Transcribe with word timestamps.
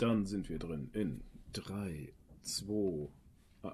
Dann 0.00 0.24
sind 0.26 0.48
wir 0.48 0.58
drin 0.58 0.90
in 0.94 1.20
3, 1.52 2.12
2. 2.42 3.08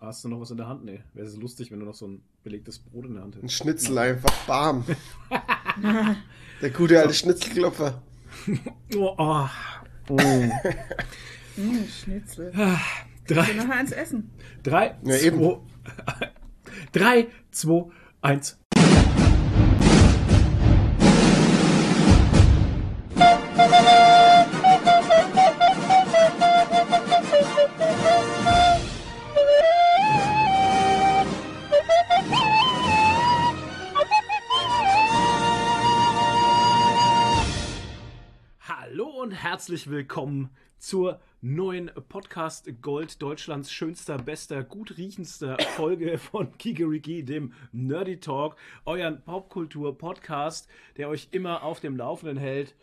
Hast 0.00 0.24
du 0.24 0.28
noch 0.28 0.40
was 0.40 0.50
in 0.50 0.56
der 0.56 0.66
Hand? 0.66 0.84
Nee. 0.84 1.00
Wäre 1.14 1.26
es 1.26 1.36
lustig, 1.36 1.70
wenn 1.70 1.78
du 1.78 1.86
noch 1.86 1.94
so 1.94 2.08
ein 2.08 2.22
belegtes 2.42 2.80
Brot 2.80 3.04
in 3.06 3.14
der 3.14 3.22
Hand 3.22 3.36
Ein 3.36 3.42
hättest. 3.42 3.58
Schnitzel 3.58 3.96
einfach, 3.98 4.46
bam. 4.46 4.84
Der 6.62 6.70
gute 6.70 6.98
alte 7.00 7.14
Schnitzelklopfer. 7.14 8.02
Oh, 8.96 9.14
oh. 9.18 9.46
Mm, 11.56 11.84
Schnitzel. 11.88 12.52
Drei, 13.26 13.46
Wir 13.48 13.54
nachher 13.54 13.76
eins 13.80 13.92
essen. 13.92 14.30
drei, 14.62 14.96
Ja, 15.04 15.16
eben. 15.16 15.38
zwei, 15.38 15.60
drei, 16.92 17.28
zwei, 17.50 17.86
eins. 18.20 18.58
Herzlich 39.48 39.88
willkommen 39.88 40.50
zur 40.76 41.20
neuen 41.40 41.92
Podcast 42.08 42.68
Gold 42.82 43.22
Deutschlands 43.22 43.70
schönster, 43.70 44.18
bester, 44.18 44.64
gut 44.64 44.98
riechendster 44.98 45.56
Folge 45.76 46.18
von 46.18 46.58
Kikeriki, 46.58 47.24
dem 47.24 47.52
Nerdy 47.70 48.18
Talk, 48.18 48.56
euren 48.86 49.22
Popkultur-Podcast, 49.22 50.68
der 50.96 51.08
euch 51.08 51.28
immer 51.30 51.62
auf 51.62 51.78
dem 51.78 51.96
Laufenden 51.96 52.36
hält 52.38 52.74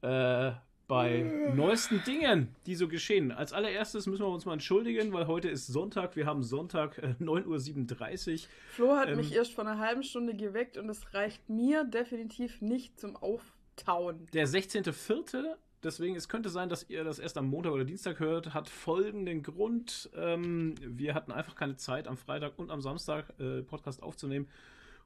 äh, 0.00 0.52
bei 0.88 1.52
neuesten 1.54 2.02
Dingen, 2.04 2.56
die 2.64 2.76
so 2.76 2.88
geschehen. 2.88 3.30
Als 3.30 3.52
allererstes 3.52 4.06
müssen 4.06 4.22
wir 4.22 4.30
uns 4.30 4.46
mal 4.46 4.54
entschuldigen, 4.54 5.12
weil 5.12 5.26
heute 5.26 5.50
ist 5.50 5.66
Sonntag. 5.66 6.16
Wir 6.16 6.24
haben 6.24 6.42
Sonntag 6.42 6.96
äh, 6.96 7.14
9.37 7.20 8.32
Uhr. 8.32 8.48
Flo 8.70 8.96
hat 8.96 9.10
Ähm. 9.10 9.18
mich 9.18 9.34
erst 9.34 9.52
vor 9.52 9.66
einer 9.66 9.78
halben 9.78 10.02
Stunde 10.02 10.34
geweckt 10.34 10.78
und 10.78 10.88
es 10.88 11.12
reicht 11.12 11.50
mir 11.50 11.84
definitiv 11.84 12.62
nicht 12.62 12.98
zum 12.98 13.16
Auftauen. 13.16 14.26
Der 14.32 14.48
16.04., 14.48 15.56
deswegen 15.82 16.16
es 16.16 16.28
könnte 16.28 16.48
sein, 16.48 16.68
dass 16.68 16.88
ihr 16.88 17.04
das 17.04 17.18
erst 17.18 17.38
am 17.38 17.46
Montag 17.46 17.72
oder 17.72 17.84
Dienstag 17.84 18.20
hört, 18.20 18.54
hat 18.54 18.68
folgenden 18.68 19.42
Grund. 19.42 20.10
Ähm, 20.14 20.74
wir 20.80 21.14
hatten 21.14 21.32
einfach 21.32 21.54
keine 21.54 21.76
Zeit, 21.76 22.08
am 22.08 22.16
Freitag 22.16 22.58
und 22.58 22.70
am 22.70 22.80
Samstag 22.80 23.32
äh, 23.38 23.62
Podcast 23.62 24.02
aufzunehmen. 24.02 24.48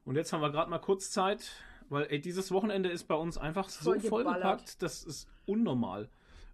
Und 0.05 0.15
jetzt 0.15 0.33
haben 0.33 0.41
wir 0.41 0.51
gerade 0.51 0.69
mal 0.69 0.79
kurz 0.79 1.11
Zeit, 1.11 1.51
weil 1.89 2.07
ey, 2.09 2.19
dieses 2.19 2.51
Wochenende 2.51 2.89
ist 2.89 3.03
bei 3.03 3.15
uns 3.15 3.37
einfach 3.37 3.69
so 3.69 3.99
vollgepackt, 3.99 4.81
das 4.81 5.03
ist 5.03 5.27
unnormal. 5.45 6.09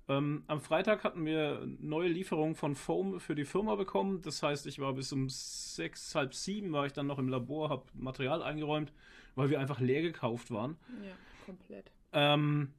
Ähm, 0.10 0.44
am 0.48 0.62
Freitag 0.62 1.04
hatten 1.04 1.26
wir 1.26 1.68
neue 1.80 2.08
Lieferungen 2.08 2.56
von 2.56 2.76
Foam 2.76 3.20
für 3.20 3.36
die 3.36 3.44
Firma 3.44 3.76
bekommen. 3.76 4.22
Das 4.22 4.42
heißt, 4.42 4.66
ich 4.66 4.80
war 4.80 4.94
bis 4.94 5.12
um 5.12 5.28
sechs, 5.30 6.16
halb 6.16 6.34
sieben 6.34 6.72
war 6.72 6.86
ich 6.86 6.94
dann 6.94 7.08
noch 7.08 7.20
im 7.20 7.28
Labor, 7.28 7.70
habe 7.70 7.84
Material 7.94 8.42
eingeräumt, 8.42 8.94
weil 9.36 9.50
wir 9.50 9.60
einfach 9.60 9.82
leer 9.82 10.02
gekauft 10.02 10.50
waren. 10.50 10.78
Ja, 11.04 11.12
komplett. 11.45 11.92
Ähm, 12.14 12.73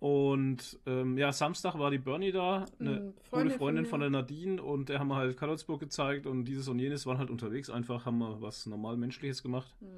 und 0.00 0.78
ähm, 0.86 1.18
ja, 1.18 1.30
Samstag 1.30 1.78
war 1.78 1.90
die 1.90 1.98
Bernie 1.98 2.32
da, 2.32 2.64
eine 2.80 2.90
Mhm, 2.90 2.96
gute 3.06 3.22
Freundin 3.28 3.58
Freundin 3.58 3.84
von 3.84 3.90
von, 3.90 4.00
der 4.00 4.10
Nadine 4.10 4.62
und 4.62 4.88
der 4.88 4.98
haben 4.98 5.08
wir 5.08 5.16
halt 5.16 5.36
Karlsburg 5.36 5.78
gezeigt 5.78 6.26
und 6.26 6.46
dieses 6.46 6.68
und 6.68 6.78
jenes 6.78 7.04
waren 7.04 7.18
halt 7.18 7.28
unterwegs 7.28 7.68
einfach, 7.68 8.06
haben 8.06 8.18
wir 8.18 8.40
was 8.40 8.64
normal 8.64 8.96
Menschliches 8.96 9.42
gemacht. 9.42 9.76
Hm. 9.80 9.88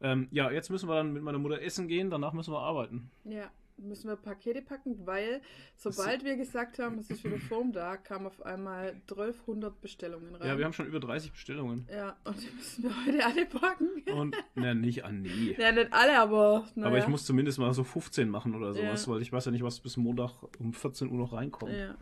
Ähm, 0.00 0.28
ja, 0.30 0.50
jetzt 0.50 0.70
müssen 0.70 0.88
wir 0.88 0.94
dann 0.94 1.12
mit 1.12 1.24
meiner 1.24 1.38
Mutter 1.38 1.60
essen 1.60 1.88
gehen, 1.88 2.08
danach 2.08 2.32
müssen 2.32 2.52
wir 2.52 2.60
arbeiten. 2.60 3.10
Ja, 3.24 3.50
müssen 3.82 4.08
wir 4.08 4.16
Pakete 4.16 4.62
packen, 4.62 5.06
weil 5.06 5.40
sobald 5.76 6.24
wir 6.24 6.36
gesagt 6.36 6.78
haben, 6.78 6.98
es 6.98 7.10
ist 7.10 7.24
wieder 7.24 7.38
Foam 7.38 7.72
da, 7.72 7.96
kamen 7.96 8.26
auf 8.26 8.40
einmal 8.44 8.94
1200 9.10 9.80
Bestellungen 9.80 10.34
rein. 10.34 10.48
Ja, 10.48 10.58
wir 10.58 10.64
haben 10.64 10.72
schon 10.72 10.86
über 10.86 11.00
30 11.00 11.32
Bestellungen. 11.32 11.86
Ja, 11.92 12.16
und 12.24 12.40
die 12.42 12.50
müssen 12.54 12.84
wir 12.84 13.06
heute 13.06 13.24
alle 13.26 13.46
packen. 13.46 13.88
Und, 14.12 14.36
na, 14.54 14.74
nicht 14.74 15.04
an 15.04 15.22
nee. 15.22 15.54
Ja, 15.58 15.72
nicht 15.72 15.92
alle, 15.92 16.18
aber. 16.18 16.66
Naja. 16.74 16.88
Aber 16.88 16.98
ich 16.98 17.08
muss 17.08 17.24
zumindest 17.24 17.58
mal 17.58 17.72
so 17.74 17.84
15 17.84 18.28
machen 18.28 18.54
oder 18.54 18.72
sowas, 18.74 19.06
Ja. 19.06 19.12
weil 19.12 19.22
ich 19.22 19.32
weiß 19.32 19.44
ja 19.46 19.50
nicht, 19.52 19.62
was 19.62 19.80
bis 19.80 19.96
Montag 19.96 20.32
um 20.58 20.72
14 20.72 21.10
Uhr 21.10 21.18
noch 21.18 21.32
reinkommt. 21.32 21.72
Ja, 21.72 21.78
ja. 21.88 21.96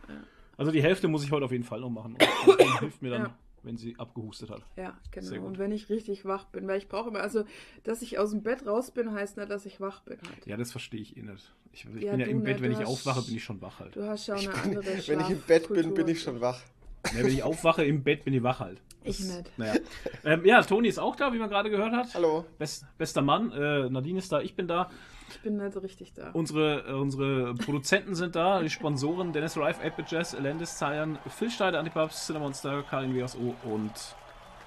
Also 0.57 0.73
die 0.73 0.83
Hälfte 0.83 1.09
muss 1.09 1.25
ich 1.25 1.33
heute 1.33 1.47
auf 1.47 1.53
jeden 1.53 1.65
Fall 1.65 1.81
noch 1.81 1.89
machen. 1.91 2.17
Und 2.47 2.81
hilft 2.81 3.01
mir 3.03 3.11
dann, 3.11 3.23
Ja. 3.23 3.39
Wenn 3.63 3.77
sie 3.77 3.95
abgehustet 3.99 4.51
hat. 4.51 4.63
Ja, 4.77 4.99
genau. 5.11 5.45
Und 5.47 5.59
wenn 5.59 5.73
ich 5.73 5.89
richtig 5.89 6.25
wach 6.25 6.45
bin, 6.47 6.67
weil 6.69 6.79
ich 6.79 6.89
brauche 6.89 7.09
immer, 7.11 7.21
also, 7.21 7.45
dass 7.85 8.03
ich 8.03 8.19
aus 8.19 8.31
dem 8.31 8.43
Bett 8.43 8.67
raus 8.67 8.91
bin, 8.91 9.13
heißt 9.13 9.37
nicht, 9.37 9.51
dass 9.51 9.67
ich 9.67 9.81
wach 9.81 10.01
bin 10.03 10.19
halt. 10.29 10.47
Ja, 10.47 10.57
das 10.57 10.71
verstehe 10.73 11.01
ich 11.01 11.17
eh 11.17 11.23
nicht. 11.23 11.53
Ich, 11.73 11.85
ich 11.85 12.03
Ja, 12.03 12.13
bin 12.13 12.21
ja 12.21 12.27
im 12.27 12.43
Bett, 12.43 12.55
nicht, 12.55 12.63
wenn 12.63 12.73
ich 12.73 12.79
hast- 12.79 12.89
aufwache, 12.89 13.23
bin 13.23 13.37
ich 13.37 13.45
schon 13.45 13.61
wach 13.63 13.79
halt. 13.81 13.95
Du 13.97 14.03
hast 14.05 14.27
ja 14.27 14.35
auch 14.35 14.39
eine 14.41 14.49
bin, 14.51 14.61
andere 14.79 14.85
wenn 15.07 15.21
ich 15.21 15.31
im 15.31 15.41
Bett 15.43 15.69
bin, 15.69 15.75
bin 15.77 15.83
Schlafkultur. 15.85 16.09
ich 16.11 16.23
schon 16.23 16.41
wach. 16.41 16.61
Ja, 17.15 17.21
wenn 17.25 17.29
ich 17.33 17.43
aufwache 17.43 17.83
im 17.83 18.03
Bett, 18.03 18.25
bin 18.27 18.35
ich 18.35 18.43
wach 18.43 18.61
halt. 18.61 18.83
Ich 19.05 19.21
nicht. 19.21 19.59
Naja. 19.59 19.75
ähm, 20.23 20.45
ja, 20.45 20.61
Toni 20.63 20.87
ist 20.89 20.99
auch 20.99 21.17
da, 21.17 21.33
wie 21.33 21.39
man 21.39 21.49
gerade 21.49 21.71
gehört 21.71 21.93
hat. 21.95 22.13
Hallo. 22.15 22.45
Best, 22.59 22.85
bester 22.99 23.23
Mann. 23.23 23.51
Äh, 23.53 23.89
Nadine 23.89 24.19
ist 24.19 24.31
da, 24.31 24.43
ich 24.43 24.55
bin 24.55 24.69
da. 24.69 24.91
Ich 25.31 25.41
bin 25.43 25.57
nicht 25.57 25.73
so 25.73 25.81
richtig 25.81 26.13
da. 26.15 26.31
Unsere, 26.33 26.87
äh, 26.89 26.93
unsere 26.93 27.55
Produzenten 27.55 28.15
sind 28.15 28.35
da, 28.37 28.61
die 28.63 28.71
Sponsoren 28.71 29.33
Dennis 29.33 29.57
Rife, 29.57 29.81
8 29.85 30.11
Jazz, 30.11 30.35
Elandis, 30.35 30.77
Zayan, 30.77 31.19
Phil 31.29 31.51
Steide, 31.51 31.79
Antipubs, 31.79 32.27
Cinemonster, 32.27 32.83
Karin 32.83 33.15
WSO 33.15 33.55
und 33.65 33.93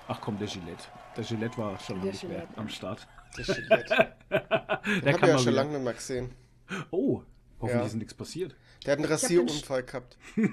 ach 0.07 0.19
komm, 0.21 0.37
der 0.39 0.47
Gillette. 0.47 0.83
Der 1.17 1.23
Gillette 1.23 1.57
war 1.57 1.79
schon 1.79 2.01
Der 2.01 2.11
nicht 2.11 2.23
mehr 2.23 2.39
Gillette. 2.41 2.57
am 2.57 2.69
Start. 2.69 3.07
Ist 3.37 3.49
nett. 3.69 3.89
Der 3.89 4.15
Den 5.03 5.15
kann 5.17 5.29
ja 5.29 5.35
mal 5.35 5.37
schon 5.37 5.39
wieder. 5.39 5.51
lange 5.51 5.71
nicht 5.73 5.83
mehr 5.83 5.93
gesehen. 5.93 6.31
Oh, 6.91 7.21
hoffentlich 7.59 7.79
Ja. 7.81 7.85
ist 7.87 7.95
nichts 7.95 8.13
passiert. 8.13 8.55
Der 8.85 8.93
hat 8.93 8.99
einen 8.99 9.07
Rasierunfall 9.07 9.83
gehabt. 9.83 10.17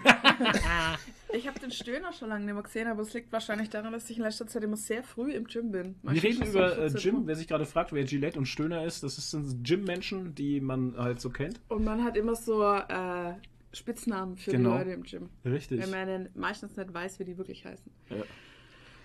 Ich 1.32 1.46
habe 1.46 1.60
den 1.60 1.70
Stöhner 1.70 2.12
schon 2.12 2.28
lange 2.28 2.44
nicht 2.44 2.54
mehr 2.54 2.62
gesehen, 2.64 2.88
aber 2.88 3.02
es 3.02 3.12
liegt 3.14 3.32
wahrscheinlich 3.32 3.70
daran, 3.70 3.92
dass 3.92 4.10
ich 4.10 4.16
in 4.16 4.24
letzter 4.24 4.48
Zeit 4.48 4.64
immer 4.64 4.76
sehr 4.76 5.04
früh 5.04 5.32
im 5.32 5.44
Gym 5.44 5.70
bin. 5.70 5.94
Wir 6.02 6.10
Meistens 6.14 6.24
reden 6.24 6.46
über 6.50 6.72
äh, 6.72 6.90
14 6.90 6.98
Jim. 7.00 7.14
Uhr. 7.20 7.26
Wer 7.28 7.36
sich 7.36 7.46
gerade 7.46 7.66
fragt, 7.66 7.92
wer 7.92 8.04
Gillette 8.04 8.36
und 8.38 8.46
Stöhner 8.46 8.84
ist, 8.84 9.04
das 9.04 9.30
sind 9.30 9.62
Gym-Menschen, 9.64 10.34
die 10.34 10.60
man 10.60 10.96
halt 10.96 11.20
so 11.20 11.30
kennt. 11.30 11.60
Und 11.68 11.84
man 11.84 12.02
hat 12.02 12.16
immer 12.16 12.34
so 12.34 12.64
äh, 12.64 13.34
Spitznamen 13.72 14.36
für 14.36 14.50
Genau. 14.50 14.72
die 14.72 14.78
Leute 14.78 14.90
im 14.90 15.02
Gym. 15.04 15.28
Richtig. 15.44 15.80
Wenn 15.80 15.90
man 15.90 16.06
dann 16.08 16.28
meistens 16.34 16.76
nicht 16.76 16.92
weiß, 16.92 17.20
wie 17.20 17.24
die 17.24 17.38
wirklich 17.38 17.64
heißen. 17.64 17.92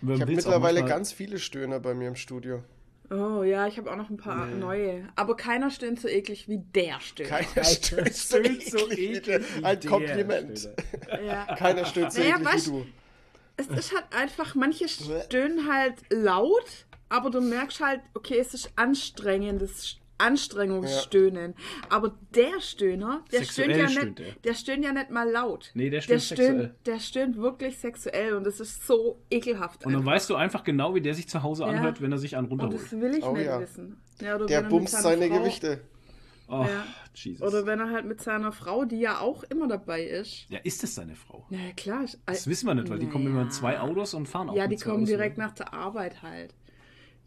Ich 0.01 0.21
habe 0.21 0.31
mittlerweile 0.31 0.83
ganz 0.83 1.11
viele 1.11 1.37
Stöhner 1.37 1.79
bei 1.79 1.93
mir 1.93 2.07
im 2.07 2.15
Studio. 2.15 2.63
Oh 3.11 3.43
ja, 3.43 3.67
ich 3.67 3.77
habe 3.77 3.91
auch 3.91 3.95
noch 3.95 4.09
ein 4.09 4.17
paar 4.17 4.47
Nee. 4.47 4.55
neue. 4.59 5.07
Aber 5.15 5.35
keiner 5.37 5.69
stöhnt 5.69 5.99
so 5.99 6.07
eklig 6.07 6.47
wie 6.47 6.57
der 6.59 6.99
stöhnt. 6.99 7.29
Keiner 7.29 7.63
stöhnt 7.65 8.13
so 8.15 8.37
eklig. 8.39 8.97
wie 8.97 9.19
der. 9.21 9.41
Ein 9.63 9.79
Kompliment. 9.81 10.69
Ja. 11.25 11.45
Keiner 11.57 11.85
stöhnt 11.85 12.11
so 12.13 12.21
Naja, 12.21 12.35
eklig 12.37 12.47
weißt- 12.47 12.67
wie 12.67 12.71
du. 12.71 12.85
Es 13.57 13.67
ist 13.67 13.93
halt 13.95 14.05
einfach, 14.11 14.53
manche 14.55 14.87
stöhnen 14.89 15.71
halt 15.71 15.93
laut, 16.09 16.85
aber 17.07 17.29
du 17.29 17.39
merkst 17.39 17.79
halt, 17.79 18.01
okay, 18.13 18.37
es 18.39 18.53
ist 18.53 18.71
anstrengendes 18.75 19.95
Anstrengungsstöhnen. 20.17 21.55
Aber 21.89 22.13
der 22.33 22.59
Stöhner, 22.61 23.23
der 23.31 23.39
Sexuell 23.39 23.69
stöhnt 23.73 23.81
ja 23.81 23.89
stöhnt 23.89 24.19
nicht, 24.19 24.35
der. 24.35 24.51
der 24.51 24.53
stöhnt 24.57 24.83
ja 24.85 24.91
nicht 24.93 25.09
mal 25.09 25.29
laut. 25.29 25.71
Nee, 25.73 25.89
der 25.89 25.99
Der 25.99 26.01
stöhnt 26.01 26.21
sexuell. 26.21 26.49
stöhnt, 26.59 26.73
der 26.87 26.99
stöhnt 26.99 27.37
wirklich 27.37 27.77
sexuell 27.77 28.33
und 28.35 28.45
das 28.45 28.59
ist 28.59 28.85
so 28.87 29.19
ekelhaft. 29.29 29.85
Und 29.85 29.91
dann 29.93 30.01
einfach. 30.01 30.13
weißt 30.13 30.29
du 30.29 30.35
einfach 30.35 30.63
genau, 30.63 30.95
wie 30.95 31.01
der 31.01 31.13
sich 31.15 31.27
zu 31.27 31.43
Hause 31.43 31.63
Ja. 31.63 31.69
anhört, 31.69 32.01
wenn 32.01 32.11
er 32.11 32.17
sich 32.17 32.35
einen 32.37 32.47
Und 32.47 32.61
runterholt. 32.61 32.83
das 32.91 32.91
will 32.99 33.15
ich 33.17 33.23
Oh 33.23 33.33
nicht 33.33 33.45
ja. 33.45 33.59
wissen. 33.59 34.01
Ja, 34.21 34.35
oder 34.35 34.45
Der 34.45 34.61
er 34.61 34.69
bumst 34.69 34.93
seine 35.01 35.27
Frau- 35.27 35.39
Gewichte. 35.39 35.81
Oh, 36.47 36.61
Ja. 36.67 36.85
Jesus. 37.15 37.41
Oder 37.47 37.65
wenn 37.65 37.79
er 37.79 37.89
halt 37.89 38.05
mit 38.05 38.21
seiner 38.21 38.51
Frau, 38.51 38.85
die 38.85 38.99
ja 38.99 39.19
auch 39.19 39.43
immer 39.45 39.67
dabei 39.67 40.03
ist. 40.03 40.45
ja, 40.49 40.59
ist 40.63 40.83
das 40.83 40.93
seine 40.93 41.15
Frau? 41.15 41.45
Ja, 41.49 41.57
klar. 41.75 42.03
ich- 42.03 42.17
Das 42.27 42.45
wissen 42.47 42.67
wir 42.67 42.75
nicht, 42.75 42.89
weil 42.89 42.99
die 42.99 43.07
kommen 43.09 43.25
immer 43.25 43.41
in 43.43 43.51
zwei. 43.51 43.79
Autos 43.79 44.13
und 44.13 44.27
fahren 44.27 44.49
auch 44.49 44.55
Ja, 44.55 44.67
die 44.67 44.75
kommen 44.75 44.97
Autos. 44.97 45.09
direkt 45.09 45.37
nach 45.39 45.53
der 45.53 45.73
Arbeit 45.73 46.21
halt. 46.21 46.53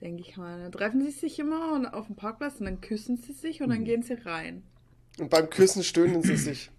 Denke 0.00 0.22
ich 0.22 0.36
mal. 0.36 0.60
Dann 0.62 0.72
treffen 0.72 1.02
sie 1.02 1.10
sich 1.10 1.38
immer 1.38 1.72
und 1.72 1.86
auf 1.86 2.06
dem 2.06 2.16
Parkplatz 2.16 2.60
und 2.60 2.66
dann 2.66 2.80
küssen 2.80 3.16
sie 3.16 3.32
sich 3.32 3.58
Mhm. 3.60 3.64
und 3.64 3.70
dann 3.70 3.84
gehen 3.84 4.02
sie 4.02 4.14
rein. 4.14 4.62
Und 5.18 5.30
beim 5.30 5.50
Küssen 5.50 5.82
stöhnen 5.82 6.22
sie 6.22 6.36
sich. 6.36 6.70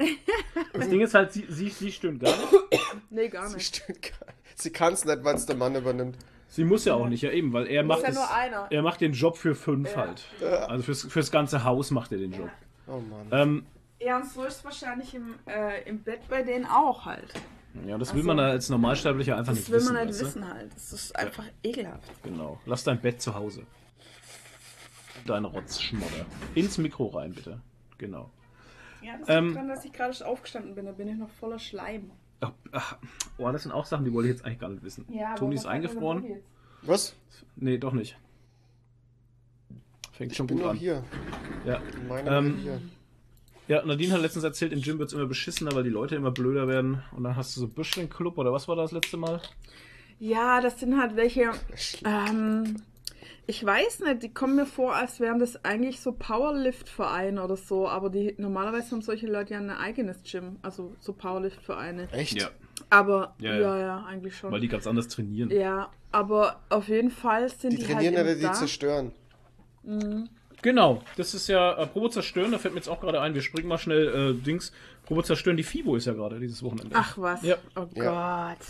Das 0.72 0.88
Ding 0.88 1.00
ist 1.00 1.14
halt, 1.14 1.32
sie, 1.32 1.44
sie, 1.48 1.70
sie 1.70 1.90
stöhnt 1.90 2.20
gar 2.20 2.30
nicht. 2.36 2.52
Nee, 3.10 3.28
gar 3.28 3.48
Sie, 3.48 3.56
nicht. 3.56 3.74
stöhnt 3.76 4.00
gar 4.02 4.26
nicht. 4.26 4.38
sie 4.62 4.70
kann 4.70 4.92
es 4.92 5.04
nicht, 5.04 5.24
weil 5.24 5.34
es 5.34 5.44
der 5.46 5.56
Mann 5.56 5.74
übernimmt. 5.74 6.16
Sie 6.48 6.62
muss 6.64 6.84
ja 6.84 6.94
auch 6.94 7.08
nicht, 7.08 7.22
ja 7.22 7.30
eben, 7.32 7.52
weil 7.52 7.66
er 7.66 7.82
macht, 7.82 8.02
ja 8.02 8.06
das, 8.08 8.14
nur 8.16 8.32
einer. 8.32 8.66
er 8.70 8.82
macht 8.82 9.00
den 9.00 9.12
Job 9.12 9.36
für 9.36 9.54
fünf 9.56 9.90
Ja. 9.90 9.96
halt. 9.96 10.22
Also 10.68 10.84
fürs, 10.84 11.02
fürs 11.04 11.30
ganze 11.32 11.64
Haus 11.64 11.90
macht 11.90 12.12
er 12.12 12.18
den 12.18 12.32
Job. 12.32 12.48
Oh 12.86 13.00
Mann. 13.00 13.26
Ähm, 13.32 13.66
Ja, 14.00 14.18
und 14.18 14.30
so 14.30 14.44
ist 14.44 14.58
es 14.58 14.64
wahrscheinlich 14.64 15.14
im, 15.14 15.34
äh, 15.46 15.82
im 15.88 15.98
Bett 16.04 16.20
bei 16.28 16.42
denen 16.42 16.64
auch 16.66 17.04
halt. 17.04 17.34
Ja, 17.86 17.96
das 17.98 18.10
Ach 18.10 18.14
will 18.14 18.22
man 18.24 18.38
als 18.40 18.68
Normalsterblicher 18.70 19.36
einfach 19.36 19.52
Das 19.52 19.60
nicht 19.60 19.70
will 19.70 19.76
wissen. 19.76 19.94
man 19.94 20.06
nicht 20.06 20.14
weißt 20.14 20.20
du? 20.22 20.26
wissen 20.26 20.48
halt. 20.52 20.74
Das 20.74 20.92
ist 20.92 21.16
einfach 21.16 21.44
ekelhaft. 21.62 22.22
Genau. 22.22 22.60
Lass 22.66 22.84
dein 22.84 23.00
Bett 23.00 23.20
zu 23.22 23.34
Hause. 23.34 23.62
Dein 25.26 25.44
Rotzschmodder. 25.44 26.26
Ins 26.54 26.78
Mikro 26.78 27.06
rein, 27.08 27.32
bitte. 27.34 27.60
Genau. 27.98 28.30
Ja, 29.02 29.16
das 29.18 29.28
Ähm, 29.28 29.44
liegt 29.46 29.56
daran, 29.56 29.68
dass 29.68 29.84
ich 29.84 29.92
gerade 29.92 30.26
aufgestanden 30.26 30.74
bin. 30.74 30.86
Da 30.86 30.92
bin 30.92 31.08
ich 31.08 31.16
noch 31.16 31.30
voller 31.30 31.58
Schleim. 31.58 32.10
Ach, 32.40 32.52
ach, 32.72 32.96
oh, 33.36 33.50
das 33.50 33.64
sind 33.64 33.72
auch 33.72 33.84
Sachen, 33.84 34.04
die 34.04 34.12
wollte 34.12 34.28
ich 34.28 34.36
jetzt 34.36 34.44
eigentlich 34.44 34.60
gar 34.60 34.68
nicht 34.70 34.82
wissen. 34.84 35.06
Toni 35.36 35.54
ist 35.56 35.66
eingefroren. 35.66 36.24
Was? 36.82 37.16
Nee, 37.56 37.78
doch 37.78 37.92
nicht. 37.92 38.16
Fängt 40.12 40.32
Ich 40.32 40.36
schon 40.36 40.46
bin 40.46 40.56
gut 40.58 40.64
noch 40.66 40.70
an. 40.72 40.76
hier. 40.78 41.04
Ja. 41.64 41.80
Meine 42.08 42.30
Ähm, 42.30 42.56
hier. 42.58 42.80
Ja, 43.68 43.84
Nadine 43.84 44.14
hat 44.14 44.22
letztens 44.22 44.44
erzählt, 44.44 44.72
im 44.72 44.80
Gym 44.80 44.98
wird 44.98 45.08
es 45.08 45.14
immer 45.14 45.26
beschissener, 45.26 45.72
weil 45.72 45.84
die 45.84 45.90
Leute 45.90 46.16
immer 46.16 46.30
blöder 46.30 46.66
werden. 46.68 47.02
Und 47.12 47.22
dann 47.24 47.36
hast 47.36 47.54
du 47.56 47.60
so 47.60 47.68
Büschling-Club 47.68 48.38
oder 48.38 48.52
was 48.52 48.66
war 48.66 48.76
das 48.76 48.92
letzte 48.92 49.16
Mal? 49.18 49.40
Ja, 50.18 50.60
das 50.60 50.80
sind 50.80 50.98
halt 50.98 51.16
welche. 51.16 51.50
Ähm, 52.04 52.76
ich 53.46 53.64
weiß 53.64 54.00
nicht, 54.00 54.22
die 54.22 54.32
kommen 54.32 54.56
mir 54.56 54.66
vor, 54.66 54.94
als 54.94 55.20
wären 55.20 55.38
das 55.38 55.64
eigentlich 55.64 56.00
so 56.00 56.12
Powerlift-Vereine 56.12 57.42
oder 57.44 57.56
so, 57.56 57.88
aber 57.88 58.10
die 58.10 58.34
normalerweise 58.38 58.90
haben 58.92 59.02
solche 59.02 59.26
Leute 59.26 59.54
ja 59.54 59.60
ein 59.60 59.70
eigenes 59.70 60.22
Gym, 60.22 60.56
also 60.62 60.94
so 61.00 61.12
Powerlift-Vereine. 61.12 62.08
Echt? 62.12 62.40
Ja, 62.40 62.50
Aber 62.90 63.34
Ja, 63.38 63.54
ja, 63.54 63.60
ja. 63.60 63.78
ja, 63.78 64.04
eigentlich 64.06 64.36
schon. 64.36 64.50
weil 64.50 64.60
die 64.60 64.68
ganz 64.68 64.86
anders 64.86 65.08
trainieren. 65.08 65.50
ja, 65.50 65.90
aber 66.10 66.60
auf 66.70 66.88
jeden 66.88 67.10
Fall 67.10 67.48
sind 67.50 67.74
Die 67.74 67.76
die, 67.78 67.84
trainieren 67.84 68.16
halt 68.16 68.24
oder 68.26 68.34
die 68.34 68.42
da. 68.42 68.52
zerstören? 68.54 69.12
Genau, 70.62 71.02
das 71.16 71.34
ist 71.34 71.48
ja 71.48 71.74
äh, 71.80 71.86
Probo 71.86 72.08
zerstören, 72.08 72.50
da 72.52 72.58
fällt 72.58 72.74
mir 72.74 72.80
jetzt 72.80 72.88
auch 72.88 73.00
gerade 73.00 73.20
ein, 73.20 73.34
wir 73.34 73.42
springen 73.42 73.68
mal 73.68 73.78
schnell 73.78 74.32
äh, 74.38 74.42
Dings. 74.44 74.72
Probo 75.06 75.22
zerstören, 75.22 75.56
die 75.56 75.62
FIBO 75.62 75.96
ist 75.96 76.06
ja 76.06 76.12
gerade 76.12 76.38
dieses 76.40 76.62
Wochenende. 76.62 76.90
Ach 76.94 77.16
was. 77.16 77.42
Ja. 77.42 77.56
Oh 77.76 77.86
Ja. 77.94 78.48
Gott. 78.50 78.66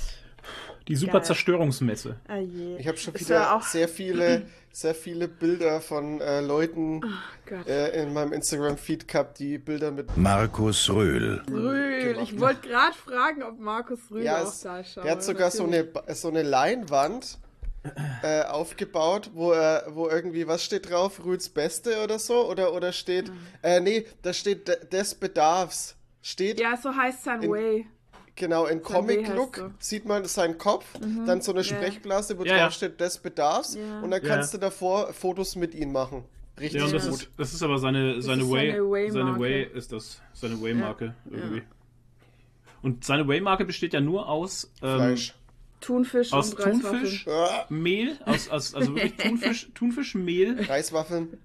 die 0.87 0.96
super 0.96 1.12
geil. 1.14 1.25
Zerstörungsmesse. 1.25 2.17
Je. 2.55 2.76
Ich 2.79 2.87
habe 2.87 2.96
schon 2.99 3.14
Ist 3.14 3.29
wieder 3.29 3.61
sehr 3.64 3.88
viele, 3.88 4.43
sehr 4.73 4.94
viele 4.94 5.29
Bilder 5.29 5.81
von 5.81 6.20
äh, 6.20 6.40
Leuten 6.40 7.00
Gott. 7.46 7.67
äh, 7.67 8.02
in 8.02 8.12
meinem 8.12 8.32
Instagram-Feed 8.32 9.08
gehabt, 9.08 9.38
die 9.38 9.58
Bilder 9.58 9.91
mit. 9.91 10.17
Markus 10.17 10.88
Röhl. 10.91 11.43
Rühl. 11.50 12.12
gemacht. 12.12 12.29
Ich 12.32 12.38
wollte 12.41 12.69
gerade 12.69 12.94
fragen, 12.94 13.43
ob 13.43 13.58
Markus 13.58 13.99
Rühl 14.11 14.23
Ja, 14.25 14.43
auch 14.43 14.49
es, 14.49 14.61
da 14.61 14.84
schaut. 14.84 15.05
der 15.05 15.12
hat 15.12 15.23
sogar 15.25 15.50
so 15.50 15.64
eine, 15.64 15.88
so 16.14 16.29
eine 16.29 16.43
Leinwand 16.43 17.38
äh, 18.23 18.43
aufgebaut, 18.44 19.31
wo 19.35 19.52
er, 19.52 19.87
wo 19.90 20.08
irgendwie, 20.08 20.46
was 20.46 20.64
steht 20.64 20.90
drauf? 20.90 21.25
Rühls 21.25 21.49
Beste 21.49 22.02
oder 22.02 22.19
so? 22.19 22.49
Oder, 22.49 22.73
oder 22.75 22.93
steht, 22.93 23.31
äh, 23.62 23.81
nee, 23.81 24.06
da 24.23 24.32
steht 24.32 24.69
de- 24.69 24.87
des 24.88 25.14
Bedarfs. 25.14 25.96
Steht 26.23 26.61
Ja, 26.61 26.76
so 26.76 26.94
heißt 26.94 27.25
sein 27.25 27.43
In- 27.43 27.50
Way. 27.50 27.87
genau 28.35 28.67
in 28.67 28.82
Comic-Look, 28.82 29.56
so. 29.56 29.70
sieht 29.79 30.05
man 30.05 30.25
seinen 30.26 30.58
Kopf, 30.58 30.85
dann 31.26 31.40
so 31.40 31.52
eine 31.52 31.61
ja. 31.61 31.64
Sprechblase, 31.64 32.38
wo 32.38 32.44
Ja, 32.44 32.56
ja. 32.56 32.64
drauf 32.64 32.75
steht 32.75 33.00
des 33.00 33.19
Bedarfs 33.19 33.75
Ja. 33.75 34.00
und 34.00 34.11
dann 34.11 34.23
Ja. 34.23 34.29
kannst 34.34 34.52
du 34.55 34.58
davor 34.58 35.12
Fotos 35.12 35.56
mit 35.56 35.75
ihm 35.75 35.93
machen. 35.93 36.25
Richtig 36.61 36.81
Ja, 36.81 36.87
und 36.87 36.93
das 36.94 37.05
gut. 37.08 37.14
ist, 37.14 37.31
das 37.37 37.55
ist 37.55 37.62
aber 37.62 37.79
seine, 37.79 38.20
seine 38.20 38.43
ist 38.43 38.50
Way. 38.50 38.70
seine 38.73 38.91
Way-Marke. 38.91 39.12
Seine 39.12 39.38
Way 39.41 39.62
ist 39.75 39.93
das. 39.93 40.20
Seine 40.34 40.61
Way-Marke 40.61 41.14
irgendwie. 41.31 41.58
ja. 41.58 41.62
Und 42.82 43.05
seine 43.05 43.26
Way-Marke 43.26 43.64
besteht 43.64 43.93
ja 43.93 44.00
nur 44.00 44.29
aus, 44.29 44.70
ähm, 44.82 44.96
Fleisch. 44.96 45.34
Thunfisch 45.81 46.33
aus 46.33 46.55
und. 46.55 46.83
Thunfisch, 46.83 47.27
Mehl, 47.69 48.19
aus, 48.25 48.49
aus, 48.49 48.75
also 48.75 48.95
wirklich 48.95 49.17
Thunfisch, 49.19 49.69
Thunfischmehl, 49.75 50.61
Reiswaffeln. 50.63 51.39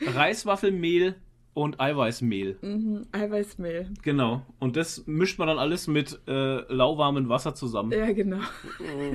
Reiswaffelmehl 0.00 1.14
und 1.54 1.80
Eiweißmehl. 1.80 2.58
Mhm, 2.60 3.06
Eiweißmehl. 3.12 3.88
Genau. 4.02 4.42
Und 4.58 4.76
das 4.76 5.04
mischt 5.06 5.38
man 5.38 5.48
dann 5.48 5.58
alles 5.58 5.86
mit 5.86 6.18
äh, 6.26 6.60
lauwarmem 6.72 7.28
Wasser 7.28 7.54
zusammen. 7.54 7.92
Ja, 7.92 8.10
genau. 8.12 8.38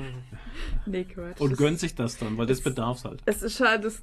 nee, 0.85 1.03
Quatsch. 1.03 1.39
Und 1.39 1.57
gönnt 1.57 1.79
sich 1.79 1.95
das 1.95 2.17
dann, 2.17 2.37
weil 2.37 2.45
das 2.45 2.61
bedarf's 2.61 3.05
halt. 3.05 3.21
Es 3.25 3.41
ist 3.41 3.59
halt 3.59 3.83
das 3.83 4.01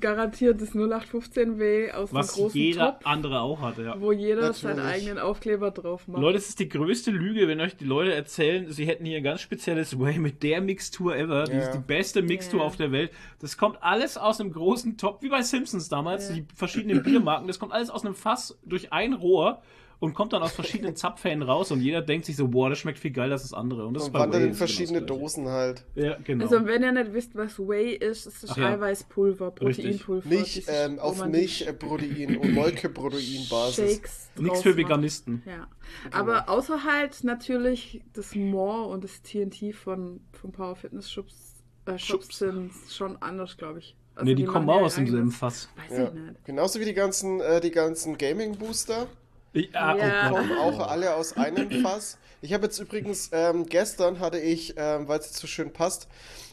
garantiert 0.00 0.60
das 0.60 0.74
0815W 0.74 1.92
aus 1.92 2.12
Was 2.12 2.34
dem 2.34 2.42
großen 2.42 2.60
jeder 2.60 2.86
Top, 2.98 3.00
andere 3.04 3.40
auch 3.40 3.60
hatte, 3.60 3.82
ja. 3.84 4.00
wo 4.00 4.12
jeder 4.12 4.52
seinen 4.52 4.76
Natürlich. 4.76 4.94
eigenen 5.06 5.18
Aufkleber 5.18 5.70
drauf 5.70 6.06
macht. 6.08 6.20
Leute, 6.20 6.38
es 6.38 6.48
ist 6.50 6.58
die 6.60 6.68
größte 6.68 7.10
Lüge, 7.10 7.48
wenn 7.48 7.60
euch 7.60 7.76
die 7.76 7.84
Leute 7.84 8.12
erzählen, 8.14 8.70
sie 8.70 8.86
hätten 8.86 9.04
hier 9.04 9.16
ein 9.18 9.24
ganz 9.24 9.40
spezielles 9.40 9.98
Way 9.98 10.18
mit 10.18 10.42
der 10.42 10.60
Mixtur 10.60 11.16
ever. 11.16 11.44
Die 11.44 11.56
ist 11.56 11.72
die 11.72 11.78
beste 11.78 12.22
Mixtur 12.22 12.60
Ja. 12.60 12.66
auf 12.66 12.76
der 12.76 12.92
Welt. 12.92 13.10
Das 13.40 13.56
kommt 13.56 13.82
alles 13.82 14.16
aus 14.18 14.40
einem 14.40 14.52
großen 14.52 14.96
Top, 14.98 15.22
wie 15.22 15.28
bei 15.28 15.42
Simpsons 15.42 15.88
damals, 15.88 16.32
die 16.32 16.44
verschiedenen 16.54 17.02
Biermarken. 17.02 17.46
Das 17.46 17.58
kommt 17.62 17.72
alles 17.72 17.90
aus 17.90 18.04
einem 18.04 18.16
Fass 18.16 18.58
durch 18.64 18.92
ein 18.92 19.12
Rohr 19.12 19.62
und 20.00 20.14
kommt 20.14 20.32
dann 20.32 20.42
aus 20.42 20.50
verschiedenen 20.50 20.96
Zapfhähnen 20.96 21.44
raus 21.44 21.70
und 21.70 21.80
jeder 21.80 22.02
denkt 22.02 22.26
sich 22.26 22.34
so, 22.34 22.48
boah, 22.48 22.68
das 22.68 22.80
schmeckt 22.80 22.98
viel 22.98 23.12
geiler 23.12 23.34
als 23.34 23.42
das 23.42 23.54
andere. 23.54 23.86
Und 23.86 23.94
das 23.94 24.06
Und 24.06 24.12
bei 24.14 24.18
wandert 24.18 24.34
in 24.34 24.40
genau 24.40 24.50
das 24.50 24.58
verschiedene 24.58 24.98
Gleiche. 24.98 25.20
Dosen 25.20 25.48
halt. 25.48 25.84
Ja, 25.94 26.18
genau. 26.24 26.42
Also, 26.42 26.66
wenn 26.66 26.82
ihr 26.82 26.90
nicht 26.90 27.12
wisst, 27.12 27.36
was 27.36 27.60
Whey 27.60 27.94
ist, 27.94 28.26
es 28.26 28.42
ist 28.42 28.50
Ach 28.50 28.56
ja. 28.56 28.70
Eiweißpulver. 28.70 29.52
Proteinpulver. 29.52 30.28
Milch 30.28 30.64
ähm, 30.66 30.98
auf 30.98 31.24
Milchprotein 31.24 32.36
und 32.36 32.52
Molkeprotein-Basis. 32.52 34.32
Nichts 34.40 34.62
für. 34.62 34.76
Veganisten. 34.76 35.44
Ja. 35.46 35.68
Aber 36.10 36.48
außer 36.48 36.82
halt 36.82 37.22
natürlich 37.22 38.02
das 38.12 38.34
More 38.34 38.88
und 38.88 39.04
das 39.04 39.22
TNT 39.22 39.72
von, 39.72 40.18
von 40.32 40.50
Power 40.50 40.74
Fitness 40.74 41.12
Shops, 41.12 41.62
äh, 41.86 41.96
Shops 41.96 42.24
Shops. 42.24 42.38
sind 42.38 42.72
schon 42.90 43.22
anders, 43.22 43.56
glaube 43.56 43.78
ich. 43.78 43.94
Also 44.14 44.24
nee, 44.26 44.34
die, 44.34 44.44
kommen 44.44 44.66
machen 44.66 44.76
auch 44.76 44.80
ja 44.80 44.86
aus 44.86 44.94
dem 44.94 45.00
eigenes- 45.04 45.12
selben 45.14 45.32
Fass. 45.32 45.68
Weiß 45.88 45.98
Ja. 45.98 46.04
ich 46.08 46.12
nicht. 46.12 46.44
Genauso 46.44 46.80
wie 46.80 46.84
die 46.84 46.94
ganzen, 46.94 47.40
äh, 47.40 47.60
die 47.60 47.70
ganzen 47.70 48.18
Gaming-Booster. 48.18 49.06
Ja, 49.54 49.96
Ja. 49.96 50.30
Oh 50.30 50.34
Gott. 50.34 50.38
kommen 50.48 50.58
auch 50.58 50.88
alle 50.88 51.14
aus 51.14 51.36
einem 51.36 51.70
Fass. 51.82 52.18
Ich 52.40 52.52
habe 52.52 52.64
jetzt 52.64 52.78
übrigens, 52.78 53.30
ähm, 53.32 53.66
gestern 53.66 54.18
hatte 54.20 54.38
ich, 54.38 54.74
ähm, 54.76 55.06
weil 55.08 55.20
es 55.20 55.26
jetzt 55.26 55.36
so 55.38 55.46
schön 55.46 55.72
passt, 55.72 56.08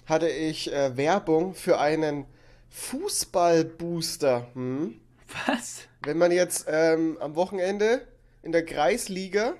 hatte 0.06 0.28
ich 0.30 0.72
äh, 0.72 0.96
Werbung 0.98 1.54
für 1.56 1.80
einen 1.80 2.26
Fußballbooster. 2.70 4.48
Hm? 4.54 5.00
Was? 5.48 5.82
Wenn 6.04 6.18
man 6.18 6.32
jetzt 6.32 6.66
ähm, 6.70 7.18
am 7.20 7.36
Wochenende 7.36 8.02
in 8.44 8.52
der 8.52 8.66
Kreisliga 8.66 9.54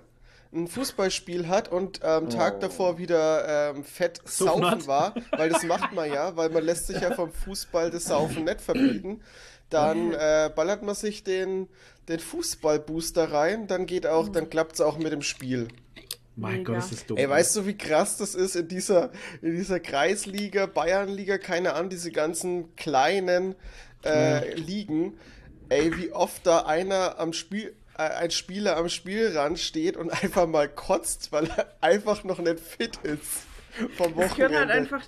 ein 0.52 0.68
Fußballspiel 0.68 1.48
hat 1.48 1.72
und 1.72 2.04
am 2.04 2.30
Tag 2.30 2.60
davor 2.60 2.98
wieder 2.98 3.72
ähm, 3.72 3.84
fett 3.84 4.20
Suffen 4.26 4.62
saufen 4.62 4.66
hat. 4.66 4.88
war, 4.88 5.16
weil 5.32 5.50
das 5.50 5.64
macht 5.64 5.94
man 5.94 6.12
ja, 6.12 6.36
weil 6.36 6.50
man 6.50 6.64
lässt 6.64 6.88
sich 6.88 7.02
ja 7.02 7.14
vom 7.14 7.32
Fußball 7.32 7.92
das 7.92 8.06
Saufen 8.06 8.46
nicht 8.46 8.62
verbieten, 8.62 9.22
dann 9.70 10.14
äh, 10.14 10.50
ballert 10.54 10.82
man 10.82 10.96
sich 10.96 11.24
den, 11.24 11.68
den 12.08 12.20
Fußballbooster 12.20 13.32
rein, 13.32 13.68
dann 13.68 13.86
geht 13.86 14.08
auch, 14.08 14.30
dann 14.30 14.50
klappt 14.50 14.74
es 14.74 14.82
auch 14.82 14.98
mit 14.98 15.12
dem 15.12 15.22
Spiel. 15.22 15.68
Mein 16.36 16.60
Mega. 16.60 16.74
Gott, 16.74 16.84
ist 16.84 16.92
das 16.94 17.06
dumm. 17.06 17.18
Ey, 17.18 17.30
weißt 17.30 17.56
du, 17.58 17.66
wie 17.68 17.78
krass 17.78 18.18
das 18.18 18.34
ist 18.34 18.56
in 18.56 18.68
dieser, 18.68 19.12
in 19.42 19.56
dieser 19.56 19.80
Kreisliga, 19.80 20.66
Bayernliga, 20.66 21.38
keine 21.38 21.74
Ahnung, 21.74 21.90
diese 21.90 22.12
ganzen 22.12 22.76
kleinen 22.76 23.56
äh, 24.04 24.56
Ligen. 24.56 25.18
Ey, 25.68 25.96
wie 25.98 26.12
oft 26.12 26.48
da 26.48 26.62
einer 26.62 27.20
am 27.20 27.34
Spiel, 27.34 27.76
ein 28.00 28.32
Spieler 28.32 28.78
am 28.78 28.90
Spielrand 28.90 29.60
steht 29.60 29.98
und 29.98 30.10
einfach 30.12 30.48
mal 30.48 30.68
kotzt, 30.70 31.32
weil 31.32 31.46
er 31.56 31.68
einfach 31.82 32.24
noch 32.24 32.40
nicht 32.40 32.60
fit 32.60 32.98
ist 33.04 33.44
vom 33.98 34.16
Das 34.16 34.36
gehört 34.36 34.54
halt 34.54 34.70
Wochenende. 34.70 34.74
einfach, 34.74 35.02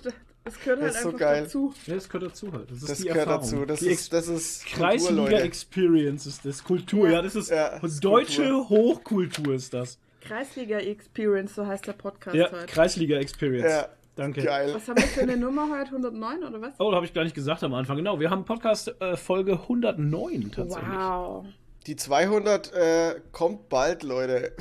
das 0.44 0.58
gehört 0.60 0.80
halt 0.80 0.90
Das 0.90 0.96
ist 0.96 1.02
so 1.02 1.08
einfach 1.08 1.18
geil. 1.20 1.42
dazu. 1.44 1.74
Ja, 1.86 1.94
das 1.94 2.08
gehört 2.08 2.30
dazu 2.32 2.52
halt. 2.52 2.70
Das 2.70 2.78
ist 2.78 2.88
Das 2.90 2.98
die 2.98 3.04
gehört 3.04 3.18
Erfahrung. 3.28 3.42
dazu. 3.42 3.66
Das 3.66 3.80
die 3.80 3.86
ist, 3.88 4.12
das 4.12 4.28
ist 4.28 4.64
Kultur, 4.66 4.78
Kreisliga. 4.86 5.38
Experience 5.38 6.26
ist 6.26 6.44
das. 6.44 6.64
Kultur, 6.64 7.08
ja, 7.10 7.22
das 7.22 7.34
ist 7.36 7.50
Ja, 7.50 7.78
deutsche 8.00 8.42
Kultur. 8.42 8.68
Hochkultur 8.68 9.54
ist 9.54 9.72
das. 9.74 9.98
Kreisliga 10.20 10.78
Experience, 10.78 11.54
so 11.54 11.66
heißt 11.66 11.86
der 11.86 11.94
Podcast 11.94 12.36
Ja, 12.36 12.50
heute. 12.52 12.66
Kreisliga 12.66 13.16
Experience. 13.18 13.70
Ja, 13.70 13.88
Danke. 14.14 14.42
Geil. 14.42 14.74
Was 14.74 14.86
haben 14.88 14.98
wir 14.98 15.06
für 15.08 15.22
eine 15.22 15.36
Nummer 15.38 15.68
heute? 15.70 15.86
109 15.90 16.44
oder 16.44 16.60
was? 16.60 16.74
Oh, 16.78 16.92
habe 16.92 17.06
ich 17.06 17.14
gar 17.14 17.24
nicht 17.24 17.34
gesagt 17.34 17.62
am 17.64 17.72
Anfang. 17.72 17.96
Genau, 17.96 18.20
wir 18.20 18.28
haben 18.30 18.44
Podcast 18.44 18.94
äh, 19.00 19.16
Folge 19.16 19.52
109 19.52 20.52
tatsächlich. 20.54 20.88
Wow. 20.94 21.46
Die 21.86 21.96
200 21.96 22.72
äh, 22.72 23.20
kommt 23.32 23.68
bald, 23.68 24.02
Leute. 24.02 24.54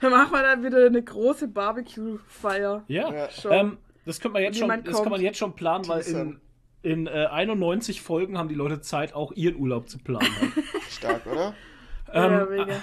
Dann 0.00 0.10
machen 0.10 0.32
wir 0.32 0.42
dann 0.42 0.62
wieder 0.62 0.84
eine 0.84 1.02
große 1.02 1.48
Barbecue-Feier. 1.48 2.84
Ja, 2.88 3.12
Ja. 3.12 3.30
Schon. 3.30 3.52
Ähm, 3.52 3.78
das, 4.04 4.20
könnte 4.20 4.34
man 4.34 4.42
jetzt 4.42 4.58
schon, 4.58 4.84
das 4.84 5.02
kann 5.02 5.10
man 5.10 5.20
jetzt 5.20 5.38
schon 5.38 5.54
planen, 5.54 5.88
weil 5.88 6.02
in, 6.02 6.40
in 6.82 7.06
äh, 7.06 7.26
91 7.30 8.02
Folgen 8.02 8.38
haben 8.38 8.48
die 8.48 8.54
Leute 8.54 8.80
Zeit, 8.80 9.14
auch 9.14 9.32
ihren 9.32 9.56
Urlaub 9.56 9.88
zu 9.88 9.98
planen. 9.98 10.28
Stark, 10.90 11.26
oder? 11.26 11.54
ja, 12.12 12.42
ähm, 12.42 12.48
mega. 12.50 12.82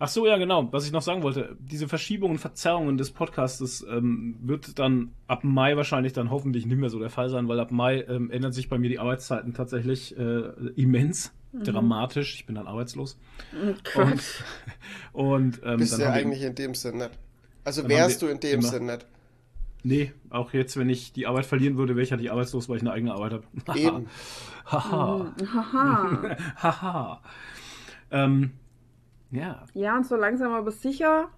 Ach 0.00 0.08
so, 0.08 0.26
ja, 0.26 0.36
genau. 0.36 0.72
Was 0.72 0.86
ich 0.86 0.92
noch 0.92 1.02
sagen 1.02 1.22
wollte, 1.22 1.56
diese 1.58 1.88
Verschiebungen 1.88 2.36
und 2.36 2.38
Verzerrungen 2.38 2.98
des 2.98 3.10
Podcastes 3.10 3.84
ähm, 3.90 4.36
wird 4.40 4.78
dann 4.78 5.10
ab 5.26 5.42
Mai 5.42 5.76
wahrscheinlich 5.76 6.12
dann 6.12 6.30
hoffentlich 6.30 6.66
nicht 6.66 6.78
mehr 6.78 6.90
so 6.90 6.98
der 7.00 7.10
Fall 7.10 7.28
sein, 7.30 7.48
weil 7.48 7.58
ab 7.58 7.72
Mai 7.72 8.02
ähm, 8.08 8.30
ändern 8.30 8.52
sich 8.52 8.68
bei 8.68 8.78
mir 8.78 8.88
die 8.88 8.98
Arbeitszeiten 9.00 9.54
tatsächlich 9.54 10.16
äh, 10.16 10.42
immens, 10.76 11.32
Mhm. 11.50 11.64
dramatisch. 11.64 12.34
Ich 12.34 12.44
bin 12.44 12.56
dann 12.56 12.66
arbeitslos. 12.66 13.18
Quatsch. 13.82 14.42
Und 15.14 15.60
ähm, 15.64 15.78
Bist 15.78 15.94
dann 15.94 16.00
du 16.00 16.04
ja 16.04 16.12
eigentlich 16.12 16.42
in 16.42 16.54
dem 16.54 16.74
Sinn 16.74 16.98
nicht. 16.98 17.10
Also 17.64 17.88
wärst 17.88 18.20
du 18.20 18.26
in 18.26 18.38
dem 18.38 18.60
Sinn 18.62 18.84
nicht. 18.86 19.06
Nee, 19.82 20.12
auch 20.28 20.52
jetzt, 20.52 20.76
wenn 20.76 20.90
ich 20.90 21.12
die 21.12 21.26
Arbeit 21.26 21.46
verlieren 21.46 21.78
würde, 21.78 21.94
wäre 21.96 22.04
ich 22.04 22.10
halt 22.10 22.20
nicht 22.20 22.30
arbeitslos, 22.30 22.68
weil 22.68 22.76
ich 22.76 22.82
eine 22.82 22.92
eigene 22.92 23.14
Arbeit 23.14 23.32
habe. 23.32 23.78
Eben. 23.78 24.06
Haha. 24.66 25.32
Haha. 25.54 26.36
Haha. 26.56 27.22
ähm, 28.10 28.50
ja. 29.30 29.64
Ja, 29.74 29.96
und 29.96 30.06
so 30.06 30.16
langsam 30.16 30.52
aber 30.52 30.70
sicher 30.70 31.28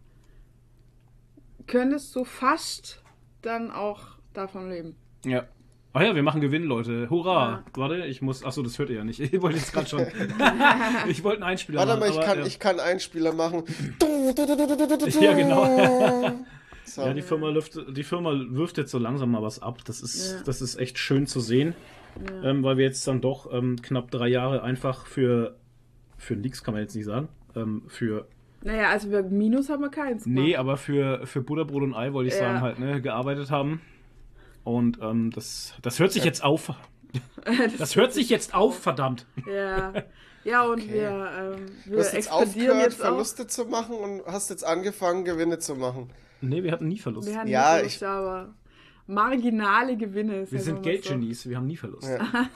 könntest 1.66 2.14
du 2.16 2.24
fast 2.24 3.02
dann 3.42 3.70
auch 3.70 4.00
davon 4.32 4.68
leben. 4.70 4.96
Ja. 5.24 5.44
Ach 5.92 6.02
ja, 6.02 6.14
wir 6.14 6.22
machen 6.22 6.40
Gewinn, 6.40 6.62
Leute. 6.64 7.10
Hurra! 7.10 7.64
Warte, 7.74 8.06
ich 8.06 8.22
muss. 8.22 8.44
Achso, 8.44 8.62
das 8.62 8.78
hört 8.78 8.90
ihr 8.90 8.96
ja 8.96 9.04
nicht. 9.04 9.18
Ich 9.32 9.42
wollte 9.42 9.58
jetzt 9.58 9.72
gerade 9.72 9.88
schon. 9.88 10.00
ich 11.08 11.24
wollte 11.24 11.38
einen 11.38 11.50
Einspieler 11.50 11.80
Warte 11.80 11.92
machen. 11.92 12.00
mal, 12.00 12.10
ich 12.10 12.16
aber, 12.16 12.26
kann, 12.26 12.38
ja. 12.38 12.46
ich 12.46 12.58
kann 12.60 12.78
Einspieler 12.80 13.32
machen. 13.32 13.64
Ja, 15.20 15.32
genau. 15.34 16.38
So. 16.84 17.02
Ja, 17.02 17.12
die 17.12 17.22
Firma, 17.22 17.48
lüft, 17.50 17.78
die 17.88 18.02
Firma 18.04 18.32
wirft 18.50 18.78
jetzt 18.78 18.90
so 18.90 18.98
langsam 18.98 19.30
mal 19.32 19.42
was 19.42 19.62
ab. 19.62 19.78
Das 19.84 20.00
ist, 20.00 20.32
Ja. 20.32 20.42
das 20.44 20.62
ist 20.62 20.76
echt 20.76 20.98
schön 20.98 21.26
zu 21.26 21.40
sehen, 21.40 21.74
ähm, 22.42 22.62
weil 22.62 22.76
wir 22.78 22.84
jetzt 22.84 23.06
dann 23.06 23.20
doch 23.20 23.52
ähm, 23.52 23.80
knapp 23.82 24.10
drei 24.10 24.28
Jahre 24.28 24.62
einfach 24.62 25.06
für 25.06 25.56
für 26.16 26.34
Leaks 26.34 26.62
kann 26.62 26.74
man 26.74 26.82
jetzt 26.82 26.94
nicht 26.94 27.06
sagen. 27.06 27.28
Ähm, 27.56 27.82
für 27.88 28.26
Naja, 28.62 28.90
also 28.90 29.10
wir 29.10 29.22
Minus 29.22 29.68
haben 29.68 29.82
wir 29.82 29.90
keins. 29.90 30.26
Nee, 30.26 30.56
aber 30.56 30.76
für, 30.76 31.26
für 31.26 31.40
Butterbrot 31.40 31.82
und 31.82 31.94
Ei 31.94 32.12
wollte 32.12 32.28
ich 32.28 32.34
Ja. 32.34 32.40
sagen, 32.46 32.60
halt, 32.60 32.78
ne, 32.78 33.00
gearbeitet 33.00 33.50
haben. 33.50 33.80
Und 34.64 34.98
ähm, 35.00 35.30
das, 35.30 35.74
das 35.82 35.98
hört 35.98 36.12
sich 36.12 36.24
jetzt 36.24 36.42
auf. 36.44 36.72
Das 37.78 37.96
hört 37.96 38.12
sich 38.12 38.28
jetzt 38.28 38.54
auf, 38.54 38.78
verdammt. 38.78 39.26
Ja. 39.46 39.92
Ja, 40.44 40.62
und 40.64 40.80
Okay. 40.82 40.92
wir, 40.92 41.56
ähm, 41.56 41.66
Du 41.84 41.90
wir 41.92 41.98
hast 41.98 42.12
jetzt 42.12 42.26
expandieren 42.28 42.70
aufgehört, 42.70 42.82
jetzt 42.92 43.00
auch. 43.02 43.06
Verluste 43.06 43.46
zu 43.48 43.64
machen 43.64 43.96
und 43.96 44.22
hast 44.26 44.48
jetzt 44.50 44.64
angefangen, 44.64 45.24
Gewinne 45.24 45.58
zu 45.58 45.74
machen. 45.74 46.10
Nee, 46.40 46.62
wir 46.62 46.70
hatten 46.70 46.86
nie 46.88 46.98
Verlust. 46.98 47.28
Wir 47.28 47.36
haben 47.38 47.48
Ja, 47.48 47.72
ja, 47.72 47.76
Verluste, 47.78 48.08
aber 48.08 48.54
marginale 49.10 49.96
Gewinne. 49.96 50.50
wir 50.50 50.60
sind 50.60 50.74
mal 50.76 50.78
so. 50.84 50.90
Geldgenies, 50.90 51.48
wir 51.48 51.56
haben 51.56 51.66
nie 51.66 51.76
Verlust. 51.76 52.08
Ja. 52.08 52.18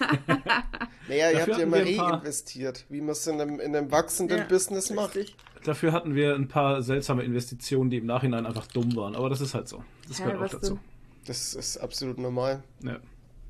Naja, 1.06 1.30
ihr 1.32 1.37
Dafür 1.37 1.40
habt 1.40 1.49
ja 1.49 1.54
hatten 1.54 1.62
immer 1.64 1.76
wir 1.84 1.87
ein 1.92 1.96
paar- 1.99 2.12
reinvestiert, 2.14 2.87
wie 2.88 3.00
man 3.02 3.11
es 3.11 3.26
in 3.26 3.38
einem, 3.38 3.61
in 3.61 3.76
einem 3.76 3.90
wachsenden 3.92 4.38
Ja, 4.38 4.44
Business 4.44 4.90
macht. 4.90 5.14
richtig. 5.16 5.37
Dafür 5.62 5.92
hatten 5.92 6.14
wir 6.14 6.34
ein 6.34 6.49
paar 6.49 6.80
seltsame 6.82 7.25
Investitionen, 7.25 7.90
die 7.90 7.99
im 7.99 8.06
Nachhinein 8.06 8.46
einfach 8.46 8.66
dumm 8.68 8.96
waren. 8.96 9.14
Aber 9.14 9.28
das 9.28 9.42
ist 9.42 9.52
halt 9.54 9.68
so. 9.68 9.84
Das 10.08 10.20
Hä, 10.20 10.25
gehört 10.32 10.42
auch 10.54 10.58
dazu. 10.61 10.75
denn? 10.76 10.80
Das 11.26 11.54
ist 11.54 11.76
absolut 11.76 12.16
normal. 12.18 12.62
Ja. 12.82 12.99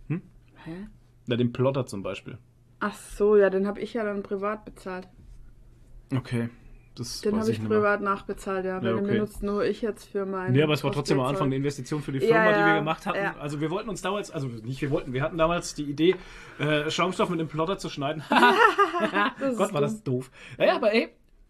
Hä? 0.08 0.87
Na, 1.26 1.37
den 1.37 1.52
Plotter 1.52 1.87
zum 1.87 2.02
Beispiel. 2.02 2.38
Ach 2.80 2.96
so, 2.96 3.37
ja, 3.37 3.50
den 3.50 3.66
habe 3.68 3.80
ich 3.80 3.94
ja 3.94 4.02
dann 4.02 4.23
privat 4.25 4.64
bezahlt. 4.64 5.06
Okay. 6.14 6.49
Das 6.96 7.20
Den 7.22 7.38
habe 7.40 7.50
ich 7.50 7.58
mehr. 7.58 7.68
privat 7.68 8.00
nachbezahlt, 8.02 8.64
ja. 8.64 8.76
Weil 8.80 8.90
Ja, 8.90 8.94
den 8.96 9.04
okay. 9.04 9.12
benutzt 9.14 9.42
nur 9.42 9.64
ich 9.64 9.82
jetzt 9.82 10.04
für 10.08 10.24
meinen. 10.26 10.52
Nee, 10.52 10.62
aber 10.62 10.74
es 10.74 10.84
war 10.84 10.92
trotzdem 10.92 11.18
am 11.18 11.26
Anfang 11.26 11.46
eine. 11.46 11.56
Investition 11.56 12.02
für 12.02 12.12
die 12.12 12.18
Ja, 12.20 12.26
Firma, 12.26 12.50
die 12.52 12.58
wir 12.60 12.66
ja, 12.68 12.78
gemacht 12.78 13.04
hatten. 13.06 13.18
ja. 13.18 13.34
Also 13.40 13.60
wir 13.60 13.70
wollten 13.70 13.88
uns 13.88 14.00
damals, 14.00 14.30
also 14.30 14.46
nicht 14.46 14.80
wir 14.80 14.90
wollten, 14.90 15.12
wir 15.12 15.22
hatten 15.22 15.36
damals 15.36 15.74
die 15.74 15.84
Idee, 15.84 16.14
äh, 16.60 16.88
Schaumstoff 16.90 17.28
mit 17.30 17.40
dem 17.40 17.48
Plotter 17.48 17.78
zu 17.78 17.88
schneiden. 17.88 18.22
Gott, 19.56 19.72
war 19.72 19.80
das 19.80 20.02
doof. 20.04 20.30
Ja, 20.58 20.66
ja, 20.66 20.76
aber 20.76 20.92
ey, 20.92 21.08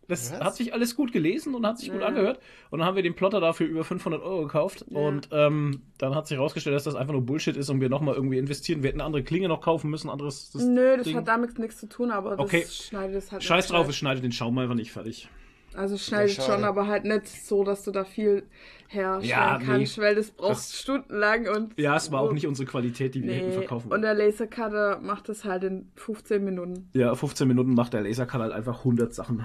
das 0.08 0.32
Was? 0.32 0.40
hat 0.40 0.56
sich 0.56 0.72
alles 0.74 0.96
gut 0.96 1.12
gelesen 1.12 1.54
und 1.54 1.66
hat 1.66 1.78
sich 1.78 1.90
gut 1.90 2.00
Ja. 2.00 2.08
angehört. 2.08 2.38
Und 2.70 2.78
dann 2.80 2.88
haben 2.88 2.96
wir 2.96 3.02
den 3.02 3.14
Plotter 3.14 3.40
dafür 3.40 3.66
über 3.66 3.84
500 3.84 4.22
Euro 4.22 4.42
gekauft. 4.42 4.84
Ja. 4.88 4.98
Und 5.00 5.28
ähm, 5.32 5.82
dann 5.98 6.14
hat 6.14 6.26
sich 6.26 6.36
herausgestellt, 6.36 6.76
dass 6.76 6.84
das 6.84 6.94
einfach 6.94 7.12
nur 7.12 7.22
Bullshit 7.22 7.56
ist 7.56 7.70
und 7.70 7.80
wir 7.80 7.88
nochmal 7.88 8.14
irgendwie 8.14 8.38
investieren. 8.38 8.82
Wir 8.82 8.88
hätten 8.88 9.00
eine 9.00 9.06
andere 9.06 9.22
Klinge 9.24 9.48
noch 9.48 9.60
kaufen 9.60 9.90
müssen, 9.90 10.10
anderes. 10.10 10.50
Das 10.52 10.62
Nö, 10.64 10.96
das 10.96 11.04
Ding. 11.06 11.16
hat 11.16 11.28
damit 11.28 11.58
nichts 11.58 11.78
zu 11.78 11.88
tun, 11.88 12.10
aber 12.10 12.30
das 12.36 12.40
Okay. 12.40 12.64
schneidet 12.68 13.16
es 13.16 13.32
halt 13.32 13.42
Scheiß 13.42 13.68
drauf, 13.68 13.88
es 13.88 13.96
schneidet 13.96 14.22
den 14.24 14.32
Schaum 14.32 14.58
einfach 14.58 14.74
nicht 14.74 14.92
fertig. 14.92 15.28
Also 15.76 15.96
es 15.96 16.06
schneidet 16.06 16.34
schon, 16.40 16.62
aber 16.62 16.86
halt 16.86 17.04
nicht 17.04 17.26
so, 17.26 17.64
dass 17.64 17.82
du 17.82 17.90
da 17.90 18.04
viel 18.04 18.44
herstellen 18.86 19.28
Ja, 19.28 19.58
nee. 19.58 19.64
kannst, 19.64 19.98
weil 19.98 20.14
das 20.14 20.30
brauchst 20.30 20.72
Das- 20.72 20.80
stundenlang 20.80 21.48
und. 21.48 21.76
Ja, 21.80 21.96
es 21.96 22.12
war 22.12 22.20
auch 22.20 22.30
nicht 22.32 22.46
unsere 22.46 22.64
Qualität, 22.68 23.16
die 23.16 23.24
wir 23.24 23.34
hätten 23.34 23.48
Nee. 23.48 23.54
verkaufen 23.54 23.86
Und 23.86 23.90
wollen. 23.90 24.02
der 24.02 24.14
Lasercutter 24.14 25.00
macht 25.00 25.28
das 25.28 25.44
halt 25.44 25.64
in 25.64 25.90
15 25.96 26.44
Minuten. 26.44 26.90
Ja, 26.92 27.12
15 27.16 27.48
Minuten 27.48 27.74
macht 27.74 27.92
der 27.92 28.02
Lasercut 28.02 28.40
halt 28.40 28.52
einfach 28.52 28.84
100 28.84 29.12
Sachen. 29.14 29.44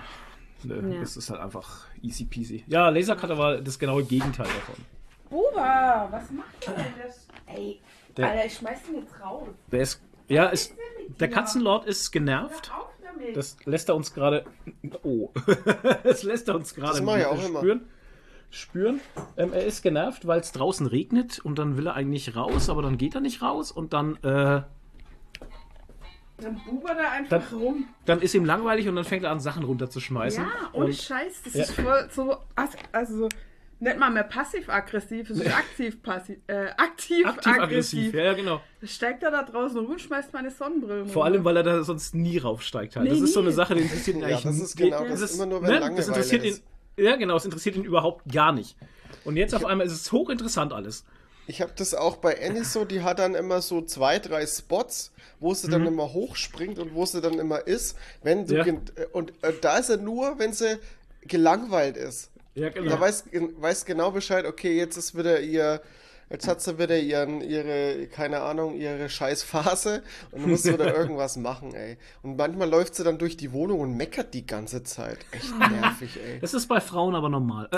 Ne, 0.63 0.96
Ja. 0.96 1.00
Das 1.01 1.18
ist 1.18 1.30
halt 1.30 1.42
einfach 1.42 1.86
easy 2.01 2.25
peasy. 2.25 2.63
Ja, 2.68 2.89
Lasercutter 2.89 3.38
war 3.38 3.58
das 3.62 3.78
genaue 3.80 4.04
Gegenteil 4.04 4.46
davon. 4.48 4.75
Buba, 5.30 6.08
was 6.12 6.32
macht 6.32 6.66
der 6.68 6.74
denn? 6.74 6.94
Das? 7.06 7.28
Ey, 7.48 7.80
Der- 8.18 8.30
Alter, 8.30 8.46
ich 8.46 8.56
schmeiß 8.56 8.80
den 8.84 8.96
jetzt 9.01 9.20
raus. 9.24 9.48
Der 9.72 9.82
ist, 9.82 10.01
ja, 10.28 10.46
ist, 10.48 10.74
der 11.20 11.30
Katzenlord 11.30 11.86
ist 11.86 12.12
genervt. 12.12 12.72
Das 13.36 13.58
lässt 13.66 13.89
er 13.89 13.96
uns 13.96 14.13
gerade. 14.13 14.46
Oh. 15.04 15.30
das 16.04 16.24
lässt 16.24 16.48
er 16.48 16.56
uns 16.56 16.74
gerade 16.74 17.00
ich 17.00 17.25
auch 17.25 17.44
immer. 17.46 17.60
spüren. 17.60 17.82
Spüren. 18.51 19.00
Ähm, 19.38 19.54
er 19.54 19.66
ist 19.66 19.84
genervt, 19.84 20.25
weil 20.25 20.39
es 20.39 20.51
draußen 20.51 20.88
regnet 20.88 21.39
und 21.39 21.60
dann 21.60 21.78
will 21.78 21.88
er 21.88 21.94
eigentlich 21.96 22.36
raus, 22.36 22.70
aber 22.70 22.82
dann 22.82 22.98
geht 22.98 23.13
er 23.16 23.22
nicht 23.22 23.42
raus 23.44 23.72
und 23.72 23.94
dann, 23.94 24.16
äh, 24.24 24.62
Dann 26.41 26.62
Buba 26.65 26.93
da 26.93 27.12
einfach 27.12 27.50
Dann- 27.50 27.60
rum. 27.60 27.86
dann 28.05 28.22
ist 28.22 28.34
ihm 28.34 28.46
langweilig 28.46 28.88
und 28.88 28.96
dann 28.96 29.05
fängt 29.05 29.24
er 29.24 29.31
an, 29.31 29.39
Sachen 29.39 29.63
runterzuschmeißen. 29.63 30.43
Ja, 30.43 30.69
ohne 30.74 30.86
und 30.86 30.96
Scheiß. 30.96 31.41
Das 31.43 31.53
Ja. 31.53 31.63
ist 31.63 31.72
voll 31.74 32.08
so. 32.12 32.38
Also, 32.91 33.29
nicht 33.81 33.98
mal 33.98 34.10
mehr 34.10 34.24
passiv-aggressiv, 34.24 35.29
es 35.29 35.39
ist 35.39 35.55
aktiv-passiv. 35.55 36.38
Äh, 36.48 36.67
aktiv-aggressiv. 36.77 37.25
aktiv-aggressiv. 37.27 38.13
Ja, 38.13 38.24
ja, 38.24 38.34
genau. 38.34 38.62
Steigt 38.84 39.24
er 39.24 39.31
da 39.31 39.43
draußen 39.43 39.77
rum 39.79 39.91
und 39.91 40.01
schmeißt 40.01 40.34
meine 40.34 40.51
Sonnenbrille 40.51 41.05
Vor 41.05 41.24
allem, 41.25 41.43
weil 41.46 41.55
er 41.58 41.63
da 41.63 41.84
sonst 41.84 42.13
nie 42.13 42.38
raufsteigt 42.38 42.96
halt. 42.98 43.05
Nee, 43.05 43.12
das 43.12 43.22
ist 43.22 43.34
so 43.34 43.39
eine 43.39 43.51
Sache, 43.51 43.75
die 43.75 43.81
interessiert 43.84 44.17
ihn 44.17 44.22
Ja, 44.22 44.27
eigentlich 44.29 44.43
das 44.43 44.60
ist 44.60 44.75
genau, 44.75 45.05
das 45.05 45.22
ist 45.22 45.36
immer 45.36 45.46
nur, 45.46 45.62
wenn 45.62 45.69
ne? 45.79 45.93
Das 45.96 46.08
interessiert 46.10 46.43
ist. 46.43 46.63
ihn. 46.98 47.05
Ja, 47.05 47.15
genau, 47.15 47.38
es 47.38 47.46
interessiert 47.46 47.77
ihn 47.77 47.86
überhaupt 47.86 48.29
gar 48.29 48.51
nicht. 48.51 48.75
Und 49.24 49.38
jetzt 49.38 49.55
auf 49.55 49.63
einmal 49.65 49.88
ist 49.88 49.93
es 49.93 50.12
hochinteressant 50.12 50.74
alles. 50.74 51.05
Ich 51.50 51.62
habe 51.62 51.72
das 51.75 51.94
auch 51.96 52.18
bei 52.18 52.38
Annie 52.46 52.63
so, 52.63 52.86
die 52.86 53.01
hat 53.01 53.18
dann 53.20 53.34
immer 53.36 53.62
so 53.62 53.82
zwei, 53.82 54.20
drei 54.20 54.46
Spots, 54.46 55.12
wo 55.39 55.53
sie 55.53 55.68
dann 55.70 55.86
immer 55.88 56.13
hochspringt 56.13 56.77
und 56.79 56.94
wo 56.94 57.06
sie 57.06 57.22
dann 57.22 57.39
immer 57.39 57.65
ist. 57.65 57.98
Wenn 58.24 58.46
du 58.46 58.53
Mhm. 58.53 58.60
Ja. 58.96 59.03
äh, 59.03 59.08
und 59.13 59.34
äh, 59.44 59.53
da 59.60 59.77
ist 59.77 59.89
er 59.89 59.98
nur, 59.98 60.38
wenn 60.38 60.53
sie 60.53 60.77
gelangweilt 61.24 61.98
ist. 61.98 62.29
Ja, 62.56 62.70
genau. 62.70 62.89
Da 62.91 63.00
weiß, 63.00 63.25
weiß 63.60 63.86
genau 63.86 64.12
Bescheid, 64.12 64.46
okay, 64.46 64.77
jetzt 64.77 64.98
ist 64.98 65.18
wieder 65.18 65.39
ihr, 65.39 65.82
jetzt 66.29 66.48
hat 66.48 66.62
sie 66.62 66.77
wieder 66.77 66.98
ihren, 67.00 67.41
ihre, 67.41 68.08
keine 68.08 68.41
Ahnung, 68.41 68.75
ihre 68.75 69.10
scheiß 69.10 69.44
Phase 69.44 70.03
und 70.32 70.46
muss 70.48 70.65
wieder 70.72 70.94
irgendwas 70.96 71.36
machen, 71.38 71.74
ey. 71.74 71.98
Und 72.22 72.38
manchmal 72.38 72.70
läuft 72.70 72.96
sie 72.96 73.03
dann 73.03 73.18
durch 73.18 73.38
die 73.38 73.53
Wohnung 73.53 73.79
und 73.79 73.98
meckert 73.98 74.34
die 74.34 74.46
ganze 74.46 74.84
Zeit. 74.84 75.20
Echt 75.32 75.58
nervig, 75.82 76.20
ey. 76.24 76.39
Das 76.41 76.53
ist 76.53 76.68
bei 76.68 76.79
Frauen 76.82 77.15
aber 77.15 77.29
normal. 77.29 77.70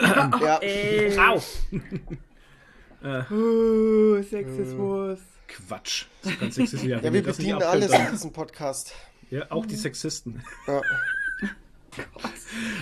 Ja, 0.42 0.58
Ey. 0.58 1.18
Au! 1.18 1.42
Uh, 3.04 4.22
Sexismus. 4.22 5.20
Quatsch. 5.48 6.06
Das 6.22 6.34
ist 6.34 6.40
ganz 6.40 6.56
sexistisch. 6.56 6.90
Ja, 6.90 7.00
ja 7.00 7.14
wir 7.14 7.24
bedienen 7.24 7.64
alles 7.64 7.92
in 7.92 8.12
diesem 8.12 8.32
Podcast. 8.32 8.94
Ja, 9.30 9.50
auch 9.50 9.66
die 9.66 9.76
Sexisten. 9.76 10.44
Ja, 10.68 10.82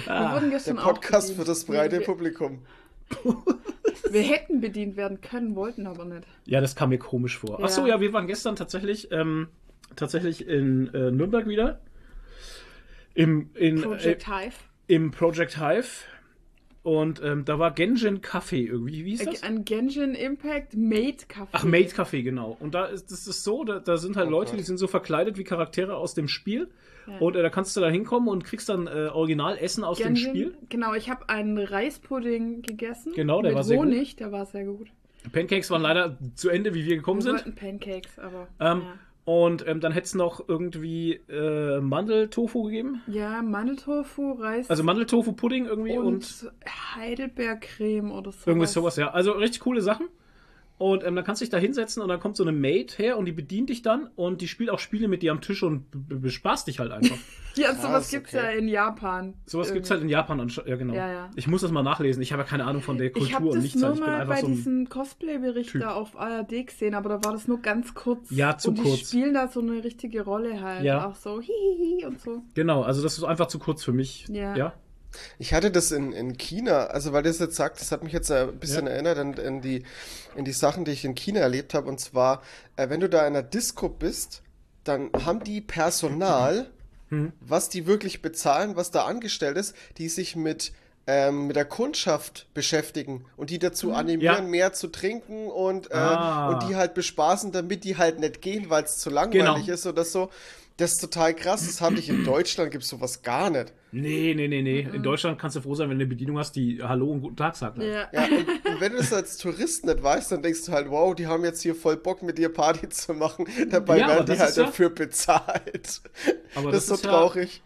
Wir 0.05 0.31
wurden 0.33 0.51
der 0.51 0.73
Podcast 0.73 1.31
auch 1.31 1.35
für 1.35 1.43
das 1.45 1.63
breite 1.63 1.99
wir, 1.99 2.05
Publikum. 2.05 2.65
wir 4.11 4.21
hätten 4.21 4.61
bedient 4.61 4.97
werden 4.97 5.21
können, 5.21 5.55
wollten 5.55 5.87
aber 5.87 6.05
nicht. 6.05 6.27
Ja, 6.45 6.61
das 6.61 6.75
kam 6.75 6.89
mir 6.89 6.99
komisch 6.99 7.37
vor. 7.37 7.59
Ja. 7.59 7.65
Ach 7.65 7.69
so, 7.69 7.87
ja, 7.87 7.99
wir 8.01 8.13
waren 8.13 8.27
gestern 8.27 8.55
tatsächlich, 8.55 9.11
ähm, 9.11 9.47
tatsächlich 9.95 10.47
in 10.47 10.93
äh, 10.93 11.11
Nürnberg 11.11 11.47
wieder. 11.47 11.81
Im, 13.13 13.49
in, 13.55 13.81
Project 13.81 14.27
äh, 14.27 14.31
Hive. 14.31 14.55
Im 14.87 15.11
Project 15.11 15.57
Hive. 15.57 16.03
Und 16.89 17.21
ähm, 17.23 17.45
da 17.45 17.59
war 17.59 17.69
Genjin 17.71 18.19
Café 18.21 18.65
irgendwie. 18.65 19.05
Wie 19.05 19.11
hieß 19.11 19.25
das? 19.25 19.43
Ein 19.43 19.63
Genshin 19.63 20.15
Impact 20.15 20.75
Made 20.75 21.17
Café. 21.29 21.47
Ach, 21.51 21.63
Maid 21.63 21.93
Café, 21.93 22.23
genau. 22.23 22.57
Und 22.59 22.73
da 22.73 22.85
ist 22.85 23.11
das 23.11 23.27
ist 23.27 23.43
so, 23.43 23.63
da, 23.63 23.77
da 23.77 23.97
sind 23.97 24.17
halt 24.17 24.29
Oh 24.29 24.31
Leute, 24.31 24.51
Gott. 24.51 24.59
die 24.59 24.63
sind 24.63 24.77
so 24.79 24.87
verkleidet 24.87 25.37
wie 25.37 25.43
Charaktere 25.43 25.95
aus 25.95 26.15
dem 26.15 26.27
Spiel. 26.27 26.67
Ja. 27.05 27.19
Und 27.19 27.35
äh, 27.35 27.43
da 27.43 27.49
kannst 27.51 27.77
du 27.77 27.81
da 27.81 27.89
hinkommen 27.89 28.27
und 28.27 28.43
kriegst 28.43 28.69
dann 28.69 28.87
äh, 28.87 29.09
Originalessen 29.13 29.83
aus 29.83 29.99
dem 29.99 30.07
Genshin, 30.15 30.29
Spiel. 30.29 30.57
Genau, 30.69 30.95
ich 30.95 31.11
habe 31.11 31.29
einen 31.29 31.59
Reispudding 31.59 32.63
gegessen. 32.63 33.13
Genau, 33.15 33.43
der 33.43 33.51
mit 33.51 33.57
war 33.57 33.63
sehr 33.63 33.77
gut. 33.77 33.85
Honig, 33.85 34.15
der 34.15 34.31
war 34.31 34.45
sehr 34.47 34.65
gut. 34.65 34.87
Pancakes 35.31 35.69
waren 35.69 35.83
leider 35.83 36.17
zu 36.33 36.49
Ende, 36.49 36.73
wie 36.73 36.85
wir 36.85 36.95
gekommen 36.95 37.19
Wir 37.19 37.23
sind. 37.23 37.33
wollten 37.45 37.55
Pancakes, 37.55 38.17
aber. 38.17 38.47
Ähm, 38.59 38.81
ja. 38.81 38.93
Und 39.29 39.63
ähm, 39.67 39.79
dann 39.79 39.91
hätte 39.91 40.05
es 40.07 40.15
noch 40.15 40.49
irgendwie 40.49 41.19
äh, 41.29 41.79
Mandeltofu 41.81 42.63
gegeben. 42.63 43.03
ja, 43.05 43.43
Mandeltofu, 43.43 44.31
Reis 44.31 44.67
Also 44.71 44.83
Mandeltofu-Pudding 44.83 45.67
irgendwie 45.67 45.99
und, 45.99 46.05
und, 46.07 46.51
Heidelbeercreme 46.95 48.11
oder 48.11 48.31
so. 48.31 48.49
irgendwie 48.49 48.65
sowas, 48.65 48.95
ja. 48.95 49.11
Also 49.11 49.33
richtig 49.33 49.61
coole 49.61 49.83
Sachen. 49.83 50.07
Und 50.79 51.03
ähm, 51.03 51.13
dann 51.15 51.25
kannst 51.25 51.41
du 51.41 51.43
dich 51.45 51.51
da 51.51 51.57
hinsetzen 51.57 52.01
und 52.01 52.07
dann 52.07 52.21
kommt 52.21 52.37
so 52.37 52.43
eine 52.43 52.53
Maid 52.53 52.97
her 52.97 53.17
und 53.17 53.25
die 53.25 53.33
bedient 53.33 53.69
dich 53.69 53.81
dann 53.81 54.09
und 54.15 54.39
die 54.39 54.47
spielt 54.47 54.69
auch 54.69 54.79
Spiele 54.79 55.09
mit 55.09 55.21
dir 55.21 55.33
am 55.33 55.41
Tisch 55.41 55.61
und 55.61 55.85
bespaßt 55.91 56.67
dich 56.67 56.79
halt 56.79 56.91
einfach. 56.91 57.17
Ja, 57.55 57.69
Krass, 57.71 57.81
sowas 57.81 58.11
gibt's 58.11 58.33
okay. 58.33 58.43
ja 58.45 58.51
in 58.51 58.67
Japan. 58.69 59.33
Sowas 59.45 59.73
gibt's 59.73 59.89
halt 59.89 60.01
in 60.01 60.07
Japan 60.07 60.39
anscheinend. 60.39 60.69
Ja, 60.69 60.75
genau. 60.77 60.93
Ja, 60.93 61.11
ja. 61.11 61.29
Ich 61.35 61.47
muss 61.47 61.61
das 61.61 61.71
mal 61.71 61.81
nachlesen. 61.81 62.21
Ich 62.21 62.31
habe 62.31 62.43
ja 62.43 62.47
keine 62.47 62.63
Ahnung 62.63 62.81
von 62.81 62.97
der 62.97 63.07
Ich 63.07 63.13
Kultur 63.13 63.35
habe 63.35 63.47
und 63.47 63.55
das 63.55 63.63
nichts. 63.63 63.81
nur 63.81 63.89
halt. 63.89 63.97
Ich 63.99 64.05
bin 64.05 64.13
mal 64.13 64.25
bei 64.27 64.41
so 64.41 64.47
diesem 64.47 64.87
Cosplay-Bericht 64.87 65.75
da 65.75 65.93
auf 65.93 66.17
ARD 66.17 66.67
gesehen, 66.67 66.93
aber 66.93 67.09
da 67.09 67.23
war 67.25 67.33
das 67.33 67.47
nur 67.47 67.59
ganz 67.59 67.95
kurz. 67.95 68.29
Ja, 68.29 68.57
zu 68.57 68.69
und 68.69 68.77
die 68.77 68.83
kurz. 68.83 68.99
spielen 68.99 69.33
da 69.33 69.47
so 69.47 69.61
eine 69.61 69.83
richtige 69.83 70.21
Rolle 70.21 70.61
halt. 70.61 70.83
Ja. 70.83 71.07
Auch 71.07 71.15
so 71.15 71.41
hihihi 71.41 72.05
und 72.05 72.21
so. 72.21 72.43
Genau, 72.53 72.83
also 72.83 73.01
das 73.01 73.17
ist 73.17 73.23
einfach 73.25 73.47
zu 73.47 73.59
kurz 73.59 73.83
für 73.83 73.93
mich. 73.93 74.27
Ja. 74.29 74.55
ja? 74.55 74.73
Ich 75.39 75.53
hatte 75.53 75.71
das 75.71 75.91
in, 75.91 76.11
in 76.13 76.37
China, 76.37 76.85
also 76.87 77.13
weil 77.13 77.23
das 77.23 77.39
jetzt 77.39 77.55
sagt, 77.55 77.81
das 77.81 77.91
hat 77.91 78.03
mich 78.03 78.13
jetzt 78.13 78.31
ein 78.31 78.57
bisschen 78.59 78.85
Ja. 78.85 78.93
erinnert 78.93 79.17
an, 79.17 79.39
an, 79.39 79.61
die, 79.61 79.83
in 80.35 80.45
die 80.45 80.51
Sachen, 80.51 80.85
die 80.85 80.91
ich 80.91 81.03
in 81.05 81.15
China 81.15 81.39
erlebt 81.39 81.73
habe. 81.73 81.87
Und 81.89 81.99
zwar, 81.99 82.41
äh, 82.75 82.89
wenn 82.89 82.99
du 82.99 83.09
da 83.09 83.21
in 83.21 83.35
einer 83.35 83.43
Disco 83.43 83.89
bist, 83.89 84.41
dann 84.83 85.09
haben 85.25 85.43
die 85.43 85.61
Personal, 85.61 86.69
Hm. 87.09 87.33
was 87.39 87.69
die 87.69 87.87
wirklich 87.87 88.21
bezahlen, 88.21 88.75
was 88.75 88.91
da 88.91 89.05
angestellt 89.05 89.57
ist, 89.57 89.75
die 89.97 90.09
sich 90.09 90.35
mit, 90.35 90.73
ähm, 91.07 91.47
mit 91.47 91.55
der 91.55 91.65
Kundschaft 91.65 92.47
beschäftigen 92.53 93.25
und 93.35 93.49
die 93.49 93.57
dazu 93.57 93.93
animieren, 93.93 94.43
Ja. 94.45 94.49
mehr 94.49 94.73
zu 94.73 94.89
trinken 94.89 95.47
und, 95.47 95.89
äh, 95.89 95.95
Ah. 95.95 96.49
und 96.49 96.69
die 96.69 96.75
halt 96.75 96.93
bespaßen, 96.93 97.51
damit 97.51 97.83
die 97.83 97.97
halt 97.97 98.19
nicht 98.19 98.43
gehen, 98.43 98.69
weil 98.69 98.83
es 98.83 98.99
zu 98.99 99.09
langweilig 99.09 99.65
Genau. 99.65 99.73
ist 99.73 99.87
oder 99.87 100.05
so. 100.05 100.29
Das 100.79 100.93
ist 100.93 100.99
total 101.01 101.35
krass. 101.35 101.65
Das 101.67 101.81
habe 101.81 101.95
ich 101.99 102.09
in 102.09 102.23
Deutschland, 102.23 102.71
gibt 102.71 102.83
es 102.83 102.89
sowas 102.89 103.21
gar 103.21 103.49
nicht. 103.49 103.73
Nee, 103.91 104.33
nee, 104.35 104.47
nee, 104.47 104.61
nee. 104.61 104.79
In 104.93 105.03
Deutschland 105.03 105.37
kannst 105.39 105.55
du 105.55 105.61
froh 105.61 105.75
sein, 105.75 105.89
wenn 105.89 105.97
du 105.97 106.03
eine 106.05 106.09
Bedienung 106.09 106.37
hast, 106.37 106.53
die 106.55 106.81
Hallo 106.81 107.11
und 107.11 107.21
guten 107.21 107.35
Tag 107.35 107.55
sagt. 107.55 107.77
halt. 107.79 107.87
Ja. 107.87 108.07
Ja, 108.13 108.25
und, 108.27 108.47
und 108.73 108.79
wenn 108.81 108.91
du 108.93 108.97
das 108.99 109.11
als 109.11 109.37
Tourist 109.37 109.85
nicht 109.85 110.01
weißt, 110.01 110.31
dann 110.31 110.41
denkst 110.41 110.65
du 110.65 110.71
halt, 110.71 110.89
wow, 110.89 111.13
die 111.13 111.27
haben 111.27 111.43
jetzt 111.43 111.61
hier 111.61 111.75
voll 111.75 111.97
Bock 111.97 112.21
mit 112.23 112.37
dir 112.37 112.49
Party 112.49 112.87
zu 112.89 113.13
machen. 113.13 113.45
Dabei 113.69 113.97
Ja, 113.99 114.07
werden 114.07 114.25
die 114.25 114.39
halt 114.39 114.55
ja- 114.55 114.63
dafür 114.63 114.89
bezahlt. 114.89 116.01
Aber 116.55 116.71
das, 116.71 116.73
das 116.73 116.83
ist 116.83 116.87
so 116.87 116.93
ist 116.95 117.03
ja- 117.05 117.09
traurig. 117.11 117.61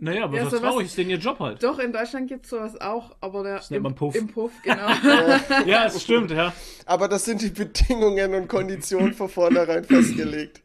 Naja, 0.00 0.24
aber 0.24 0.38
Ja, 0.38 0.50
was 0.50 0.60
traurig 0.60 0.86
ist 0.86 0.98
denn 0.98 1.08
ihr 1.08 1.18
Job 1.18 1.38
halt? 1.38 1.62
Doch, 1.62 1.78
in 1.78 1.92
Deutschland 1.92 2.26
gibt 2.26 2.46
es 2.46 2.50
sowas 2.50 2.80
auch, 2.80 3.14
aber 3.20 3.44
der 3.44 3.56
Das 3.58 3.70
nennt 3.70 3.84
man 3.84 3.92
im, 3.92 3.96
Puff. 3.96 4.14
im 4.16 4.26
Puff, 4.26 4.50
genau. 4.64 4.88
Ja, 5.66 5.84
es 5.86 6.02
stimmt, 6.02 6.32
ja. 6.32 6.52
Aber 6.84 7.06
das 7.06 7.24
sind 7.26 7.40
die 7.42 7.50
Bedingungen 7.50 8.34
und 8.34 8.48
Konditionen 8.48 9.14
von 9.14 9.28
vornherein 9.28 9.84
festgelegt. 9.84 10.62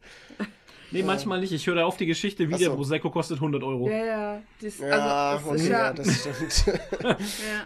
Nee, 0.90 1.02
manchmal 1.02 1.40
nicht. 1.40 1.52
Ich 1.52 1.66
höre 1.66 1.74
da 1.76 1.84
auf 1.84 1.96
die 1.96 2.06
Geschichte, 2.06 2.48
wie 2.48 2.54
Ach 2.54 2.58
der 2.58 2.70
so. 2.70 2.76
Prosecco 2.76 3.10
kostet 3.10 3.36
100 3.38 3.62
Euro. 3.62 3.88
ja, 3.90 4.04
ja. 4.04 4.42
Das, 4.60 4.78
Ja, 4.78 4.86
also, 4.86 5.44
das, 5.44 5.50
und 5.50 5.56
ist 5.56 5.68
ja, 5.68 5.78
ja, 5.78 5.92
das 5.92 6.20
stimmt. 6.20 6.78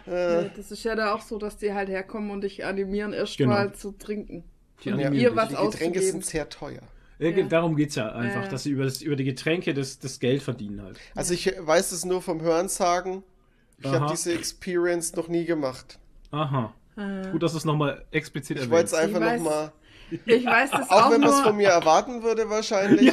ja, 0.07 0.41
nee, 0.41 0.49
das 0.55 0.71
ist 0.71 0.83
ja 0.83 0.95
da 0.95 1.13
auch 1.13 1.21
so, 1.21 1.37
dass 1.37 1.57
die 1.57 1.73
halt 1.73 1.89
herkommen 1.89 2.31
und 2.31 2.41
dich 2.41 2.65
animieren, 2.65 3.13
erst 3.13 3.37
Genau. 3.37 3.51
mal 3.53 3.73
zu 3.73 3.91
trinken. 3.91 4.43
Die 4.83 4.89
Und 4.89 4.95
animieren 4.95 5.13
ihr 5.15 5.29
dich. 5.29 5.37
was 5.37 5.49
die 5.49 5.55
Getränke 5.55 5.71
auszugeben. 5.99 6.01
sind 6.11 6.25
sehr 6.25 6.49
teuer. 6.49 6.81
Ja, 7.19 7.31
ge- 7.31 7.43
Ja. 7.43 7.47
Darum 7.47 7.75
geht 7.75 7.89
es 7.89 7.95
ja 7.95 8.11
einfach, 8.11 8.43
Ja. 8.43 8.49
dass 8.49 8.63
sie 8.63 8.71
über, 8.71 8.83
das, 8.83 9.01
über 9.01 9.15
die 9.15 9.23
Getränke 9.23 9.73
das, 9.73 9.99
das 9.99 10.19
Geld 10.19 10.41
verdienen 10.41 10.81
halt. 10.81 10.97
Also 11.15 11.33
ich 11.33 11.53
weiß 11.57 11.91
es 11.93 12.03
nur 12.03 12.21
vom 12.21 12.41
Hörensagen. 12.41 13.23
Ich 13.79 13.85
Aha. 13.85 13.99
habe 14.01 14.11
diese 14.11 14.33
Experience 14.33 15.15
noch 15.15 15.27
nie 15.29 15.45
gemacht. 15.45 15.99
Aha. 16.31 16.73
Gut, 17.31 17.41
dass 17.41 17.53
es 17.55 17.65
nochmal 17.65 18.05
explizit 18.11 18.59
Ich 18.59 18.69
wollte 18.69 18.85
es 18.85 18.93
einfach 18.93 19.19
weiß- 19.21 19.37
nochmal, 19.37 19.71
Ich 20.25 20.45
weiß 20.45 20.71
das 20.71 20.89
auch 20.89 21.05
auch, 21.07 21.11
wenn 21.11 21.21
man 21.21 21.29
es 21.29 21.35
nur. 21.37 21.43
von 21.45 21.57
mir 21.57 21.69
erwarten 21.69 22.23
würde 22.23 22.49
wahrscheinlich. 22.49 23.11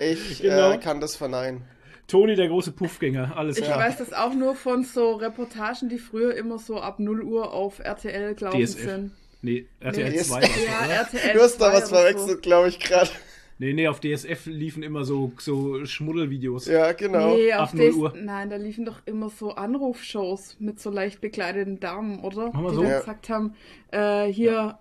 Ich 0.00 0.40
Genau. 0.42 0.72
äh, 0.72 0.78
kann 0.78 1.00
das 1.00 1.16
verneinen. 1.16 1.62
Toni, 2.08 2.34
der 2.34 2.48
große 2.48 2.72
Puffgänger, 2.72 3.36
alles 3.36 3.56
Ich 3.58 3.64
klar. 3.64 3.78
weiß 3.78 3.98
das 3.98 4.12
auch 4.12 4.34
nur 4.34 4.54
von 4.54 4.84
so 4.84 5.12
Reportagen, 5.12 5.88
die 5.88 5.98
früher 5.98 6.34
immer 6.34 6.58
so 6.58 6.80
ab 6.80 6.98
0 6.98 7.22
Uhr 7.22 7.52
auf 7.52 7.78
RTL 7.78 8.34
gelaufen 8.34 8.58
DSF. 8.60 8.84
sind. 8.84 9.12
Nee, 9.40 9.66
RTL 9.80 10.10
Nee, 10.10 10.18
2 10.18 10.40
DSF. 10.40 10.68
war's, 10.72 10.88
Ja? 10.88 10.94
RTL. 11.02 11.34
Du 11.34 11.40
hast 11.42 11.58
da 11.60 11.70
2 11.70 11.76
was 11.76 11.88
verwechselt, 11.88 12.42
glaube 12.42 12.68
ich, 12.68 12.80
gerade. 12.80 13.10
Nee, 13.58 13.72
nee, 13.74 13.86
auf 13.86 14.00
DSF 14.00 14.46
liefen 14.46 14.82
immer 14.82 15.04
so, 15.04 15.32
so 15.38 15.84
Schmuddelvideos. 15.84 16.66
Ja, 16.66 16.92
genau. 16.92 17.34
Nee, 17.36 17.52
Ab 17.52 17.62
auf 17.64 17.74
0 17.74 17.84
DS 17.86 17.94
Uhr. 17.96 18.12
Nein, 18.16 18.50
da 18.50 18.56
liefen 18.56 18.84
doch 18.84 19.00
immer 19.06 19.30
so 19.30 19.52
Anrufshows 19.52 20.56
mit 20.58 20.80
so 20.80 20.90
leicht 20.90 21.20
bekleideten 21.20 21.78
Damen, 21.78 22.20
oder? 22.20 22.46
Machen 22.52 22.64
wir 22.64 22.70
die 22.70 22.74
so? 22.76 22.82
dann 22.82 22.90
Ja. 22.90 22.98
gesagt 22.98 23.28
haben, 23.28 23.54
äh, 23.92 24.24
hier, 24.26 24.52
Ja. 24.52 24.78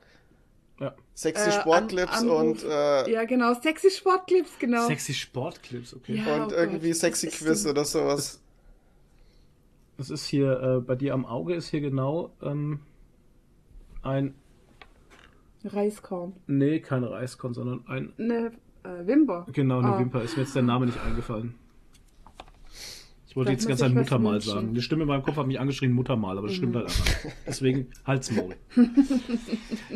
Sexy 1.21 1.49
Äh, 1.49 1.51
Sportclips 1.51 2.17
An- 2.17 2.29
und, 2.31 2.63
äh, 2.63 3.11
ja 3.11 3.25
genau, 3.25 3.53
sexy 3.53 3.91
Sportclips, 3.91 4.57
genau. 4.57 4.87
Sexy 4.87 5.13
Sportclips, 5.13 5.93
okay. 5.95 6.15
Ja. 6.25 6.45
und 6.45 6.51
oh 6.51 6.55
irgendwie 6.55 6.87
Gott, 6.89 6.97
Sexy 6.97 7.27
Quiz 7.27 7.61
so- 7.61 7.69
oder 7.69 7.85
sowas. 7.85 8.41
Das 9.97 10.09
ist 10.09 10.25
hier, 10.25 10.59
äh, 10.59 10.79
bei 10.81 10.95
dir 10.95 11.13
am 11.13 11.27
Auge 11.27 11.53
ist 11.53 11.67
hier 11.67 11.81
genau 11.81 12.31
ähm, 12.41 12.79
ein, 14.01 14.33
Reiskorn. 15.63 16.33
nee, 16.47 16.79
kein 16.79 17.03
Reiskorn, 17.03 17.53
sondern 17.53 17.85
ein, 17.87 18.13
Eine 18.17 18.51
äh, 18.83 19.05
Wimper. 19.05 19.45
genau, 19.53 19.77
eine 19.77 19.89
Ah. 19.93 19.99
Wimper. 19.99 20.23
Ist 20.23 20.37
mir 20.37 20.41
jetzt 20.43 20.55
der 20.55 20.63
Name 20.63 20.87
nicht 20.87 20.99
eingefallen. 21.05 21.53
Ich 23.31 23.35
wollte 23.37 23.51
jetzt 23.53 23.63
die 23.63 23.69
ganze 23.69 23.85
Zeit 23.85 23.93
Muttermal 23.93 24.33
wünschen? 24.33 24.49
sagen. 24.49 24.73
Die 24.73 24.81
Stimme 24.81 25.03
in 25.03 25.07
meinem 25.07 25.23
Kopf 25.23 25.37
hat 25.37 25.47
mich 25.47 25.57
angeschrien 25.57 25.93
Muttermal, 25.93 26.37
aber 26.37 26.47
das 26.47 26.57
stimmt 26.57 26.75
halt 26.75 26.87
einfach 26.87 27.23
nicht. 27.23 27.35
Deswegen 27.47 27.87
Halsmaul. 28.05 28.55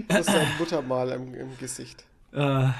Das 0.08 0.20
ist 0.28 0.30
ein 0.30 0.48
Muttermal 0.58 1.10
im, 1.10 1.34
im 1.34 1.58
Gesicht. 1.60 2.06
Äh, 2.32 2.38
Äh, 2.40 2.72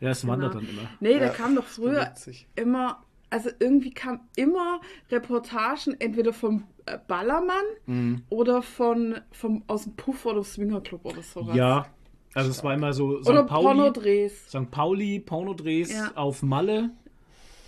ja, 0.00 0.10
es 0.10 0.26
wandert 0.26 0.52
genau. 0.52 0.64
dann 0.66 0.70
immer. 0.74 0.88
Nee, 1.00 1.18
da 1.18 1.24
Ja, 1.26 1.30
kam 1.30 1.54
doch 1.56 1.64
früher 1.64 2.12
immer, 2.56 3.02
also 3.30 3.48
irgendwie 3.58 3.90
kam 3.90 4.20
immer 4.36 4.82
Reportagen 5.10 5.96
entweder 5.98 6.34
vom 6.34 6.64
äh, 6.84 6.98
Ballermann 7.08 7.64
Mhm. 7.86 8.22
oder 8.28 8.60
von, 8.60 9.16
vom, 9.30 9.62
aus 9.66 9.84
dem 9.84 9.96
Puff 9.96 10.26
oder 10.26 10.44
Swingerclub 10.44 11.06
oder 11.06 11.22
sowas. 11.22 11.56
Ja, 11.56 11.86
also 12.34 12.50
es 12.50 12.62
war 12.62 12.74
immer 12.74 12.92
so 12.92 13.16
Oder 13.18 13.44
St. 13.44 13.46
Pauli, 13.48 13.64
Pornodrehs. 13.64 14.48
St. 14.50 14.70
Pauli, 14.70 15.20
Pornodrehs 15.20 15.90
Ja. 15.90 16.12
auf 16.16 16.42
Malle 16.42 16.90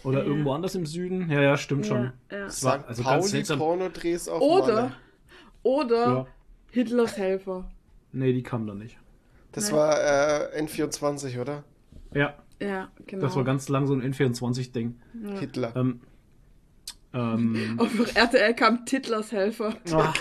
oder 0.04 0.20
Ja. 0.20 0.24
irgendwo 0.26 0.52
anders 0.52 0.74
im 0.74 0.86
Süden. 0.86 1.30
Ja, 1.30 1.40
ja, 1.42 1.56
stimmt 1.56 1.86
schon. 1.86 2.12
Ja. 2.30 2.46
Es 2.46 2.62
war 2.64 2.86
also 2.86 3.02
ganz 3.02 3.32
Pauli. 3.48 3.58
Pornodrehs 3.58 4.28
auf 4.28 4.40
Oder, 4.40 4.74
Malle. 4.74 4.92
oder 5.62 6.06
Ja. 6.06 6.26
Hitlers 6.70 7.16
Helfer. 7.16 7.70
Nee, 8.12 8.32
die 8.32 8.42
kam 8.42 8.66
da 8.66 8.74
nicht. 8.74 8.98
Das 9.52 9.70
Nein. 9.70 9.76
war 9.78 10.00
äh, 10.52 10.60
N24, 10.62 11.40
oder? 11.40 11.64
Ja, 12.12 12.34
Ja, 12.60 12.88
genau. 13.06 13.22
das 13.22 13.36
war 13.36 13.44
ganz 13.44 13.68
lang 13.68 13.86
so 13.86 13.94
ein 13.94 14.02
N24-Ding. 14.02 14.96
Hitler. 15.40 15.72
Ähm, 15.76 16.00
ähm, 17.12 17.76
Auf 17.78 17.90
RTL 18.16 18.54
kam 18.54 18.84
Titlers 18.86 19.30
Helfer. 19.32 19.74
ah, 19.92 20.12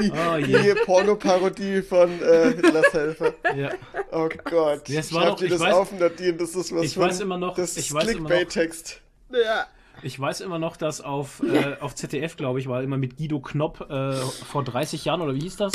Die, 0.00 0.10
Oh, 0.10 0.36
die 0.38 0.74
Pornoparodie 0.84 1.82
von 1.82 2.10
äh, 2.22 2.54
Hitlers 2.54 2.92
Helfer. 2.92 3.34
ja. 3.56 3.70
Oh 4.12 4.28
Gott. 4.44 4.88
Ja, 4.88 5.02
Schreib 5.02 5.36
dir 5.36 5.44
ich 5.46 5.52
das 5.52 5.60
weiß- 5.62 5.72
auf, 5.72 5.92
Nadine. 5.98 6.34
Das 6.34 6.54
ist 6.54 6.74
was 6.74 6.82
ich 6.84 6.94
von, 6.94 7.04
weiß 7.04 7.20
immer 7.20 7.38
noch- 7.38 7.54
Das 7.56 7.76
ich 7.76 7.88
ist 7.88 7.94
weiß 7.94 8.08
immer 8.08 8.20
noch- 8.20 8.26
Clickbait-Text. 8.28 9.00
Ja. 9.30 9.66
Ich 10.02 10.18
weiß 10.20 10.40
immer 10.42 10.58
noch, 10.58 10.76
dass 10.76 11.00
auf, 11.00 11.42
äh, 11.42 11.76
auf 11.80 11.94
ZDF, 11.94 12.36
glaube 12.36 12.60
ich, 12.60 12.68
war 12.68 12.82
immer 12.82 12.98
mit 12.98 13.16
Guido 13.16 13.40
Knopp 13.40 13.88
äh, 13.90 14.12
vor 14.14 14.62
30 14.62 15.04
Jahren, 15.06 15.20
oder 15.22 15.34
wie 15.34 15.40
hieß 15.40 15.56
das? 15.56 15.72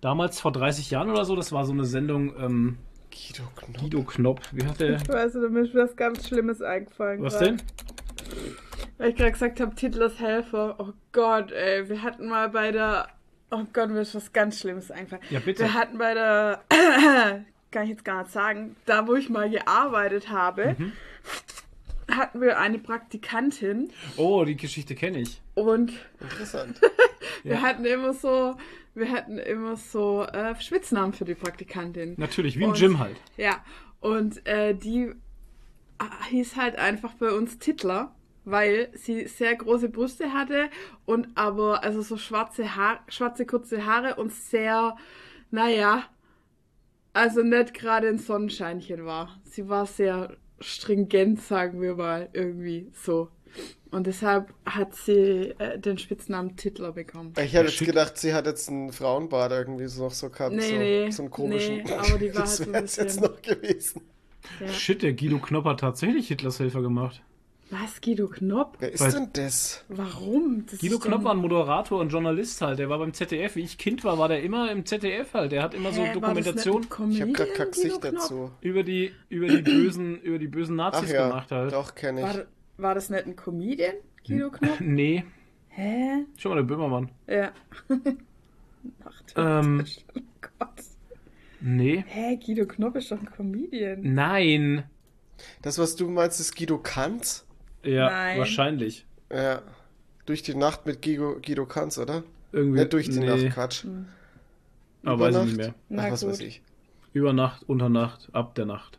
Damals 0.00 0.38
vor 0.40 0.52
30 0.52 0.90
Jahren 0.90 1.10
oder 1.10 1.24
so, 1.24 1.34
das 1.34 1.50
war 1.52 1.64
so 1.64 1.72
eine 1.72 1.84
Sendung, 1.86 2.34
ähm, 2.38 2.78
Guido 3.10 3.44
Knopp. 3.56 3.80
Guido 3.80 4.02
Knopp, 4.02 4.40
wie 4.52 4.66
hat 4.66 4.78
der, 4.80 4.96
Ich 4.96 5.08
weiß, 5.08 5.32
da 5.32 5.38
mir 5.48 5.60
ist 5.62 5.74
was 5.74 5.96
ganz 5.96 6.28
Schlimmes 6.28 6.60
eingefallen. 6.60 7.22
was 7.22 7.34
grad. 7.38 7.46
denn? 7.46 7.62
Weil 8.98 9.10
ich 9.10 9.16
gerade 9.16 9.32
gesagt 9.32 9.60
habe, 9.60 9.74
Titlers 9.74 10.18
Helfer. 10.18 10.76
Oh 10.78 10.92
Gott, 11.12 11.52
ey. 11.52 11.88
Wir 11.88 12.02
hatten 12.02 12.28
mal 12.28 12.48
bei 12.48 12.72
der. 12.72 13.08
Oh 13.50 13.64
Gott, 13.72 13.90
mir 13.90 14.00
ist 14.00 14.14
was 14.14 14.32
ganz 14.32 14.60
Schlimmes 14.60 14.90
eingefallen. 14.90 15.22
Ja, 15.30 15.40
bitte. 15.40 15.64
Wir 15.64 15.74
hatten 15.74 15.98
bei 15.98 16.14
der. 16.14 16.62
kann 17.70 17.82
ich 17.84 17.90
jetzt 17.90 18.04
gar 18.04 18.22
nicht 18.22 18.32
sagen. 18.32 18.76
Da, 18.86 19.06
wo 19.06 19.14
ich 19.14 19.28
mal 19.28 19.50
gearbeitet 19.50 20.30
habe, 20.30 20.76
Mhm. 20.78 20.92
hatten 22.10 22.40
wir 22.40 22.58
eine 22.58 22.78
Praktikantin 22.78 23.90
Oh, 24.16 24.44
die 24.44 24.56
Geschichte 24.56 24.94
kenne 24.94 25.18
ich. 25.20 25.42
und 25.54 25.92
Interessant. 26.20 26.80
wir 27.42 27.56
Ja. 27.56 27.62
hatten 27.62 27.84
immer 27.84 28.12
so. 28.14 28.56
Wir 28.94 29.10
hatten 29.12 29.36
immer 29.38 29.76
so 29.76 30.22
äh, 30.24 30.58
Spitznamen 30.58 31.12
für 31.12 31.26
die 31.26 31.34
Praktikantin. 31.34 32.14
Natürlich, 32.16 32.58
wie 32.58 32.62
im 32.62 32.70
Und- 32.70 32.78
Gym 32.78 32.98
halt. 32.98 33.16
Ja, 33.36 33.62
und 34.00 34.46
äh, 34.46 34.72
die 34.74 35.12
ah, 35.98 36.24
hieß 36.30 36.56
halt 36.56 36.76
einfach 36.78 37.12
bei 37.14 37.30
uns 37.30 37.58
Titler, 37.58 38.14
weil 38.46 38.88
sie 38.94 39.26
sehr 39.26 39.54
große 39.56 39.88
Brüste 39.90 40.32
hatte 40.32 40.70
und 41.04 41.28
aber 41.34 41.82
also 41.84 42.00
so 42.00 42.16
schwarze 42.16 42.74
Haare, 42.76 43.00
schwarze 43.08 43.44
kurze 43.44 43.84
Haare 43.84 44.14
und 44.14 44.32
sehr, 44.32 44.96
naja, 45.50 46.04
also 47.12 47.42
nicht 47.42 47.74
gerade 47.74 48.08
ein 48.08 48.18
Sonnenscheinchen 48.18 49.04
war. 49.04 49.40
Sie 49.44 49.68
war 49.68 49.84
sehr 49.86 50.36
stringent, 50.60 51.42
sagen 51.42 51.82
wir 51.82 51.96
mal, 51.96 52.28
irgendwie 52.32 52.90
so. 52.94 53.28
Und 53.90 54.06
deshalb 54.06 54.52
hat 54.66 54.94
sie 54.94 55.54
äh, 55.58 55.78
den 55.78 55.96
Spitznamen 55.98 56.56
Titler 56.56 56.92
bekommen. 56.92 57.32
Ich 57.38 57.52
hätte 57.54 57.68
jetzt 57.70 57.78
gedacht, 57.84 58.18
sie 58.18 58.34
hat 58.34 58.46
jetzt 58.46 58.68
einen 58.68 58.92
Frauenbart 58.92 59.52
irgendwie 59.52 59.86
so 59.86 60.04
noch 60.04 60.10
so 60.12 60.28
gehabt. 60.28 60.54
Nee, 60.54 60.60
so, 60.68 60.76
nee, 60.76 61.10
so 61.10 61.22
einen 61.22 61.30
komischen. 61.30 61.76
nee, 61.78 61.92
aber 61.92 62.18
die 62.18 62.32
war 62.34 62.40
halt 62.40 62.48
so 62.48 62.62
ein 62.64 62.72
wäre 62.72 62.82
jetzt 62.84 62.96
bisschen- 63.02 63.22
noch 63.22 63.42
gewesen. 63.42 64.02
Ja. 64.60 64.68
Shit, 64.68 65.02
der 65.02 65.12
Guido 65.14 65.38
Knopp 65.38 65.64
hat 65.64 65.80
tatsächlich 65.80 66.28
Hitlers 66.28 66.60
Helfer 66.60 66.82
gemacht. 66.82 67.22
Was, 67.68 68.00
Guido 68.00 68.28
Knopp? 68.28 68.76
Wer 68.78 68.92
ist 68.92 69.00
Weil- 69.00 69.10
denn 69.12 69.30
das? 69.32 69.84
Warum? 69.88 70.66
Das 70.70 70.78
Guido 70.78 70.96
ist 70.98 71.02
Knopp 71.02 71.24
war 71.24 71.32
ein 71.32 71.38
Moderator 71.38 71.98
und 72.00 72.10
Journalist 72.10 72.60
halt. 72.60 72.78
Der 72.78 72.88
war 72.88 72.98
beim 72.98 73.12
ZDF. 73.12 73.56
Wie 73.56 73.62
ich 73.62 73.76
Kind 73.76 74.04
war, 74.04 74.18
war 74.18 74.28
der 74.28 74.42
immer 74.42 74.70
im 74.70 74.86
ZDF 74.86 75.34
halt. 75.34 75.50
Der 75.50 75.62
hat 75.64 75.74
immer 75.74 75.90
so 75.92 76.00
Hä, 76.02 76.14
war 76.20 76.34
das 76.34 76.44
nicht 76.46 76.64
Dokumentation 76.64 76.86
ein 77.06 77.10
Ich 77.10 77.20
habe 77.22 77.32
gerade 77.32 77.50
kein 77.52 77.70
Gesicht 77.72 77.94
Guido 77.96 78.10
Knopp? 78.10 78.20
dazu. 78.22 78.50
über 78.60 78.82
die, 78.84 79.10
über 79.28 79.48
die 79.48 79.62
bösen, 79.62 80.20
über 80.20 80.38
die 80.38 80.46
bösen 80.46 80.78
Ach 80.78 80.92
Nazis 80.92 81.10
ja, 81.10 81.26
gemacht 81.26 81.50
halt. 81.50 81.72
doch, 81.72 81.94
kenne 81.96 82.20
ich. 82.20 82.26
War, 82.26 82.44
war 82.76 82.94
das 82.94 83.10
nicht 83.10 83.26
ein 83.26 83.34
Comedian, 83.34 83.94
Guido 84.26 84.50
Knopp? 84.50 84.80
Nee, 84.80 85.24
Hä? 85.68 86.24
schon 86.36 86.50
mal 86.52 86.56
der 86.56 86.62
Böhmermann. 86.62 87.10
Ja. 87.26 87.50
Macht 89.04 89.34
Ähm. 89.36 89.84
Oh 90.14 90.20
Gott. 90.58 90.70
Nee. 91.60 92.04
Hä, 92.06 92.36
Guido 92.36 92.66
Knopp 92.66 92.94
ist 92.96 93.10
doch 93.10 93.18
ein 93.18 93.28
Comedian. 93.30 94.00
Nein. 94.02 94.84
Das, 95.62 95.78
was 95.78 95.96
du 95.96 96.08
meinst, 96.08 96.38
ist 96.40 96.56
Guido 96.56 96.78
Kanz? 96.78 97.45
Ja, 97.86 98.10
Nein. 98.10 98.38
wahrscheinlich. 98.38 99.06
Ja. 99.32 99.62
Durch 100.26 100.42
die 100.42 100.54
Nacht 100.54 100.86
mit 100.86 101.02
Guido, 101.02 101.40
Guido 101.44 101.66
Kanz, 101.66 101.98
oder? 101.98 102.24
Irgendwie. 102.52 102.80
Nicht 102.80 102.92
durch 102.92 103.08
die 103.08 103.18
nee, 103.18 103.26
Nacht, 103.26 103.54
Quatsch. 103.54 103.84
Aber 105.04 105.20
weiß 105.20 105.36
ich 105.36 105.44
nicht 105.44 105.56
mehr. 105.56 105.74
Na 105.88 106.04
Ach, 106.06 106.10
was 106.12 106.20
gut. 106.22 106.30
weiß 106.30 106.40
ich. 106.40 106.62
Über 107.12 107.32
Nacht, 107.32 107.62
unter 107.68 107.88
Nacht, 107.88 108.28
ab 108.32 108.54
der 108.56 108.66
Nacht. 108.66 108.98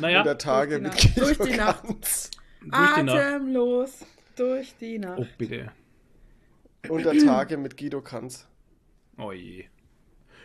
Naja, 0.00 0.20
Unter 0.20 0.38
Tage 0.38 0.78
mit. 0.78 0.92
Guido 0.96 1.20
Durch 1.26 1.38
die 1.38 1.56
Nacht. 1.56 1.84
Kanz. 1.84 2.30
durch 2.60 2.94
die 2.96 3.02
Nacht. 3.02 3.18
Atemlos 3.18 4.04
durch 4.36 4.74
die 4.80 4.98
Nacht. 4.98 5.18
Oh, 5.20 5.26
bitte. 5.38 5.72
Unter 6.88 7.12
Tage 7.24 7.56
mit 7.56 7.76
Guido 7.76 8.00
Kanz. 8.00 8.48
Oh 9.18 9.32
je. 9.32 9.64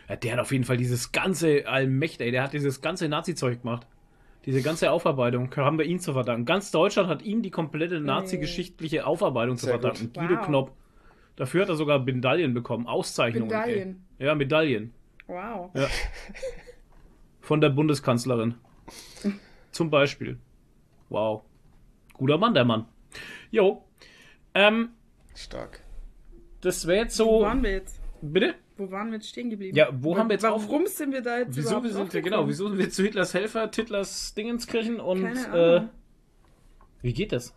Ja, 0.08 0.16
der 0.16 0.32
hat 0.32 0.40
auf 0.40 0.52
jeden 0.52 0.64
Fall 0.64 0.76
dieses 0.76 1.12
ganze 1.12 1.66
Allmächtig, 1.66 2.26
ey, 2.26 2.30
der 2.32 2.42
hat 2.44 2.52
dieses 2.52 2.80
ganze 2.80 3.08
Nazi-Zeug 3.08 3.62
gemacht. 3.62 3.86
Diese 4.46 4.62
ganze 4.62 4.90
Aufarbeitung 4.92 5.54
haben 5.56 5.78
wir 5.78 5.84
ihm 5.84 5.98
zu 5.98 6.12
verdanken. 6.12 6.46
Ganz 6.46 6.70
Deutschland 6.70 7.08
hat 7.08 7.22
ihm 7.22 7.42
die 7.42 7.50
komplette 7.50 8.00
nazi-geschichtliche 8.00 9.06
Aufarbeitung 9.06 9.56
zu 9.56 9.66
Sehr 9.66 9.74
verdanken. 9.78 10.06
gut. 10.06 10.14
Guido 10.14 10.36
Wow. 10.40 10.46
Knopp. 10.46 10.72
Dafür 11.36 11.62
hat 11.62 11.68
er 11.68 11.76
sogar 11.76 11.98
Medaillen 12.00 12.54
bekommen, 12.54 12.86
Auszeichnungen. 12.86 13.48
Medaillen? 13.48 14.04
Ey. 14.18 14.26
Ja, 14.26 14.34
Medaillen. 14.34 14.92
Wow. 15.26 15.70
Ja. 15.74 15.86
Von 17.40 17.60
der 17.60 17.68
Bundeskanzlerin. 17.70 18.54
Zum 19.70 19.90
Beispiel. 19.90 20.38
Wow. 21.08 21.42
Guter 22.14 22.38
Mann, 22.38 22.54
der 22.54 22.64
Mann. 22.64 22.86
Jo. 23.50 23.84
Ähm, 24.54 24.90
Stark. 25.34 25.80
das 26.60 26.86
wäre 26.86 27.04
jetzt 27.04 27.18
Wo 27.20 27.24
so. 27.40 27.40
waren 27.42 27.62
wir 27.62 27.70
jetzt? 27.72 28.00
Bitte? 28.20 28.54
Wo 28.78 28.90
waren 28.92 29.08
wir 29.08 29.14
jetzt 29.18 29.28
stehen 29.28 29.50
geblieben? 29.50 29.76
Ja, 29.76 29.88
wo 29.92 30.16
haben 30.16 30.28
wir 30.28 30.34
jetzt 30.34 30.44
Warum 30.44 30.86
sind 30.86 31.12
wir 31.12 31.20
da 31.20 31.38
jetzt 31.38 31.56
Wieso 31.56 31.68
überhaupt 31.68 31.84
wir 31.84 31.92
sind 31.92 32.14
wir, 32.14 32.22
genau, 32.22 32.46
wieso 32.46 32.68
sind 32.68 32.78
wir 32.78 32.90
zu 32.90 33.02
Hitlers 33.02 33.34
Helfer, 33.34 33.68
Hitlers 33.74 34.34
Dingenskirchen 34.34 35.00
und 35.00 35.26
äh, 35.26 35.82
wie 37.02 37.12
geht 37.12 37.32
das? 37.32 37.52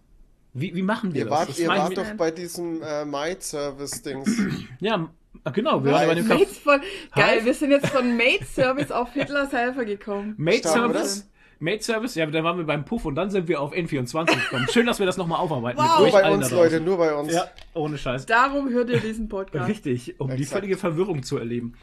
Wie, 0.54 0.76
wie 0.76 0.82
machen 0.82 1.14
wir 1.14 1.20
Ihr 1.22 1.26
das? 1.26 1.32
wart, 1.32 1.50
das 1.50 1.60
ihr 1.60 1.68
wart 1.68 1.96
doch 1.96 2.14
bei 2.18 2.32
diesem 2.32 2.82
äh, 2.82 3.06
Maid-Service-Dings. 3.06 4.42
ja, 4.80 5.10
ah, 5.44 5.50
genau, 5.52 5.84
wir 5.84 5.92
waren 5.92 6.08
bei 6.08 6.16
dem 6.16 6.26
von, 6.26 6.82
geil, 7.16 7.46
wir 7.46 7.54
sind 7.54 7.72
jetzt 7.72 7.88
von 7.88 8.18
Maid 8.18 8.46
Service 8.48 8.92
auf 8.92 9.14
Hitlers 9.14 9.54
Helfer 9.54 9.86
gekommen. 9.86 10.34
Maid 10.38 10.60
Stark, 10.60 10.76
Service. 10.76 11.31
Maid 11.62 11.84
Service, 11.84 12.15
ja, 12.15 12.26
dann 12.26 12.43
waren 12.43 12.58
wir 12.58 12.65
beim 12.65 12.84
Puff 12.86 13.06
und 13.06 13.13
dann 13.13 13.30
sind 13.30 13.47
wir 13.47 13.62
auf 13.62 13.71
N24 13.71 14.26
gekommen. 14.26 14.67
Schön, 14.71 14.88
dass 14.88 14.97
wir 14.97 15.06
das 15.06 15.17
nochmal 15.17 15.39
aufarbeiten. 15.39 15.78
Wow. 15.78 16.00
Mit 16.02 16.12
nur 16.12 16.21
bei 16.21 16.32
uns, 16.32 16.50
da. 16.50 16.56
Leute, 16.56 16.82
nur 16.82 16.97
bei 16.97 17.13
uns. 17.13 17.34
Ja, 17.34 17.45
ohne 17.76 17.97
Scheiß. 18.00 18.26
Darum 18.26 18.69
hört 18.69 18.89
ihr 18.89 19.00
diesen 19.00 19.30
Podcast. 19.30 19.69
Richtig, 19.69 20.19
um 20.19 20.30
die 20.30 20.38
Exakt. 20.38 20.54
völlige 20.54 20.78
Verwirrung 20.78 21.21
zu 21.21 21.38
erleben. 21.38 21.76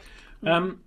Ähm, 0.43 0.79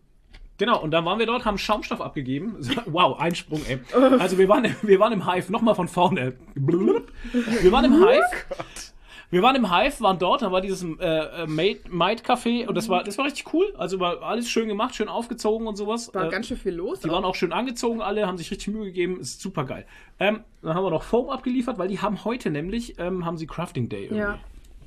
genau, 0.59 0.83
und 0.83 0.91
dann 0.91 1.07
waren 1.07 1.19
wir 1.19 1.25
dort, 1.25 1.47
haben 1.47 1.57
Schaumstoff 1.57 2.03
abgegeben. 2.03 2.57
Wow, 2.87 3.19
Einsprung, 3.19 3.63
ey. 3.67 3.79
Also 4.19 4.37
wir 4.37 4.49
waren, 4.49 4.77
wir 4.83 5.01
waren 5.01 5.15
im 5.15 5.27
Hive, 5.27 5.51
nochmal 5.51 5.75
von 5.75 5.89
vorne. 5.89 6.35
Wir 6.55 7.73
waren 7.73 7.87
im 7.87 7.95
Hive. 7.95 8.92
Wir 9.33 9.43
waren 9.43 9.57
im 9.57 9.75
Hive, 9.75 9.99
waren 10.03 10.19
dort, 10.19 10.43
da 10.43 10.53
war 10.53 10.61
dieses 10.61 10.85
äh, 10.85 11.05
äh, 11.07 11.47
Maid, 11.47 12.23
Café 12.23 12.67
und 12.69 12.75
das 12.75 12.91
war, 12.91 13.03
das 13.03 13.17
war 13.17 13.25
richtig 13.25 13.53
cool. 13.55 13.73
Also 13.79 13.99
war 13.99 14.21
alles 14.23 14.51
schön 14.51 14.69
gemacht, 14.69 14.95
schön 14.95 15.09
aufgezogen 15.09 15.67
und 15.67 15.77
sowas. 15.77 16.15
War 16.15 16.27
Äh, 16.27 16.29
ganz 16.29 16.49
schön 16.49 16.59
viel 16.59 16.75
los. 16.75 17.01
die 17.01 17.09
waren 17.09 17.25
auch 17.25 17.35
schön 17.35 17.51
angezogen, 17.51 18.03
alle 18.03 18.27
haben 18.27 18.37
sich 18.37 18.51
richtig 18.51 18.69
Mühe 18.69 18.85
gegeben, 18.85 19.19
ist 19.21 19.41
super 19.41 19.65
geil. 19.65 19.87
Ähm, 20.21 20.41
dann 20.61 20.75
haben 20.75 20.85
wir 20.85 20.91
noch 20.91 21.03
Foam 21.03 21.31
abgeliefert, 21.31 21.79
weil 21.79 21.89
die 21.89 21.99
haben 21.99 22.25
heute 22.27 22.51
nämlich, 22.51 22.99
ähm, 22.99 23.25
haben 23.25 23.39
sie 23.39 23.47
Crafting 23.47 23.89
Day 23.89 24.03
irgendwie. 24.05 24.19
Ja. 24.19 24.39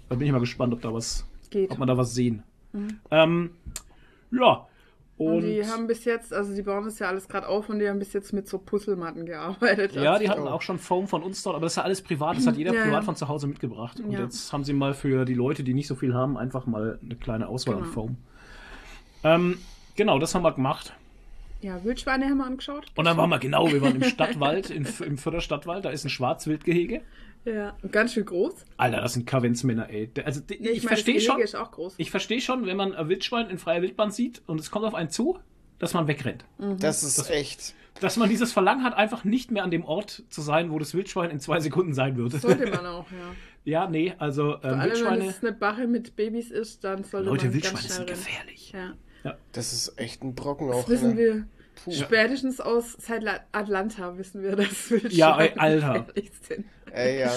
Da 0.09 0.15
bin 0.15 0.27
ich 0.27 0.31
mal 0.31 0.37
gespannt, 0.39 0.73
ob 0.73 0.81
da 0.81 0.93
was, 0.93 1.25
Geht. 1.49 1.71
ob 1.71 1.79
man 1.79 1.87
da 1.87 1.97
was 1.97 2.13
sehen. 2.13 2.43
Ähm, 3.09 3.49
ja. 4.31 4.67
Und, 5.17 5.35
Und 5.35 5.41
die 5.43 5.65
haben 5.65 5.87
bis 5.87 6.03
jetzt, 6.03 6.33
also 6.33 6.53
die 6.53 6.61
bauen 6.61 6.83
das 6.83 6.99
ja 6.99 7.07
alles 7.07 7.29
gerade 7.29 7.47
auf 7.47 7.69
und 7.69 7.79
die 7.79 7.87
haben 7.87 7.99
bis 7.99 8.11
jetzt 8.11 8.33
mit 8.33 8.49
so 8.49 8.57
Puzzlematten 8.57 9.25
gearbeitet. 9.25 9.93
ja, 9.93 10.19
die 10.19 10.29
hatten 10.29 10.41
Oh. 10.41 10.47
auch 10.49 10.61
schon 10.61 10.77
Foam 10.77 11.07
von 11.07 11.23
uns 11.23 11.41
dort, 11.41 11.55
aber 11.55 11.65
das 11.65 11.73
ist 11.73 11.77
ja 11.77 11.83
alles 11.83 12.01
privat, 12.01 12.35
das 12.35 12.45
hat 12.47 12.57
jeder 12.57 12.73
Ja, 12.73 12.81
privat 12.83 12.99
ja. 12.99 13.05
von 13.05 13.15
zu 13.15 13.29
Hause 13.29 13.47
mitgebracht. 13.47 14.01
Und 14.01 14.11
Ja. 14.11 14.19
jetzt 14.19 14.51
haben 14.51 14.65
sie 14.65 14.73
mal 14.73 14.93
für 14.93 15.23
die 15.23 15.33
Leute, 15.33 15.63
die 15.63 15.73
nicht 15.73 15.87
so 15.87 15.95
viel 15.95 16.13
haben, 16.13 16.37
einfach 16.37 16.65
mal 16.65 16.99
eine 17.01 17.15
kleine 17.15 17.47
Auswahl 17.47 17.75
an 17.75 17.81
Genau. 17.83 17.93
Foam. 17.93 18.17
Ähm, 19.23 19.57
genau, 19.95 20.19
das 20.19 20.35
haben 20.35 20.43
wir 20.43 20.51
gemacht. 20.51 20.93
Ja, 21.61 21.81
Wildschweine 21.83 22.25
haben 22.25 22.37
wir 22.37 22.45
angeschaut. 22.45 22.85
Und 22.95 23.05
dann 23.05 23.15
waren 23.15 23.29
wir, 23.29 23.39
genau, 23.39 23.71
wir 23.71 23.81
waren 23.81 23.95
im 23.95 24.03
Stadtwald, 24.03 24.69
in, 24.69 24.85
im 25.05 25.17
Förderstadtwald, 25.17 25.85
da 25.85 25.89
ist 25.91 26.03
ein 26.03 26.09
Schwarzwildgehege. 26.09 27.01
Ja, 27.45 27.77
und 27.81 27.91
ganz 27.91 28.13
schön 28.13 28.25
groß. 28.25 28.53
Alter, 28.77 29.01
das 29.01 29.13
sind 29.13 29.25
Kaventsmänner, 29.27 29.89
ey. 29.89 30.09
Also, 30.25 30.41
die, 30.41 30.59
Nee, 30.59 30.69
ich, 30.69 30.83
meine, 30.83 30.87
verstehe 30.95 31.21
schon, 31.21 31.35
Gehege 31.35 31.43
ist 31.43 31.55
auch 31.55 31.71
groß. 31.71 31.93
ich 31.97 32.09
verstehe 32.11 32.41
schon, 32.41 32.65
wenn 32.65 32.75
man 32.77 32.93
ein 32.95 33.07
Wildschwein 33.07 33.49
in 33.49 33.57
freier 33.59 33.81
Wildbahn 33.83 34.11
sieht 34.11 34.41
und 34.47 34.59
es 34.59 34.71
kommt 34.71 34.85
auf 34.85 34.95
einen 34.95 35.09
zu, 35.09 35.37
dass 35.79 35.93
man 35.93 36.07
wegrennt. 36.07 36.45
Das 36.79 37.03
ist 37.03 37.29
echt. 37.29 37.75
Dass 38.01 38.17
man 38.17 38.27
dieses 38.29 38.51
Verlangen 38.51 38.83
hat, 38.83 38.93
einfach 38.95 39.23
nicht 39.23 39.51
mehr 39.51 39.63
an 39.63 39.71
dem 39.71 39.85
Ort 39.85 40.23
zu 40.29 40.41
sein, 40.41 40.69
wo 40.71 40.79
das 40.79 40.93
Wildschwein 40.93 41.29
in 41.29 41.39
zwei 41.39 41.59
Sekunden 41.61 41.93
sein 41.93 42.17
würde. 42.17 42.37
Sollte 42.39 42.69
man 42.69 42.85
auch, 42.85 43.05
ja. 43.11 43.17
ja, 43.83 43.89
nee, 43.89 44.13
also 44.17 44.55
ähm, 44.55 44.59
Vor 44.61 44.69
allem, 44.71 44.79
wenn 44.79 44.89
Wildschweine. 44.91 45.25
es 45.27 45.41
eine 45.43 45.51
Bache 45.53 45.87
mit 45.87 46.15
Babys 46.17 46.51
ist, 46.51 46.83
dann 46.83 47.03
sollte 47.05 47.29
Leute, 47.29 47.45
man 47.45 47.53
Wildschweine 47.53 47.75
ganz 47.77 47.95
sind 47.95 48.09
schnell 48.09 48.15
rennen. 48.17 48.25
gefährlich. 48.25 48.73
Ja. 49.23 49.37
Das 49.53 49.71
ist 49.71 49.97
echt 49.97 50.23
ein 50.23 50.35
Brocken 50.35 50.67
Das 50.67 50.77
auch. 50.77 50.89
wissen 50.89 51.11
ne? 51.11 51.17
wir. 51.17 51.47
Puh. 51.83 51.91
Spätestens 51.91 52.59
aus 52.59 52.93
seit 52.99 53.23
La- 53.23 53.39
Atlanta 53.53 54.17
wissen 54.17 54.41
wir, 54.43 54.55
dass 54.55 54.91
Wildschweine 54.91 55.13
Ja, 55.13 55.35
Alter. 55.35 55.99
gefährlich 56.05 56.31
sind. 56.41 56.65
Ey, 56.91 57.19
ja. 57.21 57.31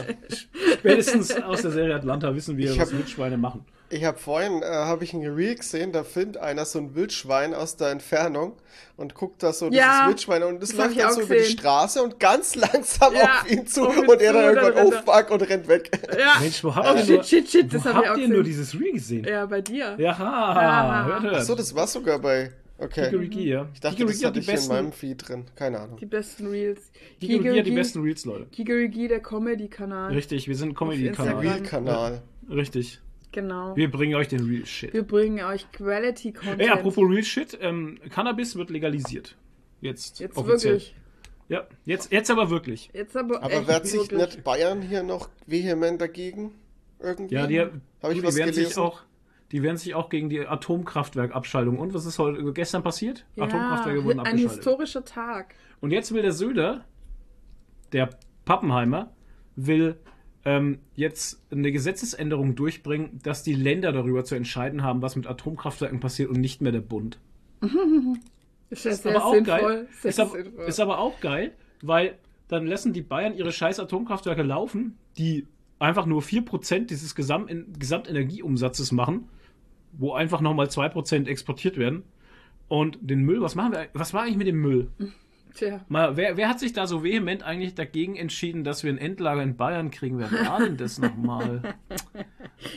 Spätestens 0.79 1.35
aus 1.43 1.63
der 1.63 1.71
Serie 1.71 1.95
Atlanta 1.95 2.35
wissen 2.35 2.57
wir, 2.57 2.71
Ich 2.71 2.79
was 2.79 2.89
hab- 2.91 2.99
Wildschweine 2.99 3.37
machen. 3.37 3.65
Ich 3.91 4.05
habe 4.05 4.19
vorhin 4.19 4.63
äh, 4.63 4.67
habe 4.67 5.03
ich 5.03 5.15
ein 5.15 5.27
Reel 5.27 5.55
gesehen, 5.55 5.93
da 5.93 6.05
findet 6.05 6.37
einer 6.37 6.67
so 6.67 6.79
ein 6.79 6.95
Wildschwein 6.95 7.55
aus 7.55 7.77
der 7.77 7.89
Entfernung 7.91 8.53
und 8.99 9.15
guckt 9.15 9.43
da 9.43 9.55
so 9.55 9.71
Ja, 9.71 9.71
dieses 9.93 10.09
Wildschwein 10.09 10.43
und 10.43 10.63
das, 10.63 10.73
hab 10.73 10.89
läuft 10.89 11.01
dann 11.01 11.13
so 11.15 11.21
über 11.23 11.37
die. 11.37 11.45
Straße 11.45 12.03
und 12.03 12.21
ganz 12.21 12.55
langsam 12.55 13.15
Ja, 13.15 13.41
auf 13.41 13.51
ihn 13.51 13.67
zu 13.67 13.89
ihn 13.91 14.07
und 14.07 14.21
er 14.21 14.33
dann 14.35 14.51
und 14.51 14.57
irgendwann, 14.63 14.87
oh 15.07 15.11
fuck, 15.11 15.31
und 15.31 15.41
rennt 15.49 15.69
weg. 15.69 15.91
Ja. 16.19 16.39
Mensch, 16.39 16.63
wo 16.63 16.75
habt 16.75 16.87
Oh, 16.87 16.95
ihr 16.97 16.99
shit, 16.99 17.09
nur, 17.15 17.25
shit, 17.25 17.51
shit, 17.51 17.73
das 17.73 17.83
wo 17.83 17.89
hab 17.89 18.03
ich 18.03 18.09
habt 18.11 18.19
auch 18.19 18.21
ihr 18.23 18.29
nur 18.29 18.43
dieses 18.43 18.75
Reel 18.79 18.93
gesehen? 18.93 19.25
Ja, 19.25 19.47
bei 19.47 19.63
dir. 19.63 19.95
Ja, 19.97 20.13
Ja. 20.19 21.05
hört, 21.07 21.23
hört. 21.23 21.37
Ach 21.37 21.43
so, 21.43 21.55
das 21.55 21.75
war 21.75 21.87
sogar 21.87 22.19
bei. 22.19 22.53
Okay. 22.79 23.07
Kikeriki, 23.07 23.49
ja. 23.49 23.69
Ich 23.75 23.81
dachte, 23.81 23.97
Kikeriki 23.97 24.21
das 24.21 24.25
hat 24.25 24.27
hatte 24.29 24.33
die 24.35 24.39
ich 24.41 24.45
hier 24.47 24.55
in 24.55 24.59
besten, 24.61 24.73
meinem 24.73 24.93
Feed 24.93 25.29
drin. 25.29 25.45
Keine 25.57 25.81
Ahnung. 25.81 25.97
Die 25.99 26.07
besten 26.07 26.47
Reels. 26.47 26.93
Kikeriki 27.21 27.59
hat 27.59 27.67
die 27.67 27.71
besten 27.73 28.03
Reels, 28.03 28.25
Leute. 28.25 28.47
Kigerigi, 28.53 29.09
der 29.09 29.21
Comedy-Kanal. 29.21 30.13
Richtig, 30.13 30.47
wir 30.49 30.55
sind 30.57 30.75
Comedy-Kanal. 30.77 31.35
Instagram. 31.35 31.41
Real-Kanal. 31.41 32.23
Richtig. 32.49 33.01
Genau. 33.33 33.77
Wir 33.77 33.91
bringen 33.91 34.15
euch 34.15 34.29
den 34.29 34.45
Real 34.47 34.65
Shit. 34.65 34.93
Wir 34.95 35.03
bringen 35.03 35.45
euch 35.45 35.71
Quality-Content. 35.73 36.61
Ey, 36.61 36.69
apropos 36.69 37.05
Real 37.09 37.25
Shit, 37.25 37.59
ähm, 37.61 37.99
Cannabis 38.11 38.57
wird 38.57 38.71
legalisiert. 38.71 39.37
Jetzt, 39.81 40.21
Jetzt 40.21 40.37
offiziell. 40.37 40.75
wirklich. 40.75 40.95
Ja, 41.49 41.67
jetzt, 41.85 42.13
jetzt 42.13 42.31
aber 42.31 42.51
wirklich. 42.51 42.91
Jetzt 42.93 43.17
aber, 43.17 43.43
Aber 43.43 43.67
wehrt 43.67 43.87
sich 43.87 44.01
wirklich. 44.01 44.21
nicht 44.21 44.45
Bayern 44.45 44.83
hier 44.83 45.03
noch 45.03 45.31
vehement 45.47 46.01
dagegen? 46.01 46.53
Irgendwie? 47.01 47.35
Ja, 47.35 47.47
die, 47.47 47.61
Hab 47.61 47.73
ich 48.11 48.19
die 48.19 48.25
was 48.25 48.37
werden 48.37 48.53
sich 48.53 48.65
gelesen? 48.65 48.81
auch, 48.81 49.03
die 49.53 49.63
werden 49.63 49.77
sich 49.77 49.95
auch 49.95 50.11
gegen 50.11 50.29
die 50.29 50.47
Atomkraftwerkabschaltung. 50.47 51.79
Und 51.79 51.95
was 51.95 52.05
ist 52.05 52.19
heute 52.19 52.53
gestern 52.53 52.83
passiert? 52.83 53.25
Ja, 53.37 53.45
Atomkraftwerke 53.45 54.05
wurden 54.05 54.21
ein 54.21 54.27
abgeschaltet. 54.27 54.57
historischer 54.57 55.05
Tag. 55.05 55.55
Und 55.81 55.91
jetzt 55.91 56.13
will 56.13 56.23
der 56.23 56.33
Söder, 56.33 56.85
der 57.93 58.11
Pappenheimer, 58.45 59.13
will 59.57 59.97
ähm, 60.45 60.79
jetzt 60.95 61.43
eine 61.51 61.73
Gesetzesänderung 61.73 62.55
durchbringen, 62.55 63.21
dass 63.23 63.43
die 63.43 63.55
Länder 63.55 63.93
darüber 63.93 64.25
zu 64.25 64.35
entscheiden 64.35 64.83
haben, 64.83 65.03
was 65.03 65.17
mit 65.17 65.27
Atomkraftwerken 65.27 66.01
passiert 66.01 66.31
und 66.31 66.41
nicht 66.41 66.61
mehr 66.61 66.73
der 66.73 66.81
Bund. 66.81 67.19
Ist 68.71 68.85
ja 68.85 68.91
Ist 68.91 69.07
aber 69.07 69.25
auch 69.25 69.35
sinnvoll. 69.35 69.59
geil. 69.59 69.89
Ist 70.03 70.21
aber, 70.21 70.31
sinnvoll. 70.31 70.65
ist 70.67 70.81
aber 70.81 70.99
auch 70.99 71.21
geil, 71.21 71.53
weil 71.83 72.19
dann 72.49 72.67
lassen 72.67 72.93
die 72.93 73.03
Bayern 73.03 73.35
ihre 73.35 73.53
scheiß 73.53 73.81
Atomkraftwerke 73.81 74.43
laufen, 74.43 74.99
die 75.17 75.47
einfach 75.79 76.07
nur 76.07 76.23
4% 76.23 76.87
dieses 76.87 77.15
Gesamt 77.15 77.51
Gesamtenergieumsatzes 77.79 78.93
machen, 78.93 79.29
wo 79.99 80.15
einfach 80.15 80.41
nochmal 80.41 80.67
2% 80.67 81.27
exportiert 81.27 81.77
werden. 81.77 82.03
Und 82.69 82.99
den 83.01 83.23
Müll, 83.23 83.41
was 83.41 83.55
machen 83.55 83.73
wir? 83.73 83.89
Was 83.93 84.15
war 84.15 84.23
eigentlich 84.23 84.37
mit 84.37 84.47
dem 84.47 84.61
Müll? 84.61 84.89
Tja. 85.55 85.81
Mal, 85.89 86.17
wer, 86.17 86.37
wer 86.37 86.49
hat 86.49 86.61
sich 86.61 86.73
da 86.73 86.87
so 86.87 87.03
vehement 87.03 87.43
eigentlich 87.43 87.75
dagegen 87.75 88.17
entschieden, 88.17 88.63
dass 88.65 88.85
wir 88.85 88.93
ein 88.93 88.99
Endlager 88.99 89.43
in 89.43 89.57
Bayern 89.57 89.91
kriegen? 89.91 90.19
Wer 90.19 90.31
war 90.31 90.61
denn 90.61 90.77
das 90.77 90.99
nochmal? 90.99 91.63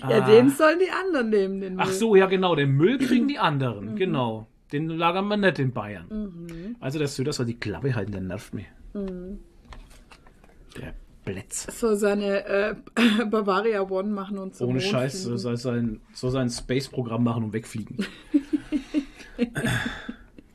Ja, 0.07 0.21
den 0.21 0.51
sollen 0.51 0.77
die 0.77 0.91
anderen 0.91 1.31
nehmen, 1.31 1.59
den 1.59 1.75
Müll. 1.75 1.83
Ah. 1.83 1.87
Ach 1.89 1.91
so, 1.91 2.15
ja 2.15 2.27
genau, 2.27 2.53
den 2.53 2.71
Müll 2.73 2.99
kriegen 2.99 3.27
die 3.27 3.39
anderen, 3.39 3.95
genau. 3.95 4.47
Den 4.71 4.89
lagern 4.89 5.27
wir 5.27 5.37
nicht 5.37 5.57
in 5.57 5.71
Bayern. 5.73 6.75
Also 6.79 6.99
der 6.99 7.07
Söder 7.07 7.33
soll 7.33 7.47
die 7.47 7.59
Klappe 7.59 7.95
halten, 7.95 8.11
der 8.11 8.21
nervt 8.21 8.53
mich. 8.53 8.67
Der 8.93 9.01
Blätz. 11.25 11.67
So 11.79 11.95
seine 11.95 12.45
äh, 12.45 12.75
Bavaria 13.29 13.81
One 13.81 14.09
machen 14.09 14.37
und 14.37 14.55
so. 14.55 14.65
Ohne 14.65 14.79
Mond 14.79 14.83
Scheiß, 14.83 15.23
so 15.23 15.37
soll 15.37 15.57
sein, 15.57 16.01
so 16.13 16.29
sein 16.29 16.49
Space-Programm 16.49 17.23
machen 17.23 17.43
und 17.43 17.53
wegfliegen. 17.53 17.97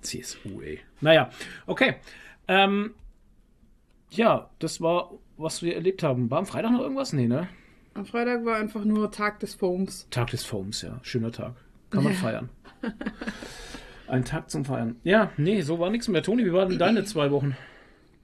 CSU, 0.01 0.61
ey. 0.61 0.81
Naja, 1.01 1.31
okay. 1.67 1.97
Ähm, 2.49 2.95
ja, 4.11 4.51
das 4.59 4.81
war, 4.81 5.13
was 5.37 5.63
wir 5.63 5.75
erlebt 5.75 6.03
haben. 6.03 6.31
War 6.31 6.39
am 6.39 6.47
Freitag 6.47 6.73
noch 6.73 6.81
irgendwas? 6.81 7.13
Nee, 7.13 7.27
ne? 7.27 7.49
Am 7.95 8.07
Freitag 8.07 8.45
war 8.45 8.57
einfach 8.57 8.85
nur 8.85 9.11
Tag 9.11 9.41
des 9.41 9.55
Foams. 9.55 10.07
Tag 10.11 10.31
des 10.31 10.45
Foams, 10.45 10.83
ja. 10.83 11.01
Schöner 11.03 11.33
Tag. 11.33 11.55
Kann 11.91 12.05
man 12.05 12.13
feiern. 12.15 12.51
Ein 14.07 14.25
Tag 14.25 14.51
zum 14.51 14.65
Feiern. 14.65 14.97
Ja, 15.03 15.31
nee, 15.37 15.63
so 15.63 15.79
war 15.79 15.91
nichts 15.91 16.07
mehr. 16.09 16.23
Toni, 16.23 16.45
wie 16.45 16.53
waren 16.53 16.69
denn 16.69 16.79
deine 16.79 17.05
zwei 17.05 17.31
Wochen? 17.31 17.57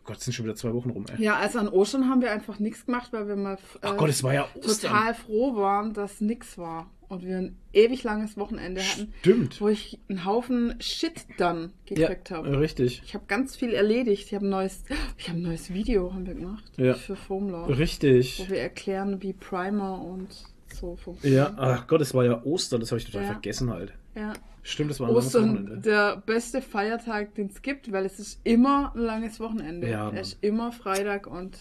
Gott, 0.05 0.21
sind 0.21 0.33
schon 0.33 0.45
wieder 0.45 0.57
zwei 0.57 0.73
Wochen 0.75 0.91
rum, 0.91 1.05
ey. 1.17 1.23
Ja, 1.25 1.37
also 1.37 1.59
an 1.61 1.69
Ostern 1.69 2.09
haben 2.09 2.23
wir 2.23 2.33
einfach 2.33 2.59
nichts 2.59 2.87
gemacht, 2.87 3.12
weil 3.12 3.29
wir 3.29 3.37
mal 3.37 3.57
äh, 3.83 3.91
Gott, 3.97 4.11
ja 4.23 4.49
total 4.61 5.15
froh 5.15 5.55
waren, 5.57 5.95
dass 5.95 6.21
nichts 6.21 6.59
war. 6.59 6.91
Und 7.09 7.25
wir 7.27 7.37
ein 7.37 7.57
ewig 7.75 8.05
langes 8.05 8.38
Wochenende 8.38 8.81
hatten, 8.83 9.12
Stimmt. 9.21 9.61
wo 9.61 9.69
ich 9.69 9.99
einen 10.09 10.25
Haufen 10.25 10.75
Shit 10.81 11.27
dann 11.37 11.73
Ja, 11.91 12.09
gekriegt 12.09 12.31
habe. 12.31 12.59
richtig. 12.59 13.03
Ich 13.05 13.12
habe 13.15 13.27
ganz 13.29 13.55
viel 13.55 13.75
erledigt. 13.75 14.25
Ich 14.29 14.35
habe 14.35 14.47
ein 14.47 14.51
neues, 14.51 14.83
ich 15.19 15.29
habe 15.29 15.38
ein 15.38 15.43
neues 15.43 15.73
Video 15.75 16.12
haben 16.15 16.27
wir 16.27 16.35
gemacht 16.35 16.65
Ja. 16.79 16.95
für 16.95 17.15
Foamlaw, 17.15 17.67
Richtig. 17.75 18.38
wo 18.41 18.51
wir 18.51 18.61
erklären, 18.61 19.21
wie 19.23 19.35
Primer 19.35 20.01
und 20.03 20.29
so 20.73 20.93
Ja, 20.93 20.97
funktioniert. 20.97 21.53
ach 21.59 21.87
Gott, 21.87 22.01
es 22.01 22.15
war 22.15 22.25
ja 22.25 22.43
Ostern, 22.45 22.81
das 22.81 22.91
habe 22.91 22.99
ich 22.99 23.05
total 23.05 23.23
Ja. 23.25 23.33
vergessen 23.33 23.71
halt. 23.71 23.93
Ja. 24.14 24.33
Stimmt, 24.62 24.90
das 24.90 25.01
war 25.01 25.09
ein 25.09 25.14
langes 25.14 25.27
Ostern, 25.35 25.55
Wochenende. 25.55 25.79
der 25.81 26.16
beste 26.18 26.62
Feiertag, 26.62 27.35
den 27.35 27.48
es 27.48 27.62
gibt, 27.62 27.90
weil 27.90 28.07
es 28.07 28.18
ist 28.20 28.40
immer 28.44 28.92
ein 28.94 29.01
langes 29.01 29.40
Wochenende. 29.40 29.88
Ja, 29.88 30.05
Mann. 30.05 30.14
er 30.14 30.22
ist 30.22 30.38
immer 30.40 30.70
Freitag 30.72 31.27
und 31.27 31.59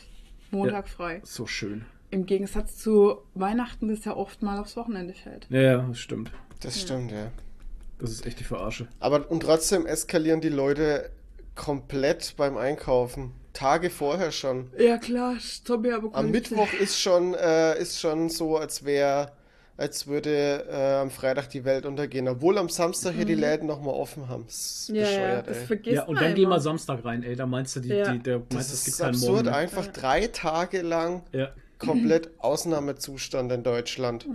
Montag 0.51 0.87
frei. 0.87 1.21
So 1.23 1.47
schön. 1.47 1.85
Im 2.11 2.25
Gegensatz 2.25 2.77
zu 2.77 3.17
Weihnachten, 3.33 3.87
das 3.87 4.05
ja 4.05 4.15
oft 4.15 4.41
mal 4.43 4.59
aufs 4.59 4.75
Wochenende 4.75 5.13
fällt. 5.13 5.47
Ja, 5.49 5.61
ja, 5.61 5.77
das 5.87 5.99
stimmt. 5.99 6.31
Das 6.59 6.79
stimmt, 6.79 7.11
ja. 7.11 7.31
Das 7.99 8.11
ist 8.11 8.25
echt 8.25 8.39
die 8.39 8.43
Verarsche. 8.43 8.87
Aber 8.99 9.31
und 9.31 9.41
trotzdem 9.43 9.85
eskalieren 9.85 10.41
die 10.41 10.49
Leute 10.49 11.09
komplett 11.55 12.35
beim 12.37 12.57
Einkaufen. 12.57 13.31
Tage 13.53 13.89
vorher 13.89 14.31
schon. 14.31 14.71
Ja, 14.77 14.97
klar, 14.97 15.31
Am 15.31 15.39
Zombie-Apokalypse. 15.39 16.31
Mittwoch 16.31 16.73
ist 16.73 16.99
schon, 16.99 17.33
äh, 17.33 17.79
ist 17.79 17.99
schon 17.99 18.29
so, 18.29 18.57
als 18.57 18.85
wäre, 18.85 19.31
als 19.81 20.07
würde 20.07 20.65
äh, 20.69 20.95
am 21.01 21.09
Freitag 21.09 21.49
die 21.49 21.65
Welt 21.65 21.85
untergehen. 21.85 22.27
Obwohl 22.27 22.57
am 22.57 22.69
Samstag 22.69 23.13
hier 23.15 23.25
die 23.25 23.35
Läden 23.35 23.67
nochmal 23.67 23.95
offen 23.95 24.29
haben. 24.29 24.45
Das 24.45 24.55
ist 24.55 24.89
Mhm. 24.89 24.95
Ja, 24.95 25.01
ja, 25.01 25.07
bescheuert, 25.09 25.47
das 25.47 25.57
ey. 25.57 25.65
vergisst 25.65 25.95
Ja, 25.95 26.03
und 26.05 26.21
dann 26.21 26.35
geh 26.35 26.45
mal 26.45 26.59
Samstag 26.61 27.03
rein, 27.03 27.23
ey. 27.23 27.35
Da 27.35 27.45
meinst 27.45 27.75
du, 27.75 27.79
die, 27.81 27.89
Ja. 27.89 28.11
die, 28.13 28.19
der 28.19 28.37
meinst, 28.39 28.53
Das 28.53 28.83
gibt 28.85 28.87
ist 28.87 28.97
keinen 28.99 29.09
absurd, 29.15 29.45
Morgen. 29.45 29.49
einfach 29.49 29.87
drei 29.87 30.27
Tage 30.27 30.81
lang 30.83 31.23
Ja. 31.33 31.49
komplett 31.79 32.29
Ausnahmezustand 32.39 33.51
in 33.51 33.63
Deutschland. 33.63 34.27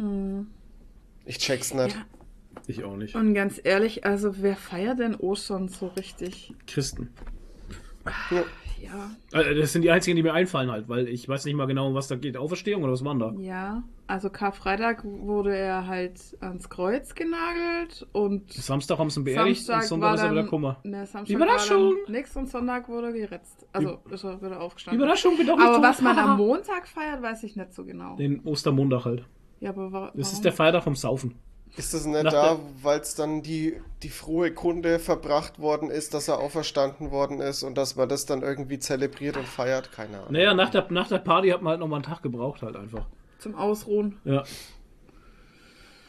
Ich 1.24 1.38
check's 1.38 1.72
nicht. 1.74 1.94
Ja. 1.96 2.04
Ich 2.68 2.82
auch 2.84 2.96
nicht. 2.96 3.14
Und 3.14 3.34
ganz 3.34 3.60
ehrlich, 3.62 4.04
also 4.04 4.42
wer 4.42 4.56
feiert 4.56 4.98
denn 4.98 5.14
Ostern 5.14 5.68
so 5.68 5.86
richtig? 5.88 6.52
Christen. 6.66 7.10
Ja, 8.30 8.42
Äh, 9.32 9.54
Das 9.54 9.72
sind 9.72 9.82
die 9.82 9.90
einzigen, 9.90 10.16
die 10.16 10.22
mir 10.22 10.32
einfallen 10.34 10.70
halt, 10.70 10.88
weil 10.88 11.08
ich 11.08 11.28
weiß 11.28 11.44
nicht 11.44 11.54
mal 11.54 11.66
genau, 11.66 11.88
um 11.88 11.94
was 11.94 12.08
da 12.08 12.16
geht. 12.16 12.36
Auferstehung 12.36 12.82
oder 12.82 12.92
was 12.92 13.04
waren 13.04 13.18
da? 13.18 13.32
ja. 13.38 13.82
Also 14.08 14.30
Karfreitag 14.30 15.02
wurde 15.04 15.56
er 15.56 15.88
halt 15.88 16.20
ans 16.40 16.68
Kreuz 16.70 17.16
genagelt 17.16 18.06
und 18.12 18.52
Samstag 18.52 18.98
haben 19.00 19.10
sie 19.10 19.18
ihn 19.18 19.24
beerdigt 19.24 19.64
Samstag 19.64 19.82
und 19.82 19.88
Sonntag 19.88 20.06
war 20.06 20.14
ist 20.14 20.22
er 20.22 20.30
wieder 20.30 20.44
Kummer. 20.44 20.76
Ne, 20.84 21.06
Samstag 21.06 21.34
Überraschung! 21.36 21.82
War 22.04 22.10
nix 22.12 22.36
und 22.36 22.48
Sonntag 22.48 22.88
wurde 22.88 23.08
er 23.08 23.12
geritzt. 23.14 23.66
Also 23.72 23.98
ist 24.08 24.22
er 24.22 24.40
wieder 24.40 24.60
aufgestanden. 24.60 25.02
Überraschung, 25.02 25.36
bin 25.36 25.48
doch 25.48 25.56
nicht 25.56 25.66
Aber 25.66 25.82
was 25.82 26.00
man 26.00 26.16
am 26.20 26.36
Montag 26.38 26.86
feiert, 26.86 27.20
weiß 27.20 27.42
ich 27.42 27.56
nicht 27.56 27.74
so 27.74 27.84
genau. 27.84 28.14
Den 28.14 28.42
Ostermontag 28.44 29.06
halt. 29.06 29.24
Ja, 29.58 29.70
aber 29.70 29.90
wa 29.90 30.12
Das 30.14 30.28
ist 30.28 30.34
warum? 30.34 30.42
der 30.44 30.52
Feiertag 30.52 30.84
vom 30.84 30.94
Saufen. 30.94 31.34
Ist 31.76 31.92
das 31.92 32.06
nicht 32.06 32.24
da, 32.24 32.58
weil 32.82 33.00
es 33.00 33.14
dann 33.14 33.42
die, 33.42 33.76
die 34.02 34.08
frohe 34.08 34.50
Kunde 34.52 34.98
verbracht 34.98 35.58
worden 35.58 35.90
ist, 35.90 36.14
dass 36.14 36.26
er 36.26 36.38
auferstanden 36.38 37.10
worden 37.10 37.40
ist 37.40 37.62
und 37.62 37.76
dass 37.76 37.96
man 37.96 38.08
das 38.08 38.24
dann 38.24 38.42
irgendwie 38.42 38.78
zelebriert 38.78 39.36
und 39.36 39.46
feiert? 39.46 39.92
Keine 39.92 40.18
Ahnung. 40.18 40.32
Naja, 40.32 40.54
nach 40.54 40.70
der, 40.70 40.86
nach 40.90 41.08
der 41.08 41.18
Party 41.18 41.50
hat 41.50 41.60
man 41.60 41.72
halt 41.72 41.80
nochmal 41.80 41.98
einen 41.98 42.10
Tag 42.10 42.22
gebraucht 42.22 42.62
halt 42.62 42.76
einfach. 42.76 43.04
Zum 43.38 43.54
Ausruhen. 43.54 44.18
Ja. 44.24 44.44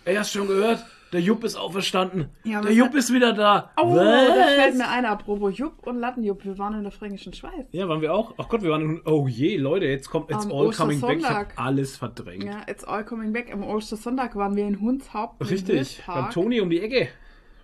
Ey, 0.06 0.16
hast 0.16 0.34
du 0.34 0.40
schon 0.40 0.48
gehört? 0.48 0.86
Der 1.14 1.22
Jupp 1.22 1.44
ist 1.46 1.56
auferstanden. 1.56 2.30
Ja, 2.44 2.62
der 2.62 2.74
Jupp 2.74 2.90
hat- 2.90 2.96
ist 2.96 3.14
wieder 3.14 3.32
da. 3.32 3.72
Oh, 3.78 3.96
Was? 3.96 4.28
da 4.28 4.44
fällt 4.48 4.76
mir 4.78 4.90
ein, 4.90 5.06
apropos 5.06 5.58
Jupp 5.58 5.88
und 5.88 6.00
Lattenjupp, 6.00 6.44
wir 6.44 6.58
waren 6.58 6.74
in 6.74 6.84
der 6.84 6.92
Fränkischen 6.92 7.32
Schweiz. 7.34 7.66
Ja, 7.72 7.88
waren 7.88 8.02
wir 8.02 8.14
auch. 8.14 8.34
Ach 8.38 8.50
Gott, 8.50 8.62
wir 8.62 8.72
waren. 8.72 8.82
in- 8.82 9.02
Oh 9.06 9.26
je, 9.28 9.56
Leute, 9.58 9.86
jetzt 9.86 10.10
kommt 10.10 10.30
It's 10.30 10.46
Am 10.46 10.52
all 10.52 10.72
coming 10.72 11.00
back. 11.00 11.18
Ich 11.20 11.26
hab 11.26 11.54
alles 11.60 11.96
verdrängt. 11.96 12.44
Ja, 12.44 12.62
it's 12.68 12.84
all 12.84 13.06
coming 13.06 13.32
back. 13.32 13.52
Am 13.54 13.64
Ostersonntag 13.64 14.36
waren 14.36 14.56
wir 14.58 14.68
in 14.68 14.82
Hundshaupt. 14.82 15.50
Richtig. 15.50 16.04
Beim. 16.06 16.30
Toni 16.32 16.60
um 16.60 16.70
die 16.70 16.82
Ecke. 16.82 17.08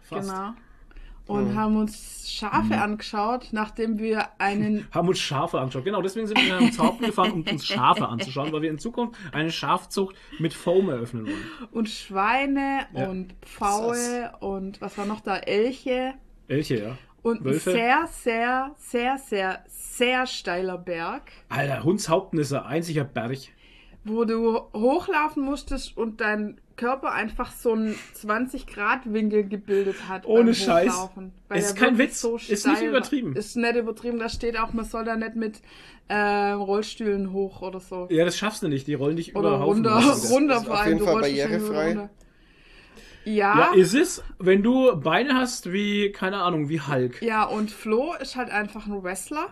Fast. 0.03 0.29
Genau. 0.29 0.53
Und 1.25 1.55
haben 1.55 1.77
uns 1.77 2.29
Schafe 2.29 2.75
angeschaut, 2.81 3.47
nachdem 3.51 3.97
wir 3.97 4.27
einen. 4.39 4.87
Haben 4.91 5.07
uns 5.07 5.19
Schafe 5.19 5.59
angeschaut. 5.59 5.85
Genau, 5.85 6.01
deswegen 6.01 6.27
sind 6.27 6.37
wir 6.37 6.59
nach 6.59 6.77
Haupten 6.77 7.05
gefahren, 7.05 7.31
um 7.31 7.41
uns 7.43 7.65
Schafe 7.65 8.07
anzuschauen, 8.07 8.51
weil 8.51 8.61
wir 8.61 8.69
in 8.69 8.77
Zukunft 8.77 9.15
eine 9.31 9.51
Schafzucht 9.51 10.15
mit 10.39 10.53
Foam 10.53 10.89
eröffnen 10.89 11.25
wollen. 11.27 11.69
und 11.71 11.87
Schweine 11.89 12.87
Ja. 12.93 13.09
und 13.09 13.33
Pfaue 13.41 14.31
und 14.41 14.81
was 14.81 14.97
war 14.97 15.05
noch 15.05 15.21
da? 15.21 15.37
Elche. 15.37 16.13
Elche, 16.47 16.81
ja. 16.83 16.97
Und 17.21 17.39
ein 17.41 17.45
Wölfe. 17.45 17.71
sehr, 17.71 18.07
sehr, 18.11 18.71
sehr, 18.77 19.17
sehr, 19.17 19.63
sehr 19.67 20.25
steiler 20.27 20.77
Berg, 20.77 21.31
Alter, 21.47 21.83
Hundshaupten 21.83 22.37
ist 22.39 22.51
ein 22.51 22.63
einziger 22.63 23.05
Berg. 23.05 23.37
wo 24.03 24.25
du 24.25 24.59
hochlaufen 24.73 25.43
musstest 25.43 25.95
und 25.95 26.19
dein 26.19 26.59
Körper 26.75 27.11
einfach 27.11 27.51
so 27.51 27.73
einen 27.73 27.95
20-Grad-Winkel 28.15 29.47
gebildet 29.47 30.07
hat. 30.09 30.25
Ohne 30.25 30.45
beim 30.45 30.53
Scheiß. 30.53 31.09
Ist 31.53 31.75
kein 31.75 31.97
Witz. 31.97 32.23
Ist 32.47 32.65
nicht 32.67 32.81
übertrieben. 32.81 33.31
war. 33.31 33.37
Ist 33.37 33.55
nicht 33.55 33.75
übertrieben. 33.75 34.19
Da 34.19 34.29
steht 34.29 34.57
auch, 34.57 34.73
man 34.73 34.85
soll 34.85 35.05
da 35.05 35.15
nicht 35.15 35.35
mit 35.35 35.61
äh, 36.07 36.51
Rollstühlen 36.51 37.31
hoch 37.31 37.61
oder 37.61 37.79
so. 37.79 38.07
Ja, 38.09 38.25
das 38.25 38.37
schaffst 38.37 38.63
du 38.63 38.67
nicht. 38.67 38.87
Die 38.87 38.93
rollen 38.95 39.15
dich 39.17 39.35
Oder 39.35 39.49
über 39.49 39.59
Haufen. 39.59 39.85
runter, 39.85 40.01
Das 40.07 40.23
ist- 40.23 40.31
runter 40.31 40.61
vor 40.61 40.73
auf 40.73 40.79
allem. 40.79 40.87
jeden 40.89 40.99
Du 40.99 41.05
Fall 41.05 41.21
barrierefrei. 41.21 42.09
Ja, 43.25 43.57
Ja, 43.57 43.73
ist 43.73 43.93
es, 43.93 44.21
wenn 44.39 44.63
du 44.63 44.97
Beine 44.99 45.35
hast 45.35 45.71
wie, 45.71 46.11
keine 46.11 46.37
Ahnung, 46.41 46.67
wie 46.69 46.81
Hulk. 46.81 47.21
Ja, 47.21 47.45
und 47.45 47.71
Flo 47.71 48.13
ist 48.19 48.35
halt 48.35 48.49
einfach 48.49 48.85
ein 48.85 49.01
Wrestler. 49.03 49.47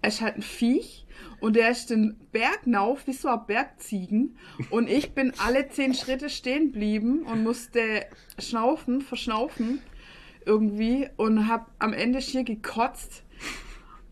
Er 0.00 0.08
ist 0.08 0.20
halt 0.22 0.36
ein 0.36 0.42
Viech. 0.42 1.01
Und 1.42 1.56
der 1.56 1.70
ist 1.70 1.90
den 1.90 2.16
Berg 2.30 2.66
nauf, 2.66 3.06
wie 3.08 3.12
so 3.12 3.28
ein 3.28 3.40
Bergziegen. 3.46 4.36
Und 4.70 4.88
ich 4.88 5.12
bin 5.12 5.32
alle 5.44 5.68
zehn 5.68 5.92
Schritte 5.92 6.30
stehen 6.30 6.72
geblieben 6.72 7.22
und 7.24 7.42
musste 7.42 8.06
schnaufen, 8.38 9.00
verschnaufen 9.00 9.80
irgendwie. 10.46 11.08
Und 11.16 11.48
hab 11.48 11.70
am 11.80 11.92
Ende 11.92 12.22
schier 12.22 12.44
gekotzt. 12.44 13.24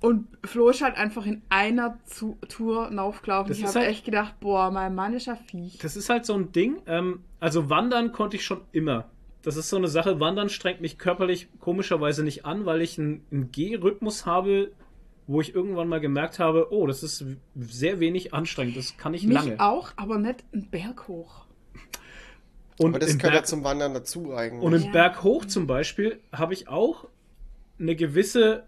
Und 0.01 0.27
Flo 0.45 0.71
ist 0.71 0.83
halt 0.83 0.97
einfach 0.97 1.25
in 1.27 1.43
einer 1.51 1.99
Zu 2.07 2.37
Tour 2.49 2.91
naufgelaufen. 2.91 3.53
Ich 3.53 3.65
habe 3.65 3.79
halt- 3.81 3.89
echt 3.91 4.05
gedacht, 4.05 4.41
boah, 4.41 4.71
mein 4.71 4.95
Mann 4.95 5.15
ist 5.15 5.29
ein 5.29 5.37
Viech. 5.37 5.79
Das 5.79 5.95
ist 5.97 6.09
halt 6.09 6.27
so 6.27 6.35
ein 6.35 6.51
Ding. 6.53 6.83
Ähm, 6.87 7.21
also 7.39 7.71
wandern 7.71 8.11
konnte 8.13 8.37
ich 8.37 8.45
schon 8.45 8.63
immer. 8.73 9.09
Das 9.43 9.57
ist 9.57 9.69
so 9.69 9.77
eine 9.77 9.89
Sache. 9.89 10.19
Wandern 10.19 10.49
strengt 10.49 10.81
mich 10.81 10.99
körperlich 10.99 11.49
komischerweise 11.61 12.25
nicht 12.25 12.45
an, 12.45 12.67
weil 12.67 12.83
ich 12.83 12.99
einen, 12.99 13.25
einen 13.31 13.53
Geh-Rhythmus 13.53 14.27
habe, 14.27 14.73
wo 15.31 15.41
ich 15.41 15.55
irgendwann 15.55 15.87
mal 15.87 16.01
gemerkt 16.01 16.41
habe, 16.41 16.73
oh, 16.73 16.89
das 16.89 17.05
ist 17.05 17.25
sehr 17.55 18.01
wenig 18.01 18.35
anstrengend. 18.35 18.77
Das 18.77 18.97
kann 18.97 19.15
ich 19.15 19.23
Mich 19.25 19.35
lange. 19.35 19.61
auch, 19.61 19.93
aber 19.95 20.19
nicht 20.19 20.43
einen 20.53 20.69
Berg 20.71 21.07
hoch. 21.07 21.47
Und 22.79 22.91
Aber 22.91 22.99
das 22.99 23.11
gehört 23.17 23.25
ja 23.25 23.31
Berg, 23.41 23.47
zum 23.47 23.63
Wandern 23.63 23.95
dazu 23.95 24.35
eigentlich. 24.35 24.61
und 24.63 24.73
im 24.73 24.83
Ja. 24.83 24.91
Berg 24.91 25.23
hoch 25.23 25.45
zum 25.45 25.69
Beispiel 25.69 26.19
habe 26.33 26.53
ich 26.55 26.67
auch 26.69 27.07
eine 27.79 27.95
gewisse 27.95 28.65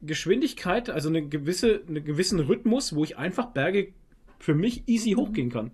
Geschwindigkeit, 0.00 0.88
also 0.88 1.10
eine 1.10 1.26
gewisse, 1.28 1.82
einen 1.86 2.02
gewissen 2.04 2.40
Rhythmus, 2.40 2.94
wo 2.94 3.04
ich 3.04 3.18
einfach 3.18 3.46
Berge 3.46 3.92
für 4.38 4.54
mich 4.54 4.84
easy 4.86 5.12
hochgehen 5.12 5.50
kann. 5.50 5.70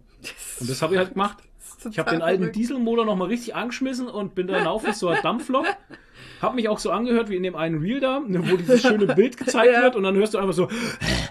Und 0.59 0.69
das 0.71 0.83
habe 0.83 0.95
ich 0.95 0.99
halt 0.99 1.13
gemacht. 1.13 1.39
Das 1.83 1.93
Ich 1.93 1.99
habe 1.99 2.11
den 2.11 2.23
alten. 2.23 2.53
Dieselmotor 2.53 3.05
nochmal 3.05 3.29
richtig 3.29 3.55
angeschmissen 3.55 4.09
und 4.09 4.35
bin 4.35 4.47
dann 4.47 4.67
auf 4.67 4.87
wie 4.87 4.93
so 4.93 5.09
ein 5.09 5.19
Dampflok. 5.23 5.67
Hab 6.41 6.55
mich 6.55 6.69
auch 6.69 6.79
so 6.79 6.91
angehört 6.91 7.29
wie 7.31 7.37
in 7.37 7.43
dem 7.43 7.55
einen 7.55 7.81
Reel 7.81 8.01
da, 8.01 8.21
ne, 8.21 8.43
wo 8.51 8.57
dieses 8.57 8.83
schöne 8.83 9.07
Bild 9.15 9.37
gezeigt 9.37 9.71
Ja. 9.73 9.83
wird 9.83 9.97
und 9.97 10.03
dann 10.03 10.15
hörst 10.17 10.35
du 10.35 10.39
einfach 10.39 10.55
so. 10.55 10.69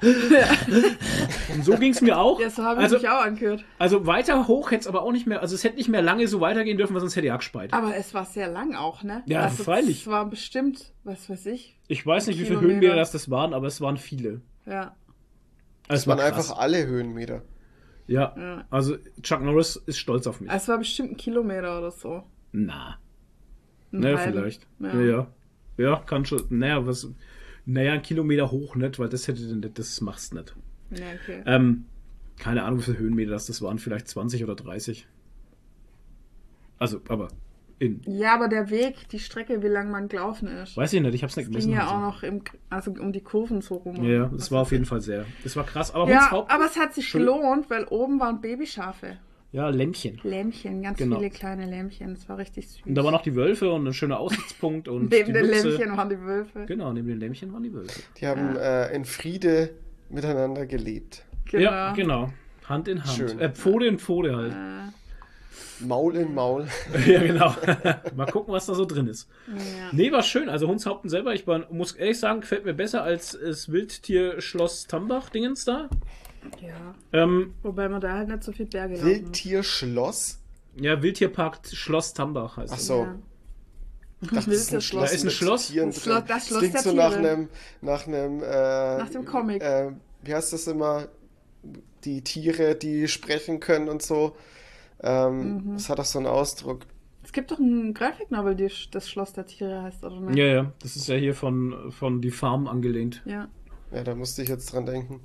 Und 1.53 1.65
so 1.65 1.75
ging 1.75 1.91
es 1.91 2.01
mir 2.01 2.17
auch. 2.17 2.39
Ja, 2.39 2.49
so 2.49 2.63
habe 2.63 2.79
ich 2.79 2.83
also, 2.83 2.95
mich 2.97 3.09
auch 3.09 3.21
angehört. 3.21 3.63
also 3.77 4.07
weiter 4.07 4.47
hoch 4.47 4.71
hätte 4.71 4.81
es 4.81 4.87
aber 4.87 5.03
auch 5.03 5.11
nicht 5.11 5.27
mehr, 5.27 5.41
also 5.41 5.53
es 5.55 5.63
hätte 5.63 5.75
nicht 5.75 5.89
mehr 5.89 6.01
lange 6.01 6.27
so 6.27 6.39
weitergehen 6.41 6.77
dürfen, 6.77 6.93
weil 6.93 7.01
sonst 7.01 7.15
hätte 7.15 7.27
ich 7.27 7.33
abgespeit. 7.33 7.73
Aber 7.73 7.95
es 7.95 8.13
war 8.13 8.25
sehr 8.25 8.47
lang 8.47 8.75
auch, 8.75 9.03
ne? 9.03 9.21
Ja, 9.25 9.49
freilich. 9.49 10.01
Es 10.01 10.07
war 10.07 10.25
bestimmt, 10.25 10.93
was 11.03 11.29
weiß 11.29 11.45
ich. 11.47 11.77
Ich 11.87 12.05
weiß 12.05 12.27
nicht, 12.27 12.39
wie 12.39 12.45
viele. 12.45 12.61
Höhenmeter 12.61 12.95
das, 12.95 13.11
das 13.11 13.29
waren, 13.29 13.53
aber 13.53 13.67
es 13.67 13.81
waren 13.81 13.97
viele. 13.97 14.41
Ja. 14.65 14.95
Also 15.87 16.05
das 16.05 16.07
waren 16.07 16.19
krass. 16.19 16.49
einfach 16.49 16.57
alle 16.61 16.85
Höhenmeter. 16.85 17.41
Ja, 18.11 18.35
Ja. 18.37 18.65
also 18.69 18.97
Chuck 19.21 19.41
Norris 19.41 19.75
ist 19.85 19.97
stolz 19.99 20.27
auf 20.27 20.41
mich. 20.41 20.51
Es 20.51 20.67
war 20.67 20.77
bestimmt 20.77 21.11
ein 21.11 21.17
Kilometer 21.17 21.77
oder 21.79 21.91
so. 21.91 22.23
Na. 22.51 22.97
Ein 23.93 23.99
Naja, 24.01 24.17
halben. 24.17 24.33
vielleicht. 24.33 24.67
Ja. 24.79 24.93
Ja. 24.99 25.01
ja. 25.05 25.27
Ja, 25.77 25.95
kann 26.05 26.25
schon. 26.25 26.43
Naja, 26.49 26.85
was. 26.85 27.07
Naja, 27.65 27.93
ein 27.93 28.01
Kilometer 28.01 28.51
hoch 28.51 28.75
nicht, 28.75 28.99
weil 28.99 29.07
das 29.09 29.27
hätte 29.27 29.41
nicht, 29.41 29.79
das 29.79 30.01
machst 30.01 30.33
nicht. 30.33 30.55
Ja, 30.91 31.05
okay. 31.21 31.41
Ähm, 31.45 31.85
keine 32.37 32.63
Ahnung, 32.63 32.79
wie 32.79 32.83
viele 32.83 32.97
Höhenmeter 32.97 33.31
das, 33.31 33.45
das 33.45 33.61
waren, 33.61 33.79
vielleicht 33.79 34.07
20 34.07 34.43
oder 34.43 34.55
30. 34.55 35.07
Also, 36.79 36.99
aber 37.07 37.29
in. 37.81 38.01
Ja, 38.05 38.33
aber 38.35 38.47
der 38.47 38.69
Weg, 38.69 39.09
die 39.09 39.19
Strecke, 39.19 39.61
wie 39.63 39.67
lang 39.67 39.89
man 39.91 40.07
gelaufen 40.07 40.47
ist. 40.47 40.77
Weiß 40.77 40.93
ich 40.93 41.01
nicht, 41.01 41.13
ich 41.15 41.23
hab's 41.23 41.35
nicht 41.35 41.45
ging 41.47 41.53
gemessen. 41.53 41.71
ja 41.73 41.81
also. 41.81 41.95
auch 41.95 41.99
noch 41.99 42.23
im, 42.23 42.41
also 42.69 42.91
um 42.91 43.11
die 43.11 43.21
Kurven 43.21 43.61
so 43.61 43.75
rum. 43.75 44.03
Ja, 44.03 44.09
ja, 44.09 44.31
das 44.33 44.51
war 44.51 44.61
auf 44.61 44.71
jeden. 44.71 44.85
Fall 44.85 45.01
sehr. 45.01 45.25
Das 45.43 45.55
war 45.55 45.65
krass. 45.65 45.93
Aber 45.93 46.09
Ja, 46.09 46.29
aber 46.31 46.65
es 46.65 46.77
hat 46.77 46.93
sich 46.93 47.07
Schön. 47.07 47.21
gelohnt, 47.21 47.69
weil 47.69 47.85
oben 47.85 48.19
waren 48.19 48.39
Babyschafe. 48.41 49.17
Ja, 49.51 49.67
Lämpchen. 49.69 50.19
Lämmchen, 50.23 50.81
ganz 50.81 50.97
Genau. 50.97 51.17
viele 51.17 51.29
kleine 51.29 51.65
Lämmchen. 51.65 52.13
Das 52.15 52.29
war 52.29 52.37
richtig 52.37 52.69
süß. 52.69 52.81
Und 52.85 52.95
da 52.95 53.03
waren 53.03 53.11
noch 53.11 53.21
die 53.21 53.35
Wölfe 53.35 53.69
und 53.71 53.85
ein 53.85 53.93
schöner 53.93 54.19
Aussichtspunkt 54.19 54.87
und 54.87 55.09
Neben 55.11 55.27
die 55.27 55.33
den 55.33 55.47
Luchse. 55.47 55.69
Lämmchen 55.69 55.97
waren 55.97 56.09
die 56.09 56.21
Wölfe. 56.21 56.65
Genau, 56.67 56.93
neben 56.93 57.07
den 57.07 57.19
Lämmchen 57.19 57.51
waren 57.51 57.63
die 57.63 57.73
Wölfe. 57.73 58.01
Die 58.19 58.27
haben 58.27 58.55
äh, 58.55 58.95
in 58.95 59.03
Friede 59.05 59.71
miteinander 60.09 60.65
gelebt. 60.65 61.25
Genau. 61.49 61.63
Ja, 61.63 61.93
genau. 61.93 62.31
Hand 62.69 62.87
in 62.87 63.03
Hand. 63.03 63.13
Schön. 63.17 63.39
Äh, 63.39 63.49
Pfode 63.49 63.87
in 63.87 63.99
Pfode 63.99 64.35
halt. 64.35 64.53
Maul 65.79 66.15
in 66.15 66.33
Maul. 66.33 66.67
ja, 67.07 67.19
genau. 67.21 67.53
Mal 68.15 68.25
gucken, 68.31 68.53
was 68.53 68.65
da 68.65 68.73
so 68.75 68.85
drin 68.85 69.07
ist. 69.07 69.27
Ja. 69.47 69.89
Nee, 69.91 70.11
war 70.11 70.23
schön. 70.23 70.49
Also 70.49 70.67
Hundshaupten 70.67 71.09
selber, 71.09 71.33
ich 71.33 71.45
war, 71.47 71.71
muss 71.71 71.93
ehrlich 71.93 72.19
sagen, 72.19 72.41
gefällt 72.41 72.65
mir 72.65 72.73
besser 72.73 73.03
als 73.03 73.37
das 73.41 73.71
Wildtier-Schloss 73.71 74.87
Tambach-Dingens 74.87 75.65
da. 75.65 75.89
ja. 76.61 76.95
Ähm, 77.13 77.53
Wobei 77.63 77.89
man 77.89 78.01
da 78.01 78.13
halt 78.13 78.29
nicht 78.29 78.43
so 78.43 78.51
viel 78.51 78.65
Berge 78.65 78.93
laufen 78.95 79.05
muss. 79.07 79.13
Wildtierschloss. 79.19 80.39
ja, 80.77 81.01
Wildtierpark 81.01 81.59
Schloss 81.71 82.13
Tambach 82.13 82.57
heißt 82.57 82.73
Ach 82.73 82.77
es. 82.77 82.87
so. 82.87 83.03
Ja. 83.03 83.15
Ich 84.23 84.29
dachte, 84.29 84.51
das 84.51 84.59
ist 84.59 84.73
ein. 84.73 84.81
Schloss. 84.81 85.09
Da 85.09 85.15
ist 85.15 85.21
ein 85.23 85.25
mit 85.25 85.33
Schloss. 85.33 85.67
Tieren 85.67 85.89
Das 85.89 86.03
Schloss- 86.03 86.15
drin. 86.19 86.25
das 86.27 86.47
Schloss 86.47 86.59
klingt 86.59 86.73
der 86.75 86.81
so 86.83 86.93
nach 86.93 87.15
einem, 87.15 87.49
nach 87.81 88.05
einem, 88.07 88.43
äh, 88.43 88.97
Nach 88.99 89.09
dem 89.09 89.25
Comic. 89.25 89.63
Äh, 89.63 89.91
wie 90.23 90.35
heißt 90.35 90.53
das 90.53 90.67
immer? 90.67 91.07
Die 92.03 92.23
Tiere, 92.23 92.75
die 92.75 93.07
sprechen 93.07 93.59
können 93.59 93.89
und 93.89 94.01
so. 94.03 94.35
Ähm, 95.03 95.57
Mhm. 95.65 95.73
Das 95.73 95.89
hat 95.89 95.99
auch 95.99 96.05
so 96.05 96.19
einen 96.19 96.27
Ausdruck. 96.27 96.81
Es 97.23 97.31
gibt 97.33 97.51
doch 97.51 97.59
ein 97.59 97.93
Graphic 97.93 98.31
Novel, 98.31 98.55
die 98.55 98.69
das 98.91 99.09
Schloss 99.09 99.33
der 99.33 99.45
Tiere 99.45 99.83
heißt, 99.83 100.03
oder 100.03 100.19
nicht? 100.19 100.37
Ja, 100.37 100.45
ja, 100.45 100.71
das 100.81 100.95
ist 100.95 101.07
ja 101.07 101.15
hier 101.15 101.35
von, 101.35 101.91
von 101.91 102.21
Die 102.21 102.31
Farm 102.31 102.67
angelehnt. 102.67 103.21
Ja. 103.25 103.47
Ja, 103.91 104.03
da 104.03 104.15
musste 104.15 104.41
ich 104.41 104.49
jetzt 104.49 104.73
dran 104.73 104.85
denken. 104.85 105.21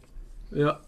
Ja. 0.51 0.81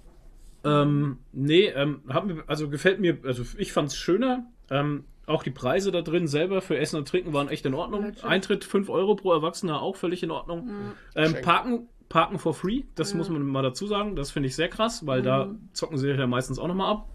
Ähm, 0.65 1.19
nee, 1.33 1.67
ähm, 1.67 2.03
hat 2.09 2.27
mir, 2.27 2.43
also 2.47 2.69
gefällt 2.69 3.01
mir, 3.01 3.19
also 3.25 3.43
ich 3.57 3.73
fand's 3.73 3.97
schöner. 3.97 4.47
Ähm, 4.71 5.05
auch 5.27 5.43
die 5.43 5.51
Preise 5.51 5.93
da 5.93 6.03
drin 6.03 6.27
selber 6.27 6.61
für 6.61 6.77
Essen 6.77 6.97
und 6.97 7.09
Trinken 7.09 7.33
waren 7.33 7.49
echt 7.49 7.65
in 7.67 7.75
Ordnung. 7.75 8.03
Legit. 8.05 8.25
Eintritt 8.25 8.65
5 8.65 8.89
Euro 8.91 9.15
pro 9.15 9.33
Erwachsener 9.33 9.81
auch 9.81 9.97
völlig 9.97 10.23
in 10.23 10.31
Ordnung. 10.31 10.69
Ähm, 11.15 11.31
Schenk. 11.31 11.45
Parken, 11.45 11.89
Parken 12.09 12.39
for 12.39 12.55
free, 12.55 12.83
das 12.95 13.15
muss 13.15 13.29
man 13.29 13.43
mal 13.47 13.63
dazu 13.63 13.87
sagen. 13.87 14.17
Das 14.17 14.31
finde 14.31 14.49
ich 14.49 14.57
sehr 14.57 14.69
krass, 14.69 15.07
weil 15.07 15.23
da 15.23 15.55
zocken 15.75 15.99
sie 15.99 16.09
ja 16.11 16.27
meistens 16.27 16.59
auch 16.59 16.69
nochmal 16.69 16.93
ab. 16.93 17.09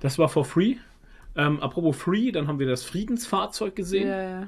Das 0.00 0.18
war 0.18 0.28
for 0.28 0.44
free. 0.44 0.76
Ähm, 1.36 1.60
apropos 1.60 1.96
free, 1.96 2.32
dann 2.32 2.48
haben 2.48 2.58
wir 2.58 2.66
das 2.66 2.82
Friedensfahrzeug 2.84 3.76
gesehen. 3.76 4.08
Ja, 4.08 4.22
ja. 4.22 4.46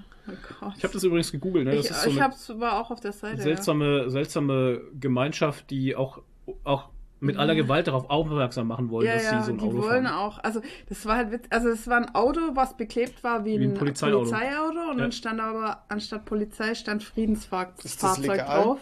Oh. 0.63 0.71
Ich 0.77 0.85
habe 0.85 0.93
das 0.93 1.03
übrigens 1.05 1.31
gegoogelt. 1.33 1.65
Ne? 1.67 1.77
Das 1.77 1.85
ich 1.87 1.91
ist 1.91 2.03
so 2.03 2.11
ich 2.11 2.21
hab's, 2.21 2.53
war 2.59 2.81
auch 2.81 2.91
auf 2.91 3.01
der 3.01 3.13
Seite. 3.13 3.41
seltsame, 3.43 4.11
seltsame 4.11 4.81
Gemeinschaft, 4.99 5.71
die 5.71 5.97
auch, 5.97 6.21
auch 6.65 6.89
mit 7.21 7.37
aller 7.37 7.55
Gewalt 7.55 7.87
darauf 7.87 8.09
aufmerksam 8.11 8.69
machen 8.69 8.91
wollen, 8.91 9.07
ja, 9.07 9.15
dass 9.15 9.25
ja, 9.25 9.41
sie 9.41 9.47
so 9.47 9.53
ein 9.53 9.59
die 9.59 9.65
Auto 9.67 9.83
wollen 9.83 10.07
fahren. 10.07 10.17
auch, 10.19 10.39
also 10.43 10.63
das 10.89 11.05
war 11.05 11.17
halt 11.17 11.33
witz, 11.33 11.45
also 11.51 11.69
es 11.69 11.87
war 11.87 11.99
ein 11.99 12.15
Auto, 12.15 12.41
was 12.55 12.77
beklebt 12.77 13.23
war 13.23 13.45
wie, 13.45 13.59
Wie 13.61 13.65
ein 13.65 13.73
ein 13.73 13.75
Polizeiauto. 13.75 14.19
Polizeiauto, 14.31 14.81
und 14.91 14.97
Ja. 14.99 15.03
dann 15.03 15.13
stand 15.13 15.41
aber 15.41 15.85
anstatt 15.89 16.25
Polizei 16.25 16.75
stand 16.75 17.03
Friedensfahrzeug 17.03 18.39
drauf. 18.39 18.79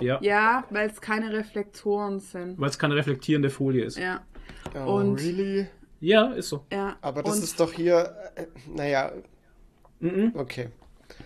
Ja, 0.00 0.18
Ja, 0.22 0.64
weil 0.70 0.88
es 0.88 1.00
keine 1.00 1.32
Reflektoren 1.32 2.18
sind. 2.20 2.58
weil 2.58 2.70
es 2.70 2.78
keine 2.78 2.96
reflektierende 2.96 3.50
Folie 3.50 3.84
ist. 3.84 3.98
Ja, 3.98 4.20
Oh, 4.86 4.94
Und- 4.96 5.16
really? 5.20 5.68
Ja, 6.02 6.32
ist 6.32 6.48
so. 6.48 6.66
ja. 6.72 6.96
Aber 7.00 7.22
das 7.22 7.36
und, 7.36 7.44
ist 7.44 7.58
doch 7.60 7.72
hier, 7.72 8.14
äh, 8.34 8.46
naja, 8.68 9.12
Mhm. 10.00 10.32
okay. 10.34 10.68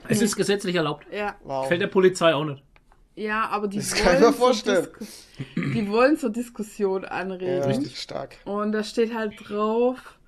Es 0.08 0.20
ist 0.20 0.36
gesetzlich 0.36 0.76
erlaubt. 0.76 1.06
Ja, 1.10 1.34
Wow. 1.44 1.66
Fällt 1.66 1.80
der 1.80 1.86
Polizei 1.86 2.34
auch 2.34 2.44
nicht. 2.44 2.62
ja, 3.14 3.48
aber 3.48 3.68
die 3.68 3.78
Das 3.78 3.94
kann 3.94 4.14
ich 4.14 4.20
mir 4.20 4.26
wollen 4.26 4.34
vorstellen. 4.34 4.88
So 5.56 5.62
die 5.62 5.88
wollen 5.88 6.18
zur 6.18 6.30
Diskussion 6.30 7.04
anregen. 7.06 7.58
Ja, 7.58 7.64
richtig 7.64 7.98
stark. 7.98 8.36
Und 8.44 8.72
da 8.72 8.82
steht 8.84 9.14
halt 9.14 9.32
drauf, 9.48 10.18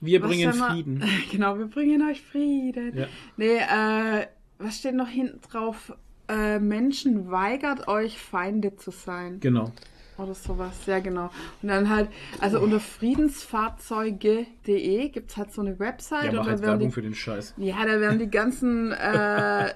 Wir 0.00 0.20
bringen 0.20 0.52
Frieden. 0.54 1.04
Genau, 1.30 1.58
wir 1.58 1.66
bringen 1.66 2.08
euch 2.08 2.22
Frieden. 2.22 2.96
Ja. 2.96 3.06
Nee, 3.36 3.56
äh, 3.58 4.26
was 4.58 4.78
steht 4.78 4.94
noch 4.94 5.08
hinten 5.08 5.40
drauf? 5.42 5.92
Äh, 6.28 6.58
Menschen 6.58 7.30
weigert 7.30 7.86
euch, 7.88 8.18
Feinde 8.18 8.76
zu 8.76 8.90
sein. 8.92 9.40
Genau. 9.40 9.72
Oder 10.18 10.34
sowas, 10.34 10.74
ja 10.86 10.98
genau. 10.98 11.30
Und 11.62 11.68
dann 11.68 11.88
halt, 11.88 12.08
also 12.40 12.60
unter 12.60 12.80
friedensfahrzeuge.de 12.80 15.08
gibt 15.10 15.30
es 15.30 15.36
halt 15.36 15.52
so 15.52 15.60
eine 15.62 15.78
Website 15.78 16.24
Ja, 16.24 16.30
und 16.30 16.36
mach 16.38 16.46
halt 16.46 16.60
werden 16.60 16.70
Werbung 16.72 16.88
die, 16.88 16.94
für 16.94 17.02
den 17.02 17.14
Scheiß. 17.14 17.54
ja, 17.56 17.76
da 17.84 18.00
werden 18.00 18.18
die 18.18 18.28
ganzen 18.30 18.90
äh, 18.92 19.72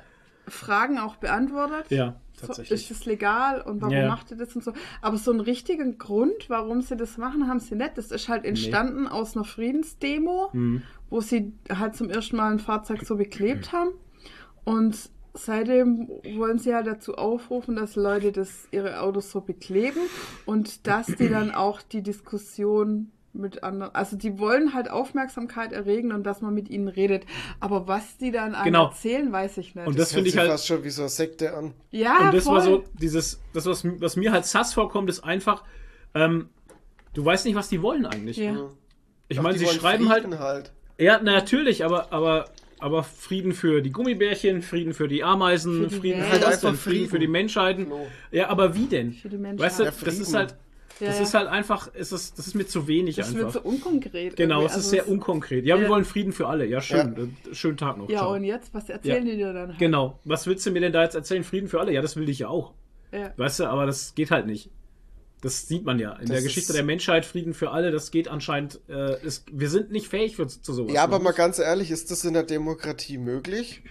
Fragen 0.49 0.99
auch 0.99 1.15
beantwortet. 1.17 1.87
Ja, 1.91 2.17
So, 2.41 2.47
tatsächlich. 2.49 2.91
ist 2.91 2.91
es 2.91 3.07
legal 3.07 3.61
und 3.61 3.81
warum 3.81 3.95
Ja. 3.95 4.09
macht 4.09 4.31
ihr 4.33 4.37
das 4.37 4.55
und 4.57 4.65
so? 4.65 4.73
Aber 5.01 5.17
so 5.17 5.31
einen 5.31 5.41
richtigen 5.41 5.99
Grund, 5.99 6.49
warum 6.49 6.83
sie 6.83 6.97
das 6.97 7.17
machen, 7.19 7.47
haben 7.49 7.61
sie 7.61 7.77
nicht. 7.77 7.97
Das 7.97 8.11
ist 8.11 8.29
halt 8.29 8.45
entstanden 8.45 9.07
aus 9.07 9.37
einer 9.37 9.45
Friedensdemo, 9.45 10.49
Mhm. 10.53 10.83
wo 11.09 11.21
sie 11.21 11.53
halt 11.71 11.95
zum 11.95 12.11
ersten 12.11 12.37
Mal 12.37 12.51
ein 12.53 12.59
Fahrzeug 12.59 13.03
so 13.05 13.15
beklebt 13.17 13.73
haben. 13.73 13.91
Und 14.65 15.09
seitdem 15.35 16.09
wollen 16.37 16.59
sie 16.59 16.75
halt 16.75 16.87
dazu 16.87 17.15
aufrufen, 17.15 17.77
dass 17.77 17.97
Leute 17.97 18.33
das, 18.33 18.69
ihre 18.71 19.01
Autos 19.01 19.31
so 19.31 19.41
bekleben 19.41 20.01
und 20.47 20.87
dass 20.87 21.07
die 21.07 21.29
dann 21.29 21.51
auch 21.53 21.81
die 21.83 22.03
Diskussion 22.03 23.11
mit 23.35 23.65
anderen, 23.65 23.95
also 23.95 24.15
die 24.15 24.39
wollen 24.39 24.75
halt 24.75 24.91
Aufmerksamkeit 24.91 25.73
erregen 25.73 26.13
und 26.13 26.25
dass 26.25 26.43
man 26.43 26.53
mit 26.53 26.69
ihnen 26.69 26.89
redet. 26.89 27.25
Aber 27.61 27.89
was 27.89 28.19
die 28.19 28.31
dann 28.31 28.55
Genau. 28.63 28.89
erzählen, 28.89 29.33
weiß 29.33 29.57
ich 29.57 29.75
nicht. 29.75 29.87
Und 29.87 29.99
das 29.99 30.11
hört 30.11 30.17
finde 30.17 30.29
ich 30.29 30.37
halt- 30.37 30.51
fast 30.51 30.67
schon 30.67 30.85
wie 30.85 30.91
so 30.91 31.03
eine 31.03 31.09
Sekte 31.09 31.55
an. 31.57 31.73
ja, 31.91 32.27
Und 32.27 32.35
das 32.35 32.45
voll. 32.45 32.55
war 32.57 32.61
so, 32.61 32.85
dieses, 33.01 33.41
das, 33.55 33.65
was, 33.65 33.85
was 34.03 34.17
mir 34.17 34.33
halt 34.33 34.45
sass 34.45 34.75
vorkommt, 34.75 35.09
ist 35.09 35.25
einfach, 35.25 35.65
ähm, 36.15 36.51
du 37.15 37.25
weißt 37.25 37.47
nicht, 37.47 37.55
was 37.55 37.71
die 37.71 37.81
wollen 37.81 38.05
eigentlich. 38.05 38.37
Ja. 38.37 38.69
Ich 39.29 39.39
Ach, 39.39 39.43
meine, 39.43 39.57
sie 39.57 39.65
wollen 39.65 39.79
schreiben 39.79 40.11
halt, 40.11 40.27
halt. 40.39 40.73
ja, 40.99 41.19
na, 41.23 41.33
natürlich, 41.33 41.87
aber, 41.87 42.13
aber, 42.13 42.51
aber 42.83 43.03
Frieden 43.03 43.53
für 43.53 43.81
die 43.83 43.91
Gummibärchen, 43.93 44.61
Frieden 44.63 44.93
für 44.95 45.09
die 45.09 45.23
Ameisen, 45.25 45.85
Für 45.85 45.89
die 45.89 45.95
Frieden 46.01 46.21
Welt. 46.21 46.31
für 46.43 46.47
Halt 46.47 46.63
denn? 46.63 46.75
Frieden 46.75 47.05
für 47.05 47.11
Frieden. 47.11 47.21
die 47.21 47.29
Menschheiten. 47.29 47.87
Flo. 47.87 48.07
Ja, 48.31 48.49
aber 48.49 48.75
wie 48.75 48.87
denn? 48.87 49.13
Für 49.13 49.29
die 49.29 49.39
Menschheit. 49.39 49.67
Weißt 49.67 49.79
du, 49.81 49.85
Ja, 49.85 49.91
das 49.91 49.99
ist 50.19 50.19
Frieden. 50.27 50.37
halt, 50.37 50.55
das 51.01 51.17
ja. 51.19 51.23
ist 51.25 51.35
halt 51.35 51.49
einfach, 51.49 51.95
ist 51.95 52.13
das, 52.13 52.35
das 52.35 52.47
ist 52.47 52.55
mir 52.55 52.67
zu 52.67 52.87
wenig 52.87 53.17
Das 53.17 53.35
wird 53.35 53.47
einfach. 53.47 53.63
so 53.63 53.69
unkonkret. 53.69 54.37
Genau, 54.37 54.61
es 54.65 54.73
ist 54.73 54.77
Also 54.79 54.91
sehr 54.91 55.09
unkonkret. 55.09 55.65
Ja, 55.65 55.81
wir 55.81 55.89
wollen 55.89 56.05
Frieden 56.05 56.33
für 56.33 56.47
alle. 56.49 56.67
Ja, 56.67 56.81
schön. 56.81 57.37
Schönen 57.53 57.77
Tag 57.77 57.97
noch. 57.99 58.09
Ja, 58.09 58.19
Ciao. 58.19 58.35
und 58.35 58.45
jetzt? 58.45 58.73
Was 58.75 58.89
erzählen 58.89 59.25
die 59.25 59.37
dir 59.37 59.53
dann 59.53 59.69
halt? 59.71 59.79
Genau. 59.79 60.19
Was 60.25 60.47
willst 60.47 60.65
du 60.67 60.71
mir 60.71 60.81
denn 60.81 60.93
da 60.93 61.03
jetzt 61.03 61.15
erzählen? 61.15 61.43
Frieden 61.45 61.69
für 61.69 61.81
alle? 61.81 61.93
Ja, 61.93 62.03
das 62.03 62.17
will 62.17 62.29
ich 62.29 62.41
ja 62.41 62.49
auch. 62.49 62.73
Ja. 63.13 63.33
Weißt 63.37 63.61
du, 63.61 63.65
aber 63.65 63.87
das 63.87 64.15
geht 64.15 64.31
halt 64.31 64.47
nicht. 64.47 64.71
Das 65.43 65.67
sieht 65.69 65.85
man 65.85 65.99
ja. 65.99 66.13
In 66.15 66.27
der 66.29 66.37
Das 66.37 66.45
Geschichte 66.45 66.71
ist- 66.71 66.77
der 66.77 66.85
Menschheit, 66.85 67.27
Frieden 67.27 67.53
für 67.53 67.73
alle, 67.73 67.91
das 67.91 68.11
geht 68.11 68.29
anscheinend. 68.29 68.81
Äh, 68.89 69.23
ist, 69.27 69.45
wir 69.53 69.69
sind 69.69 69.91
nicht 69.91 70.09
fähig 70.09 70.37
für, 70.37 70.47
zu 70.47 70.73
sowas. 70.73 70.95
Ja, 70.95 71.03
aber 71.03 71.19
ne? 71.19 71.25
mal 71.25 71.33
ganz 71.33 71.59
ehrlich, 71.59 71.91
ist 71.91 72.11
das 72.11 72.25
in 72.25 72.33
der 72.33 72.45
Demokratie 72.45 73.19
möglich? 73.19 73.83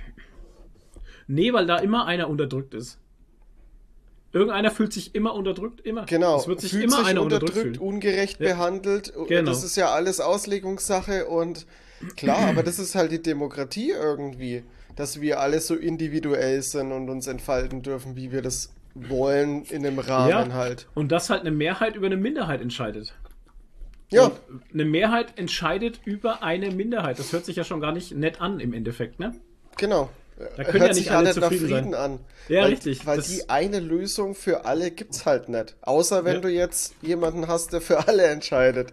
Nee, 1.28 1.54
weil 1.54 1.66
da 1.68 1.78
immer 1.78 2.06
einer 2.06 2.30
unterdrückt 2.30 2.74
ist. 2.74 2.98
Irgendeiner 4.34 4.72
fühlt 4.72 4.94
sich 4.94 5.14
immer 5.14 5.34
unterdrückt, 5.34 5.82
immer. 5.82 6.06
Genau. 6.06 6.40
Es 6.40 6.48
wird 6.48 6.62
sich 6.62 6.72
Fühlt 6.72 6.86
immer 6.86 6.98
sich 7.00 7.06
einer 7.08 7.22
unterdrückt, 7.22 7.52
unterdrückt 7.58 7.78
ungerecht 7.80 8.40
Ja. 8.40 8.54
behandelt. 8.54 9.14
Genau. 9.28 9.52
Das 9.52 9.64
ist 9.64 9.76
ja 9.76 9.92
alles 9.92 10.22
Auslegungssache 10.22 11.26
und 11.28 11.66
klar, 12.16 12.48
aber 12.48 12.64
das 12.64 12.80
ist 12.80 12.96
halt 12.96 13.12
die 13.12 13.22
Demokratie 13.22 13.92
irgendwie, 13.92 14.64
dass 14.96 15.20
wir 15.20 15.42
alle 15.42 15.60
so 15.60 15.76
individuell 15.76 16.62
sind 16.62 16.94
und 16.94 17.10
uns 17.10 17.28
entfalten 17.28 17.82
dürfen, 17.82 18.16
wie 18.16 18.32
wir 18.32 18.42
das 18.42 18.72
wollen 18.95 19.63
in 19.65 19.84
dem 19.84 19.99
Rahmen 19.99 20.30
Ja. 20.30 20.54
halt. 20.54 20.88
Und 20.95 21.12
dass 21.12 21.30
halt 21.30 21.41
eine 21.41 21.51
Mehrheit 21.51 21.95
über 21.95 22.08
eine 22.08 22.17
Minderheit 22.17 22.62
entscheidet. 22.62 23.13
Ja, 24.12 24.25
Und 24.25 24.34
eine 24.73 24.84
Mehrheit 24.86 25.38
entscheidet 25.39 26.01
über 26.04 26.43
eine 26.43 26.71
Minderheit. 26.71 27.17
Das 27.17 27.32
hört 27.32 27.45
sich 27.45 27.56
ja 27.56 27.63
schon 27.63 27.80
gar 27.80 27.93
nicht 27.93 28.13
nett 28.13 28.41
an 28.41 28.60
im 28.60 28.73
Endeffekt, 28.73 29.19
ne? 29.19 29.34
genau. 29.77 30.10
Da 30.58 30.63
können 30.63 30.80
Hört 30.82 30.88
ja 30.88 30.93
sich 30.95 31.04
nicht 31.04 31.12
ja 31.12 31.17
alle 31.19 31.27
nicht 31.27 31.39
nach 31.39 31.47
Frieden 31.49 31.69
sein. 31.69 31.93
an. 31.93 32.19
Ja, 32.49 32.63
weil, 32.63 32.71
richtig. 32.71 33.06
Weil 33.06 33.17
Das- 33.17 33.27
die 33.27 33.47
eine 33.49 33.80
Lösung 33.80 34.34
für 34.34 34.65
alle 34.65 34.89
gibt's 34.89 35.27
halt 35.27 35.49
nicht. 35.49 35.75
Außer 35.82 36.25
wenn 36.25 36.36
Ja. 36.36 36.39
du 36.41 36.47
jetzt 36.49 36.95
jemanden 37.04 37.47
hast, 37.47 37.73
der 37.73 37.80
für 37.82 38.08
alle 38.08 38.23
entscheidet. 38.23 38.91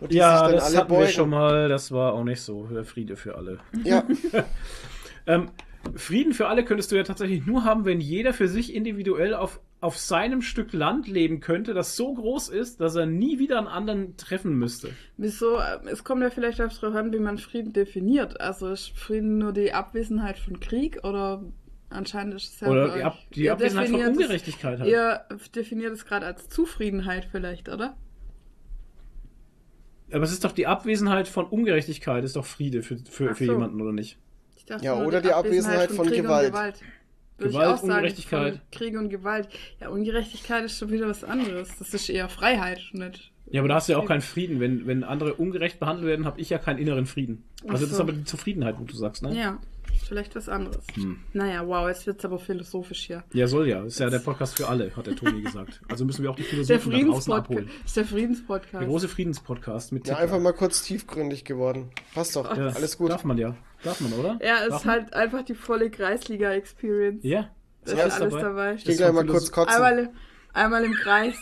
Und 0.00 0.10
die 0.10 0.16
Ja, 0.16 0.38
sich 0.38 0.46
dann 0.46 0.52
das 0.54 0.64
alle 0.64 0.76
hatten 0.78 0.90
wir 0.90 0.96
beugen. 1.00 1.12
schon 1.12 1.28
mal. 1.28 1.68
Das 1.68 1.92
war 1.92 2.14
auch 2.14 2.24
nicht 2.24 2.40
so. 2.40 2.64
Der 2.68 2.84
Friede 2.84 3.16
für 3.16 3.34
alle. 3.36 3.58
Ja, 3.84 4.04
Ähm, 5.26 5.50
Frieden 5.94 6.32
für 6.32 6.48
alle 6.48 6.64
könntest 6.64 6.92
du 6.92 6.96
ja 6.96 7.02
tatsächlich 7.02 7.46
nur 7.46 7.64
haben, 7.64 7.84
wenn 7.84 8.00
jeder 8.00 8.32
für 8.32 8.48
sich 8.48 8.74
individuell 8.74 9.34
auf, 9.34 9.60
auf 9.80 9.96
seinem 9.96 10.42
Stück 10.42 10.72
Land 10.72 11.06
leben 11.06 11.40
könnte, 11.40 11.74
das 11.74 11.96
so 11.96 12.14
groß 12.14 12.48
ist, 12.48 12.80
dass 12.80 12.94
er 12.96 13.06
nie 13.06 13.38
wieder 13.38 13.58
einen 13.58 13.66
anderen 13.66 14.16
treffen 14.16 14.58
müsste. 14.58 14.90
Wieso? 15.16 15.58
Es 15.90 16.04
kommt 16.04 16.22
ja 16.22 16.30
vielleicht 16.30 16.58
darauf 16.58 16.82
an, 16.94 17.12
wie 17.12 17.18
man 17.18 17.38
Frieden 17.38 17.72
definiert. 17.72 18.40
Also 18.40 18.68
ist 18.70 18.90
Frieden 18.98 19.38
nur 19.38 19.52
die 19.52 19.72
Abwesenheit 19.72 20.38
von 20.38 20.60
Krieg 20.60 21.04
oder 21.04 21.42
anscheinend 21.90 22.34
ist 22.34 22.54
es 22.54 22.60
ja. 22.60 22.68
Oder 22.68 22.94
die, 22.94 23.02
Ab 23.02 23.18
die 23.34 23.50
Abwesenheit 23.50 23.88
von 23.88 24.04
Ungerechtigkeit 24.06 24.80
halt. 24.80 24.90
Ihr 24.90 25.20
definiert 25.54 25.92
es 25.92 26.04
gerade 26.04 26.26
als 26.26 26.48
Zufriedenheit 26.48 27.28
vielleicht, 27.30 27.68
oder? 27.68 27.96
Aber 30.12 30.22
es 30.22 30.32
ist 30.32 30.44
doch 30.44 30.52
die 30.52 30.66
Abwesenheit 30.66 31.26
von 31.26 31.46
Ungerechtigkeit, 31.46 32.22
ist 32.24 32.36
doch 32.36 32.44
Friede 32.44 32.82
für, 32.82 32.96
für, 32.98 33.30
Ach 33.30 33.36
für 33.36 33.46
so. 33.46 33.52
jemanden, 33.52 33.80
oder 33.80 33.92
nicht? 33.92 34.18
Dachte 34.66 34.84
Ja, 34.84 34.94
oder 34.94 35.20
die 35.20 35.32
Abwesenheit 35.32 35.90
von 35.90 36.06
Krieg 36.06 36.22
Gewalt. 36.22 36.46
Und 36.46 36.52
Gewalt. 36.52 36.80
Würde 37.38 37.52
Gewalt, 37.52 37.66
ich 37.66 37.72
auch 37.72 37.78
sagen, 37.78 37.92
Ungerechtigkeit. 37.92 38.52
Von 38.54 38.62
Krieg 38.70 38.98
und 38.98 39.08
Gewalt. 39.10 39.48
Ja, 39.80 39.88
Ungerechtigkeit 39.90 40.64
ist 40.64 40.78
schon 40.78 40.90
wieder 40.90 41.08
was 41.08 41.22
anderes. 41.22 41.70
Das 41.78 41.92
ist 41.94 42.08
eher 42.08 42.28
Freiheit, 42.28 42.80
nicht? 42.92 43.32
Ja, 43.48 43.60
aber 43.60 43.68
da 43.68 43.76
hast 43.76 43.88
du 43.88 43.92
ja 43.92 43.98
auch 43.98 44.06
keinen 44.06 44.22
Frieden. 44.22 44.58
Wenn, 44.58 44.86
wenn 44.86 45.04
andere 45.04 45.34
ungerecht 45.34 45.78
behandelt 45.78 46.08
werden, 46.08 46.26
habe 46.26 46.40
ich 46.40 46.50
ja 46.50 46.58
keinen 46.58 46.78
inneren 46.78 47.06
Frieden. 47.06 47.44
Also 47.68 47.84
das 47.84 47.90
ist 47.90 47.96
so. 47.96 48.02
aber 48.02 48.12
die 48.12 48.24
Zufriedenheit, 48.24 48.76
wo 48.78 48.84
du 48.84 48.96
sagst, 48.96 49.22
ne? 49.22 49.36
Ja, 49.38 49.58
vielleicht 50.02 50.34
was 50.36 50.48
anderes. 50.48 50.84
Hm. 50.94 51.18
Naja, 51.32 51.66
wow, 51.66 51.88
jetzt 51.88 52.06
wird 52.06 52.18
es 52.18 52.24
aber 52.24 52.38
philosophisch 52.38 53.06
hier. 53.06 53.24
Ja, 53.32 53.46
soll 53.46 53.68
ja. 53.68 53.82
Ist 53.84 53.98
ja 54.00 54.10
der 54.10 54.18
Podcast 54.18 54.56
für 54.56 54.68
alle, 54.68 54.94
hat 54.96 55.06
der 55.06 55.16
Toni 55.16 55.42
gesagt. 55.42 55.80
Also 55.88 56.04
müssen 56.04 56.22
wir 56.22 56.30
auch 56.30 56.36
die 56.36 56.42
Philosophen 56.42 56.92
Friedenspodcast. 56.92 57.50
abholen. 57.50 57.70
ist 57.84 57.96
der 57.96 58.04
Friedenspodcast. 58.04 58.74
Der 58.74 58.86
große 58.88 59.08
Friedenspodcast 59.08 59.92
mit 59.92 60.08
ja, 60.08 60.16
einfach 60.16 60.40
mal 60.40 60.52
kurz 60.52 60.82
tiefgründig 60.82 61.44
geworden. 61.44 61.90
Passt 62.14 62.36
doch, 62.36 62.56
Ja, 62.56 62.68
alles 62.68 62.96
gut. 62.98 63.10
Darf 63.10 63.24
man 63.24 63.38
ja. 63.38 63.56
Darf 63.82 64.00
man, 64.00 64.12
oder? 64.14 64.38
Ja, 64.42 64.58
es 64.66 64.74
ist 64.76 64.84
man? 64.84 64.94
halt 64.94 65.14
einfach 65.14 65.42
die 65.44 65.54
volle 65.54 65.90
Kreisliga-Experience. 65.90 67.22
Ja. 67.24 67.50
Da 67.84 67.92
ist 67.92 68.20
alles 68.20 68.32
dabei. 68.32 68.42
dabei. 68.42 68.74
Ich 68.74 68.84
geh 68.84 68.92
Ist 68.92 68.98
gleich 68.98 69.12
mal 69.12 69.26
kurz 69.26 69.52
kotzen. 69.52 69.74
Einmal, 69.74 70.10
einmal 70.52 70.84
im 70.84 70.92
Kreis. 70.92 71.36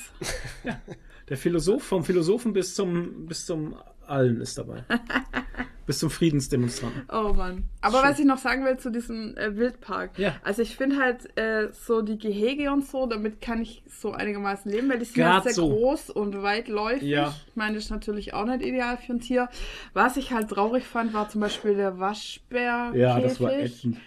Der 1.29 1.39
Philosoph, 1.39 1.83
vom 1.83 2.05
Philosophen 2.05 2.53
bis 2.53 2.75
zum, 2.75 3.25
bis 3.27 3.47
zum 3.47 3.77
Allen 4.09 4.41
ist 4.41 4.59
dabei. 4.59 4.85
bis 5.87 5.99
zum 5.99 6.11
Friedensdemonstranten. 6.11 7.03
Oh 7.13 7.33
Mann. 7.35 7.65
Aber 7.81 8.01
Schön. 8.01 8.11
was 8.11 8.19
ich 8.19 8.25
noch 8.25 8.39
sagen 8.39 8.65
will 8.65 8.77
zu 8.79 8.91
diesem 8.91 9.37
äh, 9.37 9.57
Wildpark. 9.57 10.19
Ja. 10.19 10.37
Also 10.43 10.63
ich 10.63 10.77
finde 10.77 10.99
halt 10.99 11.37
äh, 11.37 11.69
so 11.73 12.03
die 12.03 12.19
Gehege 12.19 12.73
und 12.73 12.87
so, 12.87 13.07
damit 13.07 13.41
kann 13.41 13.61
ich 13.61 13.83
so 13.87 14.13
einigermaßen 14.13 14.71
leben, 14.71 14.89
weil 14.89 14.99
die 14.99 15.05
sind 15.05 15.25
halt 15.25 15.45
sehr 15.45 15.53
so. 15.53 15.69
groß 15.69 16.11
und 16.11 16.43
weitläufig. 16.43 17.03
Ja. 17.03 17.35
Ich 17.49 17.57
meine, 17.57 17.75
das 17.75 17.85
ist 17.85 17.91
natürlich 17.91 18.35
auch 18.35 18.47
nicht 18.47 18.63
ideal 18.63 18.97
für 18.97 19.13
ein 19.13 19.21
Tier. 19.21 19.49
Was 19.93 20.17
ich 20.17 20.33
halt 20.33 20.49
traurig 20.51 20.85
fand, 20.85 21.13
war 21.13 21.29
zum 21.29 21.41
Beispiel 21.41 21.75
der 21.75 21.99
Waschbär. 21.99 22.93
Ja, 22.95 23.21
das 23.21 23.41
war 23.41 23.53
ätzend. 23.53 23.99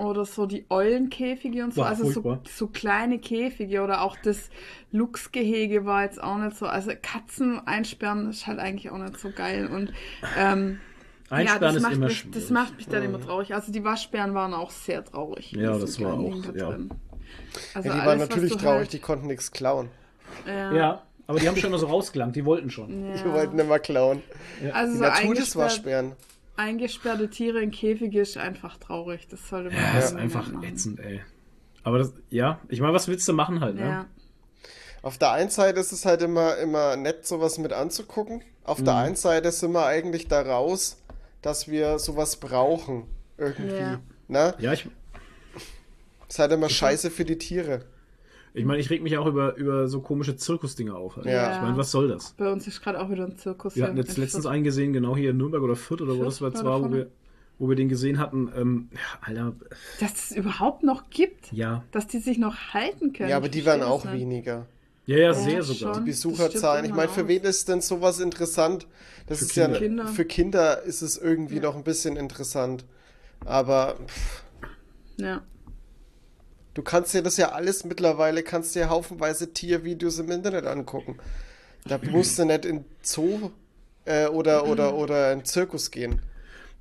Oder 0.00 0.24
so 0.24 0.46
die 0.46 0.64
Eulenkäfige 0.70 1.62
und 1.64 1.74
so. 1.74 1.82
War 1.82 1.88
also 1.88 2.10
so, 2.10 2.38
so 2.48 2.66
kleine 2.68 3.18
Käfige 3.18 3.82
oder 3.82 4.02
auch 4.02 4.16
das 4.22 4.50
Luchsgehege 4.92 5.84
war 5.84 6.02
jetzt 6.04 6.22
auch 6.22 6.36
nicht 6.38 6.56
so. 6.56 6.66
Also 6.66 6.90
Katzen 7.00 7.60
einsperren 7.66 8.30
ist 8.30 8.46
halt 8.46 8.58
eigentlich 8.58 8.90
auch 8.90 8.98
nicht 8.98 9.18
so 9.18 9.30
geil. 9.30 9.66
Und 9.66 9.92
ähm, 10.38 10.78
ja, 11.30 11.36
Einsperren 11.36 11.60
das 11.62 11.76
ist 11.76 11.82
macht, 11.82 11.92
immer 11.94 12.06
mich, 12.06 12.18
schwierig. 12.18 12.34
das 12.40 12.50
macht 12.50 12.76
mich 12.76 12.88
dann 12.88 13.02
immer 13.02 13.20
traurig. 13.20 13.54
Also 13.54 13.70
die 13.72 13.84
Waschbären 13.84 14.34
waren 14.34 14.52
auch 14.54 14.70
sehr 14.70 15.04
traurig. 15.04 15.52
Ja, 15.52 15.78
das 15.78 16.00
war 16.00 16.14
auch- 16.14 16.42
da 16.42 16.52
ja. 16.58 16.70
drin. 16.70 16.90
Also 17.74 17.88
Ja, 17.88 17.94
die 17.94 18.00
alles, 18.00 18.06
waren 18.06 18.18
natürlich 18.18 18.52
traurig, 18.56 18.64
halt- 18.78 18.92
die 18.92 18.98
konnten 18.98 19.26
nichts 19.28 19.52
klauen. 19.52 19.88
ja. 20.46 20.72
Ja, 20.74 21.02
aber 21.26 21.38
die 21.38 21.48
haben 21.48 21.56
schon 21.56 21.70
immer 21.70 21.78
so 21.78 21.86
rausgelangt, 21.86 22.34
die 22.34 22.44
wollten 22.44 22.70
schon. 22.70 23.06
Ja. 23.06 23.14
Die 23.22 23.32
wollten 23.32 23.58
immer 23.58 23.78
klauen. 23.78 24.22
Also 24.72 24.92
Die 24.92 24.98
so 24.98 25.04
Natur 25.04 25.34
des 25.34 25.54
Waschbären. 25.56 26.12
Eingesperrte 26.56 27.30
Tiere 27.30 27.60
in 27.62 27.70
Käfige 27.70 28.20
ist 28.20 28.36
einfach 28.36 28.76
traurig. 28.76 29.26
Das 29.28 29.48
sollte 29.48 29.70
man 29.70 29.78
Ja, 29.82 29.92
das 29.94 30.12
ist 30.12 30.16
einfach 30.16 30.50
machen. 30.50 30.64
ätzend, 30.64 31.00
ey. 31.00 31.20
Aber 31.82 31.98
das, 31.98 32.12
ja, 32.28 32.60
ich 32.68 32.80
meine, 32.80 32.92
was 32.92 33.08
willst 33.08 33.26
du 33.28 33.32
machen 33.32 33.60
halt, 33.60 33.76
ne? 33.76 33.82
Ja. 33.82 34.06
Auf 35.02 35.16
der 35.16 35.32
einen 35.32 35.48
Seite 35.50 35.80
ist 35.80 35.92
es 35.92 36.04
halt 36.04 36.20
immer, 36.20 36.56
immer 36.58 36.96
nett, 36.96 37.26
sowas 37.26 37.56
mit 37.58 37.72
anzugucken. 37.72 38.42
Auf 38.64 38.80
Mhm. 38.80 38.84
der 38.84 38.96
einen 38.96 39.16
Seite 39.16 39.50
sind 39.50 39.72
wir 39.72 39.86
eigentlich 39.86 40.28
da 40.28 40.42
raus, 40.42 40.98
dass 41.40 41.68
wir 41.68 41.98
sowas 41.98 42.36
brauchen. 42.36 43.04
Irgendwie. 43.38 43.74
Ja. 43.76 44.00
Ne? 44.28 44.54
Ja, 44.58 44.74
ich, 44.74 44.86
Ist 46.28 46.38
halt 46.38 46.52
immer 46.52 46.68
scheiße 46.68 47.10
für 47.10 47.24
die 47.24 47.38
Tiere. 47.38 47.86
Ich 48.54 48.64
meine, 48.64 48.80
ich 48.80 48.90
reg 48.90 49.02
mich 49.02 49.16
auch 49.18 49.26
über, 49.26 49.54
über 49.56 49.88
so 49.88 50.00
komische 50.00 50.36
Zirkusdinger 50.36 50.96
auf. 50.96 51.16
Halt. 51.16 51.26
Ja. 51.26 51.56
Ich 51.56 51.62
meine, 51.62 51.76
was 51.76 51.90
soll 51.90 52.08
das? 52.08 52.32
Bei 52.36 52.50
uns 52.50 52.66
ist 52.66 52.80
gerade 52.82 53.00
auch 53.00 53.10
wieder 53.10 53.24
ein 53.24 53.36
Zirkus. 53.36 53.76
Wir 53.76 53.84
hatten 53.84 53.96
jetzt 53.96 54.16
in 54.16 54.22
letztens 54.22 54.44
Fürth. 54.44 54.52
einen 54.54 54.64
gesehen, 54.64 54.92
genau 54.92 55.16
hier 55.16 55.30
in 55.30 55.36
Nürnberg 55.36 55.62
oder 55.62 55.76
Fürth 55.76 56.02
oder 56.02 56.12
wo 56.14 56.22
Fürth 56.30 56.40
das 56.40 56.40
jetzt 56.40 56.64
war 56.64 56.82
wo 56.82 56.92
wir, 56.92 57.08
wo 57.58 57.68
wir 57.68 57.76
den 57.76 57.88
gesehen 57.88 58.18
hatten. 58.18 58.50
Ähm, 58.56 58.88
ja, 58.92 58.98
Alter, 59.20 59.52
Dass 60.00 60.30
es 60.30 60.36
überhaupt 60.36 60.82
noch 60.82 61.10
gibt. 61.10 61.52
ja. 61.52 61.84
Dass 61.92 62.06
die 62.06 62.18
sich 62.18 62.38
noch 62.38 62.56
halten 62.74 63.12
können. 63.12 63.28
Ja, 63.30 63.36
aber 63.36 63.48
die 63.48 63.62
verstehe 63.62 63.86
auch 63.86 64.02
das 64.02 64.12
weniger. 64.12 64.66
Ja, 65.06 65.16
ja, 65.16 65.22
Ja, 65.24 65.34
sehr 65.34 65.62
sogar. 65.62 65.94
schon. 65.94 66.04
Die 66.04 66.10
Das 66.10 66.20
Besucherzahlen. 66.22 66.84
Ich 66.84 66.94
meine, 66.94 67.08
für 67.08 67.26
wen 67.28 67.42
ist 67.42 67.68
denn 67.68 67.80
sowas 67.80 68.20
interessant? 68.20 68.86
Das 69.26 69.38
Für 69.38 69.44
ist 69.44 69.52
Kinder. 69.52 69.72
ja 69.72 69.78
Kinder. 69.78 70.06
für 70.06 70.24
Kinder 70.24 70.82
ist 70.82 71.02
es 71.02 71.16
irgendwie 71.18 71.56
Ja. 71.56 71.62
noch 71.62 71.76
ein 71.76 71.82
bisschen 71.84 72.16
interessant. 72.16 72.84
Aber 73.44 73.96
pff, 74.06 74.42
Ja. 75.16 75.42
Du 76.80 76.84
kannst 76.84 77.12
dir 77.12 77.22
das 77.22 77.36
ja 77.36 77.52
alles 77.52 77.84
mittlerweile, 77.84 78.42
kannst 78.42 78.74
dir 78.74 78.88
haufenweise 78.88 79.52
Tiervideos 79.52 80.18
im 80.18 80.30
Internet 80.30 80.64
angucken. 80.66 81.18
Da 81.84 81.98
musst 82.10 82.38
du 82.38 82.46
nicht 82.46 82.64
in 82.64 82.86
Zoo 83.02 83.50
äh, 84.06 84.28
oder, 84.28 84.66
oder, 84.66 84.94
oder 84.94 85.30
in 85.32 85.44
Zirkus 85.44 85.90
gehen. 85.90 86.22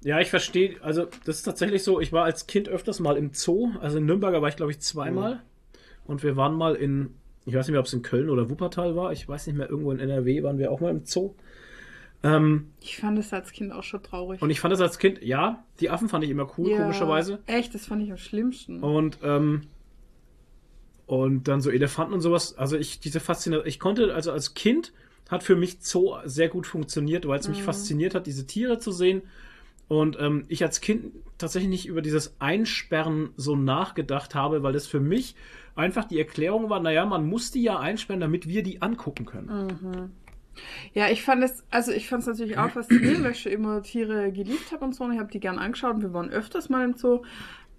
Ja, 0.02 0.22
ich 0.22 0.30
verstehe. 0.30 0.78
Also, 0.82 1.08
das 1.26 1.38
ist 1.38 1.44
tatsächlich 1.44 1.84
so. 1.84 2.00
Ich 2.00 2.14
war 2.14 2.24
als 2.24 2.48
Kind 2.48 2.70
öfters 2.70 3.02
mal 3.02 3.18
im 3.18 3.34
Zoo. 3.34 3.72
Also 3.82 3.98
in 3.98 4.06
Nürnberger 4.06 4.42
war 4.42 4.48
ich, 4.48 4.56
glaube 4.56 4.72
ich, 4.72 4.80
zweimal. 4.80 5.42
Und 6.06 6.24
wir 6.24 6.38
waren 6.38 6.54
mal 6.56 6.76
in, 6.76 7.14
ich 7.46 7.54
weiß 7.54 7.68
nicht 7.68 7.74
mehr, 7.74 7.82
ob 7.82 7.88
es 7.88 7.94
in 7.94 8.02
Köln 8.02 8.30
oder 8.30 8.50
Wuppertal 8.50 8.96
war. 8.96 9.12
Ich 9.12 9.28
weiß 9.28 9.48
nicht 9.48 9.58
mehr, 9.58 9.70
irgendwo 9.70 9.92
in 9.92 10.00
NRW 10.00 10.44
waren 10.44 10.58
wir 10.58 10.72
auch 10.72 10.80
mal 10.80 10.92
im 10.92 11.04
Zoo. 11.06 11.34
Ähm, 12.24 12.72
Ich 12.80 12.98
fand 12.98 13.20
es 13.20 13.34
als 13.34 13.52
Kind 13.52 13.74
auch 13.74 13.84
schon 13.84 14.02
traurig. 14.02 14.42
und 14.42 14.50
ich 14.50 14.60
fand 14.62 14.72
das 14.74 14.82
als 14.82 14.98
Kind, 15.00 15.22
ja, 15.22 15.64
die 15.80 15.90
Affen 15.90 16.10
fand 16.10 16.24
ich 16.24 16.30
immer 16.30 16.50
cool, 16.58 16.72
Ja, 16.72 16.78
komischerweise. 16.78 17.40
Echt, 17.46 17.74
das 17.76 17.86
fand 17.86 18.02
ich 18.04 18.12
am 18.12 18.18
schlimmsten. 18.18 18.82
Und, 18.82 19.20
ähm, 19.24 19.62
und 21.10 21.48
dann 21.48 21.60
so 21.60 21.72
Elefanten 21.72 22.14
und 22.14 22.22
sowas. 22.22 22.56
Also 22.56 22.78
ich, 22.78 23.00
diese 23.00 23.20
Faszination, 23.20 23.68
ich 23.68 23.80
konnte, 23.80 24.14
also 24.14 24.32
als 24.32 24.54
Kind 24.54 24.94
hat 25.28 25.42
für 25.42 25.56
mich 25.56 25.78
Zoo 25.82 26.18
sehr 26.26 26.50
gut 26.50 26.68
funktioniert, 26.68 27.28
weil 27.28 27.40
es 27.40 27.48
mich 27.50 27.64
fasziniert 27.64 28.14
hat, 28.14 28.28
diese 28.28 28.46
Tiere 28.46 28.78
zu 28.78 28.92
sehen. 28.92 29.24
Und 29.88 30.18
ähm, 30.20 30.46
ich 30.50 30.64
als 30.64 30.82
Kind 30.82 31.14
tatsächlich 31.40 31.72
nicht 31.72 31.88
über 31.88 32.04
dieses 32.04 32.36
Einsperren 32.40 33.32
so 33.38 33.56
nachgedacht 33.56 34.36
habe, 34.36 34.62
weil 34.62 34.72
das 34.72 34.86
für 34.86 35.00
mich 35.00 35.36
einfach 35.76 36.06
die 36.06 36.20
Erklärung 36.20 36.70
war, 36.70 36.80
naja, 36.80 37.08
man 37.08 37.26
muss 37.26 37.50
die 37.50 37.64
ja 37.64 37.80
einsperren, 37.80 38.22
damit 38.22 38.48
wir 38.48 38.62
die 38.62 38.84
angucken 38.84 39.26
können. 39.26 40.12
Ja, 40.94 41.10
ich 41.10 41.24
fand 41.24 41.44
es, 41.44 41.64
also 41.72 41.92
ich 41.92 42.08
fand 42.08 42.22
es 42.22 42.28
natürlich 42.28 42.60
auch 42.60 42.70
faszinierend, 42.70 43.24
weil 43.24 43.32
ich 43.32 43.42
schon 43.42 43.52
immer 43.52 43.82
Tiere 43.82 44.32
geliebt 44.32 44.72
habe 44.72 44.86
und 44.86 44.94
so. 44.94 45.06
Und 45.06 45.14
ich 45.14 45.20
habe 45.20 45.32
die 45.32 45.40
gern 45.40 45.58
angeschaut 45.58 45.96
und 45.96 46.02
wir 46.04 46.14
waren 46.14 46.30
öfters 46.30 46.70
mal 46.70 46.86
im 46.86 46.96
Zoo. 46.96 47.24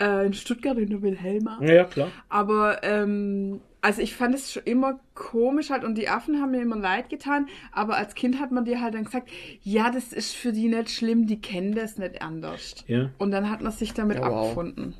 Äh, 0.00 0.26
in 0.26 0.32
Stuttgart 0.32 0.78
in 0.78 0.90
der 0.90 1.02
Wilhelma. 1.02 1.58
Ja, 1.62 1.72
ja, 1.74 1.84
klar. 1.84 2.08
Aber 2.28 2.82
ähm, 2.82 3.60
also 3.82 4.02
ich 4.02 4.14
fand 4.14 4.34
es 4.34 4.52
schon 4.52 4.62
immer 4.64 5.00
komisch 5.14 5.70
halt 5.70 5.84
und 5.84 5.96
die 5.96 6.08
Affen 6.08 6.40
haben 6.40 6.50
mir 6.52 6.62
immer 6.62 6.76
leid 6.76 7.08
getan, 7.08 7.46
aber 7.72 7.96
als 7.96 8.14
Kind 8.14 8.40
hat 8.40 8.50
man 8.52 8.64
dir 8.64 8.80
halt 8.80 8.94
dann 8.94 9.04
gesagt, 9.04 9.28
ja, 9.62 9.90
das 9.90 10.12
ist 10.12 10.34
für 10.34 10.52
die 10.52 10.68
nicht 10.68 10.90
schlimm, 10.90 11.26
die 11.26 11.40
kennen 11.40 11.74
das 11.74 11.98
nicht 11.98 12.20
anders. 12.22 12.74
Ja, 12.86 13.10
Und 13.18 13.30
dann 13.30 13.50
hat 13.50 13.62
man 13.62 13.72
sich 13.72 13.92
damit 13.94 14.18
Ja, 14.18 14.28
wow. 14.30 14.42
abgefunden. 14.50 14.94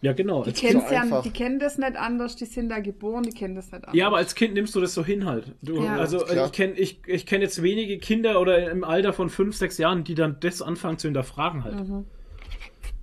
ja 0.00 0.12
genau. 0.12 0.42
Die 0.44 0.50
so 0.54 0.66
ja, 0.90 1.20
die 1.22 1.30
kennen 1.30 1.58
das 1.60 1.78
nicht 1.78 1.96
anders, 1.96 2.34
die 2.36 2.46
sind 2.46 2.68
da 2.68 2.80
geboren, 2.80 3.22
die 3.24 3.30
kennen 3.32 3.54
das 3.54 3.66
nicht 3.66 3.76
anders. 3.84 3.94
Ja, 3.94 4.06
aber 4.08 4.16
als 4.18 4.34
Kind 4.34 4.54
nimmst 4.54 4.74
du 4.74 4.80
das 4.80 4.94
so 4.94 5.04
hin 5.04 5.24
halt. 5.26 5.54
Du, 5.62 5.82
Ja. 5.82 5.96
also 5.96 6.18
Klar. 6.18 6.46
ich 6.46 6.52
kenne 6.52 6.72
ich, 6.74 7.00
ich 7.06 7.26
kenn 7.26 7.40
jetzt 7.42 7.62
wenige 7.62 7.98
Kinder 7.98 8.40
oder 8.40 8.70
im 8.70 8.82
Alter 8.84 9.12
von 9.12 9.28
fünf, 9.28 9.56
sechs 9.56 9.78
Jahren, 9.78 10.02
die 10.04 10.14
dann 10.16 10.36
das 10.40 10.62
anfangen 10.62 10.98
zu 10.98 11.06
hinterfragen 11.08 11.62
halt. 11.64 11.76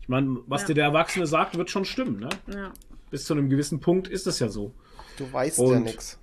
Ich 0.05 0.09
meine, 0.09 0.37
was 0.45 0.61
Ja. 0.61 0.67
dir 0.67 0.73
der 0.75 0.83
Erwachsene 0.85 1.25
sagt, 1.25 1.57
wird 1.57 1.71
schon 1.71 1.83
stimmen. 1.83 2.19
Ne? 2.19 2.29
ja. 2.53 2.71
Bis 3.09 3.25
zu 3.25 3.33
einem 3.33 3.49
gewissen 3.49 3.79
Punkt 3.79 4.07
ist 4.07 4.27
das 4.27 4.37
ja 4.39 4.49
so. 4.49 4.71
Du 5.17 5.31
weißt 5.33 5.57
ja 5.57 5.63
Und- 5.63 5.83
nichts. 5.83 6.19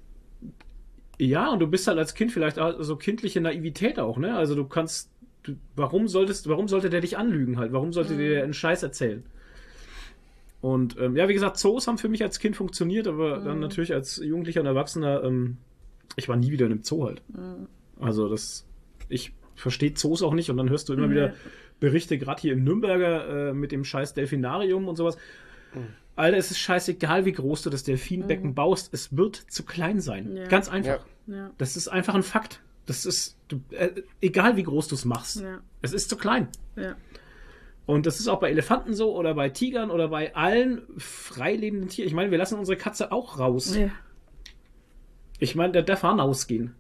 Ja, 1.19 1.51
und 1.53 1.59
du 1.59 1.67
bist 1.67 1.87
halt 1.89 1.99
als 1.99 2.15
Kind 2.15 2.31
vielleicht 2.33 2.59
so 2.79 2.97
kindliche 2.97 3.41
Naivität 3.41 3.99
auch, 3.99 4.19
ne? 4.19 4.37
Also 4.37 4.55
du 4.55 4.65
kannst, 4.65 5.11
du, 5.43 5.55
warum 5.77 6.07
solltest, 6.09 6.49
warum 6.49 6.69
sollte 6.69 6.91
der 6.91 7.01
dich 7.01 7.17
anlügen 7.19 7.59
halt? 7.59 7.73
Warum 7.73 7.93
sollte 7.93 8.17
der 8.17 8.43
einen 8.45 8.55
Scheiß 8.55 8.83
erzählen? 8.83 9.25
Und 10.61 10.97
ähm, 11.01 11.17
ja, 11.17 11.29
wie 11.29 11.35
gesagt, 11.35 11.59
Zoos 11.59 11.87
haben 11.89 11.99
für 11.99 12.09
mich 12.09 12.23
als 12.23 12.39
Kind 12.39 12.57
funktioniert, 12.57 13.09
aber 13.09 13.39
dann 13.41 13.59
natürlich 13.61 13.93
als 13.93 14.19
Jugendlicher 14.19 14.61
und 14.61 14.67
Erwachsener, 14.67 15.23
ähm, 15.25 15.57
ich 16.17 16.29
war 16.29 16.37
nie 16.37 16.53
wieder 16.53 16.67
in 16.67 16.73
einem 16.73 16.83
Zoo 16.83 17.05
halt. 17.05 17.21
Also 18.01 18.29
das, 18.29 18.65
ich 19.09 19.33
verstehe 19.57 19.95
Zoos 19.95 20.23
auch 20.23 20.35
nicht 20.35 20.51
und 20.51 20.57
dann 20.57 20.71
hörst 20.71 20.89
du 20.89 20.93
immer 20.95 21.11
wieder 21.11 21.35
Berichte, 21.83 22.17
gerade 22.17 22.41
hier 22.41 22.53
im 22.53 22.63
Nürnberger 22.63 23.51
äh, 23.51 23.53
mit 23.53 23.73
dem 23.73 23.85
scheiß 23.85 24.15
Delfinarium 24.15 24.87
und 24.87 24.95
sowas. 24.97 25.19
Alter, 26.15 26.37
es 26.37 26.53
ist 26.53 26.59
scheißegal, 26.59 27.25
wie 27.25 27.33
groß 27.33 27.63
du 27.63 27.71
das 27.71 27.83
Delfinbecken 27.83 28.55
baust, 28.55 28.95
es 28.95 29.17
wird 29.17 29.35
zu 29.37 29.65
klein 29.65 30.01
sein. 30.01 30.37
Ja. 30.37 30.47
Ganz 30.47 30.69
einfach. 30.69 31.05
Ja. 31.27 31.35
Ja. 31.37 31.51
Das 31.59 31.77
ist 31.77 31.89
einfach 31.89 32.15
ein 32.15 32.23
Fakt. 32.23 32.63
Das 32.87 33.05
ist, 33.05 33.37
du, 33.49 33.61
äh, 33.71 33.91
egal 34.21 34.57
wie 34.57 34.63
groß 34.63 34.87
du 34.89 34.95
es 34.95 35.05
machst, 35.05 35.41
Ja. 35.41 35.59
es 35.83 35.93
ist 35.93 36.09
zu 36.09 36.17
klein. 36.17 36.49
Ja. 36.77 36.95
Und 37.85 38.07
das 38.07 38.21
ist 38.21 38.29
auch 38.29 38.39
bei 38.39 38.51
Elefanten 38.51 38.95
so 38.95 39.17
oder 39.17 39.35
bei 39.35 39.49
Tigern 39.49 39.91
oder 39.91 40.07
bei 40.09 40.37
allen 40.37 40.83
freilebenden 40.99 41.89
Tieren. 41.89 42.07
Ich 42.07 42.15
meine, 42.15 42.31
wir 42.31 42.39
lassen 42.39 42.59
unsere 42.59 42.77
Katze 42.79 43.11
auch 43.11 43.41
raus. 43.41 43.75
Ja. 43.77 43.91
Ich 45.41 45.57
meine, 45.57 45.73
der 45.73 45.83
darf 45.83 46.05
auch 46.05 46.17
rausgehen. 46.17 46.75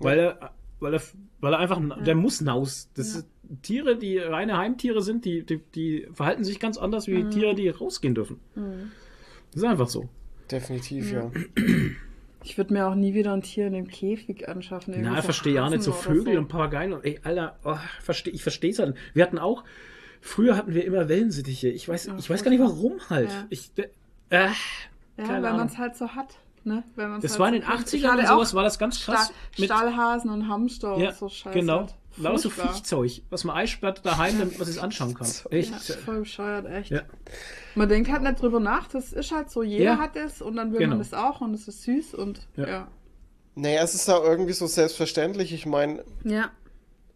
Weil 0.00 0.18
er, 0.18 0.50
weil 0.80 0.94
er, 0.94 1.02
weil 1.40 1.52
er 1.52 1.60
einfach, 1.60 1.80
der 2.04 2.16
muss 2.16 2.40
naus. 2.40 2.88
Das 2.94 3.12
Ja. 3.12 3.18
ist 3.20 3.28
Tiere, 3.60 3.96
die 3.96 4.18
reine 4.18 4.56
Heimtiere 4.56 5.02
sind, 5.02 5.24
die, 5.24 5.44
die, 5.44 5.60
die 5.74 6.08
verhalten 6.12 6.44
sich 6.44 6.58
ganz 6.60 6.78
anders 6.78 7.06
Mhm. 7.06 7.12
wie 7.12 7.30
Tiere, 7.34 7.54
die 7.54 7.68
rausgehen 7.68 8.14
dürfen. 8.14 8.40
Das 8.54 9.62
ist 9.62 9.64
einfach 9.64 9.88
so. 9.88 10.08
Definitiv, 10.50 11.12
ja. 11.12 11.30
Ich 12.44 12.58
würde 12.58 12.72
mir 12.72 12.88
auch 12.88 12.96
nie 12.96 13.14
wieder 13.14 13.32
ein 13.32 13.42
Tier 13.42 13.68
in 13.68 13.72
dem 13.72 13.86
Käfig 13.86 14.48
anschaffen. 14.48 14.94
Na, 14.98 15.12
so 15.12 15.18
ich 15.18 15.24
verstehe 15.24 15.54
ja 15.54 15.70
nicht 15.70 15.84
so 15.84 15.92
Vögel 15.92 16.38
und 16.38 16.48
Papageien 16.48 16.92
und 16.92 17.04
ey, 17.04 17.20
Alter, 17.22 17.56
oh, 17.62 17.76
versteh, 18.00 18.30
ich 18.30 18.42
verstehe 18.42 18.72
es 18.72 18.80
halt. 18.80 18.96
Wir 19.14 19.22
hatten 19.22 19.38
auch, 19.38 19.62
früher 20.20 20.56
hatten 20.56 20.74
wir 20.74 20.84
immer 20.84 21.08
Wellensittiche. 21.08 21.68
Ich 21.68 21.88
weiß, 21.88 22.06
Ja, 22.06 22.16
ich 22.18 22.28
weiß 22.28 22.42
gar 22.42 22.50
nicht 22.50 22.58
warum 22.60 22.94
halt. 23.08 23.30
Ja. 23.30 23.46
Ich, 23.48 23.70
äh, 23.76 23.86
Ja, 24.32 24.50
Keine 25.16 25.42
weil 25.44 25.52
man 25.52 25.68
es 25.68 25.78
halt 25.78 25.94
so 25.94 26.08
hat. 26.08 26.36
Ne? 26.64 26.82
Weil 26.96 27.08
man's 27.08 27.22
das 27.22 27.32
halt 27.32 27.40
war 27.40 27.48
in 27.48 27.54
so 27.54 27.60
den 27.60 27.68
kennt. 27.68 27.94
Ich 27.94 28.04
80ern 28.04 28.10
hatte 28.10 28.20
und 28.22 28.28
sowas 28.28 28.54
war 28.54 28.62
das 28.64 28.78
ganz 28.80 29.04
krass. 29.04 29.26
Sta 29.26 29.34
mit, 29.60 29.66
Stahlhasen 29.66 30.30
und 30.30 30.48
Hamster 30.48 30.96
ja, 30.98 31.10
und 31.10 31.16
so 31.16 31.28
Scheiße. 31.28 31.56
genau. 31.56 31.78
halt. 31.80 31.94
Lauter 32.16 32.38
so. 32.38 32.50
Viechzeug, 32.50 33.22
was 33.30 33.44
man 33.44 33.56
einsperrt 33.56 34.04
daheim, 34.04 34.38
damit 34.38 34.58
man 34.58 34.68
es 34.68 34.78
anschauen 34.78 35.14
kann. 35.14 35.26
Echt. 35.50 35.70
Ja, 35.88 35.96
voll 35.96 36.20
bescheuert, 36.20 36.66
echt. 36.66 36.90
Ja. 36.90 37.02
Man 37.74 37.88
denkt 37.88 38.10
halt 38.10 38.22
nicht 38.22 38.40
drüber 38.42 38.60
nach, 38.60 38.86
das 38.88 39.12
ist 39.12 39.32
halt 39.32 39.50
so, 39.50 39.62
jeder 39.62 39.84
Ja. 39.84 39.98
hat 39.98 40.16
es 40.16 40.42
und 40.42 40.56
dann 40.56 40.72
will 40.72 40.78
Genau. 40.80 40.90
man 40.90 40.98
das 40.98 41.14
auch 41.14 41.40
und 41.40 41.54
es 41.54 41.68
ist 41.68 41.82
süß 41.82 42.14
und 42.14 42.46
Ja. 42.56 42.66
ja. 42.68 42.88
Naja, 43.54 43.82
es 43.82 43.94
ist 43.94 44.08
ja 44.08 44.18
irgendwie 44.22 44.52
so 44.52 44.66
selbstverständlich. 44.66 45.52
Ich 45.52 45.66
meine, 45.66 46.04
Ja, 46.24 46.50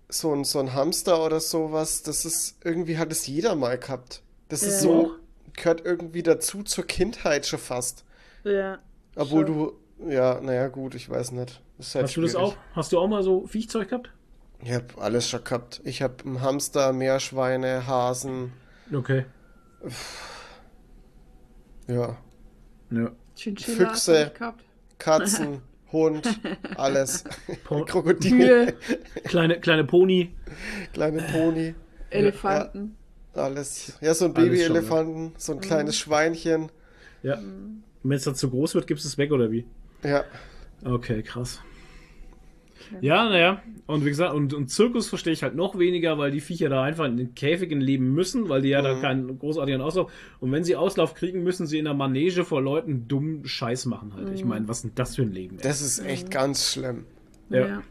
so 0.08 0.32
ein, 0.34 0.44
so 0.44 0.58
ein 0.60 0.72
Hamster 0.74 1.24
oder 1.24 1.40
sowas, 1.40 2.02
das 2.02 2.24
ist, 2.24 2.56
irgendwie 2.64 2.96
hat 2.98 3.10
es 3.10 3.26
jeder 3.26 3.54
mal 3.56 3.78
gehabt. 3.78 4.22
Das 4.48 4.62
ist 4.62 4.80
so, 4.80 5.16
gehört 5.54 5.84
irgendwie 5.84 6.22
dazu 6.22 6.62
zur 6.62 6.86
Kindheit 6.86 7.46
schon 7.46 7.58
fast. 7.58 8.04
ja. 8.44 8.78
Obwohl 9.18 9.46
Schon. 9.46 9.72
du, 9.98 10.10
ja, 10.10 10.40
naja, 10.42 10.68
gut, 10.68 10.94
ich 10.94 11.08
weiß 11.08 11.32
nicht. 11.32 11.60
Halt 11.78 11.78
Hast 11.78 11.94
du 11.94 12.00
das 12.02 12.12
schwierig. 12.12 12.36
auch? 12.36 12.54
Hast 12.74 12.92
du 12.92 12.98
auch 12.98 13.08
mal 13.08 13.22
so 13.22 13.46
Viechzeug 13.46 13.88
gehabt? 13.88 14.10
Ich 14.62 14.72
hab 14.72 14.98
alles 15.00 15.28
schon 15.28 15.44
gehabt. 15.44 15.80
Ich 15.84 16.02
hab 16.02 16.24
einen 16.24 16.40
Hamster, 16.40 16.92
Meerschweine, 16.92 17.86
Hasen, 17.86 18.52
Okay. 18.92 19.24
ja, 21.86 22.16
Ja. 22.90 23.10
Chinchilla 23.36 23.88
Füchse. 23.90 24.32
Katzen, 24.98 25.60
Hund, 25.92 26.28
alles. 26.76 27.24
Po 27.64 27.84
Krokodile, 27.86 28.74
kleine, 29.24 29.60
kleine 29.60 29.84
Pony. 29.84 30.34
kleine 30.92 31.22
Pony. 31.22 31.74
Elefanten. 32.10 32.96
Alles. 33.34 33.98
Ja, 34.00 34.14
so 34.14 34.24
ein 34.24 34.32
Babyelefanten, 34.34 35.34
so 35.36 35.52
ein 35.52 35.60
kleines 35.60 35.98
Schweinchen. 35.98 36.70
Ja. 37.22 37.38
Wenn 38.02 38.16
es 38.16 38.24
dann 38.24 38.34
zu 38.34 38.48
groß 38.50 38.74
wird, 38.74 38.86
gibst 38.86 39.04
du 39.04 39.08
es 39.08 39.18
weg 39.18 39.30
oder 39.32 39.50
wie? 39.50 39.66
Ja. 40.02 40.24
Okay, 40.84 41.22
krass. 41.22 41.60
Ja, 43.00 43.28
naja. 43.28 43.62
Und 43.86 44.04
wie 44.04 44.08
gesagt, 44.08 44.34
und, 44.34 44.52
und 44.54 44.68
Zirkus 44.70 45.08
verstehe 45.08 45.32
ich 45.32 45.42
halt 45.42 45.54
noch 45.54 45.78
weniger, 45.78 46.18
weil 46.18 46.30
die 46.30 46.40
Viecher 46.40 46.68
da 46.68 46.82
einfach 46.82 47.04
in 47.04 47.16
den 47.16 47.34
Käfigen 47.34 47.80
leben 47.80 48.12
müssen, 48.14 48.48
weil 48.48 48.62
die 48.62 48.70
ja 48.70 48.82
da 48.82 48.96
Mhm. 48.96 49.00
keinen 49.00 49.38
großartigen 49.38 49.80
Auslauf. 49.80 50.10
Und 50.40 50.50
wenn 50.52 50.64
sie 50.64 50.76
Auslauf 50.76 51.14
kriegen, 51.14 51.42
müssen 51.42 51.66
sie 51.66 51.78
in 51.78 51.84
der 51.84 51.94
Manege 51.94 52.44
vor 52.44 52.62
Leuten 52.62 53.06
dummen 53.08 53.44
Scheiß 53.46 53.86
machen 53.86 54.14
halt. 54.14 54.30
Ich 54.34 54.44
meine, 54.44 54.66
was 54.68 54.78
ist 54.78 54.82
denn 54.84 54.92
das 54.94 55.16
für 55.16 55.22
ein 55.22 55.32
Leben? 55.32 55.56
Ey? 55.58 55.62
Das 55.62 55.82
ist 55.82 55.98
echt 56.00 56.30
ganz 56.30 56.72
schlimm. 56.72 57.04
Ja. 57.50 57.82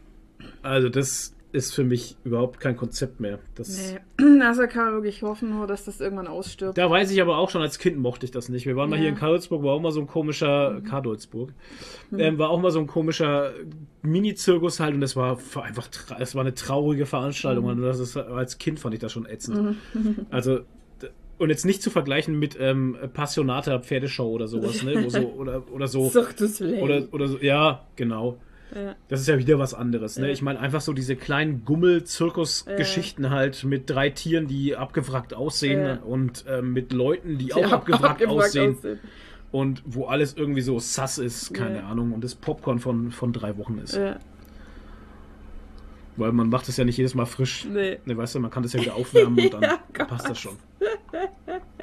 Also 0.62 0.88
das 0.88 1.34
ist 1.56 1.74
für 1.74 1.82
mich 1.84 2.16
überhaupt 2.24 2.60
kein 2.60 2.76
Konzept 2.76 3.18
mehr. 3.18 3.38
Das, 3.54 3.94
Nee. 4.18 4.40
Also 4.46 4.66
kann 4.66 4.84
man 4.84 4.94
wirklich 4.94 5.22
hoffen 5.22 5.50
nur, 5.50 5.66
dass 5.66 5.84
das 5.86 6.00
irgendwann 6.00 6.26
ausstirbt. 6.26 6.76
Da 6.78 6.88
weiß 6.90 7.10
ich 7.10 7.20
aber 7.22 7.38
auch 7.38 7.50
schon, 7.50 7.62
als 7.62 7.78
Kind 7.78 7.96
mochte 7.98 8.26
ich 8.26 8.30
das 8.30 8.48
nicht. 8.48 8.66
Wir 8.66 8.76
waren 8.76 8.90
mal 8.90 8.96
Ja. 8.96 9.00
hier 9.02 9.08
in 9.10 9.14
Karlsburg, 9.16 9.62
war 9.62 9.72
auch 9.74 9.80
mal 9.80 9.90
so 9.92 10.00
ein 10.00 10.06
komischer, 10.06 10.80
Karlsburg, 10.88 11.52
ähm, 12.16 12.38
war 12.38 12.50
auch 12.50 12.60
mal 12.60 12.70
so 12.70 12.78
ein 12.78 12.86
komischer 12.86 13.52
Mini-Zirkus 14.02 14.80
halt 14.80 14.94
und 14.94 15.00
das 15.00 15.16
war 15.16 15.38
einfach, 15.62 15.88
es 16.20 16.34
war 16.34 16.42
eine 16.42 16.54
traurige 16.54 17.06
Veranstaltung 17.06 17.64
und 17.64 17.80
das 17.82 17.98
ist, 17.98 18.16
als 18.16 18.58
Kind 18.58 18.78
fand 18.78 18.94
ich 18.94 19.00
das 19.00 19.12
schon 19.12 19.26
ätzend. 19.26 19.76
Also, 20.30 20.58
d- 21.02 21.08
und 21.38 21.50
jetzt 21.50 21.64
nicht 21.66 21.82
zu 21.82 21.90
vergleichen 21.90 22.38
mit 22.38 22.56
ähm, 22.60 22.96
Passionata 23.12 23.78
Pferdeshow 23.80 24.28
oder 24.30 24.46
sowas, 24.48 24.82
ne? 24.82 25.08
So, 25.10 25.20
oder, 25.32 25.62
oder 25.72 25.86
so. 25.88 26.08
Suchtes 26.10 26.60
Leben. 26.60 26.82
Oder, 26.82 27.02
oder 27.12 27.28
so, 27.28 27.38
ja, 27.38 27.84
genau. 27.96 28.38
Ja. 28.74 28.94
Das 29.08 29.20
ist 29.20 29.28
ja 29.28 29.38
wieder 29.38 29.58
was 29.58 29.74
anderes, 29.74 30.18
ne? 30.18 30.26
Ja. 30.26 30.32
Ich 30.32 30.42
meine 30.42 30.58
einfach 30.60 30.80
so 30.80 30.92
diese 30.92 31.16
kleinen 31.16 31.64
Gummel-Zirkus-Geschichten 31.64 33.30
halt 33.30 33.64
mit 33.64 33.88
drei 33.88 34.10
Tieren, 34.10 34.46
die 34.46 34.76
abgewrackt 34.76 35.34
aussehen 35.34 35.84
Ja. 35.86 35.94
und 36.02 36.44
ähm, 36.48 36.72
mit 36.72 36.92
Leuten, 36.92 37.38
die, 37.38 37.46
Die 37.46 37.54
auch 37.54 37.62
haben 37.64 37.72
abgewrackt, 37.74 38.26
aussehen 38.26 38.76
aussehen. 38.76 38.98
und 39.52 39.82
wo 39.86 40.06
alles 40.06 40.34
irgendwie 40.36 40.62
so 40.62 40.78
sass 40.78 41.18
ist, 41.18 41.54
keine 41.54 41.78
Ja. 41.78 41.88
Ahnung, 41.88 42.12
und 42.12 42.24
das 42.24 42.34
Popcorn 42.34 42.78
von, 42.78 43.10
von 43.12 43.32
drei 43.32 43.56
Wochen 43.56 43.78
ist. 43.78 43.98
Ja. 46.16 46.24
Weil 46.24 46.32
man 46.32 46.48
macht 46.48 46.68
es 46.68 46.76
ja 46.76 46.84
nicht 46.84 46.96
jedes 46.96 47.14
Mal 47.14 47.26
frisch. 47.26 47.66
Nee. 47.70 47.98
Ne, 48.04 48.16
weißt 48.16 48.34
du, 48.34 48.40
man 48.40 48.50
kann 48.50 48.62
das 48.62 48.72
ja 48.72 48.80
wieder 48.80 48.94
aufwärmen 48.94 49.38
und 49.38 49.52
dann 49.54 49.62
Ja, 49.62 50.04
passt 50.04 50.28
das 50.28 50.38
schon. 50.38 50.56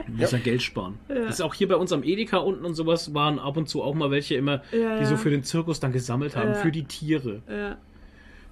Man 0.07 0.17
muss 0.17 0.31
ja 0.31 0.37
Geld 0.39 0.61
sparen. 0.61 0.99
Ja. 1.07 1.15
Das 1.25 1.35
ist 1.35 1.41
auch 1.41 1.53
hier 1.53 1.67
bei 1.67 1.75
uns 1.75 1.91
am 1.93 2.03
Edeka 2.03 2.37
unten 2.37 2.65
und 2.65 2.73
sowas 2.75 3.13
waren 3.13 3.39
ab 3.39 3.57
und 3.57 3.69
zu 3.69 3.81
auch 3.81 3.93
mal 3.95 4.11
welche 4.11 4.35
immer, 4.35 4.61
Ja, 4.71 4.97
die 4.97 5.03
ja. 5.03 5.05
so 5.05 5.17
für 5.17 5.29
den 5.29 5.43
Zirkus 5.43 5.79
dann 5.79 5.91
gesammelt 5.93 6.35
haben, 6.35 6.49
Ja. 6.49 6.53
für 6.55 6.71
die 6.71 6.83
Tiere. 6.83 7.41
Ja, 7.49 7.77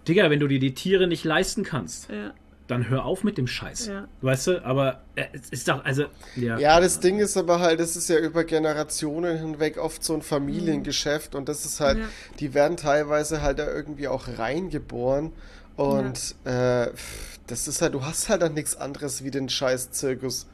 Digga, 0.07 0.29
wenn 0.29 0.39
du 0.39 0.47
dir 0.47 0.59
die 0.59 0.73
Tiere 0.73 1.07
nicht 1.07 1.23
leisten 1.25 1.63
kannst, 1.63 2.09
ja, 2.09 2.33
dann 2.67 2.87
hör 2.89 3.05
auf 3.05 3.23
mit 3.25 3.37
dem 3.37 3.47
Scheiß. 3.47 3.87
Ja. 3.87 4.07
Weißt 4.21 4.47
du, 4.47 4.65
aber 4.65 5.01
äh, 5.15 5.25
es 5.33 5.49
ist 5.49 5.67
doch, 5.67 5.83
also, 5.83 6.05
ja. 6.37 6.57
Ja, 6.57 6.79
das 6.79 7.01
Ding 7.01 7.19
ist 7.19 7.35
aber 7.37 7.59
halt, 7.59 7.79
das 7.81 7.95
ist 7.97 8.07
ja 8.09 8.17
über 8.17 8.43
Generationen 8.45 9.37
hinweg 9.37 9.77
oft 9.77 10.03
so 10.03 10.13
ein 10.13 10.21
Familiengeschäft 10.21 11.35
und 11.35 11.49
das 11.49 11.65
ist 11.65 11.79
halt, 11.81 11.97
Ja. 11.99 12.05
die 12.39 12.53
werden 12.53 12.77
teilweise 12.77 13.41
halt 13.41 13.59
da 13.59 13.67
irgendwie 13.71 14.07
auch 14.07 14.27
reingeboren 14.37 15.33
und 15.81 16.35
äh, 16.45 16.87
pff, 16.87 17.39
das 17.47 17.67
ist 17.67 17.81
halt, 17.81 17.93
du 17.93 18.03
hast 18.05 18.29
halt 18.29 18.41
dann 18.41 18.53
nichts 18.53 18.75
anderes 18.75 19.23
wie 19.23 19.31
den 19.31 19.49
scheiß 19.49 19.91
Zirkus. 19.91 20.47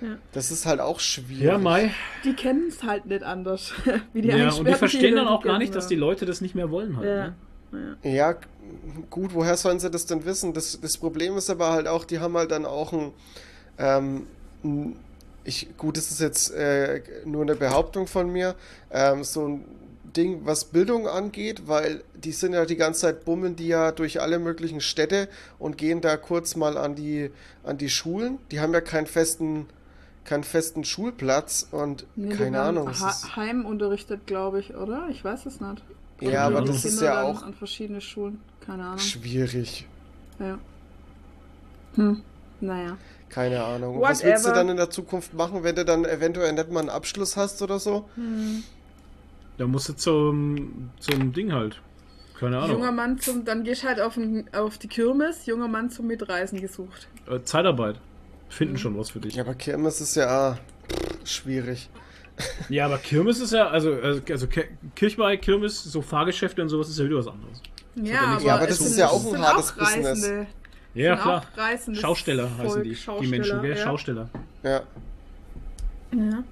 Ja. 0.00 0.16
Das 0.32 0.50
ist 0.50 0.66
halt 0.66 0.80
auch 0.80 1.00
schwierig. 1.00 1.44
Ja, 1.44 1.58
Mai. 1.58 1.90
Die 2.24 2.34
kennen 2.34 2.68
es 2.68 2.82
halt 2.82 3.06
nicht 3.06 3.22
anders. 3.22 3.72
Wie 4.12 4.22
die 4.22 4.28
Ja, 4.28 4.52
und 4.52 4.66
die 4.66 4.74
verstehen 4.74 5.16
dann 5.16 5.28
auch 5.28 5.42
gar 5.42 5.58
nicht, 5.58 5.74
dass 5.74 5.86
die 5.86 5.94
Leute 5.94 6.26
das 6.26 6.40
nicht 6.40 6.54
mehr 6.54 6.70
wollen 6.70 6.96
halt. 6.96 7.06
Ja. 7.06 7.26
Ne? 7.70 7.96
Ja. 8.02 8.10
Ja, 8.10 8.36
gut, 9.08 9.34
woher 9.34 9.56
sollen 9.56 9.78
sie 9.78 9.90
das 9.90 10.06
denn 10.06 10.24
wissen? 10.24 10.52
Das, 10.52 10.78
das 10.80 10.98
Problem 10.98 11.36
ist 11.36 11.48
aber 11.48 11.70
halt 11.70 11.88
auch, 11.88 12.04
die 12.04 12.18
haben 12.18 12.36
halt 12.36 12.50
dann 12.50 12.66
auch 12.66 12.92
ein, 12.92 13.12
ähm, 13.78 14.26
ein 14.62 14.96
ich, 15.44 15.76
gut, 15.76 15.96
das 15.96 16.10
ist 16.10 16.20
jetzt 16.20 16.50
äh, 16.50 17.02
nur 17.24 17.42
eine 17.42 17.54
Behauptung 17.54 18.06
von 18.06 18.30
mir, 18.30 18.54
ähm, 18.90 19.24
so 19.24 19.46
ein 19.46 19.64
Ding, 20.16 20.40
was 20.44 20.66
Bildung 20.66 21.06
angeht, 21.08 21.66
weil 21.66 22.02
die 22.14 22.32
sind 22.32 22.52
ja 22.52 22.64
die 22.64 22.76
ganze 22.76 23.02
Zeit 23.02 23.24
bummeln 23.24 23.56
die 23.56 23.68
ja 23.68 23.92
durch 23.92 24.20
alle 24.20 24.38
möglichen 24.38 24.80
Städte 24.80 25.28
und 25.58 25.76
gehen 25.78 26.00
da 26.00 26.16
kurz 26.16 26.56
mal 26.56 26.76
an 26.78 26.94
die, 26.94 27.30
an 27.64 27.78
die 27.78 27.90
Schulen. 27.90 28.38
Die 28.50 28.60
haben 28.60 28.72
ja 28.72 28.80
keinen 28.80 29.06
festen, 29.06 29.66
keinen 30.24 30.44
festen 30.44 30.84
Schulplatz 30.84 31.68
und 31.70 32.06
Nee, 32.16 32.34
keine 32.34 32.60
Ahnung. 32.62 32.88
Ha 32.88 33.36
heimунterrichtet, 33.36 34.26
glaube 34.26 34.60
ich, 34.60 34.74
oder? 34.74 35.08
Ich 35.10 35.24
weiß 35.24 35.46
es 35.46 35.60
nicht. 35.60 35.82
Ja, 36.20 36.30
Keine 36.30 36.38
aber 36.56 36.62
das 36.62 36.84
ist 36.84 37.00
ja 37.00 37.22
auch 37.22 37.42
An 37.42 37.54
verschiedene 37.54 38.00
Schulen. 38.00 38.40
Keine 38.64 38.84
Ahnung. 38.84 38.98
schwierig. 38.98 39.86
Ja. 40.38 40.58
Hm. 41.96 42.22
Naja. 42.60 42.96
Keine 43.28 43.64
Ahnung. 43.64 43.96
Und 43.96 44.02
Was 44.02 44.20
Whatever. 44.20 44.32
willst 44.32 44.46
du 44.46 44.50
dann 44.52 44.68
in 44.68 44.76
der 44.76 44.90
Zukunft 44.90 45.34
machen, 45.34 45.64
wenn 45.64 45.74
du 45.74 45.84
dann 45.84 46.04
eventuell 46.04 46.52
nicht 46.52 46.70
mal 46.70 46.80
einen 46.80 46.88
Abschluss 46.88 47.36
hast 47.36 47.60
oder 47.62 47.78
so? 47.80 48.08
Da 49.58 49.66
musst 49.66 49.88
du 49.88 49.92
zum, 49.94 50.90
zum 50.98 51.32
Ding 51.32 51.52
halt. 51.52 51.80
Keine 52.38 52.58
Ahnung. 52.58 52.78
Junger 52.78 52.92
Mann 52.92 53.18
zum, 53.20 53.44
dann 53.44 53.62
gehst 53.62 53.84
halt 53.84 54.00
auf, 54.00 54.16
ein, 54.16 54.52
auf 54.52 54.78
die 54.78 54.88
Kirmes, 54.88 55.46
junger 55.46 55.68
Mann 55.68 55.90
zum 55.90 56.06
Mitreisen 56.08 56.60
gesucht. 56.60 57.08
Äh, 57.30 57.40
Zeitarbeit. 57.42 57.94
Mhm. 57.96 58.00
Finden 58.50 58.78
schon 58.78 58.98
was 58.98 59.10
für 59.10 59.20
dich. 59.20 59.34
Ja, 59.36 59.44
aber 59.44 59.54
Kirmes 59.54 60.00
ist 60.00 60.16
ja 60.16 60.58
schwierig. 61.24 61.88
Ja, 62.68 62.86
aber 62.86 62.98
Kirmes 62.98 63.38
ist 63.40 63.52
ja, 63.52 63.68
also, 63.68 63.92
also 63.94 64.20
also 64.28 64.46
Ki- 64.48 64.64
Kirchweih, 64.96 65.36
Kirmes, 65.36 65.84
so 65.84 66.02
Fahrgeschäfte 66.02 66.60
und 66.62 66.68
sowas 66.68 66.88
ist 66.88 66.98
ja 66.98 67.04
wieder 67.04 67.18
was 67.18 67.28
anderes. 67.28 67.60
Ja, 67.94 68.04
ja 68.04 68.20
aber, 68.22 68.42
Ja, 68.42 68.54
aber 68.56 68.66
das 68.66 68.78
sind, 68.78 68.86
ist 68.88 68.98
ja 68.98 69.08
auch 69.08 69.24
ein 69.24 69.30
sind 69.30 69.40
hartes 69.46 69.70
auch 69.70 69.76
Business. 69.76 70.06
Reisende. 70.24 70.46
Ja, 70.94 71.16
Sind 71.16 71.22
klar. 71.22 71.44
Schausteller 71.94 72.58
heißen 72.58 72.82
die, 72.82 72.96
die 73.20 73.26
Menschen, 73.28 73.62
gell? 73.62 73.70
ja. 73.70 73.76
Schausteller. 73.76 74.28
Ja, 74.64 74.82
Ja. 76.12 76.44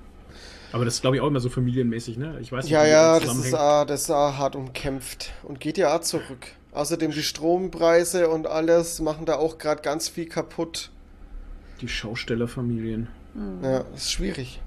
Aber 0.72 0.84
das 0.84 0.94
ist, 0.94 1.00
glaube 1.02 1.16
ich, 1.16 1.22
auch 1.22 1.26
immer 1.26 1.40
so 1.40 1.50
familienmäßig, 1.50 2.16
ne? 2.16 2.38
Ich 2.40 2.50
weiß 2.50 2.64
nicht, 2.64 2.72
ja, 2.72 2.84
wie 2.84 2.88
ja 2.88 3.20
das 3.20 3.28
das 3.28 3.46
ist, 3.46 3.54
ah, 3.54 3.84
das 3.84 4.02
ist 4.02 4.10
ah, 4.10 4.36
hart 4.38 4.56
umkämpft 4.56 5.32
und 5.42 5.60
geht 5.60 5.78
ja 5.78 5.94
auch 5.94 6.00
zurück. 6.00 6.46
Außerdem 6.72 7.10
die 7.10 7.22
Strompreise 7.22 8.28
und 8.28 8.46
alles 8.46 9.00
machen 9.00 9.26
da 9.26 9.36
auch 9.36 9.58
gerade 9.58 9.82
ganz 9.82 10.08
viel 10.08 10.26
kaputt. 10.26 10.90
Die 11.82 11.88
Schaustellerfamilien. 11.88 13.08
Ja, 13.62 13.84
ist 13.94 14.12
schwierig. 14.12 14.60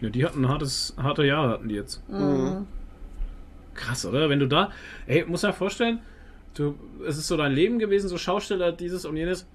Ja, 0.00 0.10
die 0.10 0.24
hatten 0.24 0.44
ein 0.44 0.48
hartes, 0.48 0.94
harte 0.98 1.24
Jahre, 1.24 1.50
hatten 1.50 1.68
die 1.68 1.74
jetzt. 1.74 2.06
Mhm. 2.08 2.66
Krass, 3.74 4.04
oder? 4.04 4.28
Wenn 4.28 4.40
du 4.40 4.48
da, 4.48 4.70
ey, 5.06 5.24
muss 5.24 5.42
ja 5.42 5.52
vorstellen, 5.52 6.00
du, 6.54 6.74
es 7.06 7.16
ist 7.18 7.28
so 7.28 7.36
dein 7.36 7.52
Leben 7.52 7.78
gewesen, 7.78 8.08
so 8.08 8.18
Schausteller, 8.18 8.72
dieses 8.72 9.04
und 9.04 9.16
jenes. 9.16 9.46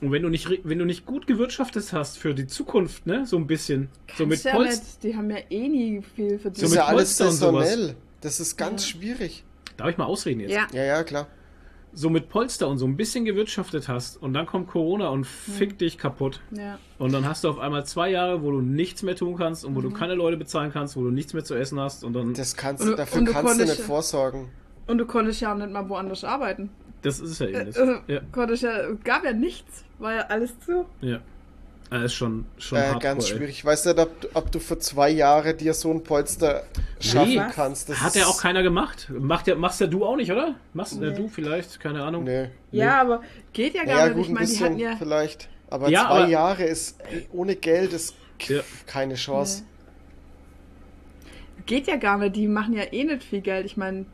Und 0.00 0.12
wenn 0.12 0.22
du 0.22 0.28
nicht, 0.28 0.46
ri- 0.46 0.60
wenn 0.64 0.78
du 0.78 0.84
nicht 0.84 1.04
gut 1.04 1.26
gewirtschaftet 1.26 1.92
hast 1.92 2.16
für 2.18 2.32
die 2.34 2.46
Zukunft, 2.46 3.06
ne, 3.06 3.26
so 3.26 3.36
ein 3.36 3.46
bisschen, 3.46 3.88
so 4.16 4.24
mit 4.24 4.42
Kannst 4.42 4.44
ja 4.46 4.52
Polster, 4.54 4.82
nicht, 4.84 5.02
die 5.02 5.16
haben 5.16 5.30
ja 5.30 5.36
eh 5.50 5.68
nie 5.68 6.02
viel 6.14 6.38
verdient. 6.38 6.62
Das 6.62 6.70
ist 6.70 6.76
ja 6.76 6.84
alles 6.86 7.16
saisonell. 7.16 7.96
Das 8.20 8.40
ist 8.40 8.56
ganz 8.56 8.86
schwierig. 8.86 9.44
darf 9.76 9.88
ich 9.90 9.98
mal 9.98 10.04
ausreden 10.04 10.40
jetzt? 10.40 10.52
ja. 10.52 10.66
Ja, 10.72 10.84
ja, 10.84 11.02
klar. 11.04 11.26
So 11.92 12.08
mit 12.08 12.28
Polster 12.28 12.68
und 12.68 12.78
so 12.78 12.86
ein 12.86 12.96
bisschen 12.96 13.24
gewirtschaftet 13.24 13.88
hast 13.88 14.16
und 14.22 14.32
dann 14.32 14.46
kommt 14.46 14.68
Corona 14.68 15.08
und 15.08 15.26
fickt 15.26 15.80
dich 15.80 15.98
kaputt. 15.98 16.40
ja. 16.52 16.78
Und 16.98 17.12
dann 17.12 17.26
hast 17.26 17.42
du 17.44 17.48
auf 17.48 17.58
einmal 17.58 17.84
zwei 17.84 18.10
Jahre, 18.10 18.42
wo 18.42 18.52
du 18.52 18.60
nichts 18.60 19.02
mehr 19.02 19.16
tun 19.16 19.36
kannst 19.36 19.64
und 19.64 19.74
wo 19.74 19.80
Mhm. 19.80 19.84
du 19.84 19.90
keine 19.90 20.14
Leute 20.14 20.36
bezahlen 20.36 20.70
kannst, 20.72 20.96
wo 20.96 21.02
du 21.02 21.10
nichts 21.10 21.34
mehr 21.34 21.42
zu 21.44 21.54
essen 21.54 21.80
hast 21.80 22.04
und 22.04 22.12
dann, 22.12 22.32
Das 22.34 22.54
kannst 22.56 22.84
Und 22.84 22.96
dafür 22.96 23.18
und 23.18 23.24
du 23.26 23.32
kannst 23.32 23.58
du 23.60 23.64
nicht 23.64 23.80
vorsorgen. 23.80 24.48
Und 24.86 24.98
du 24.98 25.06
konntest 25.06 25.40
ja 25.40 25.52
auch 25.52 25.56
nicht 25.58 25.70
mal 25.72 25.88
woanders 25.88 26.22
arbeiten. 26.24 26.70
Das 27.02 27.20
ist 27.20 27.30
es 27.32 27.38
ja 27.40 27.46
eben. 27.46 27.66
Das. 27.66 27.76
Also, 27.78 27.92
Ja, 28.06 28.20
ja, 28.62 28.88
gab 29.04 29.24
ja 29.24 29.32
nichts. 29.32 29.84
War 29.98 30.14
ja 30.14 30.22
alles 30.28 30.58
zu. 30.60 30.86
ja. 31.00 31.20
Ah, 31.92 32.04
ist 32.04 32.14
schon, 32.14 32.46
schon 32.56 32.78
Äh, 32.78 32.82
hardcore, 32.82 33.00
ganz 33.02 33.24
ey. 33.28 33.36
schwierig. 33.36 33.50
Ich 33.50 33.64
weiß 33.64 33.84
nicht, 33.86 33.98
ob, 33.98 34.10
ob 34.34 34.52
du 34.52 34.60
für 34.60 34.78
zwei 34.78 35.10
Jahre 35.10 35.54
dir 35.54 35.74
so 35.74 35.90
ein 35.90 36.04
Polster 36.04 36.62
schaffen 37.00 37.30
Nee, 37.30 37.42
kannst. 37.52 37.88
Das 37.88 38.00
Hat 38.00 38.14
ja 38.14 38.26
auch 38.26 38.40
keiner 38.40 38.62
gemacht. 38.62 39.10
Macht 39.12 39.48
ja, 39.48 39.56
machst 39.56 39.80
ja 39.80 39.88
du 39.88 40.04
auch 40.04 40.14
nicht, 40.14 40.30
oder? 40.30 40.54
Machst 40.72 40.92
ja 41.00 41.10
Nee. 41.10 41.16
du 41.16 41.26
vielleicht, 41.26 41.80
keine 41.80 42.04
Ahnung. 42.04 42.22
Nee. 42.22 42.50
Ja, 42.70 43.00
aber 43.00 43.22
geht 43.52 43.74
ja 43.74 43.82
gar 43.84 43.98
Ja, 43.98 44.04
nicht. 44.06 44.14
gut, 44.14 44.22
ich 44.26 44.28
ein 44.30 44.34
meine, 44.34 44.46
die 44.46 44.60
hatten 44.60 44.78
ja. 44.78 44.94
vielleicht. 44.98 45.48
Aber 45.68 45.88
Ja, 45.88 46.02
zwei 46.02 46.08
aber- 46.10 46.28
Jahre 46.28 46.62
ist 46.62 47.00
ey, 47.10 47.26
ohne 47.32 47.56
Geld 47.56 47.92
ist 47.92 48.14
Ja. 48.46 48.60
keine 48.86 49.16
Chance. 49.16 49.64
Geht 51.66 51.88
ja 51.88 51.96
gar 51.96 52.18
nicht. 52.18 52.36
Die 52.36 52.46
machen 52.46 52.72
ja 52.74 52.84
eh 52.92 53.02
nicht 53.02 53.24
viel 53.24 53.40
Geld. 53.40 53.66
Ich 53.66 53.76
meine, 53.76 54.06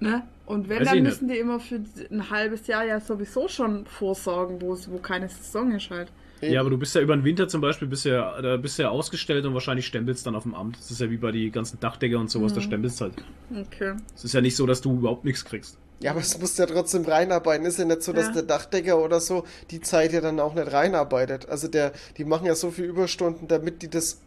ne? 0.00 0.22
Und 0.46 0.68
wenn, 0.68 0.80
Weiß 0.80 0.88
dann 0.88 1.02
müssen 1.02 1.28
die 1.28 1.38
immer 1.38 1.60
für 1.60 1.80
ein 2.10 2.30
halbes 2.30 2.66
Jahr 2.66 2.84
ja 2.84 3.00
sowieso 3.00 3.48
schon 3.48 3.86
vorsorgen, 3.86 4.60
wo, 4.60 4.74
es- 4.74 4.90
wo 4.90 4.98
keine 4.98 5.28
Saison 5.28 5.70
ist 5.72 5.90
halt. 5.90 6.08
Ja, 6.40 6.60
aber 6.60 6.70
du 6.70 6.76
bist 6.78 6.92
ja 6.96 7.00
über 7.00 7.14
den 7.16 7.24
Winter 7.24 7.46
zum 7.46 7.60
Beispiel, 7.60 7.86
bist 7.86 8.04
ja, 8.04 8.42
da 8.42 8.56
bist 8.56 8.76
ja 8.76 8.88
ausgestellt 8.88 9.44
und 9.46 9.54
wahrscheinlich 9.54 9.86
stempelst 9.86 10.26
dann 10.26 10.34
auf 10.34 10.42
dem 10.42 10.54
Amt. 10.56 10.76
Das 10.76 10.90
ist 10.90 11.00
ja 11.00 11.08
wie 11.08 11.16
bei 11.16 11.30
die 11.30 11.52
ganzen 11.52 11.78
Dachdecker 11.78 12.18
und 12.18 12.28
sowas, 12.32 12.52
da 12.52 12.58
Mhm. 12.60 12.64
stempelst 12.64 13.00
halt. 13.00 13.14
Okay. 13.52 13.94
Es 14.16 14.24
ist 14.24 14.32
ja 14.34 14.40
nicht 14.40 14.56
so, 14.56 14.66
dass 14.66 14.80
du 14.80 14.92
überhaupt 14.98 15.24
nichts 15.24 15.44
kriegst. 15.44 15.78
Ja, 16.00 16.10
aber 16.10 16.20
es 16.20 16.36
muss 16.40 16.58
ja 16.58 16.66
trotzdem 16.66 17.04
reinarbeiten. 17.04 17.64
Ist 17.64 17.78
ja 17.78 17.84
nicht 17.84 18.02
so, 18.02 18.12
dass 18.12 18.26
Ja. 18.26 18.32
der 18.32 18.42
Dachdecker 18.42 18.98
oder 19.00 19.20
so 19.20 19.44
die 19.70 19.80
Zeit 19.80 20.12
ja 20.12 20.20
dann 20.20 20.40
auch 20.40 20.54
nicht 20.56 20.72
reinarbeitet. 20.72 21.48
Also 21.48 21.68
der, 21.68 21.92
die 22.16 22.24
machen 22.24 22.44
ja 22.48 22.56
so 22.56 22.72
viel 22.72 22.86
Überstunden, 22.86 23.46
damit 23.46 23.82
die 23.82 23.88
das 23.88 24.20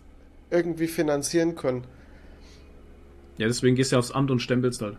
irgendwie 0.50 0.88
finanzieren 0.88 1.56
können. 1.56 1.84
Ja, 3.38 3.48
deswegen 3.48 3.76
gehst 3.76 3.92
du 3.92 3.98
ja 3.98 4.00
aufs 4.00 4.12
Amt 4.12 4.32
und 4.32 4.40
stempelst 4.40 4.82
halt. 4.82 4.96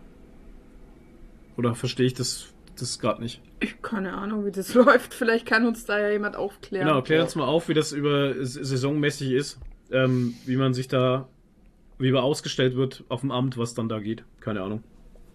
Oder 1.57 1.75
verstehe 1.75 2.07
ich 2.07 2.15
das 2.15 2.53
das 2.81 2.99
gerade 2.99 3.23
nicht. 3.23 3.41
Ich 3.61 3.81
keine 3.83 4.13
Ahnung, 4.15 4.45
wie 4.45 4.51
das 4.51 4.75
läuft. 4.75 5.15
Vielleicht 5.15 5.47
kann 5.47 5.67
uns 5.67 5.85
da 5.85 5.99
ja 5.99 6.11
jemand 6.11 6.37
aufklären. 6.37 6.87
Genau, 6.87 7.03
klär 7.03 7.23
uns 7.23 7.35
mal 7.35 7.47
auf, 7.47 7.69
wie 7.69 7.75
das 7.75 7.93
über 7.93 8.35
saisonmäßig 8.45 9.33
ist, 9.33 9.59
ähm, 9.91 10.35
wie 10.45 10.57
man 10.57 10.75
sich 10.75 10.89
da, 10.89 11.29
wie 11.99 12.13
man 12.13 12.23
ausgestellt 12.23 12.77
wird 12.77 13.05
auf 13.09 13.21
dem 13.21 13.31
Amt, 13.31 13.57
was 13.59 13.75
dann 13.75 13.89
da 13.89 13.99
geht. 14.01 14.25
Keine 14.41 14.63
Ahnung. 14.63 14.83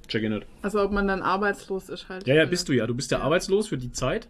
Check 0.08 0.24
in 0.24 0.34
it. 0.34 0.46
Also 0.62 0.82
ob 0.82 0.92
man 0.92 1.08
dann 1.08 1.22
arbeitslos 1.22 1.90
ist 1.90 2.10
halt. 2.10 2.28
Ja, 2.28 2.36
ja, 2.36 2.46
bist 2.46 2.68
du 2.70 2.74
ja. 2.74 2.86
Du 2.86 2.94
bist 2.94 3.12
ja, 3.12 3.20
ja. 3.20 3.24
arbeitslos 3.24 3.68
für 3.68 3.78
die 3.78 3.92
Zeit. 3.92 4.28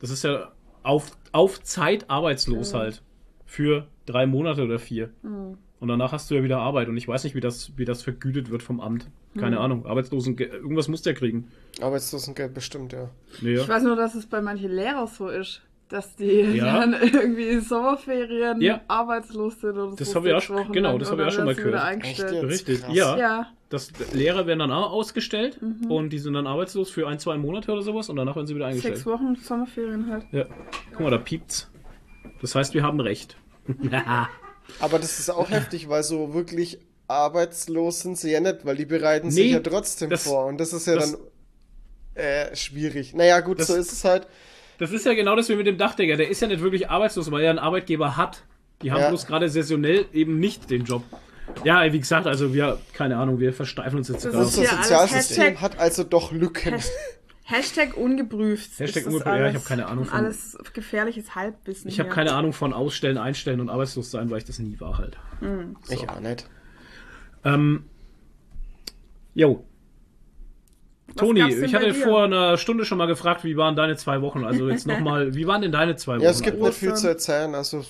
Das 0.00 0.10
ist 0.10 0.24
ja 0.24 0.52
auf, 0.82 1.16
auf 1.32 1.62
Zeit 1.62 2.10
arbeitslos 2.10 2.72
ja. 2.72 2.80
halt. 2.80 3.02
Für 3.46 3.86
drei 4.06 4.26
Monate 4.26 4.64
oder 4.64 4.78
vier. 4.78 5.10
Mhm. 5.22 5.58
Und 5.80 5.88
danach 5.88 6.12
hast 6.12 6.30
du 6.30 6.34
ja 6.34 6.42
wieder 6.42 6.58
Arbeit. 6.58 6.88
Und 6.88 6.96
ich 6.98 7.08
weiß 7.08 7.24
nicht, 7.24 7.34
wie 7.34 7.40
das, 7.40 7.72
wie 7.76 7.86
das 7.86 8.02
vergütet 8.02 8.50
wird 8.50 8.62
vom 8.62 8.80
Amt. 8.80 9.06
Keine 9.38 9.56
mhm. 9.56 9.62
Ahnung. 9.62 9.86
Arbeitslosengeld, 9.86 10.52
irgendwas 10.52 10.88
muss 10.88 11.00
der 11.02 11.14
kriegen. 11.14 11.50
Arbeitslosengeld 11.80 12.52
bestimmt, 12.52 12.92
ja. 12.92 13.08
Nee, 13.40 13.54
ja. 13.54 13.62
Ich 13.62 13.68
weiß 13.68 13.82
nur, 13.84 13.96
dass 13.96 14.14
es 14.14 14.26
bei 14.26 14.42
manchen 14.42 14.70
Lehrern 14.70 15.06
so 15.06 15.28
ist. 15.28 15.62
Dass 15.88 16.14
die 16.14 16.42
ja. 16.42 16.64
dann 16.80 16.92
irgendwie 16.92 17.48
in 17.48 17.62
Sommerferien 17.62 18.60
ja. 18.60 18.82
arbeitslos 18.86 19.60
sind 19.60 19.76
oder 19.76 19.96
Das 19.96 20.14
habe 20.14 20.28
ich 20.28 20.34
auch 20.34 20.42
schon, 20.42 20.70
genau, 20.70 20.98
das 20.98 21.10
habe 21.10 21.22
ich 21.22 21.28
auch 21.28 21.32
schon 21.32 21.46
mal 21.46 21.54
gehört. 21.54 22.04
Richtig, 22.44 22.84
ja. 22.92 23.16
ja. 23.16 23.46
Das, 23.70 23.92
Lehrer 24.12 24.46
werden 24.46 24.60
dann 24.60 24.70
auch 24.70 24.92
ausgestellt 24.92 25.60
mhm. 25.62 25.90
und 25.90 26.10
die 26.10 26.18
sind 26.18 26.34
dann 26.34 26.46
arbeitslos 26.46 26.90
für 26.90 27.08
ein, 27.08 27.18
zwei 27.18 27.38
Monate 27.38 27.72
oder 27.72 27.82
sowas 27.82 28.08
und 28.08 28.16
danach 28.16 28.36
werden 28.36 28.46
sie 28.46 28.54
wieder 28.54 28.66
eingestellt. 28.66 28.96
Sechs 28.96 29.06
Wochen 29.06 29.34
Sommerferien 29.36 30.10
halt. 30.10 30.26
Ja. 30.30 30.44
Guck 30.92 31.00
mal, 31.00 31.10
da 31.10 31.18
piept's. 31.18 31.70
Das 32.40 32.54
heißt, 32.54 32.74
wir 32.74 32.82
haben 32.82 33.00
recht. 33.00 33.36
Aber 34.78 34.98
das 34.98 35.18
ist 35.18 35.30
auch 35.30 35.50
heftig, 35.50 35.88
weil 35.88 36.02
so 36.02 36.34
wirklich 36.34 36.78
arbeitslos 37.08 38.00
sind 38.00 38.18
sie 38.18 38.30
ja 38.30 38.40
nicht, 38.40 38.64
weil 38.64 38.76
die 38.76 38.86
bereiten 38.86 39.28
nee, 39.28 39.34
sich 39.34 39.52
ja 39.52 39.60
trotzdem 39.60 40.10
das, 40.10 40.24
vor. 40.24 40.46
Und 40.46 40.58
das 40.58 40.72
ist 40.72 40.86
ja 40.86 40.94
das, 40.94 41.12
dann 41.12 41.20
äh, 42.14 42.54
schwierig. 42.54 43.14
Naja, 43.14 43.40
gut, 43.40 43.60
das, 43.60 43.66
so 43.66 43.74
ist 43.74 43.92
es 43.92 44.04
halt. 44.04 44.26
Das 44.78 44.92
ist 44.92 45.04
ja 45.04 45.14
genau 45.14 45.36
das 45.36 45.48
wie 45.48 45.56
mit 45.56 45.66
dem 45.66 45.76
Dachdecker. 45.76 46.16
Der 46.16 46.28
ist 46.28 46.40
ja 46.40 46.48
nicht 46.48 46.62
wirklich 46.62 46.88
arbeitslos, 46.88 47.30
weil 47.30 47.42
er 47.42 47.50
einen 47.50 47.58
Arbeitgeber 47.58 48.16
hat. 48.16 48.44
Die 48.82 48.92
haben 48.92 49.00
ja. 49.00 49.08
bloß 49.08 49.26
gerade 49.26 49.48
saisonell 49.48 50.06
eben 50.12 50.38
nicht 50.38 50.70
den 50.70 50.84
Job. 50.84 51.02
Ja, 51.64 51.92
wie 51.92 51.98
gesagt, 51.98 52.26
also 52.26 52.54
wir, 52.54 52.78
keine 52.94 53.16
Ahnung, 53.16 53.40
wir 53.40 53.52
versteifen 53.52 53.98
uns 53.98 54.08
jetzt 54.08 54.22
gerade. 54.22 54.38
Unser 54.38 54.64
Sozialsystem 54.64 55.60
hat 55.60 55.78
also 55.78 56.04
doch 56.04 56.32
Lücken. 56.32 56.76
Hashtag 57.50 57.96
ungeprüft. 57.96 58.78
Hashtag 58.78 59.06
ungeprüft, 59.06 59.26
ja, 59.26 59.48
ich 59.48 59.54
habe 59.54 59.64
keine 59.64 59.86
Ahnung 59.86 60.04
von. 60.04 60.18
Alles 60.18 60.56
gefährliches 60.72 61.34
Halbwissen. 61.34 61.88
Ich 61.88 61.98
habe 61.98 62.08
keine 62.08 62.32
Ahnung 62.32 62.52
von 62.52 62.72
Ausstellen, 62.72 63.18
Einstellen 63.18 63.60
und 63.60 63.68
arbeitslos 63.68 64.10
sein, 64.10 64.30
weil 64.30 64.38
ich 64.38 64.44
das 64.44 64.58
nie 64.58 64.78
war 64.80 64.98
halt. 64.98 65.16
Mhm. 65.40 65.76
So. 65.82 65.94
Ich 65.94 66.08
auch 66.08 66.20
nicht. 66.20 66.48
Ähm, 67.44 67.84
jo. 69.34 69.64
Toni, 71.16 71.42
ich 71.42 71.74
hatte 71.74 71.92
vor 71.92 72.24
einer 72.24 72.56
Stunde 72.56 72.84
schon 72.84 72.98
mal 72.98 73.06
gefragt, 73.06 73.42
wie 73.42 73.56
waren 73.56 73.74
deine 73.74 73.96
zwei 73.96 74.22
Wochen? 74.22 74.44
Also 74.44 74.68
jetzt 74.68 74.86
nochmal, 74.86 75.34
wie 75.34 75.46
waren 75.46 75.60
denn 75.60 75.72
deine 75.72 75.96
zwei 75.96 76.16
Wochen? 76.16 76.22
Ja, 76.22 76.30
es 76.30 76.42
gibt 76.42 76.60
nicht 76.60 76.74
viel 76.74 76.94
zu 76.94 77.08
erzählen. 77.08 77.54
Also 77.54 77.84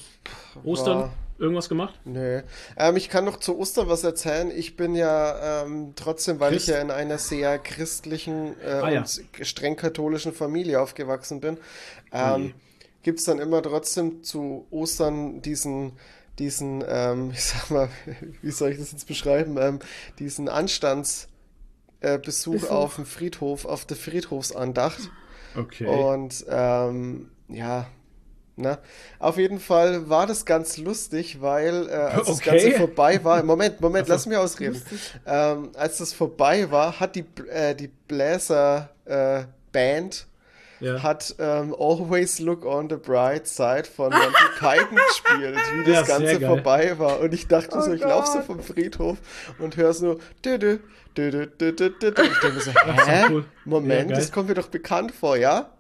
Ostern? 0.65 1.11
Irgendwas 1.41 1.69
gemacht? 1.71 1.99
Nö. 2.05 2.43
Ähm, 2.77 2.97
ich 2.97 3.09
kann 3.09 3.25
noch 3.25 3.39
zu 3.39 3.59
Ostern 3.59 3.89
was 3.89 4.05
erzählen. 4.05 4.51
Ich 4.55 4.77
bin 4.77 4.95
ja 4.95 5.63
ähm, 5.65 5.95
trotzdem, 5.97 6.39
weil 6.39 6.53
Christ? 6.53 6.69
ich 6.69 6.75
ja 6.75 6.83
in 6.83 6.91
einer 6.91 7.17
sehr 7.17 7.59
christlichen 7.59 8.61
äh, 8.61 8.69
ah, 8.69 8.91
ja. 8.91 9.01
und 9.01 9.23
streng 9.41 9.75
katholischen 9.75 10.35
Familie 10.35 10.83
aufgewachsen 10.83 11.41
bin, 11.41 11.57
ähm, 12.13 12.33
okay. 12.33 12.53
gibt 13.03 13.21
es 13.21 13.25
dann 13.25 13.39
immer 13.39 13.63
trotzdem 13.63 14.23
zu 14.23 14.67
Ostern 14.71 15.41
diesen 15.41 15.93
diesen, 16.39 16.85
ähm, 16.87 17.31
ich 17.33 17.45
sag 17.45 17.71
mal, 17.71 17.89
wie 18.43 18.51
soll 18.51 18.73
ich 18.73 18.79
das 18.79 18.93
jetzt 18.93 19.07
beschreiben, 19.07 19.57
ähm, 19.59 19.79
diesen 20.19 20.51
Anstandsbesuch 20.51 22.65
äh, 22.65 22.69
auf 22.69 22.97
dem 22.97 23.07
Friedhof, 23.07 23.65
auf 23.65 23.87
der 23.87 23.97
Friedhofsandacht. 23.97 25.11
Okay. 25.57 25.87
Und 25.87 26.45
ähm, 26.49 27.31
ja, 27.49 27.89
na, 28.61 28.79
auf 29.19 29.37
jeden 29.37 29.61
Fall 29.61 30.09
war 30.09 30.27
das 30.27 30.45
ganz 30.45 30.77
lustig, 30.77 31.41
weil 31.41 31.89
äh, 31.89 31.93
als 31.93 32.21
okay. 32.21 32.29
das 32.29 32.41
Ganze 32.43 32.71
vorbei 32.73 33.25
war, 33.25 33.43
Moment, 33.45 33.81
Moment, 33.81 34.03
also, 34.03 34.13
lass 34.13 34.27
mich 34.27 34.37
ausreden. 34.37 34.83
Ähm, 35.27 35.71
als 35.75 35.99
das 35.99 36.13
vorbei 36.13 36.71
war, 36.71 37.01
hat 37.01 37.17
die, 37.17 37.25
äh, 37.51 37.75
die 37.75 37.89
Bläser 37.89 38.91
äh, 39.05 39.45
Band 39.73 40.27
ja. 40.81 41.03
hat 41.03 41.35
ähm, 41.39 41.75
Always 41.79 42.39
Look 42.41 42.65
on 42.65 42.89
the 42.89 42.97
Bright 42.97 43.47
Side 43.47 43.85
von 43.85 44.11
Monty 44.11 44.45
Python 44.59 44.97
gespielt, 44.97 45.59
wie 45.75 45.93
das 45.93 46.09
ja, 46.09 46.19
Ganze 46.19 46.41
vorbei 46.41 46.99
war. 46.99 47.21
Und 47.21 47.33
ich 47.35 47.47
dachte 47.47 47.79
oh 47.79 47.81
so, 47.81 47.93
ich 47.93 48.01
laufe 48.01 48.33
so 48.33 48.41
vom 48.41 48.61
Friedhof 48.61 49.19
und 49.59 49.77
höre 49.77 49.93
so, 49.93 50.19
dü 50.45 50.57
-dü, 50.57 50.79
dü 51.17 51.31
-dü, 51.31 51.47
dü 51.47 51.71
-dü, 51.71 52.01
dü 52.01 52.09
-dü. 52.09 52.23
ich 52.23 52.41
denke 52.41 52.61
so, 52.61 52.71
hä? 53.07 53.25
Cool. 53.29 53.45
Moment, 53.65 54.11
ja, 54.11 54.17
das 54.17 54.33
kommt 54.33 54.49
mir 54.49 54.55
doch 54.55 54.69
bekannt 54.69 55.13
vor, 55.13 55.37
ja? 55.37 55.71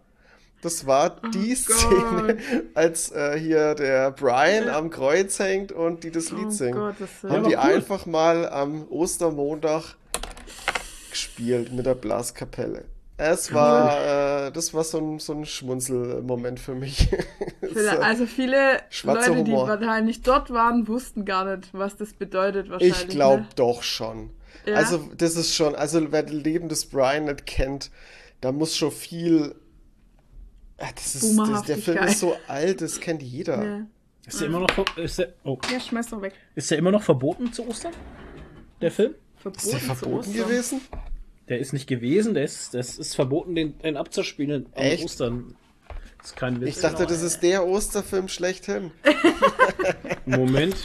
Das 0.62 0.86
war 0.86 1.16
oh 1.22 1.28
die 1.28 1.54
Szene, 1.54 2.36
als 2.74 3.10
äh, 3.12 3.38
hier 3.38 3.74
der 3.74 4.10
Brian 4.10 4.68
am 4.68 4.90
Kreuz 4.90 5.38
hängt 5.38 5.72
und 5.72 6.04
die 6.04 6.10
das 6.10 6.30
Lied 6.30 6.46
oh 6.48 6.50
singt. 6.50 6.76
Gott, 6.76 6.96
das 6.98 7.30
Haben 7.30 7.44
die 7.44 7.56
cool. 7.56 7.56
einfach 7.56 8.06
mal 8.06 8.48
am 8.48 8.86
Ostermontag 8.88 9.96
gespielt 11.10 11.72
mit 11.72 11.86
der 11.86 11.94
Blaskapelle. 11.94 12.84
Es 13.16 13.52
war, 13.52 14.46
äh, 14.46 14.52
das 14.52 14.72
war 14.72 14.82
so 14.82 14.98
ein, 14.98 15.18
so 15.18 15.34
ein 15.34 15.44
Schmunzelmoment 15.44 16.58
für 16.58 16.74
mich. 16.74 17.08
also 18.00 18.24
viele 18.24 18.80
Leute, 19.02 19.30
Humor. 19.30 19.44
die 19.44 19.52
wahrscheinlich 19.52 20.22
dort 20.22 20.50
waren, 20.50 20.88
wussten 20.88 21.26
gar 21.26 21.56
nicht, 21.56 21.68
was 21.72 21.96
das 21.96 22.14
bedeutet 22.14 22.70
wahrscheinlich. 22.70 22.98
Ich 22.98 23.08
glaube 23.08 23.42
ne? 23.42 23.48
doch 23.56 23.82
schon. 23.82 24.30
Ja. 24.64 24.76
Also 24.76 25.10
das 25.16 25.36
ist 25.36 25.54
schon, 25.54 25.74
also 25.74 26.12
wer 26.12 26.22
das 26.22 26.32
Leben 26.32 26.70
des 26.70 26.86
Brian 26.86 27.26
nicht 27.26 27.44
kennt, 27.44 27.90
da 28.40 28.52
muss 28.52 28.76
schon 28.76 28.90
viel. 28.90 29.54
Ah, 30.80 30.88
das 30.94 31.14
ist, 31.14 31.38
das, 31.38 31.62
der 31.64 31.76
Film 31.76 32.02
ist 32.04 32.20
so 32.20 32.36
alt, 32.48 32.80
das 32.80 32.98
kennt 33.00 33.22
jeder. 33.22 33.64
Ja. 33.64 33.86
Ist 34.26 34.40
der 34.40 34.48
immer 34.48 34.60
noch, 34.60 34.96
ist 34.96 35.18
der, 35.18 35.34
oh. 35.44 35.58
Ja, 35.70 35.78
schmeiß 35.78 36.08
doch 36.08 36.22
weg. 36.22 36.32
Ist 36.54 36.70
der 36.70 36.78
immer 36.78 36.90
noch 36.90 37.02
verboten 37.02 37.52
zu 37.52 37.66
Ostern? 37.68 37.92
Der 38.80 38.90
Film? 38.90 39.14
Verboten 39.36 39.62
ist 39.62 39.72
der 39.72 39.80
verboten 39.80 40.32
gewesen? 40.32 40.80
Der 41.48 41.58
ist 41.58 41.72
nicht 41.72 41.86
gewesen, 41.86 42.32
der 42.32 42.44
ist, 42.44 42.72
das 42.72 42.98
ist 42.98 43.14
verboten, 43.14 43.54
den, 43.54 43.78
den 43.78 43.96
abzuspielen 43.96 44.66
an 44.74 44.82
Echt? 44.82 45.04
Ostern. 45.04 45.54
Das 46.18 46.30
ist 46.30 46.36
kein 46.36 46.60
Witz. 46.60 46.76
Ich 46.76 46.82
dachte, 46.82 47.06
das 47.06 47.22
ist 47.22 47.42
der 47.42 47.66
Osterfilm 47.66 48.28
schlechthin. 48.28 48.90
Moment. 50.26 50.76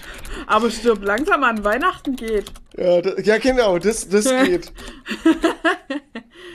Aber 0.48 0.72
stirb 0.72 1.04
langsam 1.04 1.44
an 1.44 1.64
Weihnachten 1.64 2.16
geht. 2.16 2.52
Ja, 2.78 3.02
da, 3.02 3.18
ja 3.22 3.38
genau, 3.38 3.78
das, 3.78 4.08
das 4.10 4.26
geht. 4.46 4.72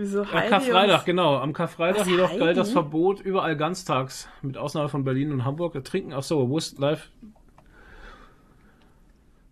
Wieso 0.00 0.22
Am 0.22 0.48
Karfreitag, 0.48 1.04
genau. 1.04 1.36
Am 1.36 1.52
Karfreitag 1.52 2.06
jedoch 2.06 2.34
galt 2.38 2.56
das 2.56 2.72
Verbot 2.72 3.20
überall 3.20 3.54
ganztags, 3.54 4.30
mit 4.40 4.56
Ausnahme 4.56 4.88
von 4.88 5.04
Berlin 5.04 5.30
und 5.30 5.44
Hamburg. 5.44 5.84
Trinken, 5.84 6.14
ach 6.14 6.22
so, 6.22 6.48
wo 6.48 6.56
ist 6.56 6.78
live? 6.78 7.10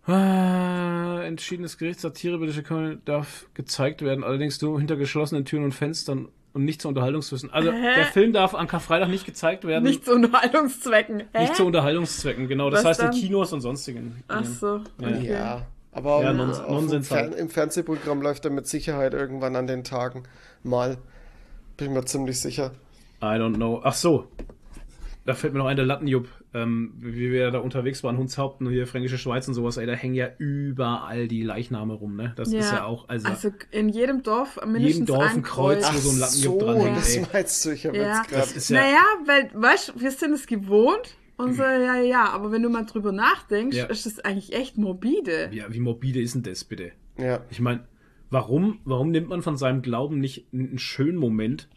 Ah, 0.07 1.21
entschiedenes 1.21 1.77
Gericht, 1.77 1.99
Satire, 1.99 2.39
bitte 2.39 2.63
Köln 2.63 2.99
darf 3.05 3.45
gezeigt 3.53 4.01
werden, 4.01 4.23
allerdings 4.23 4.59
nur 4.59 4.79
hinter 4.79 4.95
geschlossenen 4.95 5.45
Türen 5.45 5.65
und 5.65 5.75
Fenstern 5.75 6.29
und 6.53 6.65
nicht 6.65 6.81
zu 6.81 6.87
Unterhaltungswissen. 6.87 7.53
Also 7.53 7.71
Hä? 7.71 7.95
der 7.97 8.05
Film 8.05 8.33
darf 8.33 8.55
an 8.55 8.67
Karfreitag 8.67 9.09
nicht 9.09 9.27
gezeigt 9.27 9.65
werden. 9.65 9.83
Nicht 9.83 10.03
zu 10.03 10.13
Unterhaltungszwecken. 10.13 11.25
Hä? 11.31 11.41
Nicht 11.41 11.57
zu 11.57 11.63
Unterhaltungszwecken, 11.63 12.47
genau. 12.47 12.71
Das 12.71 12.79
Was 12.79 12.89
heißt 12.89 13.01
dann? 13.03 13.13
in 13.13 13.19
Kinos 13.19 13.53
und 13.53 13.61
sonstigen. 13.61 14.23
Ach 14.27 14.43
so. 14.43 14.81
Ja. 14.99 15.07
Okay. 15.07 15.27
ja. 15.31 15.67
Aber 15.91 16.23
ja, 16.23 16.33
Nons 16.33 16.59
Nonsens 16.59 17.09
halt. 17.11 17.35
im 17.35 17.49
Fernsehprogramm 17.49 18.21
läuft 18.21 18.45
er 18.45 18.51
mit 18.51 18.67
Sicherheit 18.67 19.13
irgendwann 19.13 19.55
an 19.55 19.67
den 19.67 19.83
Tagen 19.83 20.23
mal. 20.63 20.97
Bin 21.77 21.87
ich 21.87 21.93
mir 21.93 22.05
ziemlich 22.05 22.39
sicher. 22.39 22.71
I 23.21 23.37
don't 23.37 23.55
know. 23.55 23.81
Ach 23.83 23.93
so. 23.93 24.27
Da 25.25 25.33
fällt 25.33 25.53
mir 25.53 25.59
noch 25.59 25.67
ein, 25.67 25.75
der 25.75 25.85
Lattenjupp 25.85 26.27
ähm, 26.53 26.93
wie 26.97 27.31
wir 27.31 27.51
da 27.51 27.59
unterwegs 27.59 28.03
waren, 28.03 28.17
Hundshaupten, 28.17 28.69
hier 28.69 28.87
Fränkische 28.87 29.17
Schweiz 29.17 29.47
und 29.47 29.53
sowas, 29.53 29.77
ey, 29.77 29.85
da 29.85 29.93
hängen 29.93 30.15
ja 30.15 30.29
überall 30.39 31.27
die 31.27 31.43
Leichname 31.43 31.93
rum, 31.93 32.15
ne? 32.15 32.33
Das 32.35 32.51
ja. 32.51 32.59
ist 32.59 32.71
ja 32.71 32.85
auch, 32.85 33.07
also, 33.07 33.27
also 33.27 33.51
in 33.71 33.89
jedem 33.89 34.23
Dorf 34.23 34.59
mindestens 34.65 34.93
jedem 34.93 35.05
Dorf 35.05 35.35
ein 35.35 35.43
Kreuz, 35.43 35.83
Kreuz 35.83 35.95
wo 35.95 35.99
so 35.99 36.09
ein 36.09 36.19
Latten 36.19 36.35
so, 36.35 36.59
dran 36.59 36.77
hängt. 36.77 36.97
Das 36.97 37.33
meinst 37.33 37.65
du, 37.65 37.69
ich 37.71 37.85
habe 37.85 37.97
ja. 37.97 38.17
jetzt 38.17 38.29
gerade. 38.29 38.49
Ja, 38.73 38.81
naja, 38.81 39.03
weil, 39.25 39.51
weißt 39.53 39.89
du, 39.89 40.01
wir 40.01 40.11
sind 40.11 40.33
es 40.33 40.47
gewohnt. 40.47 41.15
Und 41.39 41.53
so, 41.53 41.63
ja, 41.63 42.01
ja, 42.01 42.25
aber 42.25 42.51
wenn 42.51 42.61
du 42.61 42.69
mal 42.69 42.85
drüber 42.85 43.13
nachdenkst, 43.13 43.77
ja. 43.77 43.85
ist 43.85 44.05
das 44.05 44.19
eigentlich 44.19 44.51
echt 44.51 44.77
morbide. 44.77 45.49
Ja, 45.53 45.71
wie 45.71 45.79
morbide 45.79 46.19
ist 46.19 46.35
denn 46.35 46.43
das 46.43 46.65
bitte? 46.65 46.91
Ja. 47.17 47.45
Ich 47.49 47.61
meine, 47.61 47.85
warum, 48.29 48.79
warum 48.83 49.11
nimmt 49.11 49.29
man 49.29 49.41
von 49.41 49.55
seinem 49.55 49.81
Glauben 49.81 50.19
nicht 50.19 50.47
einen 50.51 50.79
schönen 50.79 51.17
Moment 51.17 51.69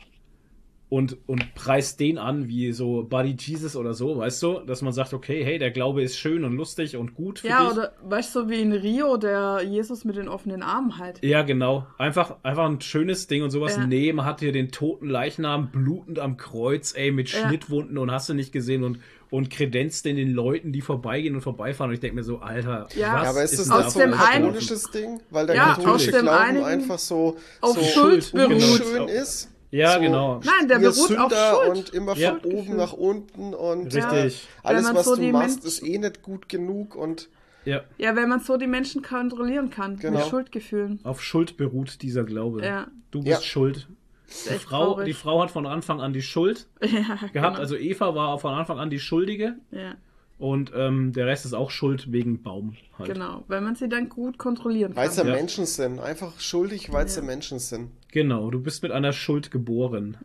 und, 0.92 1.16
und 1.26 1.54
preist 1.54 2.00
den 2.00 2.18
an 2.18 2.48
wie 2.48 2.70
so 2.72 3.02
Buddy 3.04 3.34
Jesus 3.38 3.76
oder 3.76 3.94
so, 3.94 4.18
weißt 4.18 4.42
du? 4.42 4.58
Dass 4.66 4.82
man 4.82 4.92
sagt, 4.92 5.14
okay, 5.14 5.42
hey, 5.42 5.58
der 5.58 5.70
Glaube 5.70 6.02
ist 6.02 6.18
schön 6.18 6.44
und 6.44 6.52
lustig 6.54 6.98
und 6.98 7.14
gut 7.14 7.38
für 7.38 7.48
Ja, 7.48 7.62
dich. 7.64 7.72
oder 7.78 7.92
weißt 8.02 8.36
du, 8.36 8.50
wie 8.50 8.60
in 8.60 8.72
Rio, 8.74 9.16
der 9.16 9.62
Jesus 9.66 10.04
mit 10.04 10.16
den 10.16 10.28
offenen 10.28 10.62
Armen 10.62 10.98
halt. 10.98 11.24
Ja, 11.24 11.40
genau. 11.44 11.86
Einfach, 11.96 12.36
einfach 12.42 12.66
ein 12.68 12.82
schönes 12.82 13.26
Ding 13.26 13.42
und 13.42 13.48
sowas. 13.48 13.74
Ja. 13.76 13.86
Nee, 13.86 14.12
man 14.12 14.26
hat 14.26 14.40
hier 14.40 14.52
den 14.52 14.70
toten 14.70 15.08
Leichnam 15.08 15.70
blutend 15.72 16.18
am 16.18 16.36
Kreuz, 16.36 16.92
ey, 16.94 17.10
mit 17.10 17.30
Ja. 17.32 17.48
Schnittwunden 17.48 17.96
und 17.96 18.10
hast 18.10 18.28
du 18.28 18.34
nicht 18.34 18.52
gesehen 18.52 18.84
und, 18.84 18.98
und 19.30 19.48
kredenzt 19.48 20.04
den, 20.04 20.16
den 20.16 20.34
Leuten, 20.34 20.72
die 20.72 20.82
vorbeigehen 20.82 21.34
und 21.34 21.40
vorbeifahren. 21.40 21.88
Und 21.88 21.94
ich 21.94 22.00
denke 22.00 22.16
mir 22.16 22.22
so, 22.22 22.40
Alter, 22.40 22.86
Ja. 22.94 23.14
was 23.14 23.22
Ja, 23.24 23.30
aber 23.30 23.42
ist 23.44 23.58
das 23.58 23.66
denn 23.68 23.76
nicht 23.78 23.86
da 23.86 23.90
so 23.90 23.98
dem 24.00 24.12
ein 24.12 24.18
katholisches 24.18 24.90
Ding? 24.90 25.20
Weil 25.30 25.46
der 25.46 25.56
Ja, 25.56 25.74
katholische 25.74 26.10
Glauben 26.10 26.62
einfach 26.62 26.98
so, 26.98 27.38
auf 27.62 27.78
so 27.78 27.82
Schuld 27.82 28.30
beruht. 28.34 29.08
ist. 29.08 29.48
Ja, 29.72 29.94
so, 29.94 30.00
genau. 30.00 30.40
Nein, 30.44 30.68
der 30.68 30.78
beruht 30.78 30.96
auf 30.96 31.06
Sünder 31.08 31.54
Schuld. 31.64 31.76
und 31.78 31.88
immer 31.94 32.14
Ja. 32.16 32.36
von 32.36 32.52
oben 32.52 32.76
nach 32.76 32.92
unten 32.92 33.54
und 33.54 33.86
Richtig. 33.94 34.46
alles, 34.62 34.94
was 34.94 35.04
so 35.06 35.16
du 35.16 35.22
machst, 35.32 35.64
ist 35.64 35.82
eh 35.82 35.98
nicht 35.98 36.22
gut 36.22 36.48
genug 36.48 36.94
und 36.94 37.28
Ja, 37.64 37.82
Ja, 37.96 38.14
wenn 38.16 38.28
man 38.28 38.40
so 38.40 38.56
die 38.56 38.66
Menschen 38.66 39.02
kontrollieren 39.02 39.70
kann, 39.70 39.96
Genau. 39.96 40.18
mit 40.18 40.26
Schuldgefühlen. 40.28 40.98
auf 41.04 41.22
Schuld 41.22 41.56
beruht 41.56 42.02
dieser 42.02 42.24
Glaube. 42.24 42.64
Ja. 42.64 42.88
Du 43.12 43.20
bist 43.22 43.40
Ja. 43.40 43.40
schuld. 43.40 43.88
Die 44.28 44.58
Frau, 44.58 44.92
traurig. 44.94 45.06
die 45.06 45.12
Frau 45.12 45.42
hat 45.42 45.50
von 45.50 45.66
Anfang 45.66 46.00
an 46.00 46.12
die 46.12 46.22
Schuld 46.22 46.66
ja, 46.82 46.88
gehabt. 46.88 47.32
genau. 47.32 47.50
Also 47.52 47.76
Eva 47.76 48.14
war 48.14 48.38
von 48.38 48.52
Anfang 48.54 48.78
an 48.78 48.90
die 48.90 48.98
Schuldige. 48.98 49.56
ja, 49.70 49.94
Und 50.42 50.72
ähm, 50.74 51.12
der 51.12 51.26
Rest 51.26 51.44
ist 51.44 51.52
auch 51.54 51.70
Schuld 51.70 52.10
wegen 52.10 52.42
Baum. 52.42 52.74
Halt. 52.98 53.14
genau. 53.14 53.44
Wenn 53.46 53.62
man 53.62 53.76
sie 53.76 53.88
dann 53.88 54.08
gut 54.08 54.38
kontrollieren 54.38 54.96
weil 54.96 55.06
kann. 55.06 55.14
sie 55.14 55.22
Ja. 55.24 55.32
Menschen 55.34 55.66
sind. 55.66 56.00
Einfach 56.00 56.40
schuldig, 56.40 56.92
weil 56.92 57.06
sie 57.06 57.20
Ja. 57.20 57.26
Menschen 57.26 57.60
sind. 57.60 57.90
Genau, 58.10 58.50
du 58.50 58.60
bist 58.60 58.82
mit 58.82 58.90
einer 58.90 59.12
Schuld 59.12 59.52
geboren. 59.52 60.16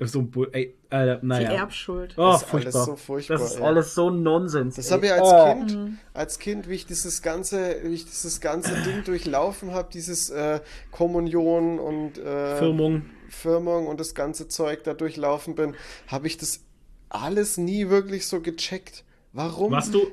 So, 0.00 0.20
ein 0.20 0.30
Bu- 0.30 0.46
ey, 0.50 0.74
äh, 0.88 1.18
die 1.20 1.26
naja. 1.26 1.50
Erbschuld. 1.52 2.14
Oh, 2.16 2.22
Das 2.22 2.42
ist 2.42 2.54
alles 2.54 2.64
furchtbar. 2.64 2.84
so 2.86 2.96
furchtbar, 2.96 3.36
Das 3.38 3.50
ist 3.52 3.56
ey. 3.58 3.62
alles 3.64 3.94
so 3.94 4.08
Nonsens. 4.10 4.76
Das 4.76 4.90
habe 4.90 5.04
ich 5.06 5.12
als 5.12 5.22
Oh. 5.24 5.52
Kind, 5.54 5.98
als 6.14 6.38
Kind, 6.38 6.68
wie 6.70 6.74
ich 6.74 6.86
dieses 6.86 7.20
ganze, 7.20 7.76
wie 7.84 7.92
ich 7.94 8.06
dieses 8.06 8.40
ganze 8.40 8.74
Ding 8.82 9.04
durchlaufen 9.04 9.72
habe, 9.72 9.88
dieses 9.92 10.30
äh, 10.30 10.60
Kommunion 10.90 11.78
und 11.78 12.16
äh, 12.18 12.56
Firmung. 12.56 13.02
Firmung 13.28 13.86
und 13.88 14.00
das 14.00 14.14
ganze 14.14 14.48
Zeug 14.48 14.84
da 14.84 14.94
durchlaufen 14.94 15.54
bin, 15.54 15.74
habe 16.08 16.26
ich 16.28 16.38
das 16.38 16.64
alles 17.10 17.58
nie 17.58 17.90
wirklich 17.90 18.26
so 18.26 18.40
gecheckt. 18.40 19.04
Warum? 19.36 19.70
Warst 19.70 19.92
du. 19.94 20.06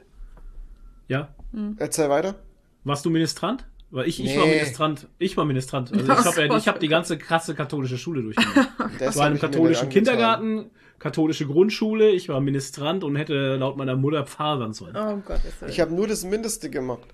Ja? 1.08 1.30
Erzähl 1.78 2.10
weiter. 2.10 2.36
Warst 2.84 3.06
du 3.06 3.10
Ministrant? 3.10 3.66
Weil 3.90 4.08
ich, 4.08 4.20
ich 4.20 4.26
Nee. 4.32 4.38
war 4.38 4.46
Ministrant. 4.48 5.08
Ich 5.18 5.38
war 5.38 5.46
Ministrant. 5.46 5.94
Also 5.94 6.04
ich 6.04 6.10
habe 6.26 6.46
ja, 6.48 6.58
ich 6.58 6.68
hab 6.68 6.80
die 6.80 6.88
ganze 6.90 7.18
krasse 7.18 7.56
katholische 7.56 7.98
Schule 7.98 8.22
durchgemacht. 8.22 8.70
Ich 9.00 9.16
war 9.16 9.30
im 9.32 9.40
katholischen. 9.40 9.90
Kindergarten, 9.90 10.72
katholische 11.00 11.46
Grundschule, 11.48 12.10
ich 12.10 12.28
war 12.28 12.42
Ministrant 12.42 13.04
und 13.04 13.16
hätte 13.16 13.56
laut 13.56 13.78
meiner 13.78 13.96
Mutter 13.96 14.26
Pfarrer 14.26 14.60
werden 14.60 14.74
sollen. 14.74 14.96
Oh 14.98 15.18
Gott, 15.26 15.42
ist 15.46 15.70
Ich 15.70 15.80
habe 15.80 15.94
nur 15.94 16.08
das 16.08 16.24
Mindeste 16.26 16.70
gemacht. 16.70 17.08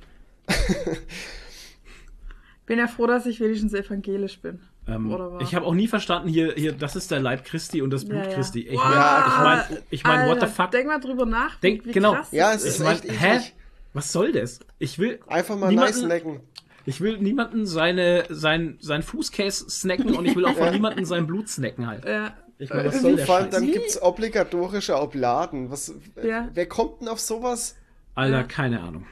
bin 2.65 2.79
ja 2.79 2.87
froh, 2.87 3.07
dass 3.07 3.25
ich 3.25 3.39
wenigstens 3.39 3.73
evangelisch 3.73 4.39
bin. 4.39 4.59
Ähm, 4.89 5.37
ich 5.41 5.53
habe 5.55 5.65
auch 5.65 5.73
nie 5.73 5.87
verstanden, 5.87 6.29
hier, 6.29 6.53
hier, 6.55 6.71
das 6.73 6.95
ist 6.95 7.11
der 7.11 7.19
Leib 7.19 7.45
Christi 7.45 7.81
und 7.81 7.91
das 7.91 8.05
Blut 8.05 8.23
Ja, 8.23 8.29
ja. 8.29 8.35
Christi. 8.35 8.61
Ich 8.67 8.75
Wow, 8.77 8.83
meine, 8.85 9.25
ich 9.27 9.37
meine, 9.37 9.83
ich 9.91 10.03
mein, 10.03 10.27
what 10.29 10.39
the 10.41 10.47
fuck? 10.47 10.71
Denk 10.71 10.87
mal 10.87 10.99
drüber 10.99 11.25
nach, 11.25 11.55
Denk- 11.59 11.85
wie 11.85 11.91
genau. 11.91 12.13
krass 12.15 12.29
Ja, 12.31 12.53
es 12.53 12.63
ist 12.63 12.79
mein, 12.79 12.93
echt 12.95 13.03
hä? 13.11 13.35
eklig. 13.35 13.53
Was 13.93 14.11
soll 14.11 14.31
das? 14.31 14.59
Ich 14.77 14.99
will 14.99 15.19
Einfach 15.27 15.57
mal 15.57 15.69
Niemanden- 15.69 15.93
nice 15.93 16.07
necken. 16.07 16.39
Ich 16.85 17.01
will 17.01 17.17
niemanden 17.19 17.65
seine, 17.65 18.23
sein, 18.29 18.77
sein 18.79 19.03
Fußcase 19.03 19.69
snacken 19.69 20.15
und 20.15 20.25
ich 20.25 20.35
will 20.35 20.45
auch 20.45 20.55
von 20.55 20.71
niemanden 20.71 21.05
sein 21.05 21.27
Blut 21.27 21.47
snacken 21.49 21.85
halt. 21.87 22.05
Ja. 22.05 22.33
Ich 22.57 22.69
meine, 22.71 22.85
was 22.89 23.01
soll 23.01 23.15
der 23.15 23.25
Vor 23.25 23.35
allem 23.35 23.51
dann 23.51 23.65
gibt 23.71 23.87
es 23.87 24.01
obligatorische 24.01 24.99
Obladen. 24.99 25.69
Was, 25.71 25.93
Ja. 26.23 26.49
Wer 26.53 26.65
kommt 26.67 27.01
denn 27.01 27.07
auf 27.07 27.19
sowas? 27.19 27.75
Alter, 28.15 28.37
Ja. 28.37 28.43
keine 28.43 28.81
Ahnung. 28.81 29.05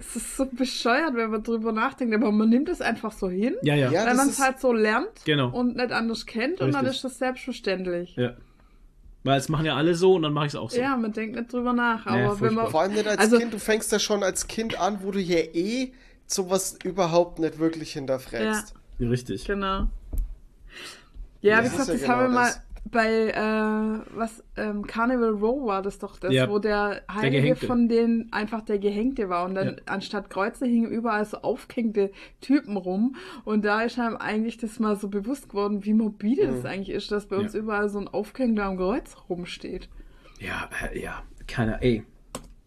Es 0.00 0.16
ist 0.16 0.36
so 0.36 0.46
bescheuert, 0.46 1.14
wenn 1.14 1.30
man 1.30 1.42
drüber 1.42 1.72
nachdenkt, 1.72 2.14
aber 2.14 2.32
man 2.32 2.48
nimmt 2.48 2.68
es 2.70 2.80
einfach 2.80 3.12
so 3.12 3.28
hin, 3.28 3.54
Ja, 3.62 3.74
ja. 3.74 3.90
Ja, 3.90 4.00
weil 4.00 4.06
das 4.08 4.16
man 4.16 4.28
es 4.30 4.40
halt 4.40 4.58
so 4.58 4.72
lernt 4.72 5.24
Genau. 5.26 5.50
und 5.50 5.76
nicht 5.76 5.92
anders 5.92 6.24
kennt 6.26 6.60
und 6.62 6.72
dann 6.72 6.86
Richtig. 6.86 6.96
ist 6.96 7.04
das 7.04 7.18
selbstverständlich. 7.18 8.16
Ja. 8.16 8.32
Weil 9.22 9.38
es 9.38 9.50
machen 9.50 9.66
ja 9.66 9.76
alle 9.76 9.94
so 9.94 10.14
und 10.14 10.22
dann 10.22 10.32
mache 10.32 10.46
ich 10.46 10.52
es 10.54 10.56
auch 10.58 10.70
so. 10.70 10.80
Ja, 10.80 10.96
man 10.96 11.12
denkt 11.12 11.36
nicht 11.36 11.52
drüber 11.52 11.74
nach, 11.74 12.06
Nee, 12.06 12.22
aber 12.24 12.40
wenn 12.40 12.54
man. 12.54 12.68
Vor 12.68 12.80
allem 12.80 12.94
nicht 12.94 13.06
als 13.06 13.18
Also- 13.18 13.38
Kind. 13.38 13.52
Du 13.52 13.58
fängst 13.58 13.92
ja 13.92 13.98
schon 13.98 14.22
als 14.22 14.46
Kind 14.48 14.80
an, 14.80 15.00
wo 15.02 15.10
du 15.10 15.18
hier 15.18 15.54
eh 15.54 15.92
sowas 16.26 16.78
überhaupt 16.82 17.38
nicht 17.38 17.58
wirklich 17.58 17.92
hinterfragst. 17.92 18.72
Richtig. 18.98 19.44
Genau. 19.44 19.88
Ja, 21.42 21.60
Das 21.62 21.66
wie 21.72 21.76
gesagt, 21.76 21.88
ja 21.88 21.92
das 21.94 22.02
genau 22.02 22.14
haben 22.14 22.22
wir 22.22 22.28
mal 22.28 22.46
das. 22.46 22.60
Bei 22.84 23.28
äh, 23.30 24.16
was 24.16 24.42
ähm, 24.56 24.86
Carnival 24.86 25.30
Row 25.30 25.66
war 25.66 25.82
das 25.82 25.98
doch 25.98 26.18
das, 26.18 26.32
Ja. 26.32 26.48
wo 26.48 26.58
der 26.58 27.02
Heilige 27.12 27.42
Gehängte. 27.42 27.66
von 27.66 27.88
denen 27.88 28.32
einfach 28.32 28.62
der 28.62 28.78
Gehängte 28.78 29.28
war 29.28 29.44
und 29.44 29.54
dann 29.54 29.68
Ja. 29.68 29.74
anstatt 29.86 30.30
Kreuze 30.30 30.66
hingen 30.66 30.90
überall 30.90 31.24
so 31.24 31.38
aufgehängte 31.38 32.10
Typen 32.40 32.76
rum 32.76 33.16
und 33.44 33.64
da 33.64 33.82
ist 33.82 33.98
einem 33.98 34.16
eigentlich 34.16 34.56
das 34.56 34.78
mal 34.80 34.96
so 34.96 35.08
bewusst 35.08 35.48
geworden, 35.50 35.84
wie 35.84 35.94
morbide 35.94 36.46
das 36.48 36.64
eigentlich 36.64 36.90
ist, 36.90 37.12
dass 37.12 37.26
bei 37.26 37.36
uns 37.36 37.52
Ja. 37.54 37.60
überall 37.60 37.88
so 37.88 37.98
ein 38.00 38.08
Aufgehängter 38.08 38.64
am 38.64 38.76
Kreuz 38.76 39.16
rumsteht. 39.28 39.88
Ja, 40.40 40.68
äh, 40.90 41.00
ja. 41.00 41.22
Keine, 41.46 41.80
ey. 41.82 42.04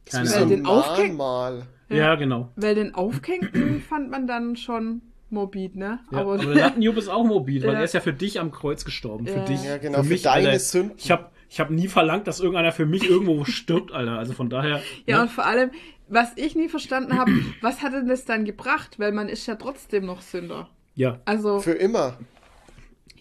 Keine 0.05 0.23
Das 0.25 0.35
ist 0.35 0.39
Weil 0.41 0.47
den 0.47 0.61
Mahnmal. 0.63 1.63
Ja, 1.89 2.15
genau. 2.15 2.49
Weil 2.55 2.75
den 2.75 2.93
Aufgehängten 2.95 3.79
fand 3.81 4.09
man 4.09 4.27
dann 4.27 4.55
schon 4.55 5.01
morbid, 5.33 5.75
ne? 5.75 5.99
Ja, 6.11 6.19
aber, 6.19 6.35
aber, 6.35 6.45
der 6.45 6.55
Lattenjupp 6.63 6.95
ist 6.97 7.09
auch 7.09 7.25
mobil, 7.25 7.61
weil 7.63 7.73
Ja. 7.73 7.79
er 7.79 7.83
ist 7.83 7.93
ja 7.93 7.99
für 7.99 8.13
dich 8.13 8.39
am 8.39 8.51
Kreuz 8.51 8.85
gestorben. 8.85 9.27
Für 9.27 9.39
Ja. 9.39 9.45
dich. 9.45 9.63
Ja, 9.63 9.77
genau, 9.77 10.01
für 10.03 10.09
mich, 10.09 10.21
deine 10.21 10.47
Alter, 10.47 10.59
Sünden. 10.59 10.93
Ich 10.97 11.11
habe 11.11 11.29
ich 11.49 11.59
hab 11.59 11.69
nie 11.69 11.87
verlangt, 11.87 12.27
dass 12.27 12.39
irgendeiner 12.39 12.71
für 12.71 12.85
mich 12.85 13.07
irgendwo 13.09 13.43
stirbt, 13.45 13.91
Alter. 13.91 14.17
Also 14.17 14.33
von 14.33 14.49
daher. 14.49 14.81
Ja, 15.05 15.17
ne? 15.17 15.23
und 15.23 15.31
vor 15.31 15.45
allem, 15.45 15.71
was 16.07 16.31
ich 16.37 16.55
nie 16.55 16.69
verstanden 16.69 17.17
habe, 17.17 17.31
was 17.61 17.81
hat 17.81 17.93
denn 17.93 18.07
das 18.07 18.25
dann 18.25 18.45
gebracht? 18.45 18.99
Weil 18.99 19.11
man 19.11 19.27
ist 19.29 19.45
ja 19.47 19.55
trotzdem 19.55 20.05
noch 20.05 20.21
Sünder. 20.21 20.69
ja. 20.95 21.19
Also, 21.25 21.59
Für 21.59 21.71
immer. 21.73 22.17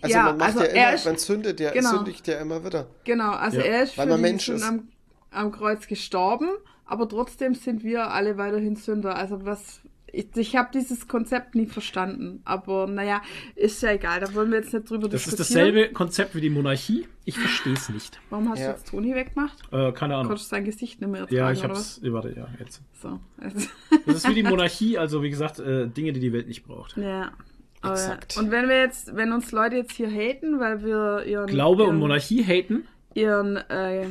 Also 0.01 0.17
Ja, 0.17 0.23
man 0.25 0.37
macht 0.39 0.49
also 0.49 0.61
ja 0.61 0.67
er 0.67 0.85
immer, 0.89 0.95
ist- 0.95 1.05
man 1.07 1.17
sündet 1.17 1.61
ja, 1.61 1.71
genau. 1.71 1.91
sündigt 1.91 2.27
ja 2.27 2.41
immer 2.41 2.65
wieder. 2.65 2.87
genau, 3.05 3.31
also 3.33 3.59
Ja, 3.59 3.65
er 3.65 3.83
ist 3.85 3.97
weil 3.99 4.07
für 4.07 4.11
man 4.11 4.19
die 4.19 4.23
Mensch 4.31 4.49
ist. 4.49 4.63
am, 4.65 4.89
am 5.31 5.53
Kreuz 5.53 5.87
gestorben, 5.87 6.49
aber 6.87 7.09
trotzdem 7.09 7.55
sind 7.55 7.85
wir 7.85 8.11
alle 8.11 8.37
weiterhin 8.37 8.75
Sünder. 8.77 9.15
Also 9.17 9.45
was, 9.47 9.81
ich, 10.13 10.29
ich 10.37 10.57
habe 10.57 10.69
dieses 10.73 11.09
Konzept 11.09 11.55
nie 11.55 11.67
verstanden. 11.67 12.41
Aber 12.45 12.87
naja, 12.87 13.23
ist 13.57 13.83
ja 13.83 13.93
egal, 13.93 14.21
da 14.21 14.33
wollen 14.35 14.51
wir 14.51 14.59
jetzt 14.59 14.73
nicht 14.73 14.89
drüber 14.89 15.09
Das 15.09 15.27
ist 15.27 15.39
diskutieren. 15.39 15.67
dasselbe 15.75 15.93
Konzept 15.95 16.35
wie 16.35 16.41
die 16.41 16.51
Monarchie. 16.51 17.09
Ich 17.25 17.39
verstehe 17.39 17.73
es 17.75 17.89
nicht. 17.89 18.21
Warum 18.31 18.49
hast 18.51 18.59
Ja. 18.61 18.67
du 18.67 18.73
jetzt 18.73 18.89
Toni 18.89 19.15
weggemacht? 19.15 19.59
Äh, 19.73 19.93
keine 19.93 20.15
Ahnung. 20.17 20.27
Konntest 20.29 20.51
du 20.51 20.57
sein 20.57 20.65
Gesicht 20.65 21.01
nicht 21.01 21.11
mehr 21.11 21.21
ertragen, 21.23 21.37
Ja, 21.37 21.53
ich 21.53 21.59
oder 21.65 21.69
hab's. 21.71 22.01
Ja, 22.03 22.13
warte, 22.13 22.35
ja, 22.37 22.49
jetzt. 22.59 22.83
So. 23.01 23.19
Also, 23.39 23.69
Das 24.07 24.17
ist 24.17 24.29
wie 24.29 24.35
die 24.35 24.43
Monarchie, 24.43 24.99
also 24.99 25.23
wie 25.23 25.31
gesagt, 25.31 25.59
äh, 25.61 25.87
Dinge, 25.89 26.13
die 26.13 26.21
die 26.21 26.33
Welt 26.33 26.47
nicht 26.49 26.65
braucht. 26.65 26.97
ja. 26.97 27.33
Exakt. 27.85 28.37
und 28.37 28.53
wenn 28.53 28.69
wir 28.69 28.79
jetzt, 28.81 29.17
wenn 29.17 29.33
uns 29.33 29.51
Leute 29.51 29.75
jetzt 29.75 29.91
hier 29.95 30.09
haten, 30.09 30.61
weil 30.61 30.85
wir 30.85 31.25
ihren 31.27 31.49
Glaube 31.49 31.83
ihren, 31.83 31.95
und 31.95 31.99
Monarchie 31.99 32.45
haten. 32.45 32.87
ihren, 33.15 33.57
äh, 33.57 34.07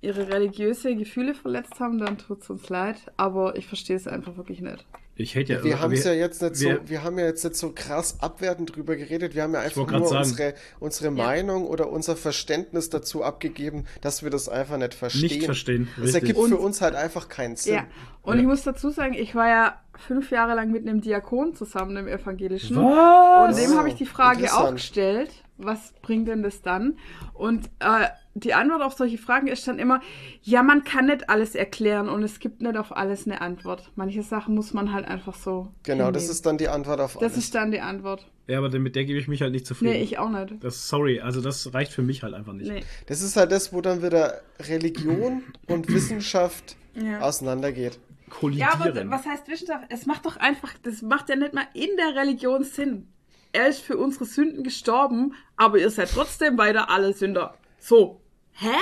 ihre 0.00 0.28
religiöse 0.28 0.94
Gefühle 0.94 1.34
verletzt 1.34 1.80
haben, 1.80 1.98
dann 1.98 2.18
tut's 2.18 2.48
uns 2.50 2.68
leid. 2.68 2.98
Aber 3.16 3.56
ich 3.56 3.66
verstehe 3.66 3.96
es 3.96 4.06
einfach 4.06 4.36
wirklich 4.36 4.60
nicht. 4.60 4.86
Ich 5.18 5.34
hate 5.34 5.54
ja. 5.54 5.64
Wir 5.64 5.80
haben 5.80 5.92
es 5.94 6.04
ja 6.04 6.12
jetzt 6.12 6.42
nicht 6.42 6.60
wir- 6.60 6.76
so, 6.76 6.88
wir 6.90 7.02
haben 7.02 7.18
ja 7.18 7.24
jetzt 7.24 7.42
nicht 7.42 7.56
so 7.56 7.72
krass 7.74 8.16
abwertend 8.20 8.76
drüber 8.76 8.96
geredet. 8.96 9.34
Wir 9.34 9.44
haben 9.44 9.54
ja 9.54 9.60
einfach 9.60 9.90
nur 9.90 10.06
sagen. 10.06 10.18
unsere, 10.28 10.54
unsere 10.78 11.10
Meinung 11.10 11.66
oder 11.66 11.88
unser 11.90 12.16
Verständnis 12.16 12.90
dazu 12.90 13.24
abgegeben, 13.24 13.86
dass 14.02 14.22
wir 14.22 14.28
das 14.30 14.48
einfach 14.50 14.76
nicht 14.76 14.92
verstehen. 14.92 15.22
Nicht 15.22 15.44
verstehen. 15.44 15.88
Es 15.96 16.02
Richtig. 16.04 16.14
ergibt 16.22 16.38
Und- 16.38 16.48
für 16.50 16.58
uns 16.58 16.82
halt 16.82 16.94
einfach 16.94 17.28
keinen 17.30 17.56
Sinn. 17.56 17.74
Ja. 17.76 17.84
Und 18.22 18.34
Ja. 18.34 18.40
ich 18.42 18.46
muss 18.46 18.62
dazu 18.62 18.90
sagen, 18.90 19.14
ich 19.14 19.34
war 19.34 19.48
ja 19.48 19.80
fünf 20.06 20.30
Jahre 20.30 20.54
lang 20.54 20.70
mit 20.70 20.86
einem 20.86 21.00
Diakon 21.00 21.54
zusammen 21.54 21.96
im 21.96 22.08
Evangelischen. 22.08 22.76
Was? 22.76 23.48
Und 23.56 23.64
dem 23.70 23.78
habe 23.78 23.88
ich 23.88 23.94
die 23.94 24.04
Frage 24.06 24.52
auch 24.52 24.72
gestellt, 24.72 25.30
was 25.56 25.94
bringt 26.02 26.28
denn 26.28 26.42
das 26.42 26.60
dann? 26.60 26.98
Und 27.32 27.66
äh, 27.80 28.08
die 28.38 28.52
Antwort 28.54 28.82
auf 28.82 28.92
solche 28.92 29.16
Fragen 29.18 29.46
ist 29.46 29.66
dann 29.66 29.78
immer, 29.78 30.00
ja, 30.42 30.62
man 30.62 30.84
kann 30.84 31.06
nicht 31.06 31.30
alles 31.30 31.54
erklären 31.54 32.08
und 32.08 32.22
es 32.22 32.38
gibt 32.38 32.60
nicht 32.60 32.76
auf 32.76 32.94
alles 32.94 33.26
eine 33.26 33.40
Antwort. 33.40 33.90
Manche 33.96 34.22
Sachen 34.22 34.54
muss 34.54 34.74
man 34.74 34.92
halt 34.92 35.06
einfach 35.06 35.34
so. 35.34 35.68
Genau, 35.84 36.10
das 36.10 36.22
hinnehmen. 36.24 36.30
ist 36.32 36.46
dann 36.46 36.58
die 36.58 36.68
Antwort 36.68 37.00
auf 37.00 37.14
Das 37.14 37.22
alles. 37.32 37.36
ist 37.38 37.54
dann 37.54 37.70
die 37.70 37.80
Antwort. 37.80 38.26
Ja, 38.46 38.58
aber 38.58 38.68
mit 38.78 38.94
der 38.94 39.04
gebe 39.06 39.18
ich 39.18 39.26
mich 39.26 39.40
halt 39.42 39.52
nicht 39.52 39.66
zufrieden. 39.66 39.92
Nee, 39.94 40.02
ich 40.02 40.18
auch 40.18 40.28
nicht. 40.28 40.62
Das, 40.62 40.86
sorry, 40.88 41.20
also 41.20 41.40
das 41.40 41.72
reicht 41.72 41.92
für 41.92 42.02
mich 42.02 42.22
halt 42.22 42.34
einfach 42.34 42.52
nicht. 42.52 42.70
Nee. 42.70 42.84
Das 43.06 43.22
ist 43.22 43.36
halt 43.36 43.50
das, 43.52 43.72
wo 43.72 43.80
dann 43.80 44.02
wieder 44.02 44.40
Religion 44.60 45.42
und 45.66 45.88
Wissenschaft 45.92 46.76
Ja. 46.94 47.20
auseinandergeht. 47.20 47.98
Kollidieren. 48.28 48.68
Ja, 48.78 48.86
aber 48.86 49.10
was 49.10 49.24
heißt 49.24 49.48
Wissenschaft? 49.48 49.84
Es 49.88 50.04
macht 50.06 50.26
doch 50.26 50.36
einfach, 50.36 50.74
das 50.82 51.00
macht 51.00 51.28
ja 51.28 51.36
nicht 51.36 51.54
mal 51.54 51.66
in 51.74 51.88
der 51.96 52.20
Religion 52.20 52.64
Sinn. 52.64 53.08
Er 53.52 53.68
ist 53.68 53.80
für 53.80 53.96
unsere 53.96 54.26
Sünden 54.26 54.62
gestorben, 54.64 55.32
aber 55.56 55.78
ihr 55.78 55.88
seid 55.90 56.10
trotzdem 56.12 56.58
weiter 56.58 56.90
alle 56.90 57.12
Sünder. 57.14 57.54
So. 57.78 58.20
Hä? 58.58 58.74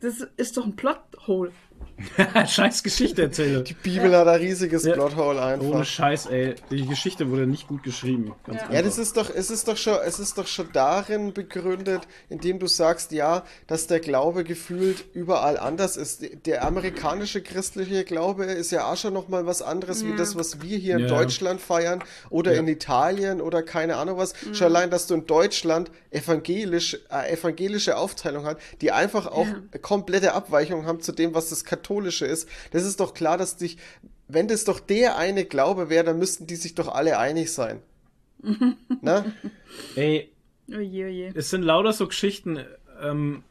Das 0.00 0.20
ist 0.36 0.56
doch 0.56 0.64
ein 0.64 0.76
Plothole. 0.76 1.52
Scheiß 2.46 2.82
Geschichte 2.82 3.22
erzähle. 3.22 3.62
Die 3.64 3.74
Bibel 3.74 4.16
hat 4.16 4.28
ein 4.28 4.36
riesiges 4.40 4.84
Ja. 4.84 4.94
Plothole 4.94 5.38
Ohne 5.38 5.42
einfach. 5.42 5.84
Scheiß, 5.84 6.26
ey. 6.26 6.54
Die 6.70 6.86
Geschichte 6.86 7.30
wurde 7.30 7.46
nicht 7.46 7.66
gut 7.68 7.82
geschrieben. 7.82 8.34
Ganz 8.46 8.60
Ja. 8.68 8.74
Ja, 8.76 8.82
das 8.82 8.98
ist 8.98 9.16
doch, 9.16 9.30
es 9.34 9.50
ist 9.50 9.66
doch 9.68 9.76
schon, 9.76 9.98
es 10.04 10.18
ist 10.18 10.38
doch 10.38 10.46
schon 10.46 10.68
darin 10.72 11.32
begründet, 11.32 12.02
indem 12.28 12.58
du 12.60 12.66
sagst, 12.68 13.10
ja, 13.12 13.42
dass 13.66 13.86
der 13.88 14.00
Glaube 14.00 14.44
gefühlt 14.44 15.04
überall 15.12 15.58
anders 15.58 15.96
ist. 15.96 16.24
Der 16.46 16.64
amerikanische 16.64 17.42
christliche 17.42 18.04
Glaube 18.04 18.44
ist 18.44 18.70
ja 18.70 18.90
auch 18.90 18.96
schon 18.96 19.12
nochmal 19.14 19.46
was 19.46 19.60
anderes 19.62 20.04
wie 20.04 20.14
das, 20.14 20.36
was 20.36 20.62
wir 20.62 20.78
hier 20.78 20.94
in 20.96 21.02
Ja. 21.02 21.08
Deutschland 21.08 21.60
feiern 21.60 22.02
oder 22.30 22.52
Ja. 22.54 22.60
in 22.60 22.68
Italien 22.68 23.40
oder 23.40 23.62
keine 23.62 23.96
Ahnung 23.96 24.18
was. 24.18 24.34
Schon 24.52 24.66
allein, 24.68 24.90
dass 24.90 25.06
du 25.08 25.14
in 25.14 25.26
Deutschland 25.26 25.90
evangelisch, 26.10 26.98
äh, 27.10 27.32
evangelische 27.32 27.96
Aufteilung 27.96 28.44
hat, 28.44 28.58
die 28.80 28.92
einfach 28.92 29.26
auch 29.26 29.46
Ja. 29.46 29.78
komplette 29.82 30.34
Abweichungen 30.34 30.86
haben 30.86 31.00
zu 31.00 31.12
dem, 31.12 31.34
was 31.34 31.48
das 31.50 31.64
katholische 31.64 31.87
ist. 31.90 32.48
Das 32.72 32.84
ist 32.84 33.00
doch 33.00 33.14
klar, 33.14 33.38
dass 33.38 33.56
dich, 33.56 33.76
wenn 34.28 34.48
das 34.48 34.64
doch 34.64 34.80
der 34.80 35.16
eine 35.16 35.44
Glaube 35.44 35.88
wäre, 35.90 36.04
dann 36.04 36.18
müssten 36.18 36.46
die 36.46 36.56
sich 36.56 36.74
doch 36.74 36.88
alle 36.88 37.18
einig 37.18 37.52
sein. 37.52 37.80
Na? 39.02 39.24
Ey, 39.96 40.30
Oje, 40.70 41.06
oje. 41.06 41.32
es 41.34 41.50
sind 41.50 41.62
lauter 41.62 41.92
so 41.92 42.06
Geschichten, 42.06 42.58
ähm, 43.02 43.42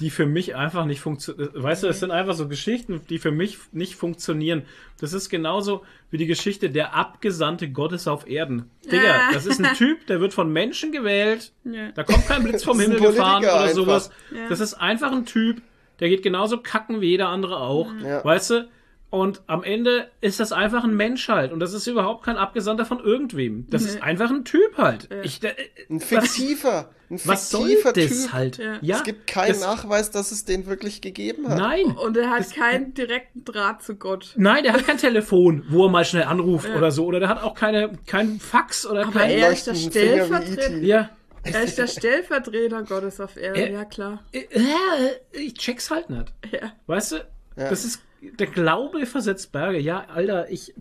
die 0.00 0.08
für 0.10 0.24
mich 0.26 0.54
einfach 0.56 0.86
nicht 0.86 1.00
funktionieren. 1.00 1.50
Weißt 1.54 1.82
du, 1.82 1.86
es 1.88 2.00
sind 2.00 2.10
einfach 2.10 2.34
so 2.34 2.48
Geschichten, 2.48 3.02
die 3.10 3.18
für 3.18 3.30
mich 3.30 3.58
nicht 3.72 3.94
funktionieren. 3.94 4.62
Das 4.98 5.12
ist 5.12 5.28
genauso 5.28 5.84
wie 6.10 6.16
die 6.16 6.26
Geschichte 6.26 6.70
der 6.70 6.94
Abgesandte 6.94 7.68
Gottes 7.70 8.08
auf 8.08 8.26
Erden. 8.26 8.70
Digga, 8.90 9.28
Ah. 9.28 9.32
das 9.32 9.44
ist 9.46 9.62
ein 9.62 9.74
Typ, 9.76 10.06
der 10.06 10.20
wird 10.20 10.32
von 10.32 10.50
Menschen 10.52 10.90
gewählt. 10.90 11.52
Ja. 11.64 11.92
Da 11.92 12.02
kommt 12.04 12.26
kein 12.26 12.42
Blitz 12.42 12.64
vom 12.64 12.80
Himmel 12.80 12.98
gefahren 13.00 13.44
oder 13.44 13.60
einfach. 13.60 13.74
sowas. 13.76 14.10
Ja. 14.34 14.48
Das 14.48 14.60
ist 14.60 14.74
einfach 14.74 15.12
ein 15.12 15.26
Typ, 15.26 15.60
der 16.02 16.10
geht 16.10 16.22
genauso 16.22 16.58
kacken 16.58 17.00
wie 17.00 17.06
jeder 17.10 17.28
andere 17.28 17.58
auch. 17.60 17.88
Ja. 18.04 18.22
Weißt 18.22 18.50
du? 18.50 18.68
Und 19.08 19.42
am 19.46 19.62
Ende 19.62 20.08
ist 20.22 20.40
das 20.40 20.52
einfach 20.52 20.84
ein 20.84 20.96
Mensch 20.96 21.28
halt. 21.28 21.52
Und 21.52 21.60
das 21.60 21.74
ist 21.74 21.86
überhaupt 21.86 22.24
kein 22.24 22.36
Abgesandter 22.38 22.86
von 22.86 22.98
irgendwem. 22.98 23.66
Das 23.68 23.82
Nee. 23.82 23.88
ist 23.90 24.02
einfach 24.02 24.30
ein 24.30 24.44
Typ 24.46 24.78
halt. 24.78 25.08
Ich, 25.22 25.42
äh, 25.44 25.52
Ein 25.90 26.00
fiktiver, 26.00 26.88
ein 27.10 27.20
was 27.24 27.50
soll 27.50 27.68
fiktiver 27.76 27.92
das 27.92 28.22
Typ. 28.22 28.32
halt? 28.32 28.56
Ja. 28.58 28.78
Ja, 28.80 28.96
Es 28.96 29.02
gibt 29.04 29.26
keinen 29.26 29.48
das- 29.48 29.60
Nachweis, 29.60 30.10
dass 30.10 30.32
es 30.32 30.46
den 30.46 30.64
wirklich 30.66 31.02
gegeben 31.02 31.46
hat. 31.46 31.58
Nein. 31.58 31.84
Und 31.94 32.16
er 32.16 32.30
hat 32.30 32.40
Das- 32.40 32.54
keinen 32.54 32.94
direkten 32.94 33.44
Draht 33.44 33.82
zu 33.82 33.96
Gott. 33.96 34.32
Nein, 34.36 34.64
der 34.64 34.72
hat 34.72 34.86
kein 34.86 34.96
Telefon, 34.96 35.64
wo 35.68 35.84
er 35.84 35.90
mal 35.90 36.06
schnell 36.06 36.24
anruft 36.24 36.68
Ja. 36.70 36.76
oder 36.76 36.90
so. 36.90 37.04
Oder 37.04 37.20
der 37.20 37.28
hat 37.28 37.42
auch 37.42 37.54
keine, 37.54 37.90
kein 38.06 38.40
Fax 38.40 38.86
oder 38.86 39.02
Aber 39.02 39.12
kein. 39.20 39.30
er 39.30 39.52
ist 39.52 39.66
der 39.66 39.74
Stellvertreter. 39.74 40.70
E.T.. 40.70 40.86
Ja. 40.86 41.10
Er 41.44 41.62
ist 41.62 41.78
der 41.78 41.86
Stellvertreter 41.88 42.82
Gottes 42.84 43.20
auf 43.20 43.36
Erden, 43.36 43.56
Äh, 43.60 43.72
ja 43.72 43.84
klar. 43.84 44.22
Äh, 44.32 44.40
äh, 44.40 45.40
Ich 45.40 45.54
check's 45.54 45.90
halt 45.90 46.10
nicht. 46.10 46.32
Ja. 46.50 46.72
Weißt 46.86 47.12
du? 47.12 47.16
Ja. 47.56 47.68
Das 47.70 47.84
ist. 47.84 48.00
Der 48.38 48.46
Glaube 48.46 49.04
versetzt 49.06 49.50
Berge. 49.52 49.78
Ja, 49.78 50.06
Alter, 50.08 50.48
ich. 50.50 50.74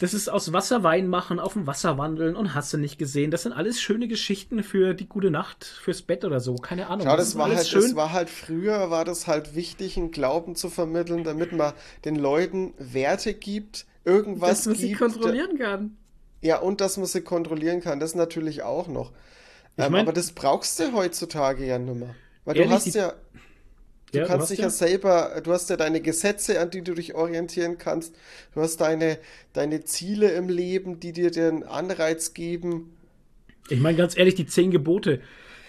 Das 0.00 0.12
ist 0.12 0.28
aus 0.28 0.52
Wasser 0.52 0.82
Wein 0.82 1.06
machen, 1.06 1.38
auf 1.38 1.52
dem 1.52 1.66
Wasser 1.68 1.96
wandeln 1.98 2.34
und 2.36 2.52
hast 2.52 2.72
du 2.72 2.76
nicht 2.76 2.98
gesehen. 2.98 3.30
Das 3.30 3.44
sind 3.44 3.52
alles 3.52 3.80
schöne 3.80 4.08
Geschichten 4.08 4.62
für 4.64 4.92
die 4.92 5.08
gute 5.08 5.30
Nacht, 5.30 5.64
fürs 5.64 6.02
Bett 6.02 6.24
oder 6.24 6.40
so. 6.40 6.56
Keine 6.56 6.88
Ahnung. 6.88 7.06
Schau, 7.06 7.16
das 7.16 7.28
das 7.28 7.38
war 7.38 7.48
halt, 7.54 7.66
schön. 7.66 7.80
das 7.82 7.94
war 7.94 8.12
halt 8.12 8.28
früher, 8.28 8.90
war 8.90 9.04
das 9.04 9.26
halt 9.28 9.54
wichtig, 9.54 9.96
einen 9.96 10.10
Glauben 10.10 10.56
zu 10.56 10.68
vermitteln, 10.68 11.22
damit 11.24 11.52
man 11.52 11.72
den 12.04 12.16
Leuten 12.16 12.74
Werte 12.76 13.32
gibt, 13.34 13.86
irgendwas 14.04 14.50
Dass 14.50 14.66
man 14.66 14.74
sie 14.74 14.88
gibt. 14.88 14.98
kontrollieren 15.00 15.56
kann. 15.58 15.96
Ja, 16.42 16.58
und 16.58 16.80
dass 16.82 16.96
man 16.98 17.06
sie 17.06 17.22
kontrollieren 17.22 17.80
kann, 17.80 18.00
das 18.00 18.14
natürlich 18.16 18.62
auch 18.62 18.88
noch. 18.88 19.12
Ich 19.76 19.84
Ähm, 19.84 19.92
mein- 19.92 20.02
aber 20.02 20.12
das 20.12 20.32
brauchst 20.32 20.78
du 20.78 20.92
heutzutage 20.92 21.66
ja 21.66 21.78
nimmer. 21.78 22.14
Weil 22.44 22.56
Ehrlich, 22.56 22.70
du 22.70 22.74
hast 22.76 22.94
ja, 22.94 23.14
du 24.12 24.18
Ja, 24.18 24.22
du 24.24 24.28
kannst 24.28 24.42
hast 24.42 24.50
dich 24.50 24.58
ja- 24.58 24.64
ja 24.66 24.70
selber, 24.70 25.40
du 25.42 25.52
hast 25.52 25.70
ja 25.70 25.76
deine 25.76 26.00
Gesetze, 26.00 26.60
an 26.60 26.70
die 26.70 26.82
du 26.82 26.94
dich 26.94 27.14
orientieren 27.14 27.78
kannst. 27.78 28.14
Du 28.54 28.60
hast 28.60 28.76
deine, 28.80 29.18
deine 29.52 29.84
Ziele 29.84 30.30
im 30.32 30.48
Leben, 30.48 31.00
die 31.00 31.12
dir 31.12 31.30
den 31.30 31.64
Anreiz 31.64 32.34
geben. 32.34 32.94
Ich 33.68 33.80
meine 33.80 33.96
ganz 33.96 34.16
ehrlich, 34.16 34.34
die 34.34 34.46
zehn 34.46 34.70
Gebote. 34.70 35.20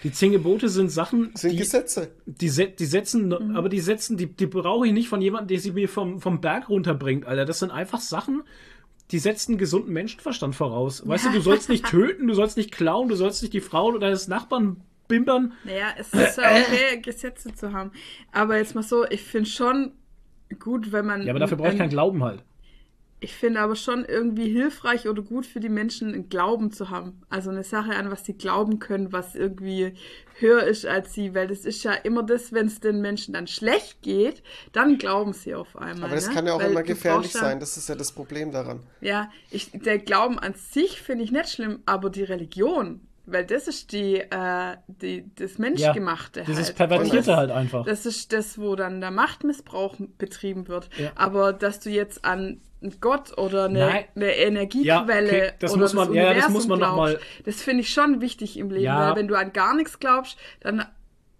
Die 0.04 0.12
zehn 0.12 0.30
Gebote 0.30 0.68
sind 0.68 0.90
Sachen, 0.90 1.32
Das 1.32 1.40
sind 1.40 1.52
die, 1.54 1.56
Gesetze. 1.56 2.08
die, 2.26 2.48
die 2.76 2.84
setzen, 2.86 3.28
Mhm. 3.28 3.56
aber 3.56 3.68
die 3.68 3.80
setzen, 3.80 4.16
die, 4.16 4.26
die 4.26 4.46
brauche 4.46 4.86
ich 4.86 4.92
nicht 4.92 5.08
von 5.08 5.20
jemandem, 5.22 5.48
der 5.48 5.58
sie 5.58 5.72
mir 5.72 5.88
vom, 5.88 6.20
vom 6.20 6.40
Berg 6.40 6.68
runterbringt, 6.68 7.26
Alter. 7.26 7.46
Das 7.46 7.58
sind 7.58 7.70
einfach 7.72 8.00
Sachen, 8.00 8.44
die 9.12 9.18
setzen 9.18 9.52
einen 9.52 9.58
gesunden 9.58 9.92
Menschenverstand 9.92 10.54
voraus. 10.56 11.06
Weißt 11.06 11.26
du, 11.26 11.30
du 11.32 11.40
sollst 11.40 11.68
nicht 11.68 11.86
töten, 11.86 12.26
du 12.26 12.34
sollst 12.34 12.56
nicht 12.56 12.72
klauen, 12.72 13.08
du 13.08 13.14
sollst 13.14 13.42
nicht 13.42 13.52
die 13.54 13.60
Frau 13.60 13.86
oder 13.86 14.00
deines 14.00 14.26
Nachbarn 14.28 14.80
bimbern. 15.08 15.52
Naja, 15.64 15.88
es 15.96 16.12
ist 16.12 16.36
ja 16.38 16.44
okay, 16.50 17.00
Gesetze 17.00 17.54
zu 17.54 17.72
haben. 17.72 17.92
Aber 18.32 18.56
jetzt 18.56 18.74
mal 18.74 18.82
so, 18.82 19.04
ich 19.08 19.22
finde 19.22 19.48
schon 19.48 19.92
gut, 20.58 20.90
wenn 20.92 21.06
man. 21.06 21.22
Ja, 21.22 21.30
aber 21.30 21.38
dafür 21.38 21.56
brauche 21.56 21.68
ich 21.68 21.74
ein- 21.74 21.78
keinen 21.78 21.90
Glauben 21.90 22.24
halt. 22.24 22.42
Ich 23.26 23.34
finde 23.34 23.58
aber 23.58 23.74
schon 23.74 24.04
irgendwie 24.04 24.48
hilfreich 24.48 25.08
oder 25.08 25.20
gut 25.20 25.46
für 25.46 25.58
die 25.58 25.68
Menschen, 25.68 26.14
einen 26.14 26.28
Glauben 26.28 26.70
zu 26.70 26.90
haben. 26.90 27.22
Also 27.28 27.50
eine 27.50 27.64
Sache, 27.64 27.96
an 27.96 28.08
was 28.08 28.24
sie 28.24 28.34
glauben 28.34 28.78
können, 28.78 29.12
was 29.12 29.34
irgendwie 29.34 29.94
höher 30.38 30.62
ist 30.62 30.86
als 30.86 31.12
sie. 31.12 31.34
Weil 31.34 31.48
das 31.48 31.64
ist 31.64 31.82
ja 31.82 31.92
immer 31.92 32.22
das, 32.22 32.52
wenn 32.52 32.68
es 32.68 32.78
den 32.78 33.00
Menschen 33.00 33.34
dann 33.34 33.48
schlecht 33.48 34.00
geht, 34.00 34.44
dann 34.72 34.96
glauben 34.96 35.32
sie 35.32 35.56
auf 35.56 35.76
einmal. 35.76 36.04
Aber 36.04 36.14
das 36.14 36.28
ne? 36.28 36.34
kann 36.34 36.46
ja 36.46 36.52
auch 36.52 36.60
Weil 36.60 36.70
immer 36.70 36.84
gefährlich 36.84 37.34
ja- 37.34 37.40
sein. 37.40 37.58
Das 37.58 37.76
ist 37.76 37.88
ja 37.88 37.96
das 37.96 38.12
Problem 38.12 38.52
daran. 38.52 38.84
Ja, 39.00 39.28
ich, 39.50 39.72
der 39.72 39.98
Glauben 39.98 40.38
an 40.38 40.54
sich 40.54 41.02
finde 41.02 41.24
ich 41.24 41.32
nicht 41.32 41.48
schlimm, 41.48 41.80
aber 41.84 42.10
die 42.10 42.22
Religion, 42.22 43.00
weil 43.24 43.44
das 43.44 43.66
ist 43.66 43.90
die, 43.90 44.18
äh, 44.20 44.76
die 44.86 45.28
das 45.34 45.58
Menschgemachte 45.58 46.44
Dieses 46.46 46.68
halt. 46.68 46.76
Pervertierte 46.76 47.26
das, 47.26 47.36
halt 47.36 47.50
einfach. 47.50 47.84
Das 47.84 48.06
ist 48.06 48.32
das, 48.32 48.56
wo 48.56 48.76
dann 48.76 49.00
der 49.00 49.10
Machtmissbrauch 49.10 49.96
betrieben 50.16 50.68
wird. 50.68 50.90
Ja. 50.96 51.10
Aber 51.16 51.52
dass 51.52 51.80
du 51.80 51.90
jetzt 51.90 52.24
an 52.24 52.60
Gott 53.00 53.36
oder 53.38 53.64
eine, 53.66 53.78
Nein. 53.80 54.04
eine 54.14 54.36
Energiequelle 54.36 54.86
Ja, 54.86 55.02
okay, 55.04 55.52
das 55.58 55.72
oder 55.72 55.80
muss 55.82 55.94
man- 55.94 56.08
das 56.08 56.16
ja, 56.16 56.22
das 56.22 56.30
Universum 56.32 56.52
muss 56.54 56.66
man 56.68 56.78
noch 56.80 56.94
glaubst, 56.94 57.14
mal- 57.14 57.20
das 57.44 57.62
finde 57.62 57.80
ich 57.82 57.90
schon 57.90 58.20
wichtig 58.20 58.58
im 58.58 58.70
Leben, 58.70 58.84
Ja. 58.84 59.08
weil 59.10 59.16
wenn 59.16 59.28
du 59.28 59.34
an 59.36 59.52
gar 59.52 59.74
nichts 59.74 59.98
glaubst, 59.98 60.36
dann 60.60 60.84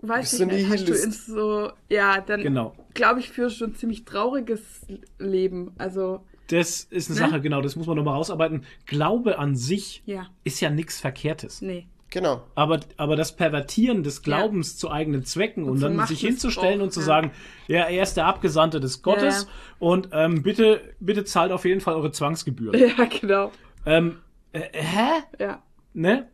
weiß 0.03 0.34
ich 0.34 0.38
du 0.40 0.47
nicht, 0.47 0.68
hast 0.70 0.88
du 0.88 0.92
in 0.94 1.11
so, 1.12 1.70
ja, 1.88 2.20
dann 2.20 2.42
Genau. 2.42 2.74
glaube 2.94 3.20
ich, 3.20 3.30
führst 3.30 3.61
du 3.61 3.64
ein 3.66 3.74
ziemlich 3.74 4.05
trauriges 4.05 4.86
Leben. 5.18 5.72
Also, 5.78 6.24
Das 6.49 6.82
ist 6.84 7.11
eine 7.11 7.18
Ne? 7.20 7.26
Sache, 7.26 7.40
genau, 7.40 7.61
das 7.61 7.74
muss 7.74 7.88
man 7.88 7.97
nochmal 7.97 8.14
rausarbeiten. 8.14 8.64
Glaube 8.86 9.38
an 9.40 9.57
sich 9.57 10.03
ja, 10.07 10.28
ist 10.44 10.61
ja 10.61 10.70
nichts 10.70 11.01
Verkehrtes. 11.01 11.61
nee. 11.61 11.86
Genau. 12.11 12.43
Aber, 12.55 12.81
aber 12.97 13.17
das 13.17 13.37
Pervertieren 13.37 14.03
des 14.03 14.23
Glaubens 14.23 14.77
zu 14.77 14.91
eigenen 14.91 15.25
Zwecken 15.25 15.65
und, 15.65 15.71
Und 15.71 15.81
dann 15.81 16.07
sich 16.07 16.21
hinzustellen 16.21 16.81
und 16.81 16.93
zu 16.93 17.01
ja. 17.01 17.07
sagen, 17.07 17.31
ja, 17.67 17.85
er 17.85 18.03
ist 18.03 18.17
der 18.17 18.27
Abgesandte 18.27 18.81
des 18.81 19.03
Gottes 19.03 19.43
Ja. 19.43 19.49
und 19.81 20.11
ähm, 20.13 20.43
bitte, 20.43 20.81
bitte 21.01 21.25
zahlt 21.25 21.51
auf 21.53 21.65
jeden 21.65 21.81
Fall 21.81 21.95
eure 21.95 22.13
Zwangsgebühren. 22.13 22.79
Ja, 22.79 23.05
genau. 23.05 23.51
ähm, 23.85 24.19
äh, 24.53 24.61
hä? 24.73 25.23
Ja. 25.39 25.63
Ne? 25.95 26.29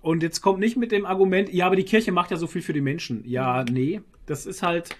Und 0.00 0.22
jetzt 0.22 0.40
kommt 0.40 0.60
nicht 0.60 0.76
mit 0.76 0.92
dem 0.92 1.06
Argument, 1.06 1.52
ja, 1.52 1.66
aber 1.66 1.76
die 1.76 1.84
Kirche 1.84 2.12
macht 2.12 2.30
ja 2.30 2.36
so 2.36 2.46
viel 2.46 2.62
für 2.62 2.72
die 2.72 2.80
Menschen. 2.80 3.24
Ja, 3.26 3.64
nee, 3.64 4.00
das 4.26 4.46
ist 4.46 4.62
halt, 4.62 4.90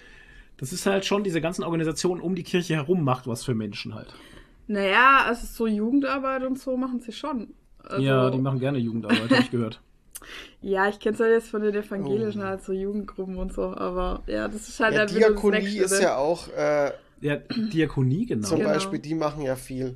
das 0.57 0.73
ist 0.73 0.85
halt 0.85 1.05
schon 1.05 1.23
diese 1.23 1.39
ganzen 1.39 1.63
Organisationen 1.63 2.21
um 2.21 2.35
die 2.35 2.43
Kirche 2.43 2.75
herum 2.75 3.03
macht 3.03 3.27
was 3.27 3.45
für 3.45 3.55
Menschen 3.55 3.95
halt. 3.95 4.13
Naja, 4.67 5.23
also 5.25 5.47
so 5.47 5.67
Jugendarbeit 5.67 6.43
und 6.43 6.59
so 6.59 6.77
machen 6.77 6.99
sie 6.99 7.13
schon. 7.13 7.53
Also, 7.89 8.01
ja, 8.03 8.29
die 8.29 8.37
machen 8.37 8.59
gerne 8.59 8.77
Jugendarbeit, 8.77 9.29
habe 9.29 9.41
ich 9.41 9.51
gehört. 9.51 9.81
Ja, 10.61 10.89
ich 10.89 10.99
kenne 10.99 11.13
es 11.15 11.21
halt 11.21 11.31
jetzt 11.31 11.49
von 11.49 11.61
den 11.61 11.73
Evangelischen, 11.73 12.41
Oh. 12.41 12.45
halt 12.45 12.61
so 12.61 12.73
Jugendgruppen 12.73 13.37
und 13.37 13.53
so, 13.53 13.63
aber 13.75 14.21
ja, 14.27 14.49
das 14.49 14.67
ist 14.67 14.79
halt 14.81 14.93
Ja, 14.93 15.03
das 15.03 15.13
Diakonie 15.13 15.59
Nächste, 15.59 15.83
ist 15.85 15.91
ne? 15.93 16.01
ja 16.01 16.17
auch, 16.17 16.49
äh, 16.49 16.91
Ja, 17.21 17.37
Diakonie, 17.37 18.25
genau. 18.25 18.45
zum 18.45 18.59
Genau. 18.59 18.69
Beispiel, 18.71 18.99
die 18.99 19.15
machen 19.15 19.41
ja 19.43 19.55
viel. 19.55 19.95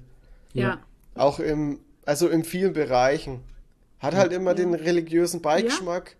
Ja. 0.54 0.80
Auch 1.16 1.40
im, 1.40 1.80
also 2.06 2.30
in 2.30 2.46
vielen 2.46 2.72
Bereichen. 2.74 3.42
Hat 4.00 4.16
halt 4.16 4.32
immer 4.32 4.54
den 4.56 4.74
religiösen 4.74 5.42
Beigeschmack. 5.42 6.16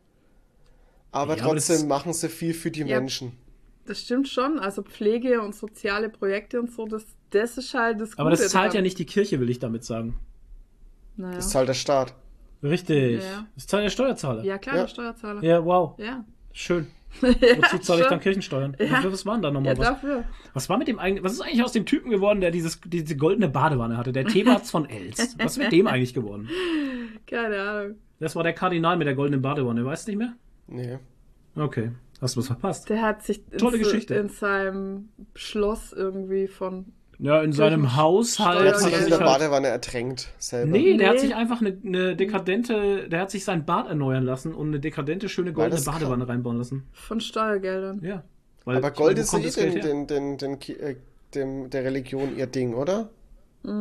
Aber 1.12 1.38
Ja, 1.38 1.44
aber 1.44 1.56
das 1.56 1.68
trotzdem 1.68 1.76
ist- 1.84 1.88
machen 1.88 2.14
sie 2.14 2.28
viel 2.30 2.54
für 2.54 2.72
die 2.72 2.82
Ja. 2.82 3.00
Menschen. 3.00 3.32
das 3.86 4.02
stimmt 4.02 4.28
schon. 4.28 4.60
Also 4.60 4.82
Pflege 4.84 5.42
und 5.42 5.56
soziale 5.56 6.10
Projekte 6.10 6.60
und 6.60 6.72
so, 6.72 6.86
das, 6.86 7.06
das 7.32 7.58
ist 7.58 7.74
halt 7.74 8.00
das 8.02 8.12
Gute 8.12 8.20
Aber 8.22 8.30
das 8.32 8.50
zahlt 8.50 8.74
ja 8.74 8.82
nicht 8.82 9.00
die 9.00 9.06
Kirche, 9.06 9.40
will 9.40 9.50
ich 9.50 9.60
damit 9.60 9.84
sagen. 9.86 10.16
Naja. 11.16 11.36
Das 11.36 11.50
zahlt 11.50 11.70
der 11.70 11.74
Staat. 11.74 12.16
Richtig. 12.62 13.22
Ja. 13.24 13.46
Das 13.56 13.68
zahlt 13.68 13.84
der 13.84 13.90
Steuerzahler. 13.90 14.44
Ja, 14.44 14.58
klar, 14.58 14.76
Ja. 14.76 14.82
der 14.84 14.88
Steuerzahler. 14.88 15.44
Ja, 15.44 15.64
wow. 15.66 15.98
Ja. 16.00 16.24
Schön. 16.54 16.88
ja 17.22 17.30
Wozu 17.58 17.78
zahle 17.80 18.02
ich 18.04 18.08
dann 18.08 18.20
Kirchensteuern? 18.20 18.76
Ja. 18.80 18.90
Wofür, 18.98 19.12
was 19.12 19.26
waren 19.26 19.42
da 19.42 19.50
Ja, 19.50 19.54
nochmal 19.54 19.78
was? 19.78 19.88
dafür. 19.88 20.24
Was 20.54 20.70
war 20.70 20.78
mit 20.78 20.88
dem 20.88 20.98
eigentlich, 21.00 21.24
was 21.24 21.34
ist 21.34 21.42
eigentlich 21.42 21.64
aus 21.64 21.72
dem 21.74 21.86
Typen 21.86 22.10
geworden, 22.10 22.42
der 22.42 22.52
dieses, 22.52 22.80
diese 22.86 23.16
goldene 23.18 23.50
Badewanne 23.50 23.98
hatte? 23.98 24.12
Der 24.14 24.26
Thebatz 24.26 24.72
von 24.72 24.90
Els. 24.90 25.36
Was 25.38 25.52
ist 25.54 25.58
mit 25.58 25.72
dem 25.72 25.88
eigentlich 25.88 26.14
geworden? 26.14 26.50
Keine 27.28 27.62
Ahnung. 27.62 27.96
Das 28.20 28.36
war 28.36 28.44
der 28.44 28.54
Kardinal 28.54 28.98
mit 28.98 29.08
der 29.08 29.16
goldenen 29.16 29.42
Badewanne, 29.42 29.84
weißt 29.86 30.08
du 30.08 30.12
nicht 30.12 30.18
mehr? 30.20 30.34
Nee. 30.68 31.00
Okay. 31.56 31.92
Hast 32.22 32.36
du 32.36 32.40
was 32.40 32.48
verpasst? 32.48 32.90
Der 32.90 33.02
hat 33.02 33.22
sich 33.24 33.44
in, 33.52 33.58
Tolle 33.58 33.78
so- 33.78 33.84
Geschichte. 33.84 34.16
in 34.16 34.30
seinem 34.30 35.10
Schloss 35.36 35.92
irgendwie 35.92 36.48
von. 36.48 36.94
Ja, 37.20 37.42
in 37.42 37.54
seinem 37.54 37.96
Haushalt. 37.96 38.60
Der 38.60 38.66
Ja, 38.66 38.72
hat 38.74 38.80
sich 38.82 38.94
er 38.94 39.00
in 39.04 39.10
der 39.10 39.20
halt- 39.20 39.28
Badewanne 39.28 39.68
ertränkt 39.68 40.30
selber. 40.40 40.72
Nee, 40.72 40.98
der 40.98 41.08
hat 41.10 41.16
Nee. 41.16 41.22
sich 41.22 41.36
einfach 41.36 41.62
eine, 41.62 41.78
eine 41.86 42.16
dekadente, 42.16 43.08
der 43.08 43.20
hat 43.22 43.32
sich 43.32 43.46
sein 43.46 43.66
Bad 43.66 43.88
erneuern 43.88 44.24
lassen 44.24 44.54
und 44.54 44.68
eine 44.68 44.80
dekadente, 44.80 45.30
schöne 45.30 45.54
goldene 45.54 45.82
Badewanne 45.82 46.28
reinbauen 46.28 46.58
lassen. 46.58 46.84
von 46.92 47.22
Steuergeldern. 47.22 48.02
Ja. 48.04 48.24
Weil 48.66 48.78
Aber 48.78 48.92
Gold 48.92 49.18
ist 49.20 49.34
eh 49.34 49.70
den, 49.80 50.08
den, 50.08 50.38
den, 50.38 50.60
äh, 50.62 50.96
dem, 51.36 51.70
der 51.70 51.84
Religion 51.84 52.36
ihr 52.38 52.48
Ding, 52.48 52.74
oder? 52.74 53.10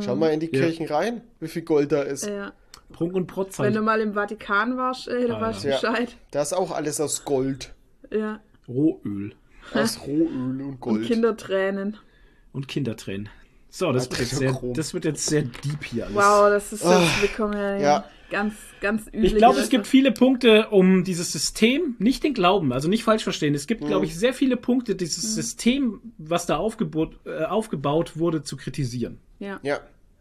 Schau 0.01 0.15
mal 0.15 0.29
in 0.33 0.39
die 0.41 0.47
Ja. 0.53 0.61
Kirchen 0.63 0.87
rein, 0.87 1.23
wie 1.41 1.49
viel 1.49 1.63
Gold 1.63 1.91
da 1.91 2.03
ist. 2.03 2.27
Ja. 2.27 2.53
Prunk 2.93 3.15
und 3.15 3.27
Protz 3.27 3.59
Wenn 3.59 3.67
halt. 3.67 3.77
du 3.77 3.83
mal 3.83 4.01
im 4.01 4.13
Vatikan 4.15 4.77
warst, 4.77 5.09
äh, 5.09 5.27
da 5.27 5.35
Alter. 5.35 5.41
weißt 5.47 5.65
du 5.65 5.69
Ja. 5.69 5.81
Bescheid. 5.81 6.17
Da 6.31 6.43
ist 6.43 6.53
auch 6.53 6.71
alles 6.71 7.01
aus 7.01 7.25
Gold. 7.25 7.73
Ja. 8.13 8.41
Rohöl 8.69 9.35
Aus 9.75 10.01
Rohöl 10.07 10.27
und 10.29 10.61
Und 10.61 10.81
Gold. 10.81 11.07
Kindertränen. 11.07 11.97
Und 12.53 12.69
Kindertränen. 12.69 13.29
So, 13.75 13.91
das 13.91 14.11
wird, 14.11 14.21
jetzt 14.21 14.37
sehr, 14.37 14.61
das 14.75 14.93
wird 14.93 15.07
jetzt 15.07 15.27
sehr 15.27 15.43
deep 15.43 15.83
hier 15.85 16.05
alles. 16.05 16.15
Wow, 16.15 16.51
das 16.51 16.75
ist 16.75 16.85
jetzt, 16.85 17.23
wir 17.23 17.29
kommen 17.31 17.55
ja, 17.55 17.79
ja. 17.79 18.05
ganz, 18.31 18.53
ganz 18.83 19.07
übliche 19.07 19.29
Ich 19.29 19.37
glaube, 19.37 19.61
es 19.61 19.71
gibt 19.71 19.87
viele 19.87 20.13
Punkte, 20.13 20.69
um 20.69 21.05
dieses 21.05 21.33
System, 21.33 21.97
nicht 21.99 22.23
den 22.23 22.35
Glauben, 22.35 22.75
also 22.75 22.91
nicht 22.91 23.03
falsch 23.03 23.23
verstehen. 23.23 23.55
Es 23.55 23.67
gibt, 23.67 23.87
glaube 23.87 24.05
ich, 24.05 24.15
sehr 24.15 24.35
viele 24.35 24.59
Punkte, 24.59 24.95
dieses 24.95 25.35
System, 25.35 26.01
was 26.19 26.45
da 26.45 26.59
aufgebaut, 26.59 27.17
äh, 27.25 27.45
aufgebaut 27.45 28.19
wurde, 28.19 28.43
zu 28.43 28.59
kritisieren. 28.59 29.19
Ja. 29.39 29.59
Ja. 29.63 29.81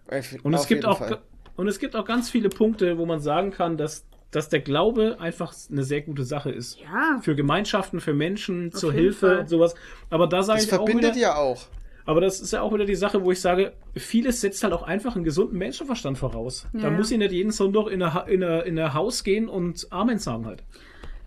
Auf, 0.10 0.34
Und 0.44 0.54
es 0.54 0.62
auf 0.62 0.68
gibt 0.68 0.86
auch 0.86 1.00
Fall. 1.00 1.20
und 1.58 1.68
es 1.68 1.78
gibt 1.78 1.98
auch 1.98 2.06
ganz 2.06 2.30
viele 2.30 2.48
Punkte, 2.48 2.98
wo 2.98 3.06
man 3.06 3.20
sagen 3.20 3.52
kann, 3.52 3.76
dass, 3.76 4.06
dass 4.32 4.48
der 4.48 4.62
Glaube 4.62 5.18
einfach 5.20 5.54
eine 5.70 5.84
sehr 5.84 6.02
gute 6.02 6.24
Sache 6.24 6.52
ist. 6.52 6.80
Ja. 6.80 7.20
Für 7.22 7.36
Gemeinschaften, 7.36 8.00
für 8.00 8.14
Menschen, 8.14 8.72
zur 8.72 8.92
jeden 8.92 9.04
Hilfe 9.04 9.28
Fall. 9.28 9.38
und 9.40 9.50
sowas. 9.50 9.76
Aber 10.10 10.28
da 10.28 10.42
sage 10.42 10.60
Das 10.60 10.68
ich 10.68 10.74
auch 10.74 10.78
verbindet 10.78 11.16
wieder, 11.16 11.22
ja 11.22 11.36
auch. 11.36 11.68
Aber 12.06 12.22
das 12.22 12.40
ist 12.42 12.52
ja 12.54 12.62
auch 12.62 12.74
wieder 12.74 12.86
die 12.86 12.96
Sache, 12.96 13.24
wo 13.24 13.32
ich 13.32 13.42
sage, 13.42 13.74
vieles 13.96 14.42
setzt 14.42 14.64
halt 14.64 14.74
auch 14.74 14.84
einfach 14.84 15.16
einen 15.16 15.24
gesunden 15.26 15.58
Menschenverstand 15.58 16.18
voraus. 16.18 16.68
Ja, 16.74 16.82
da 16.82 16.88
ja. 16.90 16.98
muss 16.98 17.12
ich 17.12 17.18
nicht 17.18 17.32
jeden 17.32 17.52
Sonntag 17.52 17.88
in 17.88 18.02
ein 18.04 18.28
in 18.28 18.42
in 18.78 18.94
Haus 18.94 19.24
gehen 19.24 19.48
und 19.50 19.88
Amen 19.92 20.18
sagen 20.20 20.46
halt. 20.46 20.64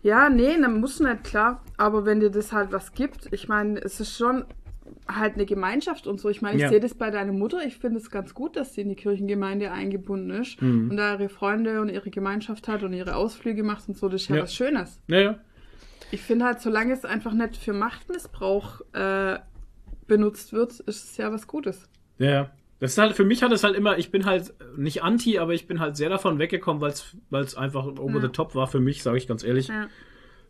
Ja, 0.02 0.28
nee, 0.28 0.56
dann 0.60 0.80
muss 0.80 1.00
nicht, 1.00 1.24
klar. 1.24 1.62
Aber 1.78 2.04
wenn 2.04 2.20
dir 2.20 2.30
das 2.30 2.52
halt 2.52 2.72
was 2.72 2.92
gibt, 2.92 3.28
ich 3.32 3.48
meine, 3.48 3.80
es 3.80 4.00
ist 4.00 4.16
schon 4.18 4.44
halt 5.08 5.34
eine 5.34 5.46
Gemeinschaft 5.46 6.06
und 6.06 6.20
so. 6.20 6.28
Ich 6.28 6.42
meine, 6.42 6.56
ich 6.56 6.62
Ja. 6.62 6.68
sehe 6.68 6.80
das 6.80 6.94
bei 6.94 7.10
deiner 7.10 7.32
Mutter. 7.32 7.64
Ich 7.66 7.76
finde 7.78 7.98
es 7.98 8.10
ganz 8.10 8.34
gut, 8.34 8.56
dass 8.56 8.74
sie 8.74 8.82
in 8.82 8.90
die 8.90 8.96
Kirchengemeinde 8.96 9.70
eingebunden 9.72 10.30
ist 10.30 10.60
Mhm. 10.60 10.90
und 10.90 10.96
da 10.98 11.14
ihre 11.14 11.28
Freunde 11.30 11.80
und 11.80 11.88
ihre 11.88 12.10
Gemeinschaft 12.10 12.68
hat 12.68 12.82
und 12.82 12.92
ihre 12.92 13.14
Ausflüge 13.16 13.62
macht 13.62 13.88
und 13.88 13.96
so. 13.96 14.08
Das 14.08 14.22
ist 14.22 14.28
ja, 14.28 14.36
Ja. 14.36 14.42
was 14.42 14.54
Schönes. 14.54 15.00
Naja. 15.06 15.38
Ich 16.10 16.20
finde 16.20 16.44
halt, 16.44 16.60
solange 16.60 16.92
es 16.92 17.04
einfach 17.06 17.32
nicht 17.32 17.56
für 17.56 17.72
Machtmissbrauch 17.72 18.80
äh, 18.92 19.38
benutzt 20.07 20.52
wird, 20.52 20.80
ist 20.80 21.05
es 21.11 21.16
ja 21.16 21.32
was 21.32 21.46
Gutes. 21.46 21.88
Ja, 22.18 22.30
ja. 22.30 22.50
Das 22.80 22.92
ist 22.92 22.98
halt, 22.98 23.14
für 23.14 23.24
mich 23.24 23.42
hat 23.42 23.52
es 23.52 23.64
halt 23.64 23.76
immer, 23.76 23.98
ich 23.98 24.11
bin 24.11 24.26
halt 24.26 24.52
nicht 24.76 25.02
anti, 25.02 25.38
aber 25.38 25.55
ich 25.55 25.66
bin 25.66 25.80
halt 25.80 25.96
sehr 25.96 26.11
davon 26.11 26.38
weggekommen, 26.38 26.82
weil 26.82 27.42
es 27.44 27.55
einfach 27.57 27.86
over 27.86 28.16
Ja. 28.16 28.20
the 28.20 28.28
top 28.28 28.55
war 28.55 28.66
für 28.66 28.80
mich, 28.80 29.02
sage 29.02 29.16
ich 29.16 29.26
ganz 29.26 29.42
ehrlich. 29.44 29.68
Ja. 29.68 29.86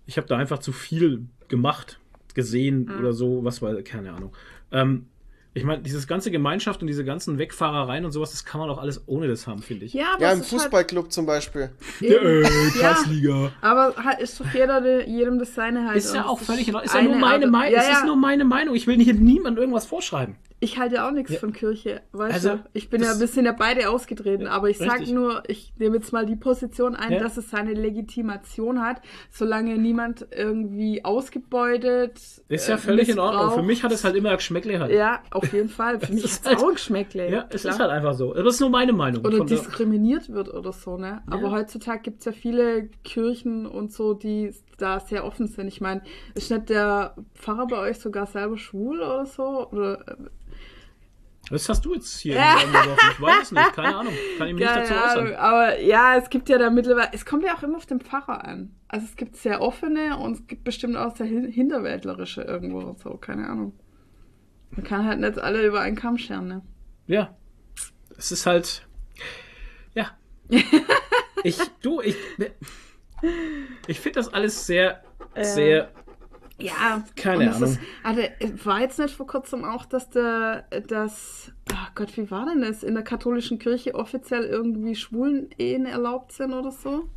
Ich 0.06 0.16
habe 0.16 0.26
da 0.26 0.36
einfach 0.36 0.58
zu 0.58 0.72
viel 0.72 1.26
gemacht, 1.48 2.00
gesehen 2.34 2.86
Mhm. 2.86 2.98
oder 2.98 3.12
so, 3.12 3.44
was 3.44 3.62
war, 3.62 3.74
keine 3.82 4.12
Ahnung. 4.12 4.34
Ähm, 4.72 5.06
ich 5.56 5.62
meine, 5.64 5.82
dieses 5.82 6.06
ganze 6.08 6.30
Gemeinschaft 6.32 6.80
und 6.82 6.88
diese 6.88 7.04
ganzen 7.04 7.38
Wegfahrereien 7.38 8.04
und 8.04 8.10
sowas, 8.10 8.32
das 8.32 8.44
kann 8.44 8.60
man 8.60 8.68
auch 8.70 8.78
alles 8.78 9.02
ohne 9.06 9.28
das 9.28 9.46
haben, 9.46 9.62
finde 9.62 9.84
ich. 9.86 9.94
Ja, 9.94 10.14
aber 10.14 10.22
Ja, 10.22 10.28
es 10.30 10.34
im 10.34 10.40
halt 10.40 10.48
Fußballclub 10.50 11.12
zum 11.12 11.26
Beispiel. 11.26 11.70
eben- 12.00 12.12
Äh, 12.26 12.42
ja, 12.42 12.48
Kreisliga. 12.94 13.52
aber 13.60 13.94
halt 14.02 14.18
ist 14.20 14.40
doch 14.40 14.52
jeder, 14.52 14.80
der- 14.80 15.08
jedem 15.08 15.38
das 15.38 15.54
seine 15.54 15.86
halt. 15.86 15.96
Ist 15.96 16.14
ja 16.14 16.26
auch 16.26 16.40
es 16.40 16.46
völlig 16.46 16.66
in 16.68 16.74
Ordnung. 16.74 16.86
Ist 16.86 16.94
ja 16.94 17.02
nur 17.02 17.12
eine 17.12 17.20
meine 17.20 17.46
Meinung. 17.46 17.72
Ja, 17.72 17.78
Es 17.82 17.88
ist 17.88 18.00
ja. 18.00 18.06
nur 18.06 18.16
meine 18.16 18.44
Meinung. 18.44 18.74
Ich 18.74 18.86
will 18.88 18.96
hier 19.00 19.14
niemandem 19.14 19.62
irgendwas 19.62 19.86
vorschreiben. 19.86 20.34
Ich 20.60 20.78
halte 20.78 20.94
ja 20.94 21.06
auch 21.06 21.10
nichts 21.12 21.32
Ja. 21.32 21.38
von 21.40 21.52
Kirche, 21.52 22.00
weißt 22.12 22.32
Also, 22.34 22.48
du? 22.50 22.64
Ich 22.72 22.88
bin 22.88 23.02
ja 23.02 23.12
ein 23.12 23.18
bisschen 23.18 23.44
ja 23.44 23.52
beide 23.52 23.90
ausgetreten, 23.90 24.46
aber 24.46 24.70
ich 24.70 24.78
sag 24.78 25.00
Richtig. 25.00 25.12
nur, 25.12 25.42
ich 25.46 25.74
nehme 25.78 25.96
jetzt 25.96 26.12
mal 26.12 26.24
die 26.24 26.36
Position 26.36 26.94
ein, 26.96 27.12
Ja. 27.12 27.18
dass 27.20 27.36
es 27.36 27.50
seine 27.50 27.74
Legitimation 27.74 28.80
hat, 28.80 29.02
solange 29.30 29.76
niemand 29.76 30.26
irgendwie 30.34 31.04
ausgebeutet. 31.04 32.18
Ist 32.48 32.68
ja 32.68 32.74
äh, 32.76 32.78
völlig 32.78 33.08
in 33.08 33.18
Ordnung. 33.18 33.50
Für 33.52 33.62
mich 33.62 33.82
hat 33.82 33.92
es 33.92 34.04
halt 34.04 34.16
immer 34.16 34.30
ein 34.30 34.36
Geschmäckle 34.36 34.78
halt. 34.80 34.92
Ja, 34.92 35.20
auf 35.30 35.52
jeden 35.52 35.68
Fall. 35.68 36.00
Für 36.00 36.12
mich 36.12 36.24
ist 36.24 36.42
es 36.42 36.48
halt- 36.48 36.58
auch 36.58 36.68
ein 36.68 36.74
Geschmäckle. 36.74 37.30
Ja, 37.30 37.46
es 37.50 37.62
klar. 37.62 37.74
ist 37.74 37.80
halt 37.80 37.90
einfach 37.90 38.14
so. 38.14 38.32
Das 38.32 38.54
ist 38.54 38.60
nur 38.60 38.70
meine 38.70 38.92
Meinung. 38.92 39.24
oder 39.24 39.44
diskriminiert 39.44 40.30
wird 40.32 40.52
oder 40.52 40.72
so, 40.72 40.96
ne? 40.96 41.22
Aber 41.28 41.50
heutzutage 41.50 42.00
gibt 42.02 42.20
es 42.20 42.24
ja 42.26 42.32
viele 42.32 42.88
Kirchen 43.02 43.66
und 43.66 43.92
so, 43.92 44.14
die 44.14 44.52
da 44.78 44.98
sehr 44.98 45.24
offen 45.24 45.46
sind. 45.46 45.68
Ich 45.68 45.80
meine, 45.80 46.02
ist 46.34 46.50
nicht 46.50 46.68
der 46.68 47.14
Pfarrer 47.34 47.66
bei 47.66 47.78
euch 47.78 47.98
sogar 47.98 48.26
selber 48.26 48.56
schwul 48.58 49.00
oder 49.00 49.24
so? 49.26 49.68
Oder 49.70 50.00
äh, 50.08 50.14
Was 51.50 51.68
hast 51.68 51.84
du 51.84 51.94
jetzt 51.94 52.18
hier 52.20 52.34
Ja. 52.36 52.56
Ich 52.58 53.20
weiß 53.20 53.42
es 53.42 53.52
nicht. 53.52 53.72
Keine 53.74 53.96
Ahnung. 53.96 54.14
Kann 54.38 54.48
ich 54.48 54.54
mich 54.54 54.64
nicht 54.64 54.76
dazu 54.76 54.94
Keine 54.94 55.04
äußern. 55.04 55.18
Ahnung, 55.26 55.34
aber 55.36 55.80
ja, 55.80 56.16
es 56.16 56.30
gibt 56.30 56.48
ja 56.48 56.58
da 56.58 56.70
mittlerweile, 56.70 57.10
es 57.12 57.24
kommt 57.26 57.44
ja 57.44 57.54
auch 57.54 57.62
immer 57.62 57.76
auf 57.76 57.86
den 57.86 58.00
Pfarrer 58.00 58.44
an. 58.44 58.74
Also 58.88 59.06
es 59.06 59.16
gibt 59.16 59.36
sehr 59.36 59.60
offene 59.60 60.16
und 60.18 60.32
es 60.34 60.46
gibt 60.46 60.64
bestimmt 60.64 60.96
auch 60.96 61.14
sehr 61.16 61.26
hin- 61.26 61.50
hinterwäldlerische 61.50 62.42
irgendwo 62.42 62.78
und 62.80 62.98
so, 62.98 63.16
keine 63.16 63.48
Ahnung. 63.48 63.78
Man 64.70 64.84
kann 64.84 65.06
halt 65.06 65.20
nicht 65.20 65.38
alle 65.38 65.64
über 65.66 65.80
einen 65.80 65.96
Kamm 65.96 66.16
scheren, 66.18 66.48
ne? 66.48 66.62
Ja. 67.06 67.36
Es 68.16 68.32
ist 68.32 68.46
halt. 68.46 68.86
Ja. 69.94 70.10
Ich, 71.46 71.58
du, 71.82 72.00
ich. 72.00 72.16
Ich 73.86 74.00
finde 74.00 74.18
das 74.20 74.32
alles 74.32 74.66
sehr, 74.66 75.02
sehr. 75.38 75.90
Ja, 76.58 77.02
Keine 77.16 77.52
Ahnung. 77.52 77.70
Ist, 77.70 77.80
also, 78.04 78.22
war 78.64 78.80
jetzt 78.80 78.98
nicht 78.98 79.14
vor 79.14 79.26
kurzem 79.26 79.64
auch, 79.64 79.86
dass 79.86 80.10
der, 80.10 80.64
das, 80.86 81.50
ach 81.72 81.94
Gott, 81.94 82.16
wie 82.16 82.30
war 82.30 82.46
denn 82.46 82.62
das? 82.62 82.82
In 82.82 82.94
der 82.94 83.02
katholischen 83.02 83.58
Kirche 83.58 83.94
offiziell 83.94 84.44
irgendwie 84.44 84.94
schwulen 84.94 85.50
Ehen 85.58 85.84
erlaubt 85.84 86.32
sind 86.32 86.52
oder 86.52 86.70
so? 86.70 87.08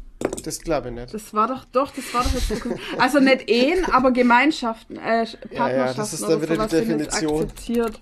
Das 0.44 0.60
glaube 0.60 0.90
ich 0.90 0.96
nicht. 0.96 1.14
Das 1.14 1.34
war 1.36 1.48
doch, 1.48 1.66
doch, 1.66 1.92
das 1.92 2.12
war 2.14 2.24
doch 2.24 2.34
jetzt 2.34 2.48
vor 2.48 2.58
kurzem. 2.58 2.80
Also 2.98 3.20
nicht 3.20 3.48
Ehen, 3.50 3.86
aber 3.86 4.12
Gemeinschaften, 4.12 4.98
äh, 4.98 5.28
Partnerschaften 5.56 5.98
das 5.98 6.14
ist 6.14 6.24
dann 6.24 6.42
wieder 6.42 6.68
die 6.68 6.76
Definition. 6.76 7.44
akzeptiert. 7.44 8.00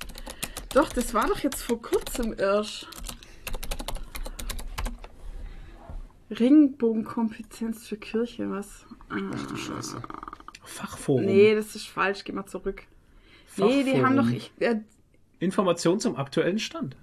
Doch, 0.74 0.90
das 0.90 1.14
war 1.14 1.28
doch 1.28 1.40
jetzt 1.40 1.62
vor 1.62 1.82
kurzem 1.82 2.34
erst. 2.38 2.88
Regenbogenkompetenz 6.30 7.88
für 7.88 7.98
Kirche, 7.98 8.50
was? 8.50 8.86
Ach 9.10 9.48
du 9.48 9.56
Scheiße. 9.56 10.02
Fachforum. 10.68 11.26
Nee, 11.26 11.56
das 11.56 11.76
ist 11.76 11.88
falsch, 11.88 12.24
geh 12.24 12.32
mal 12.34 12.46
zurück. 12.46 12.84
Nee, 13.58 13.84
die 13.84 14.04
haben 14.04 14.18
doch, 14.18 14.30
ich, 14.30 14.52
äh, 14.60 14.76
Information 15.40 16.00
zum 16.00 16.16
aktuellen 16.18 16.60
Stand. 16.60 16.96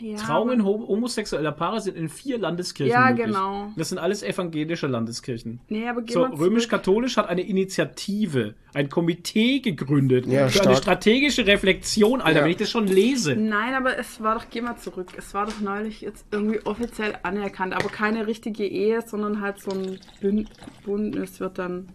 ja, 0.00 0.16
Trauungen 0.16 0.64
ho 0.64 0.86
homosexueller 0.88 1.52
Paare 1.52 1.80
sind 1.80 1.96
in 1.96 2.08
vier 2.10 2.36
Landeskirchen 2.38 2.92
Ja, 2.92 3.08
möglich. 3.10 3.26
genau. 3.26 3.72
Das 3.76 3.88
sind 3.90 3.98
alles 3.98 4.22
evangelische 4.22 4.86
Landeskirchen. 4.86 5.60
Nee, 5.68 5.88
aber 5.88 6.02
geh 6.02 6.12
So, 6.12 6.20
mal 6.20 6.26
zurück. 6.28 6.40
römisch-katholisch 6.40 7.16
hat 7.16 7.28
eine 7.28 7.42
Initiative, 7.42 8.54
ein 8.74 8.88
Komitee 8.90 9.60
gegründet 9.60 10.26
Ja, 10.26 10.48
für 10.48 10.60
eine 10.60 10.72
stark. 10.74 10.76
strategische 10.78 11.46
Reflexion, 11.46 12.20
Alter, 12.20 12.40
Ja. 12.40 12.44
wenn 12.44 12.50
ich 12.50 12.56
das 12.58 12.70
schon 12.70 12.86
lese. 12.86 13.36
Nein, 13.36 13.74
aber 13.74 13.96
es 13.96 14.20
war 14.22 14.34
doch, 14.34 14.46
geh 14.50 14.60
mal 14.60 14.76
zurück. 14.76 15.08
Es 15.16 15.32
war 15.32 15.46
doch 15.46 15.60
neulich 15.60 16.00
jetzt 16.02 16.26
irgendwie 16.30 16.60
offiziell 16.64 17.14
anerkannt, 17.22 17.72
aber 17.74 17.88
keine 17.88 18.26
richtige 18.26 18.66
Ehe, 18.66 19.00
sondern 19.06 19.40
halt 19.40 19.60
so 19.60 19.70
ein 19.70 19.98
Bünd 20.20 20.50
Bündnis 20.84 21.40
wird 21.40 21.58
dann. 21.58 21.88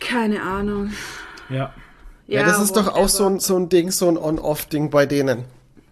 Keine 0.00 0.42
Ahnung. 0.42 0.90
Ja. 1.50 1.72
Ja, 2.26 2.44
das 2.44 2.60
ist 2.62 2.76
doch 2.76 2.88
auch 2.94 3.08
so 3.08 3.26
ein, 3.26 3.38
so 3.38 3.56
ein 3.56 3.68
Ding, 3.68 3.90
so 3.90 4.08
ein 4.08 4.16
On-Off-Ding 4.16 4.88
bei 4.90 5.04
denen. 5.06 5.44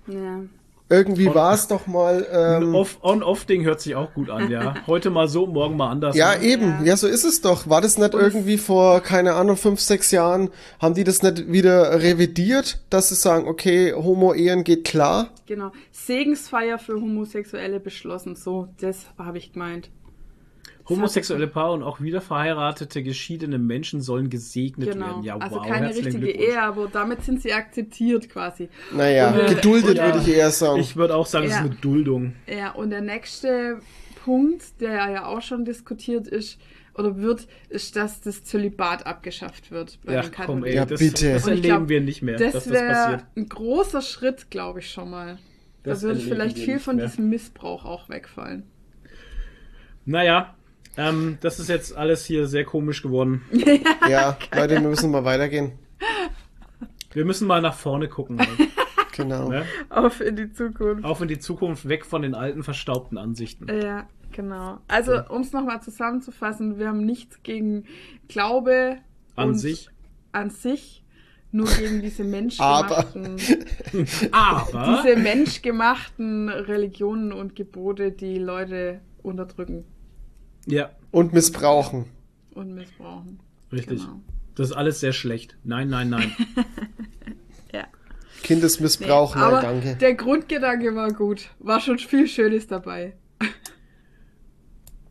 Ja. 0.06 0.40
Irgendwie 0.88 1.34
war 1.34 1.54
es 1.54 1.68
doch 1.68 1.86
mal. 1.86 2.26
Ein 2.26 2.62
Ähm, 2.64 2.74
Off- 2.74 2.98
On-Off-Ding 3.02 3.64
hört 3.64 3.80
sich 3.80 3.94
auch 3.94 4.12
gut 4.12 4.28
an, 4.28 4.50
ja. 4.50 4.74
Heute 4.86 5.08
mal 5.10 5.26
so, 5.28 5.46
morgen 5.46 5.76
mal 5.76 5.88
anders. 5.90 6.14
ja, 6.16 6.34
ne? 6.36 6.42
eben. 6.42 6.64
Ja. 6.80 6.82
Ja. 6.84 6.96
so 6.98 7.06
ist 7.06 7.24
es 7.24 7.40
doch. 7.40 7.68
War 7.68 7.80
das 7.80 7.96
nicht 7.98 8.14
Und- 8.14 8.20
irgendwie 8.20 8.58
vor, 8.58 9.00
keine 9.00 9.34
Ahnung, 9.34 9.56
fünf, 9.56 9.80
sechs 9.80 10.10
Jahren, 10.10 10.50
haben 10.80 10.94
die 10.94 11.04
das 11.04 11.22
nicht 11.22 11.50
wieder 11.50 12.02
revidiert, 12.02 12.80
dass 12.90 13.08
sie 13.10 13.14
sagen, 13.14 13.46
okay, 13.48 13.92
Homo-Ehen 13.94 14.64
geht 14.64 14.84
klar? 14.84 15.28
Genau. 15.46 15.72
Segensfeier 15.92 16.78
für 16.78 16.94
Homosexuelle 16.94 17.80
beschlossen. 17.80 18.36
So, 18.36 18.68
das 18.80 19.06
habe 19.18 19.38
ich 19.38 19.52
gemeint. 19.52 19.88
Homosexuelle 20.88 21.46
Paare 21.46 21.72
und 21.72 21.82
auch 21.82 22.00
wieder 22.00 22.20
verheiratete, 22.20 23.02
geschiedene 23.02 23.58
Menschen 23.58 24.00
sollen 24.00 24.30
gesegnet 24.30 24.90
Genau. 24.92 25.06
werden. 25.06 25.22
Ja, 25.24 25.36
also 25.38 25.56
wow, 25.56 25.66
keine 25.66 25.88
richtige. 25.90 26.30
Ehe, 26.30 26.60
aber 26.62 26.88
damit 26.92 27.22
sind 27.22 27.40
sie 27.42 27.52
akzeptiert 27.52 28.28
quasi. 28.28 28.68
Naja, 28.94 29.30
Und, 29.30 29.40
äh, 29.50 29.54
geduldet 29.54 29.98
und, 29.98 30.04
würde 30.04 30.18
ich 30.18 30.28
eher 30.36 30.50
sagen. 30.50 30.80
Ich 30.80 30.96
würde 30.96 31.14
auch 31.16 31.26
sagen, 31.26 31.46
es 31.46 31.52
Ja. 31.52 31.58
ist 31.60 31.64
eine 31.66 31.74
Duldung. 31.76 32.34
Ja, 32.46 32.72
und 32.72 32.90
der 32.90 33.00
nächste 33.00 33.80
Punkt, 34.24 34.80
der 34.80 34.92
ja 35.10 35.26
auch 35.26 35.42
schon 35.42 35.64
diskutiert 35.64 36.26
ist 36.28 36.58
oder 36.94 37.16
wird, 37.16 37.46
ist, 37.70 37.96
dass 37.96 38.20
das 38.20 38.44
Zölibat 38.44 39.06
abgeschafft 39.06 39.70
wird 39.70 39.98
bei 40.04 40.14
Ja, 40.14 40.20
den 40.22 40.30
komm, 40.30 40.36
Katholiken. 40.36 40.68
ey, 40.68 40.74
Ja, 40.76 40.84
das, 40.84 41.00
bitte. 41.00 41.32
das 41.32 41.44
Und 41.46 41.52
ich 41.54 41.58
erleben 41.58 41.76
glaub, 41.78 41.88
wir 41.88 42.00
nicht 42.00 42.22
mehr, 42.22 42.38
dass 42.38 42.52
Das 42.52 42.64
das 42.64 42.72
wäre 42.72 42.92
passiert. 42.92 43.24
ein 43.36 43.48
großer 43.48 44.02
Schritt, 44.02 44.50
glaube 44.50 44.80
ich 44.80 44.90
schon 44.90 45.10
mal. 45.10 45.38
Das 45.84 46.00
da 46.00 46.06
würde 46.08 46.20
vielleicht 46.20 46.58
viel 46.58 46.78
von 46.78 46.96
mehr. 46.96 47.06
diesem 47.06 47.28
Missbrauch 47.28 47.84
auch 47.84 48.08
wegfallen. 48.08 48.64
Naja, 50.04 50.54
ähm, 50.96 51.38
das 51.40 51.58
ist 51.58 51.68
jetzt 51.68 51.96
alles 51.96 52.24
hier 52.24 52.46
sehr 52.46 52.64
komisch 52.64 53.02
geworden. 53.02 53.42
ja, 54.08 54.36
Leute, 54.54 54.74
wir 54.74 54.88
müssen 54.88 55.10
mal 55.10 55.24
weitergehen. 55.24 55.72
Wir 57.12 57.24
müssen 57.24 57.46
mal 57.46 57.60
nach 57.60 57.74
vorne 57.74 58.08
gucken. 58.08 58.38
Halt, 58.38 58.48
Genau. 59.14 59.50
ne? 59.50 59.66
Auf 59.90 60.20
in 60.22 60.36
die 60.36 60.50
Zukunft. 60.52 61.04
Auf 61.04 61.20
in 61.20 61.28
die 61.28 61.38
Zukunft, 61.38 61.86
weg 61.86 62.06
von 62.06 62.22
den 62.22 62.34
alten, 62.34 62.62
verstaubten 62.62 63.18
Ansichten. 63.18 63.66
Ja, 63.68 64.08
genau. 64.32 64.78
Also, 64.88 65.20
um 65.28 65.42
es 65.42 65.52
nochmal 65.52 65.82
zusammenzufassen, 65.82 66.78
wir 66.78 66.88
haben 66.88 67.04
nichts 67.04 67.42
gegen 67.42 67.84
Glaube 68.28 68.96
An 69.36 69.50
und 69.50 69.58
sich. 69.58 69.90
an 70.32 70.48
sich 70.48 71.04
nur 71.50 71.66
gegen 71.66 72.00
diese 72.00 72.24
menschgemachten, 72.24 73.36
Aber 74.32 75.02
diese 75.04 75.16
menschgemachten 75.18 76.48
Religionen 76.48 77.32
und 77.32 77.54
Gebote, 77.54 78.10
die 78.12 78.38
Leute 78.38 79.00
unterdrücken 79.22 79.84
ja, 80.66 80.90
Und 81.10 81.32
missbrauchen. 81.32 82.06
und 82.54 82.74
missbrauchen. 82.74 83.40
richtig. 83.72 84.00
Genau. 84.00 84.20
Das 84.54 84.68
ist 84.70 84.76
alles 84.76 85.00
sehr 85.00 85.12
schlecht. 85.14 85.56
Nein, 85.64 85.88
nein, 85.88 86.10
nein. 86.10 86.32
Ja. 87.72 87.86
Kindesmissbrauch, 88.42 89.34
aber 89.34 89.62
nein, 89.62 89.80
danke. 89.82 89.96
der 89.96 90.14
Grundgedanke 90.14 90.94
war 90.94 91.10
gut. 91.12 91.48
War 91.58 91.80
schon 91.80 91.98
viel 91.98 92.28
Schönes 92.28 92.66
dabei. 92.66 93.14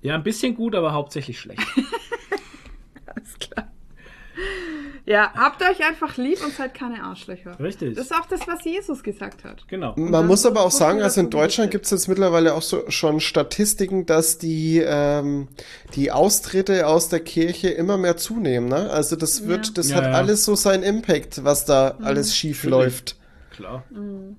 Ja, 0.04 0.14
ein 0.16 0.22
bisschen 0.24 0.54
gut, 0.56 0.76
aber 0.76 0.94
hauptsächlich 0.94 1.40
schlecht. 1.40 1.62
Alles 3.06 3.40
klar. 3.40 3.71
Ja, 5.12 5.32
habt 5.36 5.62
euch 5.62 5.86
einfach 5.86 6.16
lieb 6.16 6.42
und 6.44 6.54
seid 6.54 6.74
keine 6.74 7.04
Arschlöcher. 7.04 7.60
Richtig. 7.60 7.96
Das 7.96 8.06
ist 8.06 8.14
auch 8.14 8.26
das, 8.28 8.48
was 8.48 8.64
Jesus 8.64 9.04
gesagt 9.04 9.44
hat. 9.44 9.68
Genau. 9.68 9.94
Man 9.98 10.12
dann 10.12 10.28
muss 10.28 10.46
aber 10.46 10.62
auch 10.62 10.72
sagen, 10.72 11.02
also 11.02 11.20
in 11.20 11.30
Deutschland 11.30 11.70
gibt 11.72 11.84
es 11.86 11.92
jetzt 11.92 12.08
mittlerweile 12.08 12.54
auch 12.54 12.62
so 12.62 12.90
schon 12.90 13.20
Statistiken, 13.20 14.06
dass 14.06 14.38
die, 14.38 14.82
ähm, 14.86 15.50
die 15.96 16.12
Austritte 16.12 16.88
aus 16.88 17.10
der 17.10 17.20
Kirche 17.20 17.68
immer 17.70 17.98
mehr 17.98 18.16
zunehmen. 18.16 18.70
Ne? 18.70 18.90
Also 18.90 19.16
das 19.18 19.48
wird, 19.48 19.68
Ja. 19.68 19.74
das 19.76 19.90
Ja, 19.90 19.96
hat 19.98 20.04
ja. 20.06 20.12
alles 20.12 20.46
so 20.46 20.56
seinen 20.56 20.84
Impact, 20.84 21.44
was 21.44 21.66
da 21.66 21.98
alles 22.02 22.34
schief 22.36 22.64
Natürlich. 22.64 22.86
läuft. 22.86 23.16
Klar. 23.52 23.84
Mhm. 23.90 24.38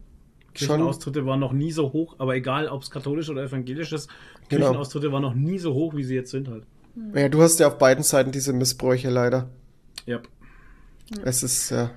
Kirchenaustritte 0.55 1.25
waren 1.27 1.41
noch 1.41 1.53
nie 1.53 1.73
so 1.73 1.93
hoch, 1.93 2.17
aber 2.19 2.35
egal, 2.35 2.69
ob 2.69 2.83
es 2.83 2.91
katholisch 2.91 3.29
oder 3.31 3.43
evangelisch 3.43 3.93
ist, 3.93 4.09
Genau. 4.49 4.67
Kirchenaustritte 4.67 5.11
waren 5.13 5.23
noch 5.23 5.35
nie 5.35 5.59
so 5.59 5.73
hoch, 5.75 5.95
wie 5.97 6.05
sie 6.05 6.15
jetzt 6.15 6.31
sind 6.31 6.49
halt. 6.49 6.65
Ja, 7.15 7.29
du 7.29 7.41
hast 7.43 7.59
ja 7.61 7.69
auf 7.69 7.79
beiden 7.79 8.05
Seiten 8.05 8.33
diese 8.33 8.53
Missbräuche 8.53 9.09
leider. 9.09 9.49
Ja. 10.05 10.21
Es 11.25 11.43
ist, 11.43 11.71
ja. 11.71 11.91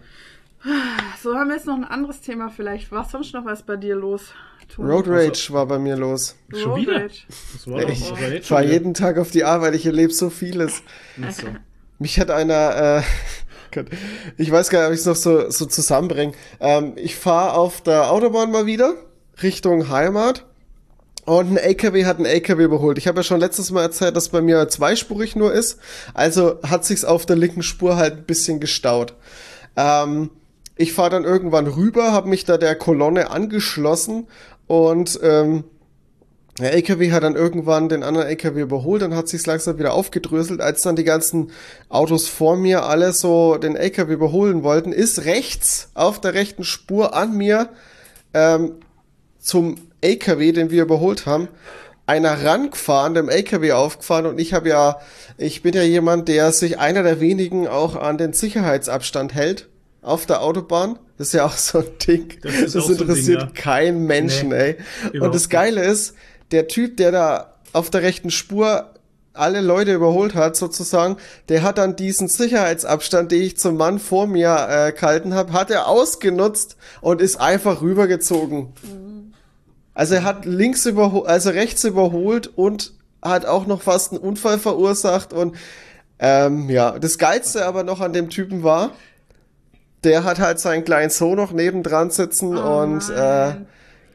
So 1.22 1.36
haben 1.36 1.50
wir 1.50 1.56
jetzt 1.56 1.68
noch 1.68 1.76
ein 1.76 1.84
anderes 1.84 2.22
Thema 2.22 2.50
vielleicht. 2.50 2.92
War 2.92 3.08
sonst 3.08 3.34
noch 3.34 3.46
was 3.46 3.64
bei 3.64 3.76
dir 3.76 3.96
los? 3.96 4.34
Toni? 4.68 4.92
Road 4.92 5.08
Rage 5.08 5.48
war 5.52 5.66
bei 5.68 5.78
mir 5.78 5.96
los. 5.96 6.36
Schon 6.52 6.72
Road 6.72 6.82
wieder? 6.82 7.04
Rage. 7.04 7.24
Das 7.54 7.68
war 7.68 7.82
doch 7.82 7.90
Ich 7.90 8.12
war 8.12 8.30
jetzt 8.30 8.48
fahre 8.48 8.66
jeden 8.66 8.94
Tag 8.94 9.18
auf 9.18 9.32
die 9.32 9.44
Arbeit, 9.44 9.76
ich 9.76 9.86
erlebe 9.86 10.12
so 10.12 10.30
vieles. 10.30 10.82
Ach 11.24 11.32
so. 11.32 11.48
Mich 12.00 12.20
hat 12.20 12.32
einer, 12.32 13.00
äh, 13.00 13.02
Gott, 13.72 13.88
ich 14.38 14.52
weiß 14.52 14.70
gar 14.70 14.80
nicht, 14.80 14.88
ob 14.88 14.94
ich 14.94 15.00
es 15.02 15.06
noch 15.06 15.16
so, 15.16 15.50
so 15.50 15.66
zusammenbringe. 15.66 16.34
Ähm, 16.60 16.94
ich 16.96 17.16
fahre 17.16 17.54
auf 17.54 17.82
der 17.82 18.12
Autobahn 18.12 18.52
mal 18.52 18.66
wieder 18.66 18.96
Richtung 19.42 19.90
Heimat 19.90 20.46
und 21.26 21.52
ein 21.52 21.58
LKW 21.58 22.06
hat 22.06 22.18
einen 22.18 22.28
LKW 22.28 22.64
überholt. 22.64 22.98
Ich 22.98 23.08
habe 23.08 23.20
ja 23.20 23.24
schon 23.24 23.40
letztes 23.40 23.72
Mal 23.72 23.82
erzählt, 23.82 24.16
dass 24.16 24.30
bei 24.30 24.42
mir 24.42 24.68
zweispurig 24.70 25.36
nur 25.36 25.54
ist. 25.54 25.80
Also 26.14 26.60
hat 26.64 26.86
sich's 26.86 27.04
auf 27.04 27.26
der 27.26 27.36
linken 27.36 27.64
Spur 27.64 27.96
halt 27.96 28.18
ein 28.18 28.26
bisschen 28.26 28.60
gestaut. 28.60 29.16
Ähm, 29.76 30.30
ich 30.76 30.94
fahre 30.94 31.10
dann 31.10 31.24
irgendwann 31.24 31.68
rüber, 31.68 32.12
habe 32.12 32.30
mich 32.30 32.46
da 32.46 32.58
der 32.58 32.76
Kolonne 32.76 33.32
angeschlossen 33.32 34.28
und 34.68 35.20
ähm, 35.24 35.64
der 36.60 36.74
LKW 36.74 37.12
hat 37.12 37.24
dann 37.24 37.36
irgendwann 37.36 37.90
den 37.90 38.04
anderen 38.04 38.28
LKW 38.28 38.62
überholt, 38.62 39.02
dann 39.02 39.16
hat 39.16 39.28
sich's 39.28 39.46
langsam 39.46 39.78
wieder 39.78 39.94
aufgedröselt. 39.94 40.62
Als 40.62 40.82
dann 40.84 40.96
die 40.96 41.04
ganzen 41.04 41.52
Autos 41.90 42.28
vor 42.28 42.56
mir 42.56 42.86
alle 42.86 43.12
so 43.12 43.58
den 43.58 43.76
LKW 43.76 44.14
überholen 44.14 44.64
wollten, 44.64 44.94
ist 44.94 45.26
rechts 45.26 45.90
auf 45.96 46.22
der 46.22 46.34
rechten 46.34 46.64
Spur 46.64 47.14
an 47.14 47.36
mir 47.36 47.70
ähm, 48.34 48.76
zum 49.40 49.76
LKW, 50.06 50.52
den 50.52 50.70
wir 50.70 50.84
überholt 50.84 51.26
haben, 51.26 51.48
einer 52.06 52.46
rangefahren, 52.46 53.16
dem 53.16 53.30
LKW 53.30 53.72
aufgefahren 53.72 54.26
und 54.28 54.40
ich 54.40 54.54
habe 54.54 54.70
ja, 54.70 55.00
ich 55.38 55.64
bin 55.64 55.74
ja 55.74 55.82
jemand, 55.82 56.28
der 56.28 56.52
sich 56.52 56.78
einer 56.78 57.04
der 57.04 57.20
wenigen 57.20 57.68
auch 57.68 57.96
an 57.96 58.18
den 58.18 58.34
Sicherheitsabstand 58.34 59.34
hält 59.34 59.68
auf 60.02 60.26
der 60.26 60.42
Autobahn. 60.42 61.00
Das 61.18 61.28
ist 61.28 61.34
ja 61.34 61.46
auch 61.46 61.58
so 61.58 61.80
ein 61.80 61.86
Ding. 62.08 62.34
Das 62.42 62.62
Das, 62.62 62.76
auch 62.76 62.82
so 62.82 62.94
Ding, 62.94 63.02
interessiert 63.02 63.42
ja. 63.42 63.48
keinen 63.54 64.06
Menschen, 64.06 64.50
Nee, 64.50 64.76
ey. 65.14 65.20
Und 65.20 65.34
das 65.34 65.50
Geile 65.50 65.84
ist, 65.84 66.14
der 66.52 66.68
Typ, 66.68 66.98
der 66.98 67.12
da 67.12 67.56
auf 67.74 67.90
der 67.90 68.04
rechten 68.04 68.30
Spur 68.30 68.92
alle 69.34 69.62
Leute 69.62 69.94
überholt 69.94 70.36
hat, 70.36 70.56
sozusagen, 70.56 71.18
der 71.50 71.64
hat 71.64 71.78
dann 71.78 71.96
diesen 71.96 72.28
Sicherheitsabstand, 72.28 73.32
den 73.32 73.42
ich 73.42 73.58
zum 73.58 73.78
Mann 73.78 74.00
vor 74.00 74.28
mir 74.28 74.68
äh, 74.70 74.92
gehalten 74.92 75.34
habe, 75.34 75.54
hat 75.54 75.72
er 75.72 75.88
ausgenutzt 75.88 76.78
und 77.02 77.20
ist 77.20 77.38
einfach 77.38 77.82
rübergezogen. 77.82 78.70
Also 79.96 80.14
er 80.16 80.24
hat 80.24 80.46
links 80.46 80.86
überholt, 80.86 81.28
also 81.28 81.50
rechts 81.50 81.84
überholt 81.84 82.48
und 82.56 82.94
hat 83.24 83.46
auch 83.48 83.66
noch 83.66 83.82
fast 83.82 84.12
einen 84.12 84.22
Unfall 84.22 84.60
verursacht 84.60 85.34
und 85.34 85.56
ähm, 86.20 86.70
ja, 86.70 87.00
das 87.00 87.18
Geilste 87.18 87.66
aber 87.66 87.84
noch 87.84 88.00
an 88.02 88.14
dem 88.14 88.30
Typen 88.30 88.62
war, 88.64 88.92
der 90.04 90.24
hat 90.24 90.40
halt 90.40 90.60
seinen 90.60 90.86
kleinen 90.86 91.10
Sohn 91.10 91.36
noch 91.38 91.52
nebendran 91.52 92.10
sitzen 92.12 92.56
Oh 92.58 92.82
und 92.84 93.10
äh, 93.10 93.54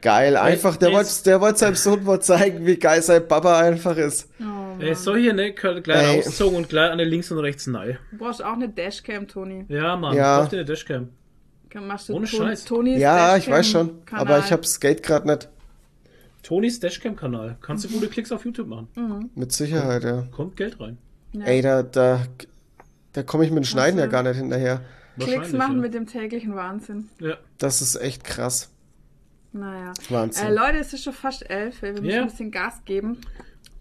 geil, 0.01 0.37
einfach, 0.37 0.77
der 0.77 0.89
der 0.89 0.97
wollte 0.97 1.09
der 1.25 1.41
wollte 1.41 1.59
seinem 1.59 1.75
Sohn 1.75 2.03
mal 2.03 2.21
zeigen, 2.21 2.65
wie 2.65 2.77
geil 2.77 3.01
sein 3.01 3.27
Papa 3.27 3.59
einfach 3.59 3.97
ist. 3.97 4.29
Oh. 4.39 4.81
Er 4.81 4.93
ist 4.93 5.03
so 5.03 5.15
hier, 5.15 5.33
ne? 5.33 5.51
Gleich 5.51 5.83
Ey. 5.87 6.15
rausgezogen 6.17 6.57
und 6.57 6.69
gleich 6.69 6.91
an 6.91 6.97
den 6.97 7.07
links 7.09 7.29
und 7.31 7.37
rechts 7.39 7.67
nein. 7.67 7.97
Du 8.11 8.17
brauchst 8.17 8.43
auch 8.43 8.53
eine 8.53 8.69
Dashcam, 8.69 9.27
Toni. 9.27 9.65
Ja, 9.67 9.95
Mann, 9.95 10.15
Ja. 10.15 10.41
auf 10.41 10.49
der 10.49 10.63
Dashcam. 10.63 11.09
Machst 11.75 12.09
du 12.09 12.13
Ohne 12.15 12.25
Ton- 12.25 12.47
Scheiß. 12.47 12.65
Tonis 12.65 12.99
Ja, 12.99 13.35
ich 13.37 13.49
weiß 13.49 13.67
schon, 13.67 13.99
aber 14.11 14.39
ich 14.39 14.51
hab's 14.51 14.79
Geld 14.79 15.03
gerade 15.03 15.27
nicht. 15.27 15.49
Tonys 16.43 16.79
Dashcam-Kanal. 16.79 17.57
Kannst 17.61 17.85
du 17.85 17.89
gute 17.89 18.07
Klicks 18.07 18.31
auf 18.31 18.45
YouTube 18.45 18.67
machen. 18.67 18.87
Mhm. 18.95 19.29
Mit 19.35 19.51
Sicherheit, 19.51 20.03
ja. 20.03 20.23
Kommt 20.31 20.55
Geld 20.57 20.79
rein. 20.79 20.97
Ja. 21.33 21.45
Ey, 21.45 21.61
da, 21.61 21.83
da, 21.83 22.21
da 23.13 23.23
komme 23.23 23.45
ich 23.45 23.51
mit 23.51 23.63
dem 23.63 23.65
Schneiden 23.65 23.99
ja 23.99 24.07
gar 24.07 24.23
nicht 24.23 24.37
hinterher. 24.37 24.81
Klicks 25.19 25.51
machen 25.53 25.75
ja. 25.75 25.81
mit 25.81 25.93
dem 25.93 26.07
täglichen 26.07 26.55
Wahnsinn. 26.55 27.09
Ja. 27.19 27.35
Das 27.57 27.81
ist 27.81 27.95
echt 27.95 28.23
krass. 28.23 28.69
Naja. 29.53 29.93
Wahnsinn. 30.09 30.47
Äh, 30.47 30.53
Leute, 30.53 30.77
es 30.79 30.93
ist 30.93 31.03
schon 31.03 31.13
fast 31.13 31.49
elf. 31.49 31.81
Wir 31.81 31.91
müssen 31.91 32.05
Ja. 32.05 32.21
ein 32.21 32.27
bisschen 32.27 32.51
Gas 32.51 32.81
geben. 32.85 33.17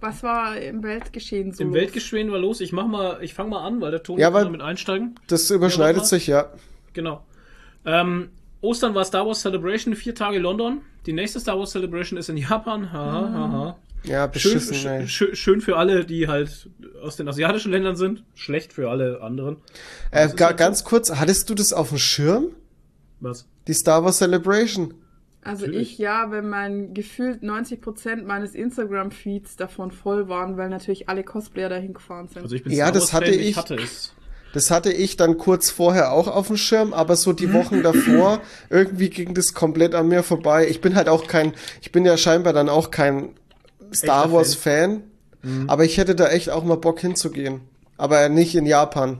Was 0.00 0.22
war 0.22 0.56
im 0.56 0.82
Weltgeschehen 0.82 1.52
so? 1.52 1.62
Im 1.62 1.68
los? 1.70 1.76
Weltgeschehen 1.76 2.30
war 2.32 2.38
los. 2.38 2.60
Ich 2.60 2.72
mach 2.72 2.86
mal, 2.86 3.22
ich 3.22 3.34
fange 3.34 3.50
mal 3.50 3.66
an, 3.66 3.80
weil 3.80 3.90
der 3.90 4.02
Toni 4.02 4.20
Ja, 4.20 4.28
kann 4.28 4.34
weil- 4.34 4.44
damit 4.44 4.60
einsteigen. 4.62 5.14
Das 5.28 5.50
überschneidet 5.50 6.02
Ja, 6.02 6.08
sich, 6.08 6.26
ja. 6.26 6.52
Genau. 6.92 7.24
Ähm, 7.84 8.30
Ostern 8.62 8.94
war 8.94 9.04
Star 9.04 9.26
Wars 9.26 9.40
Celebration, 9.42 9.94
vier 9.94 10.14
Tage 10.14 10.38
London. 10.38 10.80
Die 11.06 11.12
nächste 11.12 11.40
Star 11.40 11.58
Wars 11.58 11.70
Celebration 11.70 12.18
ist 12.18 12.28
in 12.28 12.36
Japan. 12.36 12.92
Haha, 12.92 13.28
Mhm. 13.28 13.34
haha. 13.34 13.76
Ja, 14.04 14.22
Schön, 14.24 14.54
beschissen, 14.54 14.86
ey. 14.86 15.06
sch 15.06 15.10
schön, 15.12 15.36
schön 15.36 15.60
für 15.60 15.76
alle, 15.76 16.06
die 16.06 16.26
halt 16.26 16.70
aus 17.02 17.16
den 17.16 17.28
asiatischen 17.28 17.70
Ländern 17.70 17.96
sind. 17.96 18.24
Schlecht 18.34 18.72
für 18.72 18.88
alle 18.88 19.20
anderen. 19.22 19.56
Äh, 20.10 20.28
ga, 20.34 20.46
halt 20.46 20.58
so. 20.58 20.64
ganz 20.64 20.84
kurz, 20.84 21.10
hattest 21.14 21.50
du 21.50 21.54
das 21.54 21.72
auf 21.74 21.90
dem 21.90 21.98
Schirm? 21.98 22.46
Was? 23.20 23.46
Die 23.66 23.74
Star 23.74 24.02
Wars 24.04 24.16
Celebration? 24.18 24.94
Also 25.42 25.66
Natürlich. 25.66 25.92
ich 25.92 25.98
ja, 25.98 26.30
wenn 26.30 26.48
mein 26.48 26.92
gefühlt 26.94 27.42
90% 27.42 28.24
meines 28.26 28.54
Instagram-Feeds 28.54 29.56
davon 29.56 29.90
voll 29.90 30.28
waren, 30.28 30.56
weil 30.58 30.68
natürlich 30.70 31.08
alle 31.08 31.22
Cosplayer 31.24 31.68
dahin 31.70 31.92
gefahren 31.94 32.28
sind. 32.28 32.42
Also 32.42 32.54
ich 32.56 32.62
bin 32.62 32.72
Ja, 32.72 32.86
Star 32.86 32.92
das 32.92 33.02
Wars 33.04 33.12
hatte 33.14 33.32
Fan, 33.32 33.40
ich- 33.40 33.56
hatte 33.56 33.74
es. 33.76 34.14
Das 34.52 34.70
hatte 34.70 34.92
ich 34.92 35.16
dann 35.16 35.38
kurz 35.38 35.70
vorher 35.70 36.12
auch 36.12 36.26
auf 36.26 36.48
dem 36.48 36.56
Schirm, 36.56 36.92
aber 36.92 37.16
so 37.16 37.32
die 37.32 37.52
Wochen 37.52 37.82
davor, 37.84 38.40
irgendwie 38.68 39.08
ging 39.10 39.34
das 39.34 39.54
komplett 39.54 39.94
an 39.94 40.08
mir 40.08 40.22
vorbei. 40.22 40.66
Ich 40.68 40.80
bin 40.80 40.94
halt 40.96 41.08
auch 41.08 41.26
kein, 41.26 41.54
ich 41.80 41.92
bin 41.92 42.04
ja 42.04 42.16
scheinbar 42.16 42.52
dann 42.52 42.68
auch 42.68 42.90
kein 42.90 43.30
Star 43.94 44.24
Echter 44.24 44.32
Wars 44.36 44.54
Fan, 44.54 45.02
aber 45.68 45.84
ich 45.84 45.96
hätte 45.98 46.14
da 46.14 46.28
echt 46.28 46.50
auch 46.50 46.64
mal 46.64 46.76
Bock 46.76 47.00
hinzugehen. 47.00 47.62
Aber 47.96 48.28
nicht 48.28 48.54
in 48.54 48.66
Japan. 48.66 49.18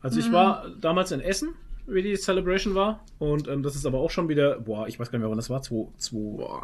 Also 0.00 0.18
ich 0.20 0.30
war 0.32 0.66
damals 0.80 1.10
in 1.12 1.20
Essen, 1.20 1.54
wie 1.86 2.02
die 2.02 2.16
Celebration 2.16 2.74
war. 2.74 3.00
Und 3.18 3.48
ähm, 3.48 3.62
das 3.62 3.74
ist 3.76 3.86
aber 3.86 3.98
auch 3.98 4.10
schon 4.10 4.28
wieder, 4.28 4.58
boah, 4.60 4.86
ich 4.86 4.98
weiß 4.98 5.10
gar 5.10 5.18
nicht 5.18 5.22
mehr, 5.22 5.30
wann 5.30 5.38
das 5.38 5.50
war. 5.50 5.62
2, 5.62 5.88
2. 5.98 6.16
Boah, 6.16 6.62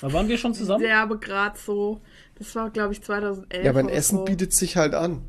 Da 0.00 0.12
waren 0.12 0.28
wir 0.28 0.38
schon 0.38 0.54
zusammen? 0.54 0.82
der 0.82 0.98
aber 1.00 1.18
gerade 1.18 1.58
so, 1.58 2.00
das 2.38 2.54
war 2.54 2.70
glaube 2.70 2.92
ich 2.94 3.02
2011 3.02 3.64
Ja, 3.64 3.70
aber 3.70 3.80
in 3.80 3.88
Essen 3.88 4.18
so. 4.18 4.24
bietet 4.24 4.52
sich 4.54 4.76
halt 4.76 4.94
an. 4.94 5.22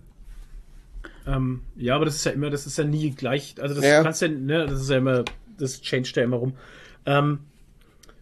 Ähm, 1.28 1.61
ja, 1.76 1.95
aber 1.95 2.05
das 2.05 2.15
ist 2.15 2.26
ja 2.26 2.32
immer, 2.32 2.49
das 2.49 2.65
ist 2.67 2.78
ja 2.78 2.84
nie 2.84 3.11
gleich. 3.11 3.55
Also 3.59 3.75
das 3.75 3.83
Ja. 3.83 4.04
kannst 4.04 4.21
ja, 4.21 4.28
ne, 4.28 4.66
das 4.67 4.82
ist 4.82 4.89
ja 4.89 4.97
immer, 4.97 5.25
das 5.58 5.82
changed 5.82 6.16
ja 6.16 6.24
immer 6.24 6.37
rum. 6.37 6.54
Ähm, 7.05 7.39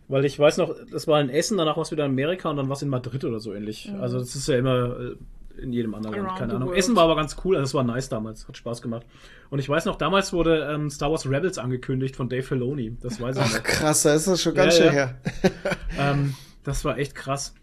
weil 0.08 0.26
ich 0.26 0.38
weiß 0.38 0.58
noch, 0.58 0.76
das 0.92 1.08
war 1.08 1.20
in 1.22 1.30
Essen, 1.30 1.58
danach 1.58 1.76
war 1.78 1.84
es 1.84 1.92
wieder 1.92 2.06
in 2.06 2.12
Amerika 2.12 2.50
und 2.50 2.58
dann 2.58 2.68
war 2.70 2.76
es 2.76 2.82
in 2.82 2.90
Madrid 2.90 3.24
oder 3.26 3.40
so 3.40 3.54
ähnlich. 3.54 3.92
Also 4.00 4.20
das 4.20 4.36
ist 4.36 4.48
ja 4.48 4.58
immer 4.58 4.98
äh, 5.00 5.16
in 5.62 5.72
jedem 5.72 5.94
anderen 5.96 6.16
Land, 6.16 6.26
Around 6.28 6.40
keine 6.40 6.52
the 6.52 6.56
Ahnung. 6.58 6.70
world. 6.70 6.80
Essen 6.80 6.96
war 6.96 7.04
aber 7.04 7.16
ganz 7.16 7.36
cool, 7.44 7.56
also 7.56 7.66
es 7.66 7.74
war 7.74 7.84
nice 7.84 8.10
damals, 8.10 8.48
hat 8.48 8.58
Spaß 8.58 8.82
gemacht. 8.82 9.06
Und 9.50 9.60
ich 9.60 9.70
weiß 9.70 9.86
noch, 9.86 9.98
damals 9.98 10.34
wurde 10.34 10.68
ähm, 10.72 10.90
Star 10.90 11.12
Wars 11.12 11.30
Rebels 11.30 11.58
angekündigt 11.58 12.16
von 12.16 12.28
Dave 12.30 12.44
Filoni. 12.44 12.98
Das 13.02 13.22
weiß 13.22 13.36
ich 13.38 13.42
Ach 13.44 13.54
noch. 13.54 13.64
krass, 13.64 14.04
da 14.04 14.14
ist 14.16 14.28
das 14.28 14.42
schon 14.42 14.56
ganz 14.56 14.78
Ja, 14.78 14.84
schön 14.86 14.88
ja. 14.88 14.92
her. 14.94 15.16
Ähm, 16.00 16.34
das 16.64 16.84
war 16.86 16.98
echt 16.98 17.16
krass. 17.16 17.54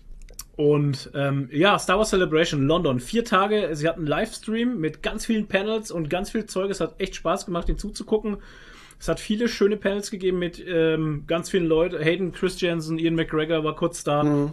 Und 0.60 1.10
ähm, 1.14 1.48
ja, 1.50 1.78
Star 1.78 1.96
Wars 1.96 2.10
Celebration 2.10 2.66
London. 2.66 3.00
Vier 3.00 3.24
Tage. 3.24 3.70
Sie 3.72 3.88
hatten 3.88 4.00
einen 4.00 4.08
Livestream 4.08 4.78
mit 4.78 5.02
ganz 5.02 5.24
vielen 5.24 5.46
Panels 5.46 5.90
und 5.90 6.10
ganz 6.10 6.32
viel 6.32 6.44
Zeug. 6.44 6.70
Es 6.70 6.80
hat 6.82 7.00
echt 7.00 7.14
Spaß 7.14 7.46
gemacht, 7.46 7.66
den 7.66 7.78
zuzugucken. 7.78 8.36
Es 8.98 9.08
hat 9.08 9.20
viele 9.20 9.48
schöne 9.48 9.78
Panels 9.78 10.10
gegeben 10.10 10.38
mit 10.38 10.62
ähm, 10.68 11.24
ganz 11.26 11.48
vielen 11.48 11.64
Leuten. 11.64 11.98
Hayden 11.98 12.32
Christensen, 12.32 12.98
Ian 12.98 13.14
McGregor 13.14 13.64
war 13.64 13.74
kurz 13.74 14.04
da. 14.04 14.22
Mhm. 14.22 14.52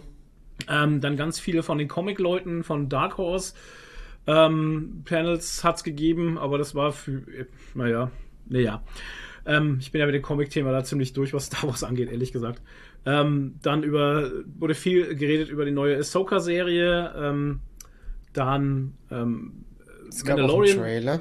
Ähm, 0.66 1.02
dann 1.02 1.18
ganz 1.18 1.38
viele 1.40 1.62
von 1.62 1.76
den 1.76 1.88
Comic-Leuten 1.88 2.64
von 2.64 2.88
Dark 2.88 3.18
Horse. 3.18 3.52
ähm, 4.26 5.02
Panels 5.04 5.62
hat 5.62 5.76
es 5.76 5.84
gegeben, 5.84 6.38
aber 6.38 6.56
das 6.56 6.74
war 6.74 6.92
für, 6.92 7.20
naja, 7.74 8.10
naja. 8.46 8.82
Ähm, 9.44 9.76
ich 9.78 9.92
bin 9.92 9.98
ja 9.98 10.06
mit 10.06 10.14
dem 10.14 10.22
Comic-Thema 10.22 10.72
da 10.72 10.82
ziemlich 10.84 11.12
durch, 11.12 11.34
was 11.34 11.46
Star 11.46 11.64
Wars 11.64 11.84
angeht, 11.84 12.10
ehrlich 12.10 12.32
gesagt. 12.32 12.62
Ähm, 13.08 13.54
dann 13.62 13.84
über, 13.84 14.30
wurde 14.58 14.74
viel 14.74 15.14
geredet 15.14 15.48
über 15.48 15.64
die 15.64 15.70
neue 15.70 15.96
Ahsoka-Serie. 15.96 17.14
Ähm, 17.16 17.60
dann 18.34 18.98
ähm, 19.10 19.64
es 20.10 20.24
gab 20.24 20.36
Mandalorian. 20.36 20.78
Auch 20.78 20.82
einen 20.82 20.92
Trailer. 20.92 21.20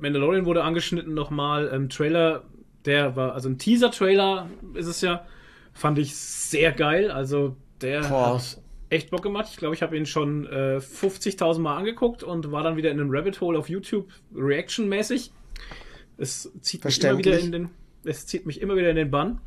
Mandalorian 0.00 0.46
wurde 0.46 0.64
angeschnitten 0.64 1.12
nochmal. 1.12 1.70
Ähm, 1.70 1.90
Trailer, 1.90 2.44
der 2.86 3.14
war, 3.14 3.34
also 3.34 3.50
ein 3.50 3.58
Teaser-Trailer 3.58 4.48
ist 4.72 4.86
es 4.86 5.02
ja, 5.02 5.26
fand 5.74 5.98
ich 5.98 6.16
sehr 6.16 6.72
geil. 6.72 7.10
Also 7.10 7.56
der 7.82 8.00
Boah. 8.00 8.36
hat 8.36 8.62
echt 8.88 9.10
Bock 9.10 9.22
gemacht. 9.22 9.48
Ich 9.50 9.58
glaube, 9.58 9.74
ich 9.74 9.82
habe 9.82 9.98
ihn 9.98 10.06
schon 10.06 10.46
äh, 10.46 10.78
50.000 10.78 11.58
Mal 11.58 11.76
angeguckt 11.76 12.22
und 12.22 12.50
war 12.52 12.62
dann 12.62 12.78
wieder 12.78 12.90
in 12.90 12.98
einem 12.98 13.10
Rabbit 13.10 13.42
Hole 13.42 13.58
auf 13.58 13.68
YouTube 13.68 14.08
Reaction-mäßig. 14.34 15.30
Es 16.16 16.50
zieht 16.62 16.86
mich 16.86 17.04
immer 17.04 17.18
wieder 17.18 17.38
in 17.38 17.52
den, 17.52 17.70
es 18.04 18.26
zieht 18.26 18.46
mich 18.46 18.62
immer 18.62 18.76
wieder 18.76 18.88
in 18.88 18.96
den 18.96 19.10
Bann. 19.10 19.42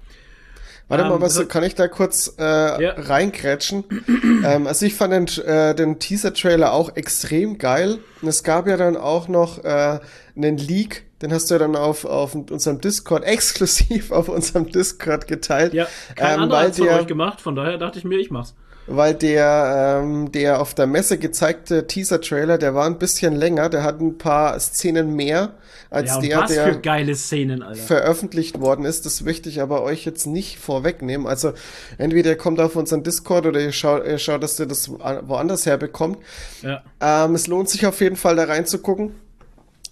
Warte 0.92 1.06
mal, 1.06 1.16
ähm, 1.16 1.22
was, 1.22 1.48
kann 1.48 1.64
ich 1.64 1.76
da 1.76 1.88
kurz 1.88 2.36
äh, 2.38 2.44
ja. 2.44 2.94
reinkrätschen? 2.98 3.86
ähm, 4.46 4.68
also 4.68 4.86
ich 4.86 4.94
fand 4.94 5.14
den, 5.14 5.46
äh, 5.46 5.74
den 5.74 6.00
Teaser-Trailer 6.00 6.74
auch 6.74 6.96
extrem 6.96 7.58
geil. 7.58 8.00
Und 8.22 8.28
es 8.28 8.44
gab 8.44 8.68
ja 8.68 8.78
dann 8.78 8.98
auch 8.98 9.28
noch 9.28 9.64
äh, 9.64 10.00
einen 10.36 10.58
Leak, 10.58 11.06
den 11.22 11.34
hast 11.34 11.50
du 11.50 11.56
ja 11.56 11.60
dann 11.60 11.76
auf, 11.76 12.04
auf 12.04 12.36
unserem 12.36 12.82
Discord, 12.82 13.24
exklusiv 13.26 14.12
auf 14.12 14.28
unserem 14.28 14.70
Discord 14.70 15.28
geteilt. 15.28 15.74
Ja, 15.74 15.88
kein 16.16 16.36
ähm, 16.36 16.44
anderer 16.44 16.64
hat 16.64 16.76
von 16.76 16.88
euch 16.90 17.08
gemacht, 17.08 17.42
von 17.42 17.56
daher 17.56 17.78
dachte 17.78 17.98
ich 17.98 18.06
mir, 18.06 18.20
ich 18.20 18.30
mach's 18.30 18.54
weil 18.88 19.14
der, 19.14 20.02
ähm, 20.04 20.32
der 20.32 20.62
auf 20.62 20.74
der 20.74 20.88
Messe 20.88 21.18
gezeigte 21.18 21.88
Teaser-Trailer, 21.88 22.58
der 22.58 22.74
war 22.74 22.86
ein 22.86 22.98
bisschen 22.98 23.36
länger, 23.36 23.70
der 23.70 23.84
hat 23.84 24.02
ein 24.02 24.18
paar 24.18 24.60
Szenen 24.60 25.16
mehr 25.16 25.54
als 25.90 26.10
ja, 26.24 26.46
der, 26.48 26.78
der 26.78 27.16
Szenen, 27.16 27.64
veröffentlicht 27.76 28.60
worden 28.62 28.86
ist. 28.86 29.06
Das 29.06 29.22
möchte 29.22 29.50
ich 29.50 29.62
aber 29.62 29.84
euch 29.84 30.06
jetzt 30.06 30.26
nicht 30.26 30.58
vorwegnehmen. 30.58 31.28
Also 31.28 31.54
entweder 31.98 32.32
ihr 32.32 32.38
kommt 32.38 32.62
auf 32.62 32.76
unseren 32.78 33.04
Discord 33.04 33.46
oder 33.46 33.60
ihr 33.60 33.74
schaut, 33.74 34.06
ihr 34.06 34.18
schaut 34.18 34.42
dass 34.42 34.60
ihr 34.60 34.68
das 34.68 34.90
woanders 34.90 35.66
herbekommt. 35.66 36.18
Ja. 36.62 36.82
Ähm, 37.02 37.36
es 37.36 37.48
lohnt 37.48 37.70
sich 37.70 37.86
auf 37.86 38.00
jeden 38.00 38.16
Fall 38.16 38.38
da 38.38 38.46
reinzugucken. 38.46 39.12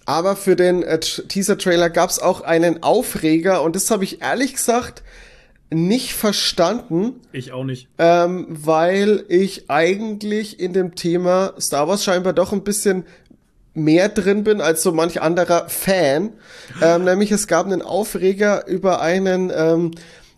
Aber 0.06 0.36
für 0.36 0.56
den 0.56 0.82
äh, 0.82 0.98
Teaser-Trailer 0.98 1.90
gab 1.90 2.10
es 2.10 2.18
auch 2.18 2.40
einen 2.40 2.82
Aufreger 2.82 3.62
und 3.62 3.76
das 3.76 3.90
habe 3.90 4.04
ich 4.04 4.22
ehrlich 4.22 4.54
gesagt 4.54 5.02
nicht 5.70 6.14
verstanden. 6.14 7.20
Ich 7.32 7.52
auch 7.52 7.64
nicht. 7.64 7.88
Ähm, 7.98 8.46
weil 8.48 9.24
ich 9.28 9.70
eigentlich 9.70 10.58
in 10.60 10.72
dem 10.72 10.94
Thema 10.94 11.54
Star 11.60 11.88
Wars 11.88 12.04
scheinbar 12.04 12.32
doch 12.32 12.52
ein 12.52 12.64
bisschen 12.64 13.04
mehr 13.72 14.08
drin 14.08 14.44
bin 14.44 14.60
als 14.60 14.82
so 14.82 14.92
manch 14.92 15.22
anderer 15.22 15.68
Fan. 15.68 16.32
Ähm, 16.82 17.04
nämlich 17.04 17.30
es 17.30 17.46
gab 17.46 17.66
einen 17.66 17.82
Aufreger 17.82 18.66
über 18.66 19.00
einen 19.00 19.52
ähm, 19.54 19.92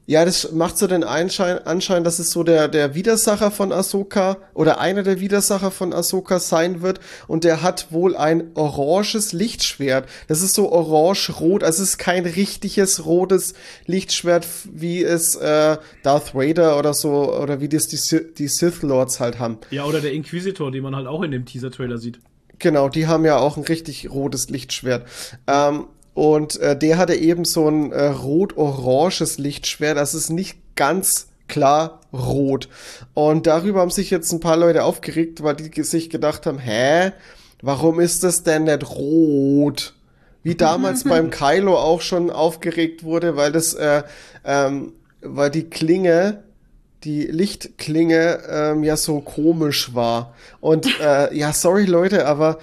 ja, 0.06 0.24
das 0.24 0.50
macht 0.50 0.78
so 0.78 0.88
den 0.88 1.04
Einschein, 1.04 1.58
Anschein, 1.58 2.02
dass 2.02 2.18
es 2.18 2.30
so 2.30 2.42
der, 2.42 2.66
der 2.66 2.94
Widersacher 2.94 3.52
von 3.52 3.70
Ahsoka 3.70 4.38
oder 4.52 4.80
einer 4.80 5.04
der 5.04 5.20
Widersacher 5.20 5.70
von 5.70 5.92
Ahsoka 5.92 6.40
sein 6.40 6.82
wird. 6.82 6.98
Und 7.28 7.44
der 7.44 7.62
hat 7.62 7.92
wohl 7.92 8.16
ein 8.16 8.50
oranges 8.54 9.32
Lichtschwert. 9.32 10.08
Das 10.26 10.42
ist 10.42 10.54
so 10.54 10.72
orange-rot. 10.72 11.62
Also 11.62 11.82
es 11.84 11.90
ist 11.90 11.98
kein 11.98 12.26
richtiges 12.26 13.06
rotes 13.06 13.54
Lichtschwert, 13.86 14.46
wie 14.72 15.04
es 15.04 15.36
äh, 15.36 15.76
Darth 16.02 16.34
Vader 16.34 16.78
oder 16.78 16.94
so, 16.94 17.32
oder 17.36 17.60
wie 17.60 17.68
das 17.68 17.86
die, 17.86 17.98
die 18.34 18.48
Sith 18.48 18.82
Lords 18.82 19.20
halt 19.20 19.38
haben. 19.38 19.58
Ja, 19.70 19.84
oder 19.84 20.00
der 20.00 20.12
Inquisitor, 20.12 20.72
den 20.72 20.82
man 20.82 20.96
halt 20.96 21.06
auch 21.06 21.22
in 21.22 21.30
dem 21.30 21.44
Teaser-Trailer 21.44 21.98
sieht. 21.98 22.18
Genau, 22.58 22.88
die 22.88 23.06
haben 23.06 23.24
ja 23.24 23.38
auch 23.38 23.56
ein 23.56 23.64
richtig 23.64 24.10
rotes 24.10 24.48
Lichtschwert. 24.48 25.06
Ähm, 25.46 25.86
und 26.14 26.58
äh, 26.60 26.76
der 26.76 26.98
hatte 26.98 27.14
eben 27.14 27.44
so 27.44 27.68
ein 27.68 27.92
äh, 27.92 28.06
rot-oranges 28.06 29.38
Lichtschwert. 29.38 29.96
Das 29.96 30.14
ist 30.14 30.30
nicht 30.30 30.58
ganz 30.76 31.28
klar 31.48 32.00
rot. 32.12 32.68
Und 33.14 33.46
darüber 33.46 33.80
haben 33.80 33.90
sich 33.90 34.10
jetzt 34.10 34.32
ein 34.32 34.40
paar 34.40 34.56
Leute 34.56 34.84
aufgeregt, 34.84 35.42
weil 35.42 35.56
die 35.56 35.82
sich 35.82 36.10
gedacht 36.10 36.46
haben, 36.46 36.58
hä, 36.58 37.12
warum 37.62 38.00
ist 38.00 38.24
das 38.24 38.42
denn 38.42 38.64
nicht 38.64 38.88
rot? 38.90 39.94
Wie 40.42 40.54
damals 40.54 41.04
beim 41.04 41.30
Kylo 41.30 41.76
auch 41.76 42.00
schon 42.00 42.30
aufgeregt 42.30 43.04
wurde, 43.04 43.36
weil 43.36 43.52
das, 43.52 43.74
äh, 43.74 44.02
ähm, 44.44 44.92
weil 45.22 45.50
die 45.50 45.64
Klinge, 45.64 46.42
die 47.04 47.22
Lichtklinge 47.22 48.40
ähm, 48.48 48.82
ja 48.82 48.96
so 48.96 49.20
komisch 49.20 49.94
war. 49.94 50.34
Und 50.60 50.86
äh, 51.00 51.34
ja, 51.34 51.52
sorry 51.52 51.84
Leute, 51.84 52.26
aber 52.26 52.58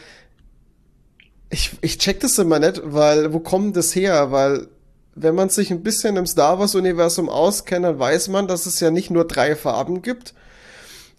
ich, 1.49 1.71
ich 1.81 1.97
check 1.97 2.19
das 2.19 2.37
immer 2.37 2.59
nicht, 2.59 2.81
weil 2.83 3.33
wo 3.33 3.39
kommt 3.39 3.75
das 3.75 3.95
her? 3.95 4.31
Weil 4.31 4.67
wenn 5.15 5.35
man 5.35 5.49
sich 5.49 5.71
ein 5.71 5.83
bisschen 5.83 6.15
im 6.17 6.27
Star 6.27 6.59
Wars-Universum 6.59 7.29
auskennt, 7.29 7.85
dann 7.85 7.99
weiß 7.99 8.27
man, 8.29 8.47
dass 8.47 8.65
es 8.65 8.79
ja 8.79 8.91
nicht 8.91 9.09
nur 9.09 9.25
drei 9.25 9.55
Farben 9.55 10.01
gibt 10.01 10.33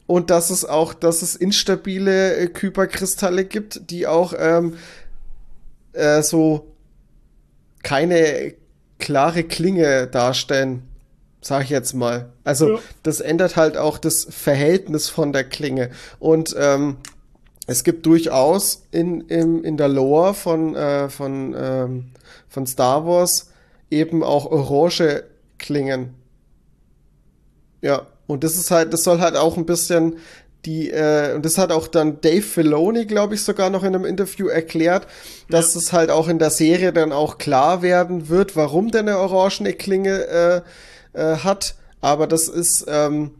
und 0.06 0.30
dass 0.30 0.50
es 0.50 0.64
auch, 0.64 0.94
dass 0.94 1.22
es 1.22 1.36
instabile 1.36 2.36
äh, 2.36 2.46
Kyberkristalle 2.48 3.44
gibt, 3.44 3.90
die 3.90 4.06
auch 4.06 4.32
ähm, 4.36 4.76
äh, 5.92 6.22
so 6.22 6.66
keine 7.82 8.54
klare 8.98 9.44
Klinge 9.44 10.06
darstellen, 10.06 10.82
sag 11.40 11.64
ich 11.64 11.70
jetzt 11.70 11.94
mal. 11.94 12.30
Also 12.44 12.74
ja. 12.74 12.78
das 13.02 13.20
ändert 13.20 13.56
halt 13.56 13.76
auch 13.76 13.98
das 13.98 14.26
Verhältnis 14.30 15.08
von 15.08 15.32
der 15.32 15.44
Klinge 15.44 15.90
und 16.18 16.54
ähm, 16.58 16.98
es 17.70 17.84
gibt 17.84 18.04
durchaus 18.04 18.82
in, 18.90 19.20
in, 19.28 19.62
in 19.62 19.76
der 19.76 19.86
Lore 19.86 20.34
von, 20.34 20.74
äh, 20.74 21.08
von, 21.08 21.54
ähm, 21.56 22.06
von 22.48 22.66
Star 22.66 23.06
Wars 23.06 23.50
eben 23.92 24.24
auch 24.24 24.46
orange 24.46 25.22
Klingen. 25.56 26.14
Ja, 27.80 28.08
und 28.26 28.42
das 28.42 28.56
ist 28.56 28.72
halt, 28.72 28.92
das 28.92 29.04
soll 29.04 29.20
halt 29.20 29.36
auch 29.36 29.56
ein 29.56 29.66
bisschen 29.66 30.16
die, 30.64 30.90
äh, 30.90 31.32
und 31.32 31.44
das 31.44 31.58
hat 31.58 31.70
auch 31.70 31.86
dann 31.86 32.20
Dave 32.20 32.42
Filoni, 32.42 33.06
glaube 33.06 33.36
ich, 33.36 33.44
sogar 33.44 33.70
noch 33.70 33.84
in 33.84 33.94
einem 33.94 34.04
Interview 34.04 34.48
erklärt, 34.48 35.06
dass 35.48 35.74
ja. 35.74 35.80
es 35.80 35.92
halt 35.92 36.10
auch 36.10 36.26
in 36.26 36.40
der 36.40 36.50
Serie 36.50 36.92
dann 36.92 37.12
auch 37.12 37.38
klar 37.38 37.82
werden 37.82 38.28
wird, 38.28 38.56
warum 38.56 38.90
der 38.90 39.02
eine 39.02 39.18
orangene 39.18 39.74
Klinge 39.74 40.26
äh, 40.26 40.60
äh, 41.12 41.36
hat. 41.36 41.76
Aber 42.00 42.26
das 42.26 42.48
ist, 42.48 42.86
ähm, 42.88 43.30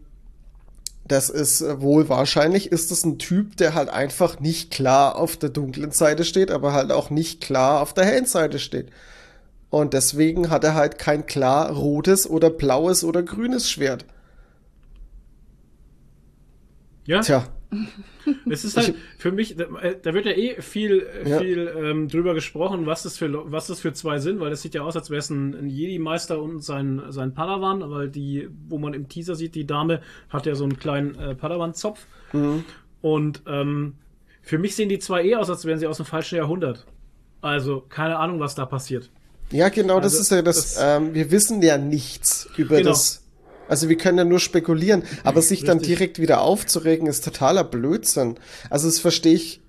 das 1.11 1.29
ist 1.29 1.61
äh, 1.61 1.81
wohl 1.81 2.07
wahrscheinlich, 2.09 2.71
ist 2.71 2.91
es 2.91 3.03
ein 3.03 3.19
Typ, 3.19 3.57
der 3.57 3.73
halt 3.73 3.89
einfach 3.89 4.39
nicht 4.39 4.71
klar 4.71 5.17
auf 5.17 5.35
der 5.35 5.49
dunklen 5.49 5.91
Seite 5.91 6.23
steht, 6.23 6.51
aber 6.51 6.73
halt 6.73 6.91
auch 6.91 7.09
nicht 7.09 7.41
klar 7.41 7.81
auf 7.81 7.93
der 7.93 8.05
hellen 8.05 8.25
Seite 8.25 8.59
steht. 8.59 8.89
Und 9.69 9.93
deswegen 9.93 10.49
hat 10.49 10.63
er 10.63 10.75
halt 10.75 10.97
kein 10.97 11.25
klar 11.25 11.71
rotes 11.71 12.29
oder 12.29 12.49
blaues 12.49 13.03
oder 13.03 13.23
grünes 13.23 13.69
Schwert. 13.69 14.05
Ja. 17.05 17.21
Tja. 17.21 17.47
Es 18.49 18.65
ist 18.65 18.77
halt 18.77 18.95
für 19.17 19.31
mich, 19.31 19.55
da, 19.55 19.63
äh, 19.79 19.95
da 20.01 20.13
wird 20.13 20.25
ja 20.25 20.33
eh 20.33 20.61
viel, 20.61 21.07
äh, 21.23 21.29
ja. 21.29 21.39
viel 21.39 21.71
ähm, 21.77 22.07
drüber 22.07 22.33
gesprochen, 22.33 22.85
was 22.85 23.03
das, 23.03 23.17
für, 23.17 23.51
was 23.51 23.67
das 23.67 23.79
für 23.79 23.93
zwei 23.93 24.19
sind, 24.19 24.39
weil 24.39 24.49
das 24.49 24.61
sieht 24.61 24.73
ja 24.73 24.81
aus, 24.81 24.95
als 24.95 25.09
wäre 25.09 25.19
es 25.19 25.29
ein, 25.29 25.53
ein 25.55 25.69
Jedi-Meister 25.69 26.41
und 26.41 26.63
sein, 26.63 27.01
sein 27.09 27.33
Padawan, 27.33 27.89
weil 27.89 28.09
die, 28.09 28.49
wo 28.67 28.77
man 28.77 28.93
im 28.93 29.07
Teaser 29.07 29.35
sieht, 29.35 29.55
die 29.55 29.65
Dame 29.65 30.01
hat 30.29 30.45
ja 30.45 30.55
so 30.55 30.63
einen 30.63 30.77
kleinen 30.77 31.15
äh, 31.15 31.35
Padawan-Zopf. 31.35 32.05
Mhm. 32.33 32.65
Und 33.01 33.41
ähm, 33.47 33.95
für 34.41 34.57
mich 34.57 34.75
sehen 34.75 34.89
die 34.89 34.99
zwei 34.99 35.23
eh 35.23 35.35
aus, 35.35 35.49
als 35.49 35.65
wären 35.65 35.79
sie 35.79 35.87
aus 35.87 35.97
dem 35.97 36.05
falschen 36.05 36.35
Jahrhundert. 36.35 36.85
Also, 37.41 37.81
keine 37.81 38.17
Ahnung, 38.17 38.39
was 38.39 38.55
da 38.55 38.65
passiert. 38.65 39.09
Ja, 39.51 39.69
genau, 39.69 39.97
also, 39.97 40.09
das 40.09 40.19
ist 40.19 40.31
ja 40.31 40.41
das, 40.41 40.75
das 40.75 40.83
ähm, 40.83 41.13
wir 41.13 41.31
wissen 41.31 41.61
ja 41.61 41.77
nichts 41.77 42.47
über 42.57 42.77
genau. 42.77 42.91
das 42.91 43.20
also 43.71 43.87
wir 43.87 43.95
können 43.95 44.17
ja 44.17 44.25
nur 44.25 44.41
spekulieren, 44.41 45.03
aber 45.23 45.41
sich 45.41 45.63
dann 45.63 45.79
direkt 45.79 46.19
wieder 46.19 46.41
aufzuregen, 46.41 47.07
ist 47.07 47.23
totaler 47.23 47.63
Blödsinn. 47.63 48.35
Also 48.69 48.89
das 48.89 48.99
verstehe 48.99 49.33
ich 49.33 49.61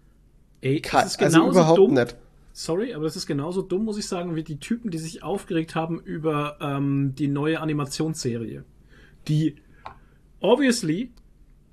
Ey, 0.60 0.82
das 0.82 1.16
also 1.20 1.48
überhaupt 1.48 1.78
dumm. 1.78 1.94
nicht. 1.94 2.16
Sorry, 2.52 2.94
aber 2.94 3.04
das 3.04 3.14
ist 3.14 3.28
genauso 3.28 3.62
dumm, 3.62 3.84
muss 3.84 3.98
ich 3.98 4.08
sagen, 4.08 4.34
wie 4.34 4.42
die 4.42 4.58
Typen, 4.58 4.90
die 4.90 4.98
sich 4.98 5.22
aufgeregt 5.22 5.76
haben 5.76 6.00
über 6.00 6.58
ähm, 6.60 7.14
die 7.16 7.28
neue 7.28 7.60
Animationsserie, 7.60 8.64
die 9.28 9.54
obviously 10.40 11.12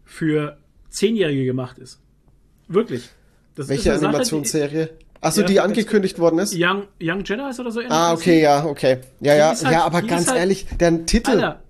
für 0.06 0.60
Zehnjährige 0.89 1.45
gemacht 1.45 1.80
ist. 1.80 1.99
Wirklich. 2.68 3.10
Das 3.56 3.69
Welche 3.69 3.91
Animationsserie? 3.91 4.91
Achso, 5.19 5.41
ja, 5.41 5.47
die 5.47 5.60
angekündigt 5.60 6.19
worden 6.19 6.38
ist? 6.38 6.53
Young, 6.56 6.84
Young 7.01 7.23
Jedi 7.26 7.49
ist 7.49 7.60
oder 7.60 7.72
so 7.72 7.80
ähnlich. 7.80 7.91
Ah, 7.91 8.14
okay, 8.14 8.39
ja, 8.39 8.65
okay. 8.65 8.99
Ja, 9.19 9.35
ja, 9.35 9.47
halt, 9.49 9.61
ja, 9.64 9.84
aber 9.84 10.03
ganz 10.03 10.27
halt, 10.27 10.38
ehrlich, 10.38 10.68
der 10.80 11.07
Titel. 11.07 11.31
Alter, 11.31 11.64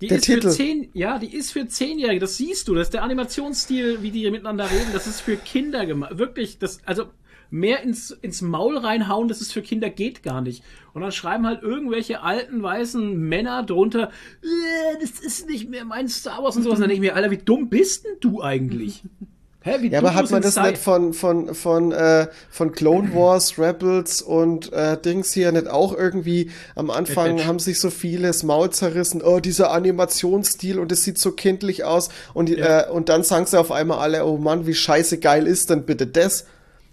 die 0.00 0.08
der 0.08 0.18
ist 0.18 0.24
Titel. 0.24 0.42
für 0.42 0.48
zehn, 0.50 0.88
ja, 0.92 1.18
die 1.18 1.34
ist 1.34 1.52
für 1.52 1.66
Zehnjährige. 1.66 2.20
Das 2.20 2.36
siehst 2.36 2.68
du. 2.68 2.74
Das 2.74 2.88
ist 2.88 2.94
der 2.94 3.02
Animationsstil, 3.02 4.02
wie 4.02 4.10
die 4.10 4.30
miteinander 4.30 4.70
reden. 4.70 4.90
Das 4.92 5.06
ist 5.06 5.20
für 5.20 5.36
Kinder 5.36 5.86
gemacht. 5.86 6.18
Wirklich, 6.18 6.58
das, 6.58 6.80
also 6.84 7.06
mehr 7.50 7.82
ins, 7.82 8.10
ins 8.10 8.42
Maul 8.42 8.76
reinhauen, 8.78 9.28
das 9.28 9.40
ist 9.40 9.52
für 9.52 9.62
Kinder 9.62 9.88
geht 9.88 10.22
gar 10.22 10.40
nicht. 10.40 10.64
Und 10.92 11.02
dann 11.02 11.12
schreiben 11.12 11.46
halt 11.46 11.62
irgendwelche 11.62 12.22
alten 12.22 12.62
weißen 12.62 13.16
Männer 13.16 13.62
drunter, 13.62 14.10
äh, 14.42 15.00
das 15.00 15.20
ist 15.20 15.48
nicht 15.48 15.70
mehr 15.70 15.84
mein 15.84 16.08
Star 16.08 16.42
Wars 16.42 16.56
und 16.56 16.64
sowas. 16.64 16.78
Und 16.78 16.82
dann 16.82 16.90
denke 16.90 17.06
ich 17.06 17.12
mir, 17.12 17.16
Alter, 17.16 17.30
wie 17.30 17.38
dumm 17.38 17.68
bist 17.68 18.04
denn 18.04 18.16
du 18.20 18.42
eigentlich? 18.42 19.04
Hä, 19.66 19.76
wie 19.80 19.88
Ja, 19.88 20.00
aber 20.00 20.14
hat 20.14 20.30
man 20.30 20.42
das 20.42 20.54
sein? 20.54 20.72
nicht 20.72 20.82
von, 20.82 21.14
von, 21.14 21.54
von, 21.54 21.90
äh, 21.90 22.28
von 22.50 22.72
Clone 22.72 23.12
Wars, 23.14 23.58
Rebels 23.58 24.20
und 24.20 24.70
äh, 24.74 24.98
Dings 25.00 25.32
hier 25.32 25.50
nicht 25.52 25.68
auch 25.68 25.96
irgendwie 25.96 26.50
am 26.74 26.90
Anfang 26.90 27.46
haben 27.46 27.58
sich 27.58 27.80
so 27.80 27.88
viele 27.88 28.26
das 28.26 28.42
Maul 28.42 28.68
zerrissen, 28.70 29.22
oh, 29.22 29.40
dieser 29.40 29.70
Animationsstil 29.70 30.78
und 30.78 30.92
es 30.92 31.02
sieht 31.04 31.18
so 31.18 31.32
kindlich 31.32 31.82
aus 31.82 32.10
und, 32.34 32.50
Ja. 32.50 32.82
äh, 32.82 32.90
und 32.90 33.08
dann 33.08 33.22
sagen 33.22 33.46
sie 33.46 33.58
auf 33.58 33.72
einmal 33.72 34.00
alle, 34.00 34.26
oh 34.26 34.36
Mann, 34.36 34.66
wie 34.66 34.74
scheiße 34.74 35.18
geil 35.18 35.46
ist 35.46 35.70
denn 35.70 35.84
bitte 35.86 36.06
das? 36.06 36.44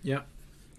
Ja. 0.02 0.24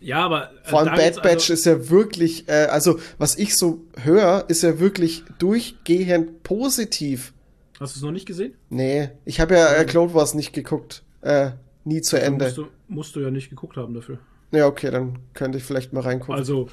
Ja, 0.01 0.25
aber. 0.25 0.51
äh, 0.65 0.69
Vor 0.71 0.79
allem 0.81 0.95
Bad 0.95 0.99
geht's 1.05 1.17
Batch 1.21 1.51
also, 1.51 1.53
ist 1.53 1.67
ja 1.67 1.91
wirklich, 1.91 2.49
äh, 2.49 2.69
also 2.71 2.99
was 3.19 3.37
ich 3.37 3.57
so 3.57 3.81
höre, 4.03 4.47
ist 4.49 4.63
ja 4.63 4.81
wirklich 4.81 5.25
durchgehend 5.39 6.43
positiv. 6.43 7.33
Hast 7.79 7.95
du 7.95 7.99
es 7.99 8.03
noch 8.03 8.11
nicht 8.13 8.27
gesehen? 8.27 8.55
Nee, 8.71 9.11
ich 9.27 9.41
habe 9.41 9.55
ja 9.55 9.73
äh, 9.75 9.85
Clone 9.85 10.15
Wars 10.15 10.35
nicht 10.35 10.53
geguckt, 10.53 11.03
äh, 11.21 11.51
nie 11.85 12.01
zu 12.01 12.17
Dann 12.17 12.25
Ende. 12.35 12.45
Musst 12.47 12.59
du, 12.59 12.67
musst 12.89 13.17
du 13.17 13.21
ja 13.21 13.31
nicht 13.31 13.51
geguckt 13.51 13.77
haben 13.77 13.95
dafür. 13.95 14.19
Ja, 14.51 14.67
okay, 14.67 14.91
dann 14.91 15.19
könnte 15.35 15.59
ich 15.59 15.65
vielleicht 15.65 15.93
mal 15.93 16.01
reingucken. 16.01 16.35
Also, 16.35 16.69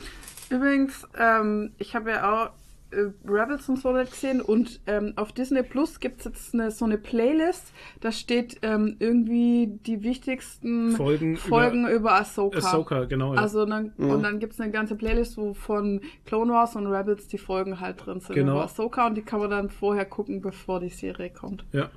Übrigens, 0.49 1.07
ähm, 1.17 1.71
ich 1.77 1.95
habe 1.95 2.09
ja 2.09 2.33
auch 2.45 2.49
äh, 2.91 3.11
Rebels 3.29 3.69
und 3.69 3.77
so 3.77 3.93
gesehen 3.93 4.41
und 4.41 4.81
ähm, 4.87 5.13
auf 5.15 5.31
Disney 5.31 5.61
Plus 5.61 5.99
gibt 5.99 6.19
es 6.21 6.25
jetzt 6.25 6.53
eine, 6.55 6.71
so 6.71 6.85
eine 6.85 6.97
Playlist, 6.97 7.71
da 8.01 8.11
steht 8.11 8.57
ähm, 8.63 8.95
irgendwie 8.97 9.79
die 9.85 10.01
wichtigsten 10.01 10.93
Folgen 10.95 11.37
Folgen 11.37 11.87
über, 11.87 12.13
Ahsoka. 12.13 12.57
Ahsoka, 12.57 13.05
genau. 13.05 13.35
Ja. 13.35 13.41
Also 13.41 13.63
dann, 13.65 13.91
und 13.97 14.23
dann 14.23 14.39
gibt 14.39 14.53
es 14.53 14.59
eine 14.59 14.71
ganze 14.71 14.95
Playlist, 14.95 15.37
wo 15.37 15.53
von 15.53 16.01
Clone 16.25 16.51
Wars 16.51 16.75
und 16.75 16.87
Rebels 16.87 17.27
die 17.27 17.37
Folgen 17.37 17.79
halt 17.79 18.03
drin 18.03 18.19
sind 18.19 18.33
Genau. 18.35 18.53
über 18.53 18.63
Ahsoka 18.63 19.05
und 19.05 19.13
die 19.15 19.21
kann 19.21 19.39
man 19.39 19.51
dann 19.51 19.69
vorher 19.69 20.05
gucken, 20.05 20.41
bevor 20.41 20.79
die 20.79 20.89
Serie 20.89 21.29
kommt. 21.29 21.63
ja. 21.71 21.91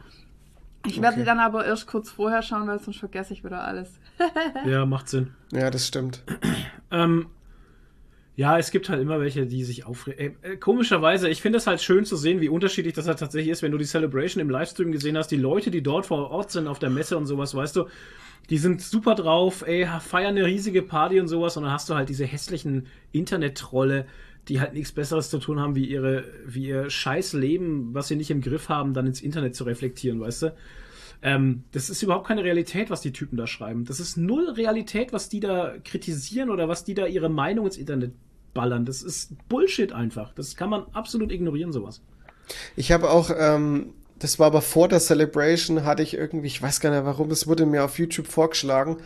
Ich 0.86 0.96
werde 1.00 1.14
Okay. 1.14 1.20
die 1.20 1.26
dann 1.26 1.38
aber 1.38 1.64
erst 1.64 1.86
kurz 1.86 2.10
vorher 2.10 2.42
schauen, 2.42 2.66
weil 2.66 2.78
sonst 2.80 2.98
vergesse 2.98 3.32
ich 3.32 3.44
wieder 3.44 3.62
alles. 3.64 4.00
ja, 4.66 4.84
macht 4.86 5.08
Sinn. 5.08 5.32
Ja, 5.52 5.70
das 5.70 5.86
stimmt. 5.86 6.22
Ähm, 6.90 7.26
ja, 8.34 8.58
es 8.58 8.70
gibt 8.70 8.88
halt 8.88 9.00
immer 9.00 9.20
welche, 9.20 9.46
die 9.46 9.62
sich 9.62 9.84
aufregen. 9.84 10.36
Äh, 10.42 10.56
komischerweise, 10.56 11.28
ich 11.28 11.42
finde 11.42 11.58
es 11.58 11.66
halt 11.66 11.82
schön 11.82 12.04
zu 12.04 12.16
sehen, 12.16 12.40
wie 12.40 12.48
unterschiedlich 12.48 12.94
das 12.94 13.06
halt 13.06 13.18
tatsächlich 13.18 13.50
ist, 13.50 13.62
wenn 13.62 13.72
du 13.72 13.78
die 13.78 13.84
Celebration 13.84 14.40
im 14.40 14.50
Livestream 14.50 14.90
gesehen 14.90 15.16
hast. 15.18 15.28
Die 15.28 15.36
Leute, 15.36 15.70
die 15.70 15.82
dort 15.82 16.06
vor 16.06 16.30
Ort 16.30 16.50
sind 16.50 16.66
auf 16.66 16.78
der 16.78 16.90
Messe 16.90 17.16
und 17.16 17.26
sowas, 17.26 17.54
weißt 17.54 17.76
du, 17.76 17.86
die 18.50 18.58
sind 18.58 18.80
super 18.80 19.14
drauf, 19.14 19.62
ey, 19.66 19.86
feiern 20.00 20.36
eine 20.36 20.46
riesige 20.46 20.82
Party 20.82 21.20
und 21.20 21.28
sowas. 21.28 21.56
Und 21.56 21.62
dann 21.64 21.72
hast 21.72 21.88
du 21.90 21.94
halt 21.94 22.08
diese 22.08 22.24
hässlichen 22.24 22.86
Internet-Trolle, 23.12 24.06
die 24.48 24.60
halt 24.60 24.74
nichts 24.74 24.92
Besseres 24.92 25.30
zu 25.30 25.38
tun 25.38 25.60
haben, 25.60 25.74
wie 25.74 25.84
ihre, 25.84 26.24
wie 26.46 26.66
ihr 26.66 26.90
scheiß 26.90 27.32
Leben, 27.34 27.94
was 27.94 28.08
sie 28.08 28.16
nicht 28.16 28.30
im 28.30 28.40
Griff 28.40 28.68
haben, 28.68 28.94
dann 28.94 29.06
ins 29.06 29.20
Internet 29.20 29.54
zu 29.54 29.64
reflektieren, 29.64 30.20
weißt 30.20 30.42
du? 30.42 30.54
Ähm, 31.22 31.62
das 31.70 31.88
ist 31.88 32.02
überhaupt 32.02 32.26
keine 32.26 32.42
Realität, 32.42 32.90
was 32.90 33.00
die 33.00 33.12
Typen 33.12 33.36
da 33.36 33.46
schreiben. 33.46 33.84
Das 33.84 34.00
ist 34.00 34.16
null 34.16 34.50
Realität, 34.50 35.12
was 35.12 35.28
die 35.28 35.38
da 35.38 35.74
kritisieren 35.84 36.50
oder 36.50 36.68
was 36.68 36.82
die 36.82 36.94
da 36.94 37.06
ihre 37.06 37.28
Meinung 37.28 37.66
ins 37.66 37.76
Internet 37.76 38.12
ballern. 38.54 38.84
Das 38.84 39.02
ist 39.02 39.36
Bullshit 39.48 39.92
einfach. 39.92 40.34
Das 40.34 40.56
kann 40.56 40.70
man 40.70 40.84
absolut 40.92 41.30
ignorieren, 41.30 41.72
sowas. 41.72 42.02
Ich 42.74 42.90
habe 42.90 43.10
auch, 43.10 43.30
ähm, 43.36 43.94
das 44.22 44.38
war 44.38 44.46
aber 44.46 44.62
vor 44.62 44.86
der 44.88 45.00
Celebration, 45.00 45.84
hatte 45.84 46.02
ich 46.02 46.14
irgendwie, 46.14 46.46
ich 46.46 46.62
weiß 46.62 46.80
gar 46.80 46.90
nicht 46.90 47.04
warum, 47.04 47.30
es 47.32 47.46
wurde 47.48 47.66
mir 47.66 47.84
auf 47.84 47.98
YouTube 47.98 48.28
vorgeschlagen, 48.28 48.98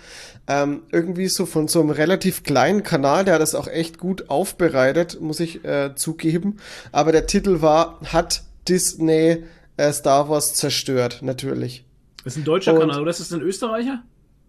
ähm, 0.47 0.82
irgendwie 0.93 1.28
so 1.28 1.47
von 1.47 1.68
so 1.68 1.80
einem 1.80 1.90
relativ 1.90 2.43
kleinen 2.43 2.82
Kanal, 2.82 3.24
der 3.24 3.34
hat 3.34 3.40
das 3.40 3.55
auch 3.55 3.66
echt 3.66 3.98
gut 3.98 4.28
aufbereitet, 4.28 5.20
muss 5.20 5.40
ich 5.40 5.64
äh, 5.64 5.94
zugeben. 5.94 6.59
Aber 6.93 7.12
der 7.12 7.26
Titel 7.26 7.62
war, 7.62 7.98
hat 8.05 8.43
Disney 8.68 9.44
äh, 9.78 9.93
Star 9.93 10.28
Wars 10.28 10.55
zerstört, 10.55 11.20
natürlich. 11.22 11.84
Das 12.24 12.34
ist 12.34 12.43
ein 12.43 12.44
deutscher 12.44 12.74
Und- 12.74 12.80
Kanal, 12.80 13.01
oder 13.01 13.10
ist 13.10 13.20
das 13.20 13.32
ein 13.32 13.40
Österreicher? 13.40 14.02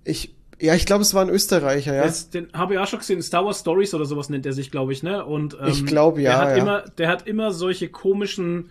Ich, 0.04 0.36
ja, 0.60 0.74
ich 0.74 0.86
glaube, 0.86 1.04
es 1.04 1.14
war 1.14 1.22
ein 1.24 1.30
Österreicher, 1.30 1.94
ja. 1.96 2.04
Das, 2.04 2.30
den 2.30 2.52
habe 2.54 2.74
ich 2.74 2.80
auch 2.80 2.88
schon 2.88 3.00
gesehen. 3.00 3.22
Star 3.22 3.46
Wars 3.46 3.60
Stories 3.60 3.94
oder 3.94 4.06
sowas 4.06 4.30
nennt 4.30 4.46
er 4.46 4.54
sich, 4.54 4.72
glaube 4.72 4.92
ich, 4.94 5.04
ne? 5.04 5.24
Und, 5.24 5.56
ähm, 5.62 5.68
Ich 5.68 5.86
glaube, 5.86 6.22
ja, 6.22 6.32
Der 6.32 6.40
hat, 6.40 6.50
ja. 6.58 6.64
Immer, 6.64 6.82
der 6.98 7.08
hat 7.10 7.28
immer 7.28 7.52
solche 7.52 7.90
komischen 7.90 8.70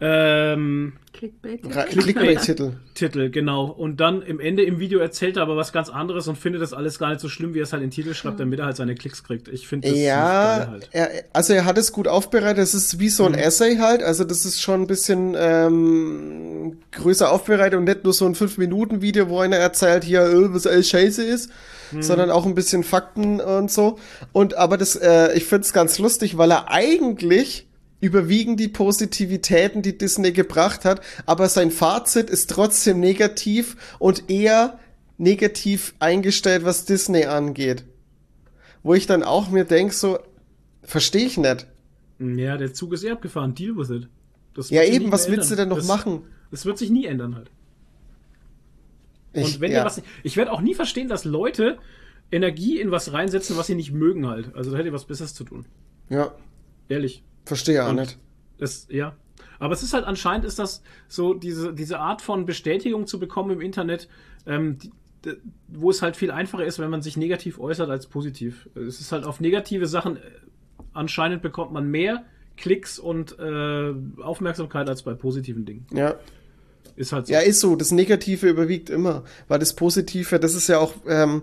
ähm, 0.00 0.94
Clickbait. 1.12 1.62
Clickbait-Titel. 1.62 2.72
Titel, 2.94 3.30
genau. 3.30 3.66
Und 3.66 3.98
dann 4.00 4.22
im 4.22 4.40
Ende 4.40 4.62
im 4.62 4.78
Video 4.78 5.00
erzählt 5.00 5.36
er 5.36 5.42
aber 5.42 5.56
was 5.56 5.72
ganz 5.72 5.90
anderes 5.90 6.28
und 6.28 6.38
findet 6.38 6.62
das 6.62 6.72
alles 6.72 6.98
gar 6.98 7.10
nicht 7.10 7.20
so 7.20 7.28
schlimm, 7.28 7.52
wie 7.52 7.58
er 7.60 7.64
es 7.64 7.72
halt 7.72 7.82
in 7.82 7.90
den 7.90 7.94
Titel 7.94 8.14
schreibt, 8.14 8.40
damit 8.40 8.58
er 8.60 8.66
halt 8.66 8.76
seine 8.76 8.94
Klicks 8.94 9.22
kriegt. 9.24 9.48
Ich 9.48 9.68
finde 9.68 9.90
das 9.90 9.98
Ja, 9.98 10.58
geil 10.58 10.68
halt. 10.70 10.88
er, 10.92 11.10
also 11.34 11.52
er 11.52 11.64
hat 11.66 11.76
es 11.76 11.92
gut 11.92 12.08
aufbereitet. 12.08 12.62
Es 12.62 12.72
ist 12.74 12.98
wie 12.98 13.10
so 13.10 13.26
ein 13.26 13.34
Essay 13.34 13.76
halt. 13.76 14.02
Also 14.02 14.24
das 14.24 14.46
ist 14.46 14.62
schon 14.62 14.82
ein 14.82 14.86
bisschen 14.86 15.34
ähm, 15.38 16.78
größer 16.92 17.30
aufbereitet 17.30 17.78
und 17.78 17.84
nicht 17.84 18.04
nur 18.04 18.14
so 18.14 18.24
ein 18.24 18.34
5-Minuten-Video, 18.34 19.28
wo 19.28 19.40
einer 19.40 19.56
erzählt, 19.56 20.04
hier, 20.04 20.22
äh, 20.22 20.54
was 20.54 20.66
alles 20.66 20.88
scheiße 20.88 21.22
ist, 21.24 21.50
sondern 21.98 22.30
auch 22.30 22.46
ein 22.46 22.54
bisschen 22.54 22.84
Fakten 22.84 23.40
und 23.40 23.70
so. 23.70 23.98
Und 24.32 24.54
aber 24.56 24.78
das, 24.78 24.94
äh, 24.96 25.34
ich 25.34 25.44
finde 25.44 25.66
es 25.66 25.72
ganz 25.72 25.98
lustig, 25.98 26.38
weil 26.38 26.52
er 26.52 26.70
eigentlich 26.70 27.66
überwiegen 28.00 28.56
die 28.56 28.68
Positivitäten, 28.68 29.82
die 29.82 29.96
Disney 29.96 30.32
gebracht 30.32 30.84
hat, 30.84 31.02
aber 31.26 31.48
sein 31.48 31.70
Fazit 31.70 32.30
ist 32.30 32.50
trotzdem 32.50 33.00
negativ 33.00 33.76
und 33.98 34.30
eher 34.30 34.78
negativ 35.18 35.94
eingestellt, 35.98 36.64
was 36.64 36.86
Disney 36.86 37.24
angeht. 37.24 37.84
Wo 38.82 38.94
ich 38.94 39.06
dann 39.06 39.22
auch 39.22 39.50
mir 39.50 39.64
denke, 39.64 39.94
so, 39.94 40.18
verstehe 40.82 41.26
ich 41.26 41.36
nicht. 41.36 41.66
Ja, 42.18 42.56
der 42.56 42.72
Zug 42.72 42.94
ist 42.94 43.04
eh 43.04 43.10
abgefahren. 43.10 43.54
Deal 43.54 43.76
with 43.76 43.90
it. 43.90 44.08
Ja, 44.70 44.82
eben, 44.82 45.12
was 45.12 45.28
mehr 45.28 45.36
willst 45.36 45.50
du 45.50 45.54
ändern. 45.54 45.68
denn 45.68 45.68
noch 45.68 45.76
das, 45.78 45.86
machen? 45.86 46.22
Das 46.50 46.64
wird 46.66 46.78
sich 46.78 46.90
nie 46.90 47.06
ändern 47.06 47.34
halt. 47.36 47.50
Ich, 49.32 49.44
Und 49.44 49.60
wenn 49.60 49.72
ja. 49.72 49.84
was. 49.84 50.02
Ich 50.22 50.36
werde 50.36 50.52
auch 50.52 50.60
nie 50.60 50.74
verstehen, 50.74 51.08
dass 51.08 51.24
Leute 51.24 51.78
Energie 52.32 52.80
in 52.80 52.90
was 52.90 53.12
reinsetzen, 53.12 53.56
was 53.56 53.68
sie 53.68 53.74
nicht 53.74 53.92
mögen 53.92 54.26
halt. 54.26 54.54
Also 54.54 54.70
da 54.70 54.78
hätte 54.78 54.88
ihr 54.88 54.92
was 54.92 55.04
Besseres 55.04 55.34
zu 55.34 55.44
tun. 55.44 55.66
ja, 56.08 56.32
Ehrlich. 56.88 57.22
Verstehe 57.50 57.84
auch 57.84 57.92
nicht. 57.92 58.16
Das, 58.58 58.86
ja. 58.90 59.16
Aber 59.58 59.74
es 59.74 59.82
ist 59.82 59.92
halt 59.92 60.04
anscheinend 60.04 60.44
ist 60.44 60.60
das 60.60 60.82
so, 61.08 61.34
diese, 61.34 61.74
diese 61.74 61.98
Art 61.98 62.22
von 62.22 62.46
Bestätigung 62.46 63.06
zu 63.08 63.18
bekommen 63.18 63.50
im 63.50 63.60
Internet, 63.60 64.08
ähm, 64.46 64.78
die, 64.78 64.92
wo 65.66 65.90
es 65.90 66.00
halt 66.00 66.16
viel 66.16 66.30
einfacher 66.30 66.64
ist, 66.64 66.78
wenn 66.78 66.90
man 66.90 67.02
sich 67.02 67.16
negativ 67.16 67.58
äußert 67.58 67.90
als 67.90 68.06
positiv. 68.06 68.68
Es 68.74 69.00
ist 69.00 69.10
halt 69.10 69.24
auf 69.24 69.40
negative 69.40 69.86
Sachen, 69.86 70.16
äh, 70.16 70.20
anscheinend 70.92 71.42
bekommt 71.42 71.72
man 71.72 71.90
mehr 71.90 72.24
Klicks 72.56 73.00
und 73.00 73.36
äh, 73.38 73.92
Aufmerksamkeit 74.22 74.88
als 74.88 75.02
bei 75.02 75.14
positiven 75.14 75.64
Dingen. 75.64 75.86
Ja. 75.92 76.14
Ist 76.94 77.12
halt 77.12 77.26
so. 77.26 77.32
ja, 77.32 77.40
ist 77.40 77.60
so. 77.60 77.74
Das 77.76 77.90
Negative 77.90 78.48
überwiegt 78.48 78.90
immer. 78.90 79.24
Weil 79.48 79.58
das 79.58 79.74
Positive, 79.74 80.38
das 80.38 80.54
ist 80.54 80.68
ja 80.68 80.78
auch, 80.78 80.94
ähm, 81.08 81.42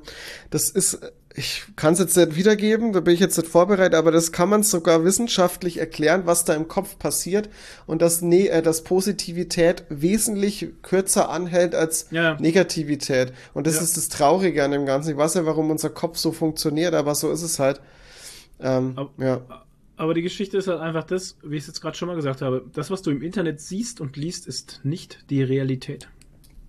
das 0.49 0.69
ist, 0.69 0.99
ich 1.39 1.65
kann 1.75 1.93
es 1.93 1.99
jetzt 1.99 2.17
nicht 2.17 2.35
wiedergeben, 2.35 2.93
da 2.93 2.99
bin 2.99 3.13
ich 3.13 3.19
jetzt 3.19 3.37
nicht 3.37 3.47
vorbereitet, 3.49 3.93
aber 3.93 4.11
das 4.11 4.31
kann 4.31 4.49
man 4.49 4.63
sogar 4.63 5.03
wissenschaftlich 5.05 5.77
erklären, 5.77 6.23
was 6.25 6.45
da 6.45 6.55
im 6.55 6.67
Kopf 6.67 6.97
passiert 6.97 7.47
und 7.85 8.01
dass, 8.01 8.23
ne 8.23 8.49
äh, 8.49 8.63
dass 8.63 8.83
Positivität 8.83 9.83
wesentlich 9.89 10.69
kürzer 10.81 11.29
anhält 11.29 11.75
als 11.75 12.07
Ja. 12.09 12.39
Negativität. 12.39 13.33
Und 13.53 13.67
das 13.67 13.75
Ja. 13.75 13.81
ist 13.83 13.97
das 13.97 14.09
Traurige 14.09 14.63
an 14.63 14.71
dem 14.71 14.87
Ganzen. 14.87 15.11
Ich 15.11 15.17
weiß 15.17 15.35
ja, 15.35 15.45
warum 15.45 15.69
unser 15.69 15.91
Kopf 15.91 16.17
so 16.17 16.31
funktioniert, 16.31 16.95
aber 16.95 17.13
so 17.13 17.31
ist 17.31 17.43
es 17.43 17.59
halt. 17.59 17.81
Ähm, 18.59 18.93
Aber- 18.95 19.11
ja. 19.23 19.41
Aber 19.95 20.13
die 20.15 20.23
Geschichte 20.23 20.57
ist 20.57 20.67
halt 20.67 20.79
einfach 20.79 21.03
das, 21.03 21.37
wie 21.43 21.55
ich 21.55 21.61
es 21.61 21.67
jetzt 21.67 21.81
gerade 21.81 21.95
schon 21.97 22.07
mal 22.07 22.15
gesagt 22.15 22.41
habe, 22.41 22.65
das, 22.73 22.89
was 22.89 23.03
du 23.03 23.11
im 23.11 23.21
Internet 23.21 23.61
siehst 23.61 24.01
und 24.01 24.15
liest, 24.17 24.47
ist 24.47 24.81
nicht 24.83 25.19
die 25.29 25.43
Realität. 25.43 26.07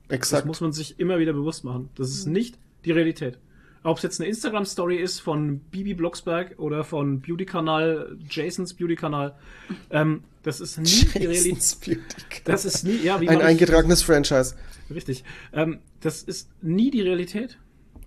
Das 0.09 0.17
Exakt. 0.17 0.47
muss 0.47 0.61
man 0.61 0.73
sich 0.73 0.99
immer 1.01 1.19
wieder 1.19 1.33
bewusst 1.33 1.65
machen. 1.65 1.89
Das 1.95 2.11
ist 2.11 2.27
nicht 2.27 2.59
die 2.85 2.93
Realität. 2.93 3.39
Ob 3.83 3.99
es 3.99 4.03
jetzt 4.03 4.21
eine 4.21 4.29
Instagram-Story 4.29 4.97
ist 4.97 5.21
von 5.21 5.61
Bibi 5.71 5.95
Blocksberg 5.95 6.59
oder 6.59 6.85
von 6.85 7.21
Beauty-Kanal, 7.21 8.17
Jasons 8.29 8.75
Beauty-Kanal, 8.75 9.35
ähm, 9.91 10.25
das 10.43 10.61
ist 10.61 10.79
nie 10.79 11.09
die 11.15 11.27
Realität. 11.27 11.47
Jason's 11.47 11.79
Das 12.45 12.65
ist 12.65 12.85
nie, 12.85 12.99
ja, 13.03 13.21
wie 13.21 13.29
Ein 13.29 13.41
eingetragenes 13.41 14.03
Franchise. 14.03 14.55
Richtig. 14.93 15.25
Ähm, 15.53 15.79
das 16.01 16.23
ist 16.23 16.49
nie 16.63 16.91
die 16.91 17.03
Realität. 17.03 17.59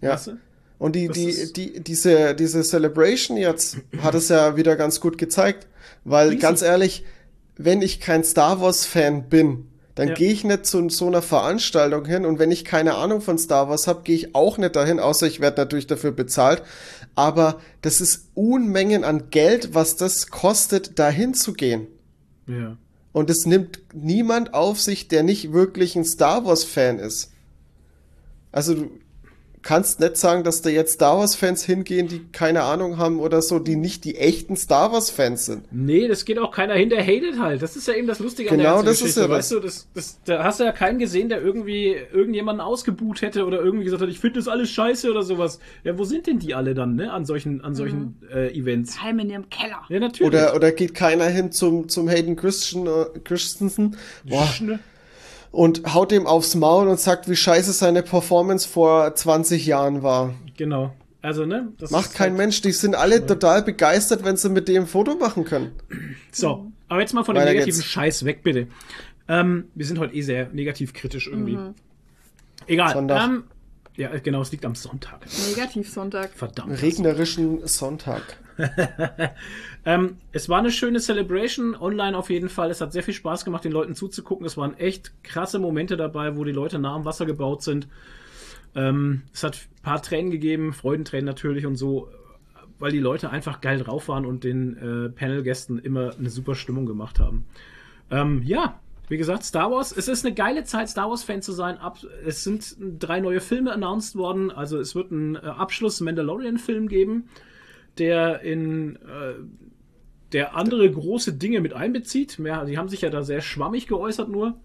Ja. 0.01 0.11
Weißt 0.11 0.27
du? 0.27 0.37
Und 0.77 0.95
die, 0.95 1.07
Das 1.07 1.15
die, 1.17 1.53
die, 1.53 1.79
diese, 1.83 2.33
diese 2.33 2.63
Celebration 2.63 3.37
jetzt 3.37 3.77
hat 3.99 4.15
es 4.15 4.29
ja 4.29 4.57
wieder 4.57 4.75
ganz 4.75 4.99
gut 4.99 5.17
gezeigt. 5.17 5.67
Weil, 6.03 6.29
Riesig. 6.29 6.41
ganz 6.41 6.61
ehrlich, 6.63 7.05
wenn 7.55 7.81
ich 7.83 7.99
kein 7.99 8.23
Star 8.23 8.59
Wars-Fan 8.59 9.29
bin, 9.29 9.67
dann 9.95 10.09
Ja. 10.09 10.13
gehe 10.13 10.31
ich 10.31 10.43
nicht 10.43 10.65
zu 10.65 10.87
so 10.89 11.07
einer 11.07 11.21
Veranstaltung 11.21 12.05
hin. 12.05 12.25
Und 12.25 12.39
wenn 12.39 12.51
ich 12.51 12.63
keine 12.65 12.95
Ahnung 12.95 13.21
von 13.21 13.37
Star 13.37 13.69
Wars 13.69 13.87
habe, 13.87 14.01
gehe 14.03 14.15
ich 14.15 14.35
auch 14.35 14.57
nicht 14.57 14.75
dahin, 14.75 14.99
außer 14.99 15.27
ich 15.27 15.39
werde 15.39 15.61
natürlich 15.61 15.87
dafür 15.87 16.11
bezahlt. 16.11 16.63
Aber 17.15 17.59
das 17.81 17.99
ist 18.01 18.27
Unmengen 18.33 19.03
an 19.03 19.29
Geld, 19.31 19.73
was 19.73 19.97
das 19.97 20.27
kostet, 20.27 20.97
dahin 20.99 21.33
zu 21.33 21.53
gehen. 21.53 21.87
Ja. 22.47 22.77
Und 23.13 23.29
es 23.29 23.45
nimmt 23.45 23.79
niemand 23.93 24.53
auf 24.53 24.79
sich, 24.79 25.09
der 25.09 25.23
nicht 25.23 25.51
wirklich 25.51 25.97
ein 25.97 26.05
Star 26.05 26.45
Wars-Fan 26.45 26.97
ist. 26.99 27.31
Also, 28.53 28.75
du- 28.75 28.91
kannst 29.63 29.99
nicht 29.99 30.17
sagen, 30.17 30.43
dass 30.43 30.61
da 30.61 30.69
jetzt 30.69 30.93
Star 30.93 31.17
Wars-Fans 31.19 31.63
hingehen, 31.63 32.07
die 32.07 32.25
keine 32.31 32.63
Ahnung 32.63 32.97
haben 32.97 33.19
oder 33.19 33.41
so, 33.41 33.59
die 33.59 33.75
nicht 33.75 34.05
die 34.05 34.17
echten 34.17 34.55
Star 34.55 34.91
Wars-Fans 34.91 35.45
sind. 35.45 35.65
Nee, 35.71 36.07
das 36.07 36.25
geht 36.25 36.39
auch 36.39 36.51
keiner 36.51 36.73
hin, 36.73 36.89
der 36.89 37.01
hatet 37.03 37.39
halt. 37.39 37.61
Das 37.61 37.75
ist 37.75 37.87
ja 37.87 37.93
eben 37.93 38.07
das 38.07 38.19
Lustige 38.19 38.49
Genau, 38.49 38.77
an 38.77 38.85
der 38.85 38.91
das 38.93 38.99
ganzen 39.01 39.07
ist 39.07 39.17
ja 39.17 39.27
Geschichte. 39.27 39.29
das. 39.29 39.37
weißt 39.37 39.51
du, 39.51 39.59
das, 39.59 39.87
das, 39.93 40.19
da 40.25 40.43
hast 40.43 40.59
du 40.59 40.63
ja 40.63 40.71
keinen 40.71 40.99
gesehen, 40.99 41.29
der 41.29 41.41
irgendwie 41.41 41.95
irgendjemanden 42.11 42.61
ausgebuht 42.61 43.21
hätte 43.21 43.45
oder 43.45 43.61
irgendwie 43.61 43.85
gesagt 43.85 44.01
hat, 44.01 44.09
ich 44.09 44.19
finde 44.19 44.39
das 44.39 44.47
alles 44.47 44.69
scheiße 44.71 45.09
oder 45.09 45.23
sowas. 45.23 45.59
Ja, 45.83 45.97
wo 45.97 46.03
sind 46.03 46.27
denn 46.27 46.39
die 46.39 46.53
alle 46.55 46.73
dann, 46.73 46.95
ne, 46.95 47.11
an 47.11 47.25
solchen, 47.25 47.61
an 47.61 47.75
solchen 47.75 48.19
äh, 48.33 48.51
Events? 48.57 49.01
Heim 49.01 49.19
in 49.19 49.29
ihrem 49.29 49.49
Keller. 49.49 49.81
Ja, 49.89 49.99
natürlich. 49.99 50.33
Oder, 50.33 50.55
oder 50.55 50.71
geht 50.71 50.93
keiner 50.93 51.25
hin 51.25 51.51
zum, 51.51 51.87
zum 51.89 52.07
Hayden 52.09 52.35
Christian, 52.35 52.87
äh, 52.87 53.19
Christensen 53.23 53.95
boah? 54.25 54.49
Und 55.51 55.93
haut 55.93 56.11
ihm 56.11 56.25
aufs 56.27 56.55
Maul 56.55 56.87
und 56.87 56.99
sagt, 56.99 57.29
wie 57.29 57.35
scheiße 57.35 57.73
seine 57.73 58.03
Performance 58.03 58.67
vor 58.67 59.13
20 59.13 59.65
Jahren 59.65 60.01
war. 60.03 60.33
Genau. 60.57 60.93
Also, 61.21 61.45
ne? 61.45 61.71
Das 61.77 61.91
Macht 61.91 62.13
kein 62.15 62.29
halt- 62.31 62.37
Mensch. 62.37 62.61
Die 62.61 62.71
sind 62.71 62.95
alle 62.95 63.25
total 63.25 63.61
begeistert, 63.61 64.23
wenn 64.23 64.37
sie 64.37 64.49
mit 64.49 64.67
dem 64.67 64.83
ein 64.83 64.87
Foto 64.87 65.15
machen 65.15 65.45
können. 65.45 65.71
So, 66.31 66.71
aber 66.87 67.01
jetzt 67.01 67.13
mal 67.13 67.23
von 67.23 67.35
dem 67.35 67.41
Weiter 67.41 67.51
negativen 67.51 67.79
geht's. 67.79 67.91
Scheiß 67.91 68.25
weg, 68.25 68.41
bitte. 68.43 68.67
Ähm, 69.27 69.65
wir 69.75 69.85
sind 69.85 69.99
heute 69.99 70.15
eh 70.15 70.21
sehr 70.21 70.49
negativ 70.51 70.93
kritisch 70.93 71.27
irgendwie. 71.27 71.59
Egal. 72.67 72.93
Sonntag. 72.93 73.23
Ähm, 73.23 73.43
ja, 73.95 74.09
genau, 74.19 74.41
es 74.41 74.51
liegt 74.51 74.65
am 74.65 74.75
Sonntag. 74.75 75.19
Negativ-Sonntag. 75.49 76.31
Verdammt. 76.31 76.81
Regnerischen 76.81 77.67
Sonntag. 77.67 78.23
Ähm, 79.83 80.17
es 80.31 80.47
war 80.47 80.59
eine 80.59 80.71
schöne 80.71 80.99
Celebration 80.99 81.75
online 81.75 82.15
auf 82.15 82.29
jeden 82.29 82.49
Fall. 82.49 82.69
Es 82.69 82.81
hat 82.81 82.93
sehr 82.93 83.01
viel 83.01 83.15
Spaß 83.15 83.45
gemacht, 83.45 83.65
den 83.65 83.71
Leuten 83.71 83.95
zuzugucken. 83.95 84.45
Es 84.45 84.55
waren 84.55 84.77
echt 84.77 85.11
krasse 85.23 85.57
Momente 85.57 85.97
dabei, 85.97 86.37
wo 86.37 86.43
die 86.43 86.51
Leute 86.51 86.77
nah 86.77 86.93
am 86.93 87.05
Wasser 87.05 87.25
gebaut 87.25 87.63
sind. 87.63 87.87
Ähm, 88.75 89.23
es 89.33 89.43
hat 89.43 89.55
ein 89.55 89.81
paar 89.81 90.01
Tränen 90.01 90.29
gegeben, 90.29 90.73
Freudentränen 90.73 91.25
natürlich 91.25 91.65
und 91.65 91.77
so, 91.77 92.09
weil 92.77 92.91
die 92.91 92.99
Leute 92.99 93.31
einfach 93.31 93.59
geil 93.59 93.79
drauf 93.79 94.07
waren 94.07 94.25
und 94.25 94.43
den 94.43 94.77
äh, 94.77 95.09
Panel-Gästen 95.09 95.79
immer 95.79 96.15
eine 96.15 96.29
super 96.29 96.53
Stimmung 96.53 96.85
gemacht 96.85 97.19
haben. 97.19 97.45
Ähm, 98.11 98.43
ja, 98.43 98.79
wie 99.11 99.17
gesagt, 99.17 99.43
Star 99.43 99.69
Wars. 99.69 99.91
Es 99.91 100.07
ist 100.07 100.25
eine 100.25 100.33
geile 100.33 100.63
Zeit, 100.63 100.87
Star 100.87 101.09
Wars-Fan 101.09 101.41
zu 101.41 101.51
sein. 101.51 101.77
Ab, 101.77 101.97
es 102.25 102.45
sind 102.45 102.77
drei 102.97 103.19
neue 103.19 103.41
Filme 103.41 103.73
announced 103.73 104.15
worden. 104.15 104.51
Also 104.51 104.79
es 104.79 104.95
wird 104.95 105.11
einen 105.11 105.35
äh, 105.35 105.39
Abschluss-Mandalorian-Film 105.39 106.87
geben, 106.87 107.27
der 107.97 108.39
in 108.39 108.95
äh, 108.95 109.33
der 110.31 110.55
andere 110.55 110.89
große 110.89 111.33
Dinge 111.33 111.59
mit 111.59 111.73
einbezieht. 111.73 112.39
Mehr, 112.39 112.63
die 112.63 112.77
haben 112.77 112.87
sich 112.87 113.01
ja 113.01 113.09
da 113.09 113.21
sehr 113.21 113.41
schwammig 113.41 113.87
geäußert 113.87 114.29
nur. 114.29 114.57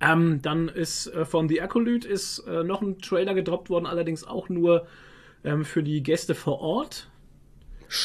Ähm, 0.00 0.40
dann 0.42 0.68
ist 0.68 1.06
äh, 1.06 1.24
von 1.24 1.48
The 1.48 1.62
Acolyte 1.62 2.08
ist 2.08 2.40
äh, 2.40 2.64
noch 2.64 2.82
ein 2.82 2.98
Trailer 2.98 3.34
gedroppt 3.34 3.70
worden, 3.70 3.86
allerdings 3.86 4.24
auch 4.24 4.48
nur 4.48 4.88
ähm, 5.44 5.64
für 5.64 5.84
die 5.84 6.02
Gäste 6.02 6.34
vor 6.34 6.58
Ort. 6.58 7.11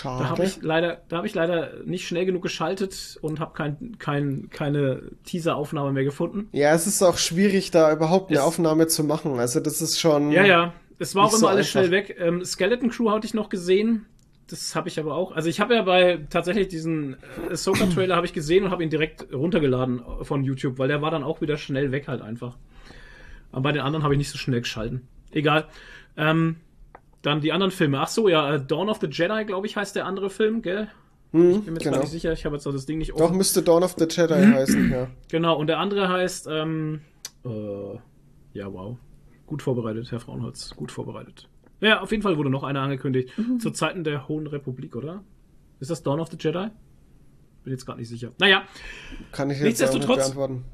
Da 0.04 0.30
habe 0.30 0.36
Schade. 0.38 0.44
ich 0.44 0.62
leider, 0.62 1.02
da 1.08 1.18
habe 1.18 1.28
ich 1.28 1.34
leider 1.34 1.72
nicht 1.86 2.06
schnell 2.08 2.26
genug 2.26 2.42
geschaltet 2.44 3.18
und 3.22 3.40
habe 3.40 3.54
kein, 3.54 3.96
kein, 4.00 4.50
keine 4.50 5.04
Teaser-Aufnahme 5.24 5.94
mehr 5.94 6.04
gefunden. 6.04 6.50
Ja, 6.52 6.74
es 6.74 6.88
ist 6.88 7.02
auch 7.02 7.18
schwierig, 7.18 7.72
da 7.72 7.94
überhaupt 7.94 8.30
eine 8.30 8.40
Es- 8.40 8.44
Aufnahme 8.46 8.88
zu 8.88 9.04
machen. 9.06 9.40
Also 9.40 9.60
das 9.62 9.82
ist 9.82 9.98
schon. 10.00 10.32
Ja, 10.32 10.46
ja. 10.46 10.74
Es 11.00 11.16
war 11.16 11.26
auch 11.26 11.30
immer 11.30 11.38
so 11.40 11.48
alles 11.48 11.68
einfach. 11.68 11.88
schnell 11.88 11.92
weg. 11.92 12.18
Ähm, 12.20 12.44
Skeleton 12.44 12.90
Crew 12.90 13.12
hatte 13.12 13.28
ich 13.28 13.34
noch 13.34 13.48
gesehen. 13.50 14.06
Das 14.50 14.76
habe 14.76 14.88
ich 14.90 15.00
aber 15.00 15.14
auch. 15.16 15.32
Also 15.34 15.48
ich 15.50 15.60
habe 15.60 15.76
ja 15.76 15.82
bei 15.84 16.20
tatsächlich 16.30 16.68
diesen 16.70 17.14
äh, 17.48 17.52
Ahsoka-Trailer 17.54 18.16
habe 18.18 18.26
ich 18.26 18.34
gesehen 18.34 18.66
und 18.66 18.72
habe 18.72 18.84
ihn 18.84 18.90
direkt 18.90 19.32
runtergeladen 19.34 20.02
von 20.24 20.44
YouTube, 20.44 20.80
weil 20.80 20.88
der 20.88 21.02
war 21.02 21.12
dann 21.12 21.24
auch 21.24 21.40
wieder 21.42 21.56
schnell 21.58 21.92
weg 21.92 22.08
halt 22.08 22.22
einfach. 22.22 22.58
Aber 23.52 23.62
bei 23.62 23.72
den 23.72 23.82
anderen 23.82 24.04
habe 24.04 24.14
ich 24.14 24.18
nicht 24.18 24.32
so 24.32 24.38
schnell 24.38 24.60
geschalten. 24.62 25.08
Egal. 25.32 25.66
Ähm, 26.18 26.58
dann 27.22 27.42
die 27.42 27.52
anderen 27.52 27.72
Filme. 27.72 28.00
Ach 28.00 28.08
so, 28.08 28.28
ja, 28.30 28.56
äh, 28.56 28.66
Dawn 28.66 28.90
of 28.90 29.00
the 29.02 29.08
Jedi, 29.08 29.46
glaube 29.46 29.68
ich, 29.68 29.76
heißt 29.76 29.96
der 29.96 30.06
andere 30.06 30.30
Film, 30.30 30.62
gell? 30.62 30.88
Hm, 31.32 31.52
Ich 31.52 31.56
bin 31.62 31.66
mir 31.66 31.72
jetzt 31.74 31.84
gar 31.84 31.92
genau. 31.94 32.04
nicht 32.04 32.12
sicher. 32.12 32.32
Ich 32.34 32.46
habe 32.46 32.56
jetzt 32.56 32.66
auch 32.68 32.72
das 32.72 32.86
Ding 32.86 33.00
nicht 33.00 33.12
Doch, 33.20 33.32
müsste 33.32 33.62
Dawn 33.62 33.84
of 33.84 33.96
the 33.98 34.06
Jedi 34.10 34.34
heißen, 34.34 34.92
ja. 34.92 35.08
Genau, 35.30 35.58
und 35.58 35.68
der 35.68 35.80
andere 35.80 36.08
heißt, 36.08 36.48
ähm, 36.50 37.02
äh, 37.46 37.50
ja, 38.54 38.72
wow. 38.72 38.98
Gut 39.46 39.62
vorbereitet, 39.62 40.12
Herr 40.12 40.20
Frauenholz, 40.20 40.76
gut 40.76 40.92
vorbereitet. 40.92 41.48
Ja, 41.80 42.02
auf 42.02 42.12
jeden 42.12 42.24
Fall 42.24 42.38
wurde 42.38 42.50
noch 42.50 42.64
einer 42.64 42.82
angekündigt. 42.82 43.30
Zu 43.60 43.72
Zeiten 43.72 44.04
der 44.04 44.28
Hohen 44.28 44.48
Republik, 44.48 44.96
oder? 44.96 45.24
Ist 45.80 45.92
das 45.92 46.02
Dawn 46.04 46.20
of 46.20 46.30
the 46.30 46.38
Jedi? 46.40 46.70
Bin 47.64 47.72
jetzt 47.74 47.86
gerade 47.86 48.00
nicht 48.00 48.10
sicher. 48.10 48.32
Naja, 48.40 48.64
Kann 49.32 49.50
ich 49.52 49.60
jetzt 49.60 49.84
auch 49.84 49.94
nicht 49.94 50.08
Nichtsdestotrotz- 50.08 50.16
beantworten. 50.18 50.66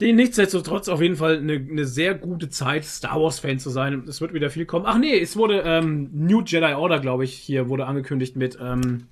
Die, 0.00 0.12
nichtsdestotrotz 0.12 0.88
auf 0.88 1.00
jeden 1.02 1.16
Fall 1.16 1.38
eine, 1.38 1.54
eine 1.54 1.84
sehr 1.84 2.14
gute 2.14 2.48
Zeit, 2.50 2.84
Star 2.84 3.20
Wars-Fan 3.20 3.58
zu 3.58 3.70
sein. 3.70 4.04
Es 4.08 4.20
wird 4.20 4.32
wieder 4.32 4.50
viel 4.50 4.64
kommen. 4.66 4.84
Ach 4.86 4.98
nee, 4.98 5.18
es 5.18 5.36
wurde 5.36 5.62
ähm, 5.64 6.10
New 6.12 6.42
Jedi 6.42 6.74
Order, 6.74 7.00
glaube 7.00 7.24
ich, 7.24 7.34
hier 7.34 7.68
wurde 7.68 7.86
angekündigt 7.86 8.36
mit, 8.36 8.58
ähm, 8.60 9.06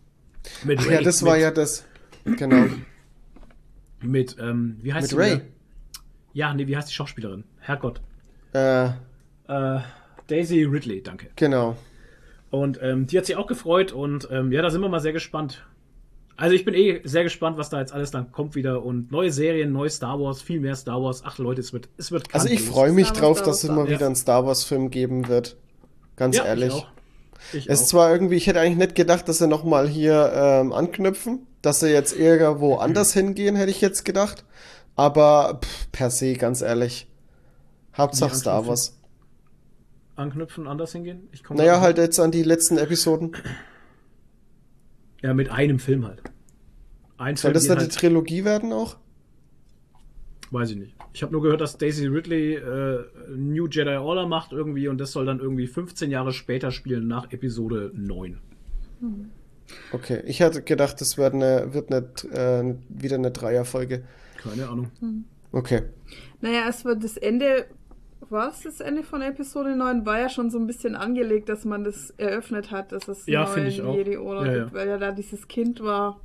mit 0.65 0.79
Ach 0.81 0.91
ja, 0.91 1.03
das 1.03 1.25
war 1.25 1.33
mit, 1.35 1.43
ja 1.43 1.51
das. 1.51 1.85
Genau. 2.25 2.67
Mit, 4.03 4.37
ähm, 4.41 4.77
wie 4.83 4.93
heißt 4.93 5.13
Mit 5.13 5.21
Ray. 5.21 5.41
Ja, 6.33 6.53
nee, 6.55 6.67
wie 6.67 6.77
heißt 6.77 6.89
die 6.91 6.95
Schauspielerin? 6.95 7.45
Herrgott. 7.61 8.01
Äh, 8.53 8.87
Äh, 9.49 9.81
Daisy 10.29 10.65
Ridley, 10.65 11.03
danke. 11.03 11.29
genau. 11.37 11.77
Und 12.51 12.81
ähm, 12.83 13.07
die 13.07 13.19
hat 13.19 13.27
sich 13.27 13.37
auch 13.37 13.47
gefreut 13.47 13.93
und 13.93 14.29
ähm, 14.31 14.51
ja, 14.53 14.63
da 14.63 14.71
sind 14.71 14.81
wir 14.81 14.89
mal 14.89 15.01
sehr 15.01 15.13
gespannt. 15.13 15.65
Also 16.37 16.55
ich 16.55 16.65
bin 16.65 16.75
eh 16.75 17.01
sehr 17.05 17.25
gespannt, 17.25 17.57
was 17.57 17.71
da 17.71 17.81
jetzt 17.81 17.93
alles 17.93 18.11
dann 18.11 18.31
kommt 18.31 18.55
wieder 18.55 18.85
und 18.85 19.11
neue 19.11 19.33
Serien, 19.33 19.73
neue 19.73 19.89
Star 19.89 20.21
Wars, 20.21 20.43
viel 20.43 20.61
mehr 20.61 20.77
Star 20.77 21.03
Wars. 21.03 21.23
Ach 21.25 21.39
Leute, 21.39 21.61
es 21.61 21.73
wird, 21.73 21.89
es 21.97 22.13
wird 22.13 22.35
Also 22.35 22.49
ich 22.49 22.61
freue 22.61 22.93
mich 22.93 23.09
Star 23.09 23.17
Wars, 23.17 23.23
drauf, 23.23 23.39
Star 23.39 23.47
dass 23.49 23.65
es 23.65 23.69
Wars, 23.71 23.79
immer 23.79 23.89
wieder 23.89 24.07
einen 24.07 24.17
Star 24.17 24.47
Wars-Film 24.47 24.91
geben 24.91 25.29
wird. 25.29 25.57
Ganz 26.17 26.37
ja, 26.37 26.45
ehrlich. 26.45 26.75
Ich 26.75 26.75
auch. 26.75 26.89
Ich 27.53 27.69
Es 27.71 27.81
ist 27.81 27.87
auch. 27.87 27.91
zwar 27.91 28.13
irgendwie, 28.13 28.37
ich 28.37 28.47
hätte 28.47 28.61
eigentlich 28.61 28.79
nicht 28.79 28.95
gedacht, 28.95 29.29
dass 29.29 29.39
sie 29.39 29.47
nochmal 29.49 29.89
hier 29.89 30.33
ähm, 30.35 30.73
anknüpfen, 30.73 31.47
dass 31.63 31.81
sie 31.81 31.89
jetzt 31.89 32.17
irgendwo 32.19 32.77
anders 32.77 33.13
hingehen, 33.15 33.57
hätte 33.57 33.71
ich 33.71 33.81
jetzt 33.81 34.05
gedacht. 34.05 34.45
Aber 34.95 35.61
pff, 35.63 35.93
per 35.93 36.11
se, 36.11 36.35
ganz 36.35 36.61
ehrlich. 36.61 37.07
Hauptsache 37.97 38.35
Star? 38.35 38.67
Wars. 38.67 38.99
Anknüpfen, 40.17 40.67
anders 40.67 40.93
hingehen? 40.93 41.29
Ich 41.33 41.45
komme 41.45 41.61
Naja, 41.61 41.81
halt 41.81 41.99
jetzt 41.99 42.19
an 42.19 42.31
die 42.31 42.43
letzten 42.43 42.79
Episoden. 42.79 43.37
Ja, 45.23 45.35
mit 45.35 45.51
einem 45.51 45.79
Film 45.79 46.07
halt. 46.07 46.23
Ein 47.19 47.37
Soll 47.37 47.51
Film 47.51 47.55
das 47.55 47.67
dann 47.67 47.79
die 47.79 47.85
halt, 47.85 47.95
Trilogie 47.95 48.45
werden 48.45 48.73
auch? 48.73 48.97
weiß 50.51 50.71
ich 50.71 50.77
nicht. 50.77 50.95
Ich 51.13 51.23
habe 51.23 51.33
nur 51.33 51.43
gehört, 51.43 51.61
dass 51.61 51.79
Daisy 51.79 52.07
Ridley 52.07 52.55
äh, 52.55 53.05
New 53.37 53.67
Jedi 53.67 53.97
Order 53.97 54.27
macht 54.27 54.53
irgendwie 54.53 54.89
und 54.89 54.99
das 54.99 55.13
soll 55.13 55.27
dann 55.27 55.41
irgendwie 55.41 55.67
15 55.67 56.11
Jahre 56.11 56.33
später 56.33 56.71
spielen, 56.71 57.09
nach 57.09 57.33
Episode 57.33 57.91
9. 57.95 58.39
Okay, 59.93 60.23
ich 60.27 60.43
hatte 60.43 60.63
gedacht, 60.63 61.01
das 61.01 61.19
wird 61.19 61.35
eine, 61.35 61.75
wird 61.75 61.93
eine, 61.93 62.07
äh, 62.33 62.75
wieder 62.89 63.17
eine 63.17 63.31
Dreierfolge. 63.31 64.05
Keine 64.43 64.69
Ahnung. 64.69 64.91
Okay. 65.53 65.83
Naja, 66.41 66.67
es 66.69 66.85
wird 66.85 67.03
das 67.03 67.17
Ende. 67.17 67.67
Was? 68.29 68.63
Das 68.63 68.81
Ende 68.81 69.03
von 69.03 69.23
Episode 69.23 69.77
9 69.77 70.05
war 70.07 70.19
ja 70.19 70.29
schon 70.29 70.51
so 70.51 70.59
ein 70.59 70.67
bisschen 70.67 70.95
angelegt, 70.97 71.49
dass 71.49 71.65
man 71.65 71.85
das 71.85 72.11
eröffnet 72.17 72.71
hat, 72.71 72.93
dass 72.93 73.09
es 73.09 73.27
Ja, 73.27 73.47
finde 73.47 73.69
ich 73.69 73.79
neuen 73.79 73.89
auch. 73.91 73.97
Jedi 73.97 74.17
Order 74.17 74.47
Ja, 74.47 74.53
ja. 74.57 74.63
gibt, 74.65 74.75
weil 74.75 74.89
ja 74.89 74.99
da 74.99 75.13
dieses 75.13 75.47
Kind 75.49 75.81
war. 75.83 76.21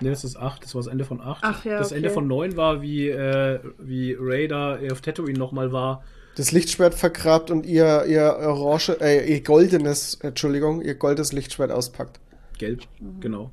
Ne, 0.00 0.10
das 0.10 0.24
ist 0.24 0.36
8, 0.36 0.64
das 0.64 0.74
war 0.74 0.80
das 0.82 0.86
Ende 0.90 1.04
von 1.04 1.20
8. 1.20 1.40
Ach 1.44 1.64
ja, 1.64 1.78
das 1.78 1.88
okay. 1.88 1.96
Ende 1.98 2.10
von 2.10 2.26
9 2.26 2.56
war, 2.56 2.80
wie, 2.82 3.08
äh, 3.08 3.60
wie 3.78 4.16
Ray 4.18 4.48
da 4.48 4.78
auf 4.90 5.00
Tatooine 5.00 5.38
nochmal 5.38 5.72
war. 5.72 6.04
Das 6.36 6.52
Lichtschwert 6.52 6.94
vergrabt 6.94 7.50
und 7.50 7.64
ihr, 7.66 8.04
ihr 8.06 8.22
orange, 8.40 8.96
äh, 9.00 9.30
ihr 9.30 9.42
goldenes, 9.42 10.14
Entschuldigung, 10.16 10.80
ihr 10.82 10.94
goldes 10.94 11.32
Lichtschwert 11.32 11.70
auspackt. 11.70 12.18
Gelb, 12.58 12.80
genau. 13.20 13.50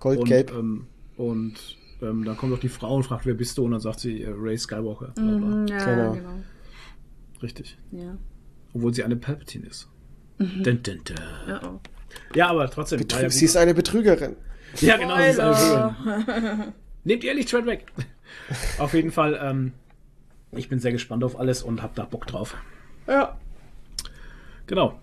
Goldgelb. 0.00 0.50
Und, 0.52 0.58
ähm, 0.58 0.86
und 1.16 1.54
ähm, 2.02 2.24
dann 2.24 2.36
kommt 2.36 2.52
auch 2.54 2.58
die 2.58 2.68
Frau 2.68 2.96
und 2.96 3.04
fragt, 3.04 3.24
wer 3.26 3.34
bist 3.34 3.56
du? 3.58 3.64
Und 3.64 3.72
dann 3.72 3.80
sagt 3.80 4.00
sie, 4.00 4.22
äh, 4.22 4.32
Ray 4.36 4.56
Skywalker. 4.58 5.12
Mhm, 5.18 5.66
ja, 5.68 5.84
Genau. 5.84 6.12
genau. 6.14 6.28
Richtig. 7.44 7.76
Ja. 7.92 8.16
Obwohl 8.72 8.94
sie 8.94 9.04
eine 9.04 9.16
Palpatine 9.16 9.66
ist. 9.66 9.88
Dun, 10.38 10.62
dun, 10.64 10.82
dun. 10.82 11.16
Ja, 11.46 11.60
oh. 11.62 11.80
Ja, 12.34 12.48
aber 12.48 12.70
trotzdem. 12.70 12.98
Betrü 12.98 13.22
ja, 13.22 13.30
sie 13.30 13.44
ist 13.44 13.56
eine 13.56 13.74
Betrügerin. 13.74 14.34
ja 14.80 14.96
genau. 14.96 15.16
sie 15.16 15.24
ist 15.24 15.38
eine. 15.38 15.94
Betrügerin. 15.98 16.72
Nehmt 17.04 17.22
ihr 17.22 17.34
Lichtschwert 17.34 17.66
weg. 17.66 17.86
auf 18.78 18.94
jeden 18.94 19.12
Fall, 19.12 19.38
ähm, 19.40 19.72
ich 20.52 20.70
bin 20.70 20.80
sehr 20.80 20.92
gespannt 20.92 21.22
auf 21.22 21.38
alles 21.38 21.62
und 21.62 21.82
hab 21.82 21.94
da 21.94 22.04
Bock 22.04 22.26
drauf. 22.26 22.56
ja. 23.06 23.38
Genau. 24.66 24.98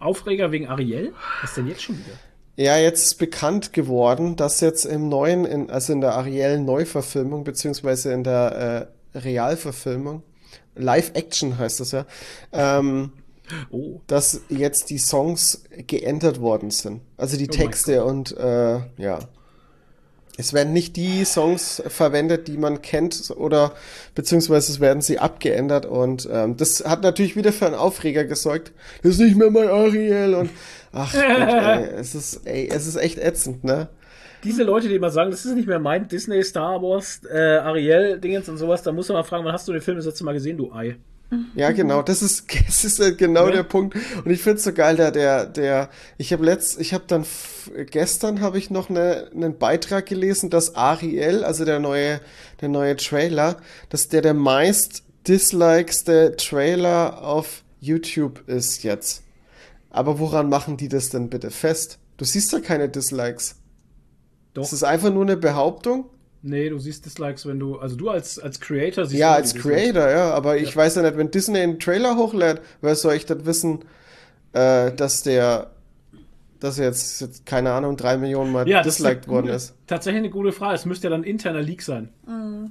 Aufreger 0.00 0.50
wegen 0.50 0.66
Ariel? 0.66 1.12
Was 1.40 1.54
denn 1.54 1.68
jetzt 1.68 1.82
schon 1.82 1.96
wieder? 1.96 2.18
Ja, 2.56 2.76
jetzt 2.76 3.04
ist 3.04 3.14
bekannt 3.14 3.72
geworden, 3.72 4.34
dass 4.34 4.60
jetzt 4.60 4.84
im 4.84 5.08
neuen, 5.08 5.44
in, 5.44 5.70
also 5.70 5.92
in 5.92 6.00
der 6.00 6.14
Ariel-Neuverfilmung, 6.16 7.44
beziehungsweise 7.44 8.12
in 8.12 8.24
der 8.24 8.90
äh, 9.14 9.18
Realverfilmung, 9.18 10.24
Live-Action 10.76 11.58
heißt 11.58 11.80
das 11.80 11.92
ja, 11.92 12.06
ähm, 12.52 13.12
Oh, 13.70 14.00
dass 14.06 14.40
jetzt 14.48 14.88
die 14.88 14.98
Songs 14.98 15.64
geändert 15.86 16.40
worden 16.40 16.70
sind. 16.70 17.02
Also 17.16 17.36
die 17.36 17.48
Oh 17.48 17.52
Texte 17.52 18.04
und 18.04 18.34
äh, 18.38 18.80
ja. 18.96 19.18
es 20.38 20.54
werden 20.54 20.72
nicht 20.72 20.96
die 20.96 21.26
Songs 21.26 21.82
verwendet, 21.86 22.48
die 22.48 22.56
man 22.56 22.80
kennt, 22.80 23.30
oder 23.36 23.74
beziehungsweise 24.14 24.72
es 24.72 24.80
werden 24.80 25.02
sie 25.02 25.18
abgeändert 25.18 25.84
und 25.84 26.26
ähm, 26.32 26.56
das 26.56 26.84
hat 26.86 27.02
natürlich 27.02 27.36
wieder 27.36 27.52
für 27.52 27.66
einen 27.66 27.74
Aufreger 27.74 28.24
gesorgt. 28.24 28.72
Das 29.02 29.12
ist 29.12 29.20
nicht 29.20 29.36
mehr 29.36 29.50
mein 29.50 29.68
Ariel 29.68 30.34
und 30.34 30.50
ach 30.92 31.12
Gott, 31.12 31.22
ey, 31.28 31.84
es 31.98 32.14
ist, 32.14 32.46
ey, 32.46 32.70
es 32.72 32.86
ist 32.86 32.96
echt 32.96 33.18
ätzend, 33.18 33.62
ne? 33.62 33.88
Diese 34.44 34.62
Leute, 34.62 34.88
die 34.88 34.94
immer 34.94 35.10
sagen, 35.10 35.30
das 35.30 35.44
ist 35.44 35.54
nicht 35.54 35.66
mehr 35.66 35.78
mein 35.78 36.06
Disney, 36.08 36.42
Star 36.44 36.80
Wars, 36.82 37.20
äh, 37.30 37.36
Ariel, 37.56 38.18
Dingens 38.20 38.48
und 38.48 38.58
sowas, 38.58 38.82
da 38.82 38.92
muss 38.92 39.08
man 39.08 39.16
mal 39.16 39.22
fragen, 39.24 39.44
wann 39.44 39.52
hast 39.52 39.66
du 39.66 39.72
den 39.72 39.80
Film 39.80 39.96
das 39.96 40.06
letzte 40.06 40.24
Mal 40.24 40.34
gesehen, 40.34 40.56
du 40.58 40.72
Ei? 40.72 40.96
Ja, 41.56 41.72
genau, 41.72 42.02
das 42.02 42.22
ist, 42.22 42.44
das 42.66 42.84
ist 42.84 43.00
halt 43.00 43.18
genau 43.18 43.46
Ja. 43.46 43.52
der 43.56 43.62
Punkt. 43.64 43.96
Und 44.24 44.30
ich 44.30 44.42
find's 44.42 44.62
so 44.64 44.72
geil, 44.72 44.96
der, 44.96 45.10
der, 45.10 45.46
der, 45.46 45.88
ich 46.18 46.32
habe 46.32 46.44
letzt, 46.44 46.80
ich 46.80 46.92
habe 46.94 47.04
dann 47.06 47.24
gestern 47.90 48.40
habe 48.40 48.58
ich 48.58 48.70
noch 48.70 48.90
eine, 48.90 49.30
einen 49.34 49.58
Beitrag 49.58 50.06
gelesen, 50.06 50.50
dass 50.50 50.74
Ariel, 50.76 51.42
also 51.42 51.64
der 51.64 51.80
neue, 51.80 52.20
der 52.60 52.68
neue 52.68 52.96
Trailer, 52.96 53.56
dass 53.88 54.08
der 54.08 54.22
der 54.22 54.34
meist 54.34 55.02
dislikeste 55.26 56.36
Trailer 56.36 57.22
auf 57.22 57.62
YouTube 57.80 58.46
ist 58.46 58.82
jetzt. 58.82 59.22
Aber 59.90 60.18
woran 60.18 60.48
machen 60.48 60.76
die 60.76 60.88
das 60.88 61.08
denn 61.10 61.30
bitte 61.30 61.50
fest? 61.50 61.98
Du 62.16 62.24
siehst 62.24 62.52
ja 62.52 62.60
keine 62.60 62.88
Dislikes. 62.88 63.56
Doch. 64.54 64.62
Das 64.62 64.72
ist 64.72 64.84
einfach 64.84 65.12
nur 65.12 65.22
eine 65.22 65.36
Behauptung. 65.36 66.06
Nee, 66.42 66.68
du 66.68 66.78
siehst 66.78 67.06
Dislikes, 67.06 67.46
wenn 67.46 67.58
du, 67.58 67.78
also 67.78 67.96
du 67.96 68.10
als, 68.10 68.38
als 68.38 68.60
Creator 68.60 69.06
siehst 69.06 69.18
Ja, 69.18 69.32
als. 69.32 69.54
Creator, 69.54 70.10
ja, 70.10 70.30
aber 70.32 70.58
ich 70.58 70.76
weiß 70.76 70.96
ja 70.96 71.02
nicht, 71.02 71.16
wenn 71.16 71.30
Disney 71.30 71.60
einen 71.60 71.80
Trailer 71.80 72.16
hochlädt, 72.16 72.60
wer 72.82 72.94
soll 72.94 73.14
ich 73.14 73.24
das 73.24 73.46
wissen, 73.46 73.80
äh, 74.52 74.92
dass 74.92 75.22
der, 75.22 75.70
dass 76.60 76.78
jetzt, 76.78 77.20
jetzt, 77.20 77.44
keine 77.46 77.72
Ahnung, 77.72 77.96
drei 77.96 78.16
Millionen 78.16 78.52
Mal 78.52 78.66
Ja, 78.68 78.82
disliked 78.82 79.28
worden 79.28 79.46
gute, 79.46 79.56
ist. 79.56 79.74
Tatsächlich 79.86 80.20
eine 80.20 80.30
gute 80.30 80.52
Frage. 80.52 80.74
Es 80.74 80.86
müsste 80.86 81.08
ja 81.08 81.10
dann 81.10 81.20
ein 81.20 81.24
interner 81.24 81.60
Leak 81.60 81.82
sein. 81.82 82.08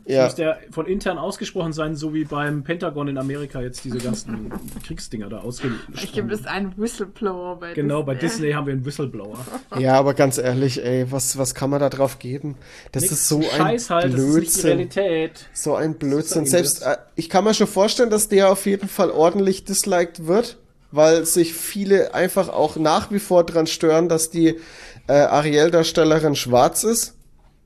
Es 0.05 0.13
Ja, 0.15 0.23
müsste 0.23 0.41
ja 0.41 0.57
von 0.71 0.87
intern 0.87 1.17
ausgesprochen 1.19 1.73
sein, 1.73 1.95
so 1.95 2.13
wie 2.13 2.25
beim 2.25 2.63
Pentagon 2.63 3.07
in 3.07 3.17
Amerika 3.19 3.61
jetzt 3.61 3.85
diese 3.85 3.97
ganzen 4.03 4.51
Kriegsdinger 4.85 5.29
da 5.29 5.37
ausgesprochen. 5.39 5.93
Ich 5.93 6.11
gebe 6.11 6.27
das 6.29 6.45
einen 6.45 6.75
Whistleblower 6.77 7.59
bei 7.59 7.73
Genau, 7.73 8.01
bei 8.03 8.15
Disney. 8.15 8.51
Haben 8.53 8.65
wir 8.67 8.73
einen 8.73 8.85
Whistleblower. 8.85 9.37
ja, 9.79 9.93
aber 9.95 10.13
ganz 10.15 10.37
ehrlich, 10.39 10.83
ey, 10.83 11.11
was, 11.11 11.37
was 11.37 11.53
kann 11.53 11.69
man 11.69 11.79
da 11.79 11.89
drauf 11.89 12.17
geben? 12.19 12.55
Das 12.91 13.03
Nix, 13.03 13.13
ist 13.13 13.27
so 13.29 13.37
ein 13.37 13.43
Scheiß 13.43 13.89
halt, 13.91 14.05
das 14.05 14.13
ist 14.13 14.17
nicht 14.17 14.27
die 14.27 14.39
Blödsinn. 14.39 14.65
Realität. 14.69 15.49
So 15.53 15.75
ein 15.75 15.95
Blödsinn. 15.95 16.45
Selbst, 16.45 16.81
äh, 16.81 16.97
ich 17.15 17.29
kann 17.29 17.43
mir 17.43 17.53
schon 17.53 17.67
vorstellen, 17.67 18.09
dass 18.09 18.27
der 18.27 18.49
auf 18.51 18.65
jeden 18.65 18.87
Fall 18.89 19.11
ordentlich 19.11 19.65
disliked 19.65 20.25
wird, 20.25 20.57
weil 20.93 21.25
sich 21.25 21.53
viele 21.53 22.13
einfach 22.13 22.49
auch 22.49 22.75
nach 22.75 23.09
wie 23.11 23.19
vor 23.19 23.43
dran 23.43 23.65
stören, 23.65 24.09
dass 24.09 24.29
die 24.29 24.59
äh, 25.07 25.13
Ariel-Darstellerin 25.13 26.35
schwarz 26.35 26.83
ist. 26.83 27.15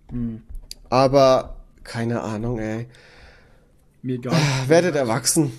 Hm. 0.09 0.43
Aber 0.89 1.57
keine 1.83 2.21
Ahnung, 2.21 2.59
ey. 2.59 2.87
Mir 4.01 4.15
egal. 4.15 4.33
Werdet 4.67 4.95
erwachsen. 4.95 5.51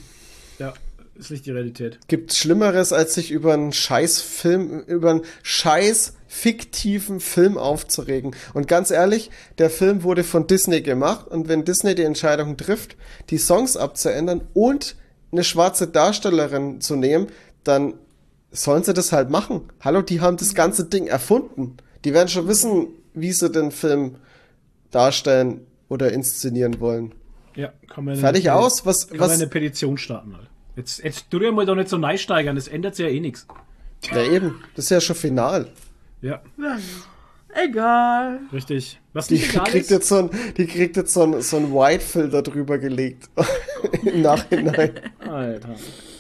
Ja, 0.59 0.73
ist 1.15 1.31
nicht 1.31 1.45
die 1.45 1.51
Realität. 1.51 1.99
Gibt's 2.09 2.39
Schlimmeres, 2.39 2.95
als 2.95 3.13
sich 3.13 3.31
über 3.31 3.53
einen 3.53 3.75
scheiß 3.75 4.23
Film, 4.23 4.81
über 4.87 5.11
einen 5.11 5.23
scheiß 5.43 6.15
fiktiven 6.27 7.21
Film 7.21 7.59
aufzuregen? 7.59 8.35
Und 8.55 8.67
ganz 8.67 8.91
ehrlich, 8.91 9.31
der 9.59 9.69
Film 9.69 10.05
wurde 10.05 10.25
von 10.25 10.47
Disney 10.47 10.81
gemacht 10.81 11.29
und 11.29 11.49
wenn 11.49 11.67
Disney 11.67 11.95
die 11.95 12.05
Entscheidung 12.05 12.57
trifft, 12.57 12.97
die 13.29 13.39
Songs 13.39 13.77
abzuändern 13.77 14.41
und 14.55 14.97
eine 15.31 15.45
schwarze 15.45 15.87
Darstellerin 15.87 16.81
zu 16.81 16.97
nehmen, 16.97 17.29
dann 17.65 17.95
sollen 18.51 18.83
sie 18.83 18.95
das 18.95 19.13
halt 19.13 19.31
machen. 19.31 19.63
Hallo, 19.81 20.03
die 20.03 20.21
haben 20.21 20.37
das 20.37 20.55
ganze 20.55 20.85
Ding 20.85 21.07
erfunden. 21.07 21.77
Die 22.05 22.15
werden 22.15 22.29
schon 22.29 22.49
wissen, 22.49 22.89
wie 23.15 23.33
sie 23.33 23.51
den 23.51 23.71
Film 23.71 24.17
darstellen 24.91 25.67
oder 25.89 26.13
inszenieren 26.13 26.81
wollen. 26.81 27.15
Ja, 27.55 27.73
kann 27.89 28.05
man 28.05 28.17
Fertig 28.17 28.51
eine, 28.51 28.59
aus? 28.61 28.87
Was, 28.87 29.09
Kann 29.09 29.19
man 29.19 29.29
was? 29.31 29.37
eine 29.37 29.49
Petition 29.49 29.99
starten 29.99 30.37
halt. 30.37 30.49
Jetzt, 30.77 31.03
jetzt 31.03 31.29
tu 31.31 31.41
dir 31.41 31.51
mal 31.51 31.67
doch 31.67 31.75
nicht 31.75 31.89
so 31.89 31.99
neisteigern, 31.99 32.55
das 32.55 32.69
ändert 32.69 32.95
sich 32.95 33.05
ja 33.05 33.11
eh 33.11 33.21
nichts. 33.21 33.47
Ja, 34.13 34.23
eben. 34.23 34.63
Das 34.77 34.85
ist 34.85 34.91
ja 34.91 35.01
schon 35.01 35.17
final. 35.17 35.67
Ja, 36.23 36.41
Egal. 37.55 38.41
richtig. 38.53 39.01
Was 39.13 39.27
Die 39.29 39.39
kriegt 39.41 39.75
ist, 39.75 39.91
jetzt 39.91 40.09
so 40.09 40.17
ein, 40.17 40.31
die 40.57 40.67
kriegt 40.67 40.97
jetzt 40.97 41.13
so 41.13 41.23
ein, 41.23 41.41
so 41.43 41.57
ein 41.57 41.73
White-Filter 41.73 42.43
drüber 42.43 42.79
gelegt. 42.79 43.29
Im 44.05 44.23
Nachhinein. 44.23 44.93
Alter. 45.19 45.75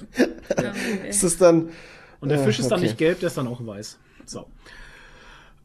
ist 1.24 1.40
dann, 1.40 1.70
Und 2.20 2.28
der 2.30 2.40
Äh, 2.40 2.44
Fisch 2.44 2.58
ist 2.58 2.70
dann 2.70 2.78
okay. 2.78 2.86
nicht 2.88 2.98
gelb, 2.98 3.20
der 3.20 3.28
ist 3.28 3.36
dann 3.38 3.46
auch 3.48 3.64
weiß. 3.64 3.98
So. 4.26 4.46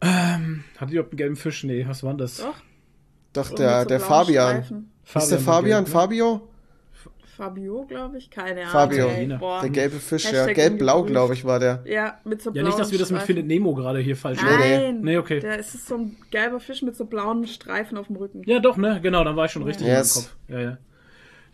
Ähm, 0.02 0.64
hat 0.78 0.90
die 0.90 0.94
überhaupt 0.94 1.12
einen 1.14 1.18
gelben 1.18 1.36
Fisch? 1.36 1.64
Nee, 1.64 1.86
was 1.88 2.04
war 2.04 2.12
denn 2.12 2.18
das? 2.20 2.38
Doch. 2.38 2.56
doch 3.34 3.50
Und 3.52 3.60
der, 3.60 3.82
so 3.84 3.88
der 3.88 4.00
Fabian. 4.00 4.56
Streifen. 4.64 4.92
Ist 5.16 5.32
der 5.32 5.40
Fabian? 5.40 5.84
gelb, 5.86 5.88
ne? 5.96 6.00
Fabio? 6.02 6.48
Fabio, 7.36 7.86
glaube 7.88 8.18
ich. 8.20 8.30
Keine 8.30 8.60
Ahnung. 8.62 8.72
Fabio. 8.72 9.08
ey, 9.08 9.26
boah. 9.40 9.62
Der 9.62 9.70
gelbe 9.72 9.96
Fisch, 10.00 10.26
ja. 10.26 10.32
Hashtag 10.42 10.56
Gelb-blau, 10.56 10.98
ungeprüft. 11.00 11.12
glaube 11.14 11.34
ich, 11.34 11.46
war 11.46 11.60
der. 11.60 11.84
Ja, 11.86 12.20
mit 12.26 12.42
so 12.44 12.52
Ja, 12.52 12.54
blauen 12.54 12.66
nicht, 12.68 12.80
dass 12.80 12.92
wir 12.92 13.00
das 13.00 13.10
mit 13.10 13.22
Streifen. 13.22 13.26
Findet 13.36 13.48
Nemo 13.48 13.74
gerade 13.74 14.00
hier 14.00 14.16
falsch 14.16 14.40
nee. 14.42 14.78
Nein. 14.78 15.02
Nee, 15.02 15.18
okay. 15.18 15.40
Der 15.40 15.58
ist 15.58 15.88
so 15.88 15.96
ein 15.98 16.16
gelber 16.30 16.60
Fisch 16.60 16.84
mit 16.84 16.96
so 16.96 17.06
blauen 17.06 17.48
Streifen 17.48 17.98
auf 17.98 18.06
dem 18.08 18.18
Rücken. 18.18 18.44
Ja, 18.46 18.60
doch, 18.60 18.78
ne? 18.78 19.00
Genau, 19.02 19.24
dann 19.24 19.36
war 19.36 19.46
ich 19.46 19.52
schon 19.52 19.64
richtig 19.64 19.88
Yes. 19.88 20.16
in 20.16 20.22
meinem 20.22 20.28
Kopf. 20.28 20.36
Ja, 20.50 20.60
ja. 20.62 20.78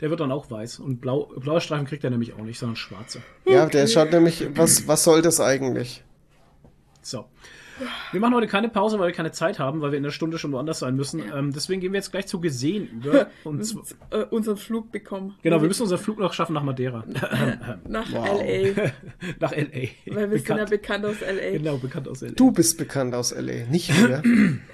Der 0.01 0.09
wird 0.09 0.19
dann 0.21 0.31
auch 0.31 0.49
weiß. 0.49 0.80
Und 0.80 1.01
blau, 1.01 1.26
blaue 1.38 1.59
Streifen 1.61 1.85
kriegt 1.85 2.03
er 2.03 2.09
nämlich 2.09 2.34
auch 2.34 2.43
nicht, 2.43 2.57
sondern 2.59 2.76
schwarze. 2.77 3.21
Ja, 3.45 3.65
der 3.65 3.85
schaut 3.88 4.11
nämlich, 4.11 4.47
was, 4.55 4.88
was 4.88 5.03
soll 5.03 5.21
das 5.21 5.39
eigentlich? 5.41 6.03
So. 7.01 7.26
Wir 8.11 8.19
machen 8.19 8.34
heute 8.35 8.47
keine 8.47 8.67
Pause, 8.67 8.99
weil 8.99 9.07
wir 9.07 9.13
keine 9.15 9.31
Zeit 9.31 9.57
haben, 9.57 9.80
weil 9.80 9.91
wir 9.91 9.97
in 9.97 10.03
der 10.03 10.11
Stunde 10.11 10.38
schon 10.38 10.51
woanders 10.51 10.80
sein 10.80 10.97
müssen. 10.97 11.23
Ähm, 11.34 11.53
deswegen 11.53 11.80
gehen 11.80 11.93
wir 11.93 11.97
jetzt 11.99 12.11
gleich 12.11 12.27
zu 12.27 12.41
Gesehen 12.41 12.89
über. 12.91 13.27
Und 13.45 13.61
Äh, 14.09 14.23
unseren 14.23 14.57
Flug 14.57 14.91
bekommen. 14.91 15.35
genau, 15.43 15.61
wir 15.61 15.67
müssen 15.69 15.84
unseren 15.84 15.99
Flug 15.99 16.19
noch 16.19 16.34
schaffen 16.34 16.53
nach 16.53 16.63
Madeira. 16.63 17.05
Nach 17.88 18.11
Wow. 18.11 18.41
L.A. 18.41 18.91
nach 19.39 19.53
L.A. 19.53 19.88
Weil 20.13 20.30
wir 20.30 20.39
sind 20.39 20.47
ja 20.49 20.65
bekannt. 20.65 20.69
bekannt 20.69 21.05
aus 21.05 21.21
L.A. 21.21 21.51
Genau, 21.57 21.77
bekannt 21.77 22.07
aus 22.09 22.21
L.A. 22.21 22.34
Du 22.34 22.51
bist 22.51 22.77
bekannt 22.77 23.15
aus 23.15 23.31
L.A., 23.31 23.65
nicht 23.69 23.89
wir. 23.97 24.23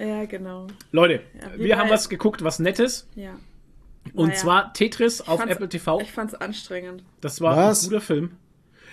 Ja, 0.04 0.24
genau. 0.24 0.66
Leute, 0.90 1.20
wie 1.58 1.64
wir 1.66 1.78
haben 1.78 1.90
was 1.90 2.08
geguckt, 2.08 2.42
was 2.42 2.58
Nettes. 2.58 3.06
Ja. 3.14 3.36
Und 4.14 4.28
Naja. 4.28 4.38
zwar 4.40 4.72
Tetris 4.72 5.20
auf 5.20 5.38
fand's- 5.40 5.54
Apple 5.54 5.68
TV. 5.68 6.00
Ich 6.00 6.12
fand's 6.12 6.34
anstrengend. 6.34 7.02
Das 7.20 7.40
war 7.40 7.56
Was? 7.56 7.82
ein 7.84 7.88
guter 7.90 8.00
Film. 8.00 8.36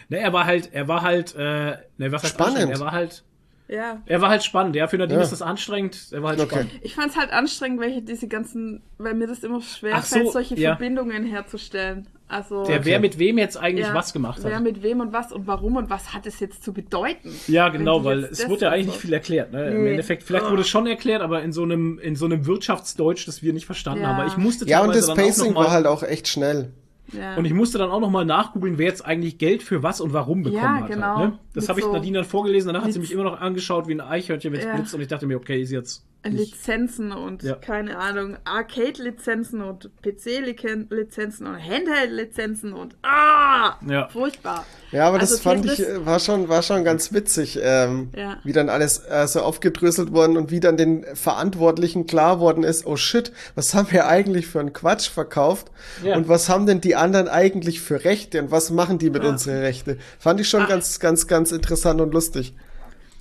Ne, 0.10 0.18
er 0.20 0.34
war 0.34 0.46
halt, 0.46 0.74
er 0.74 0.88
war 0.88 1.02
halt, 1.02 1.34
äh, 1.36 1.78
ne, 1.98 2.12
was 2.12 2.24
heißt 2.24 2.34
Spannend. 2.34 2.70
Er 2.72 2.80
war 2.80 2.92
halt, 2.92 3.24
Ja. 3.68 4.02
er 4.06 4.22
war 4.22 4.30
halt 4.30 4.44
spannend. 4.44 4.76
Ja, 4.76 4.88
für 4.88 4.98
Nadine 4.98 5.20
Ja. 5.20 5.24
ist 5.24 5.32
das 5.32 5.42
anstrengend. 5.42 6.08
Er 6.12 6.22
war 6.22 6.32
halt 6.32 6.40
Okay. 6.42 6.50
spannend. 6.56 6.72
Ich 6.82 6.96
fand's 6.96 7.16
halt 7.18 7.32
anstrengend, 7.32 7.80
welche 7.80 8.02
diese 8.02 8.28
ganzen, 8.28 8.82
weil 8.98 9.14
mir 9.14 9.28
das 9.28 9.44
immer 9.44 9.62
schwer 9.62 9.94
Ach 9.96 10.04
so, 10.06 10.16
fällt, 10.18 10.32
solche 10.32 10.56
ja. 10.56 10.72
Verbindungen 10.76 11.24
herzustellen. 11.26 12.08
Also 12.28 12.64
Der, 12.66 12.84
wer 12.86 13.00
mit 13.00 13.20
wem 13.20 13.38
jetzt 13.38 13.58
eigentlich 13.58 13.86
ja, 13.88 13.94
was 13.94 14.12
gemacht 14.12 14.40
Wer 14.44 14.56
hat. 14.56 14.64
mit 14.64 14.82
wem 14.82 15.02
und 15.02 15.14
was 15.14 15.32
und 15.32 15.46
warum 15.46 15.76
und 15.76 15.90
was 15.92 16.14
hat 16.16 16.26
es 16.26 16.40
jetzt 16.40 16.64
zu 16.64 16.74
bedeuten? 16.74 17.30
Ja, 17.48 17.70
genau, 17.70 18.04
weil 18.06 18.24
es 18.24 18.48
wurde 18.50 18.62
ja 18.66 18.72
eigentlich 18.72 18.88
so- 18.88 18.92
nicht 18.94 19.02
viel 19.02 19.14
erklärt. 19.14 19.52
Ne? 19.52 19.70
Im 19.70 19.84
Nee. 19.84 19.92
Endeffekt, 19.92 20.24
vielleicht 20.24 20.46
Oh. 20.48 20.52
wurde 20.52 20.62
es 20.62 20.68
schon 20.68 20.88
erklärt, 20.88 21.22
aber 21.22 21.44
in 21.44 21.52
so 21.54 21.62
einem, 21.64 22.00
in 22.00 22.16
so 22.16 22.26
einem 22.26 22.46
Wirtschaftsdeutsch, 22.48 23.28
das 23.28 23.44
wir 23.44 23.54
nicht 23.54 23.66
verstanden 23.68 24.02
Ja. 24.04 24.10
haben. 24.10 24.20
Aber 24.20 24.28
ich 24.28 24.38
musste 24.38 24.66
Ja, 24.66 24.82
und 24.82 24.96
das 24.96 25.14
Pacing 25.14 25.54
war 25.54 25.70
halt 25.72 25.86
auch 25.86 26.02
echt 26.02 26.28
schnell. 26.28 26.72
Ja. 27.14 27.36
Und 27.36 27.46
ich 27.46 27.54
musste 27.54 27.78
dann 27.78 27.90
auch 27.92 28.00
noch 28.00 28.10
mal 28.10 28.26
nachgoogeln, 28.26 28.78
wer 28.78 28.88
jetzt 28.88 29.06
eigentlich 29.06 29.38
Geld 29.38 29.64
für 29.64 29.84
was 29.84 30.02
und 30.02 30.14
warum 30.14 30.44
bekommen 30.44 30.62
Ja, 30.64 30.82
hat. 30.82 30.88
genau. 30.88 31.16
Halt, 31.18 31.30
ne? 31.32 31.40
Das 31.54 31.70
habe 31.70 31.80
ich 31.80 31.86
Nadine 31.86 32.18
dann 32.20 32.26
vorgelesen, 32.26 32.68
danach 32.74 32.84
hat 32.86 32.94
sie 32.94 33.00
mich 33.00 33.12
immer 33.12 33.24
noch 33.24 33.40
angeschaut 33.40 33.88
wie 33.88 33.94
ein 33.94 34.02
Eichhörnchen, 34.02 34.52
wenn 34.52 34.60
es 34.60 34.66
Ja. 34.66 34.76
blitzt 34.76 34.94
und 34.96 35.02
ich 35.02 35.08
dachte 35.08 35.26
mir, 35.28 35.38
okay, 35.38 35.62
ist 35.62 35.72
jetzt. 35.72 36.06
Lizenzen 36.26 37.12
und 37.12 37.44
Ja. 37.44 37.56
keine 37.56 37.98
Ahnung, 37.98 38.38
Arcade-Lizenzen 38.46 39.62
und 39.62 39.90
PC-Lizenzen 40.02 41.48
und 41.48 41.56
Handheld-Lizenzen 41.62 42.74
und 42.74 42.96
ah, 43.04 43.76
Ja. 43.88 44.08
furchtbar. 44.08 44.66
Ja, 44.92 45.08
aber 45.08 45.20
Also 45.20 45.34
das 45.36 45.42
fand 45.44 45.66
ich, 45.66 45.80
war 46.06 46.20
schon, 46.20 46.48
war 46.50 46.62
schon 46.62 46.84
ganz 46.84 47.12
witzig, 47.14 47.60
ähm, 47.62 48.10
Ja. 48.16 48.38
wie 48.44 48.54
dann 48.54 48.70
alles 48.70 49.00
äh, 49.00 49.28
so 49.28 49.42
aufgedröselt 49.42 50.14
worden 50.14 50.38
und 50.38 50.50
wie 50.52 50.60
dann 50.60 50.78
den 50.78 51.04
Verantwortlichen 51.14 52.08
klar 52.08 52.40
worden 52.40 52.64
ist, 52.64 52.86
oh 52.86 52.96
shit, 52.96 53.32
was 53.56 53.74
haben 53.74 53.92
wir 53.92 54.08
eigentlich 54.08 54.48
für 54.48 54.60
einen 54.60 54.72
Quatsch 54.74 55.10
verkauft 55.10 55.72
Ja. 56.04 56.16
und 56.16 56.28
was 56.30 56.48
haben 56.50 56.66
denn 56.66 56.80
die 56.80 56.96
anderen 56.96 57.28
eigentlich 57.28 57.82
für 57.82 58.04
Rechte 58.04 58.42
und 58.42 58.52
was 58.52 58.70
machen 58.72 58.98
die 58.98 59.10
mit 59.10 59.24
Ja. 59.24 59.30
unseren 59.30 59.58
Rechte? 59.58 59.98
Fand 60.20 60.40
ich 60.40 60.48
schon 60.48 60.62
Ah. 60.62 60.68
ganz, 60.68 61.00
ganz, 61.00 61.28
ganz 61.28 61.52
interessant 61.52 62.00
und 62.00 62.14
lustig. 62.14 62.54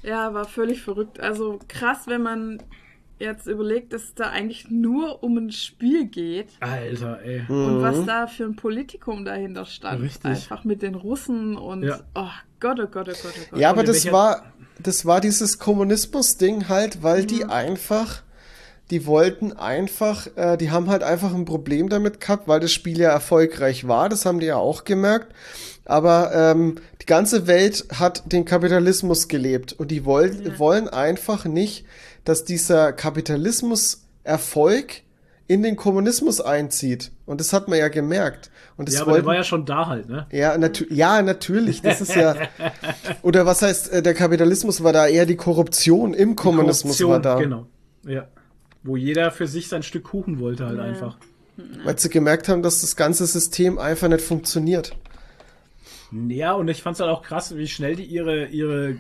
Ja, 0.05 0.35
war 0.35 0.47
völlig 0.47 0.83
verrückt. 0.83 1.21
Also 1.21 1.59
krass, 1.69 2.01
wenn 2.07 2.23
man 2.23 2.63
jetzt 3.19 3.47
überlegt, 3.47 3.93
dass 3.93 4.03
es 4.05 4.15
da 4.15 4.31
eigentlich 4.31 4.69
nur 4.71 5.23
um 5.23 5.37
ein 5.39 5.53
Spiel 5.53 6.07
geht 6.07 6.49
Alter, 6.61 7.21
ey. 7.23 7.43
und 7.49 7.79
Mhm. 7.79 7.83
was 7.83 8.05
da 8.05 8.27
für 8.27 8.45
ein 8.45 8.57
Politikum 8.57 9.25
dahinter 9.25 9.65
stand. 9.67 10.03
Richtig. 10.03 10.25
Einfach 10.25 10.65
mit 10.65 10.83
den 10.83 10.95
Russen 10.95 11.57
und 11.57 11.83
Ja. 11.85 12.01
oh 12.15 12.27
Gott, 12.61 12.79
oh 12.81 12.87
Gott, 12.87 13.09
oh 13.09 13.13
Gott, 13.23 13.33
oh 13.37 13.45
Gott. 13.51 13.61
Ja, 13.61 13.71
aber 13.71 13.85
das 13.85 14.11
war, 14.11 14.53
das 14.81 15.07
war 15.07 15.21
dieses 15.21 15.59
Kommunismus-Ding 15.59 16.69
halt, 16.69 17.03
weil 17.03 17.23
Mhm. 17.23 17.27
die 17.29 17.45
einfach, 17.45 18.23
die 18.91 19.07
wollten 19.07 19.53
einfach, 19.53 20.27
äh, 20.37 20.57
die 20.57 20.71
haben 20.71 20.89
halt 20.91 21.03
einfach 21.03 21.33
ein 21.35 21.45
Problem 21.45 21.89
damit 21.89 22.21
gehabt, 22.21 22.49
weil 22.49 22.61
das 22.61 22.73
Spiel 22.73 22.99
ja 22.99 23.11
erfolgreich 23.11 23.87
war, 23.87 24.09
das 24.09 24.27
haben 24.27 24.41
die 24.41 24.47
ja 24.47 24.57
auch 24.57 24.85
gemerkt. 24.85 25.33
Aber 25.85 26.31
ähm, 26.35 26.77
die 27.01 27.07
ganze 27.07 27.47
Welt 27.49 27.87
hat 27.99 28.23
den 28.33 28.45
Kapitalismus 28.45 29.27
gelebt 29.29 29.73
und 29.73 29.91
die 29.91 30.05
wollen, 30.05 30.57
wollen 30.59 30.89
einfach 30.89 31.45
nicht, 31.45 31.85
dass 32.25 32.45
dieser 32.45 32.93
Kapitalismus-Erfolg 32.93 35.03
in 35.49 35.63
den 35.63 35.77
Kommunismus 35.77 36.41
einzieht. 36.41 37.11
Und 37.27 37.41
das 37.41 37.53
hat 37.53 37.69
man 37.69 37.79
ja 37.79 37.89
gemerkt. 37.89 38.51
Und 38.77 38.89
das 38.89 38.97
ja, 38.97 39.03
aber 39.03 39.15
der 39.15 39.27
war 39.27 39.35
ja 39.35 39.45
schon 39.45 39.67
da 39.67 39.87
halt, 39.87 40.09
ne? 40.09 40.27
Ja, 40.31 40.57
natu 40.57 40.85
ja, 40.89 41.21
natürlich. 41.21 41.83
Das 41.83 42.01
ist 42.01 42.15
ja. 42.15 42.37
Oder 43.23 43.45
was 43.45 43.63
heißt, 43.63 43.93
äh, 43.93 44.03
der 44.03 44.15
Kapitalismus 44.15 44.83
war 44.83 44.93
da 44.93 45.07
eher 45.07 45.27
die 45.27 45.37
Korruption 45.37 46.15
im 46.15 46.37
Kommunismus 46.37 46.99
Korruption, 46.99 47.11
war 47.11 47.21
da. 47.21 47.41
Genau. 47.41 47.67
Ja. 48.07 48.29
Wo 48.83 48.97
jeder 48.97 49.31
für 49.31 49.47
sich 49.47 49.69
sein 49.69 49.83
Stück 49.83 50.05
Kuchen 50.05 50.41
wollte 50.41 50.67
halt 50.67 50.79
Ja. 50.79 50.85
einfach. 50.85 51.17
Weil 51.85 51.99
sie 51.99 52.09
gemerkt 52.09 52.49
haben, 52.49 52.63
dass 52.63 52.81
das 52.81 52.97
ganze 52.97 53.27
System 53.27 53.79
einfach 53.79 54.09
nicht 54.09 54.23
funktioniert. 54.23 54.97
Ja, 56.29 56.53
und 56.53 56.69
ich 56.69 56.83
fand's 56.83 57.01
halt 57.01 57.11
auch 57.11 57.23
krass, 57.23 57.57
wie 57.57 57.69
schnell 57.69 57.97
die 57.97 58.05
ihre, 58.05 58.47
ihre, 58.47 58.97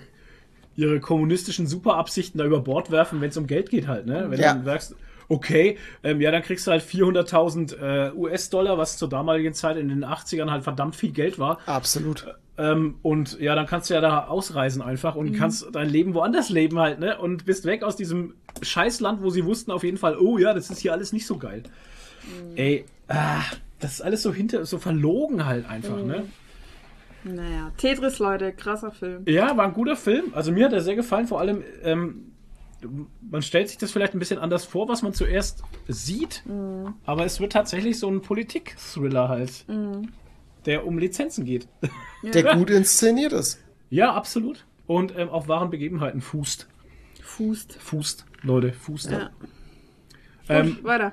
ihre 0.77 1.01
kommunistischen 1.01 1.66
Superabsichten 1.66 2.39
da 2.39 2.44
über 2.44 2.61
Bord 2.61 2.90
werfen, 2.90 3.20
wenn 3.20 3.31
es 3.31 3.36
um 3.36 3.47
Geld 3.47 3.70
geht 3.70 3.89
halt, 3.89 4.07
ne? 4.07 4.27
Wenn 4.28 4.40
Ja. 4.40 4.55
du 4.55 4.65
sagst, 4.65 4.94
okay, 5.28 5.78
ähm, 6.03 6.20
ja, 6.20 6.31
dann 6.31 6.43
kriegst 6.43 6.66
du 6.66 6.70
halt 6.70 6.82
400.000 6.82 7.77
äh, 7.77 8.12
US-Dollar, 8.15 8.78
was 8.78 8.97
zur 8.97 9.09
damaligen 9.09 9.55
Zeit 9.55 9.77
in 9.77 9.89
den 9.89 10.05
80ern 10.05 10.51
halt 10.51 10.65
verdammt 10.65 10.97
viel 10.97 11.12
Geld 11.12 11.39
war. 11.39 11.59
Absolut. 11.66 12.27
Ähm, 12.59 12.97
und 13.03 13.40
ja, 13.40 13.55
dann 13.55 13.66
kannst 13.66 13.89
du 13.89 13.94
ja 13.94 14.01
da 14.01 14.27
ausreisen 14.27 14.82
einfach 14.82 15.15
und 15.15 15.32
kannst 15.32 15.66
dein 15.73 15.89
Leben 15.89 16.12
woanders 16.15 16.51
leben 16.51 16.78
halt, 16.78 16.99
ne? 17.01 17.19
Und 17.19 17.47
bist 17.47 17.65
weg 17.65 17.82
aus 17.82 17.97
diesem 17.97 18.35
Scheißland, 18.61 19.23
wo 19.23 19.31
sie 19.31 19.44
wussten 19.47 19.70
auf 19.70 19.85
jeden 19.85 19.97
Fall, 19.97 20.19
oh 20.19 20.36
ja, 20.36 20.53
das 20.53 20.70
ist 20.70 20.81
hier 20.81 20.93
alles 20.93 21.12
nicht 21.12 21.27
so 21.27 21.39
geil. 21.39 21.62
Ey, 22.55 22.85
ah, 23.09 23.40
das 23.81 23.94
ist 23.94 24.01
alles 24.03 24.23
so 24.23 24.32
hinter, 24.32 24.65
so 24.66 24.78
verlogen 24.78 25.47
halt 25.47 25.69
einfach, 25.69 26.03
ne? 26.03 26.27
Naja, 27.24 27.70
Tetris, 27.77 28.19
Leute, 28.19 28.53
krasser 28.53 28.90
Film. 28.90 29.24
Ja, 29.27 29.57
war 29.57 29.66
ein 29.66 29.74
guter 29.74 29.97
Film. 29.97 30.27
Also 30.35 30.53
mir 30.53 30.65
hat 30.66 30.73
er 30.73 30.81
sehr 30.81 30.97
gefallen. 30.97 31.27
Vor 31.28 31.40
allem, 31.40 31.62
ähm, 31.82 32.32
man 33.31 33.43
stellt 33.43 33.69
sich 33.69 33.78
das 33.78 33.93
vielleicht 33.93 34.15
ein 34.15 34.19
bisschen 34.19 34.39
anders 34.40 34.65
vor, 34.65 34.89
was 34.89 35.03
man 35.03 35.12
zuerst 35.12 35.62
sieht. 35.89 36.43
Aber 37.05 37.24
es 37.24 37.39
wird 37.40 37.53
tatsächlich 37.53 37.99
so 37.99 38.09
ein 38.11 38.23
Politik-Thriller 38.23 39.28
halt, 39.28 39.65
der 40.66 40.85
um 40.86 40.99
Lizenzen 40.99 41.44
geht. 41.44 41.69
Der 42.24 42.55
gut 42.55 42.70
inszeniert 42.70 43.32
ist. 43.32 43.62
ja, 43.90 44.12
absolut. 44.12 44.66
Und 44.89 45.16
ähm, 45.16 45.28
auf 45.28 45.47
wahren 45.47 45.70
Begebenheiten 45.70 46.20
fußt. 46.20 46.66
Fußt. 47.23 47.74
Fußt, 47.74 48.27
Leute, 48.43 48.73
fußt. 48.73 49.12
Ja. 49.12 49.31
Ähm, 50.49 50.78
weiter. 50.82 51.12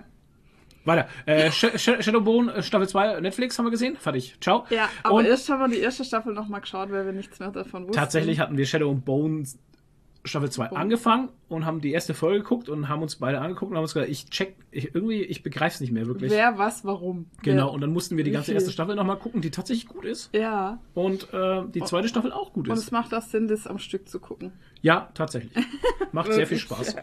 Weiter. 0.90 1.08
Äh, 1.26 1.52
Sh 1.52 1.78
Sh 1.78 2.04
Shadowbone 2.04 2.54
äh, 2.54 2.64
Staffel 2.64 2.88
2 2.90 3.22
Netflix 3.22 3.58
haben 3.58 3.66
wir 3.66 3.72
gesehen. 3.72 3.96
Fertig. 3.98 4.36
Ciao. 4.42 4.66
Ja, 4.70 4.90
aber 5.04 5.16
Und 5.16 5.26
erst 5.26 5.48
haben 5.50 5.60
wir 5.62 5.68
die 5.76 5.82
erste 5.82 6.04
Staffel 6.04 6.34
nochmal 6.34 6.62
geschaut, 6.62 6.92
weil 6.92 7.06
wir 7.06 7.14
nichts 7.14 7.40
mehr 7.40 7.52
davon 7.52 7.84
wussten. 7.84 7.94
tatsächlich 7.96 8.40
hatten 8.40 8.58
wir 8.58 8.66
Shadow 8.66 8.92
and 8.92 9.06
Bone 9.06 9.44
Staffel 10.26 10.50
2 10.50 10.72
angefangen 10.72 11.30
und 11.48 11.66
haben 11.66 11.80
die 11.80 11.94
erste 11.94 12.14
Folge 12.14 12.40
geguckt 12.40 12.68
und 12.68 12.90
haben 12.90 13.02
uns 13.02 13.16
beide 13.16 13.40
angeguckt 13.40 13.72
und 13.72 13.78
haben 13.78 13.84
uns 13.84 13.94
gesagt, 13.94 14.12
ich 14.12 14.30
check, 14.30 14.58
ich, 14.70 14.94
irgendwie, 14.94 15.24
ich 15.24 15.44
begreife 15.44 15.76
es 15.76 15.80
nicht 15.82 15.94
mehr 15.94 16.08
wirklich. 16.08 16.30
Wer, 16.30 16.58
was, 16.58 16.84
warum. 16.84 17.28
Genau, 17.42 17.68
Wer. 17.68 17.74
und 17.74 17.82
dann 17.82 17.94
mussten 17.94 18.18
wir 18.18 18.26
die 18.26 18.32
ganze 18.32 18.48
viel? 18.48 18.56
erste 18.56 18.72
Staffel 18.72 18.96
nochmal 18.96 19.18
gucken, 19.18 19.40
die 19.42 19.50
tatsächlich 19.50 19.88
gut 19.88 20.04
ist. 20.04 20.30
Ja, 20.36 20.80
Und 20.94 21.34
äh, 21.34 21.62
die 21.74 21.82
zweite 21.82 22.10
Staffel 22.10 22.34
auch 22.34 22.52
gut 22.52 22.68
und 22.68 22.74
ist. 22.76 22.84
es 22.84 22.92
macht 22.92 23.14
auch 23.14 23.22
Sinn, 23.22 23.48
das 23.48 23.66
am 23.66 23.80
Stück 23.80 24.10
zu 24.10 24.20
gucken. 24.20 24.52
Ja, 24.82 25.10
tatsächlich. 25.14 25.54
Macht 26.12 26.34
sehr 26.34 26.46
viel 26.48 26.58
Spaß. 26.60 26.98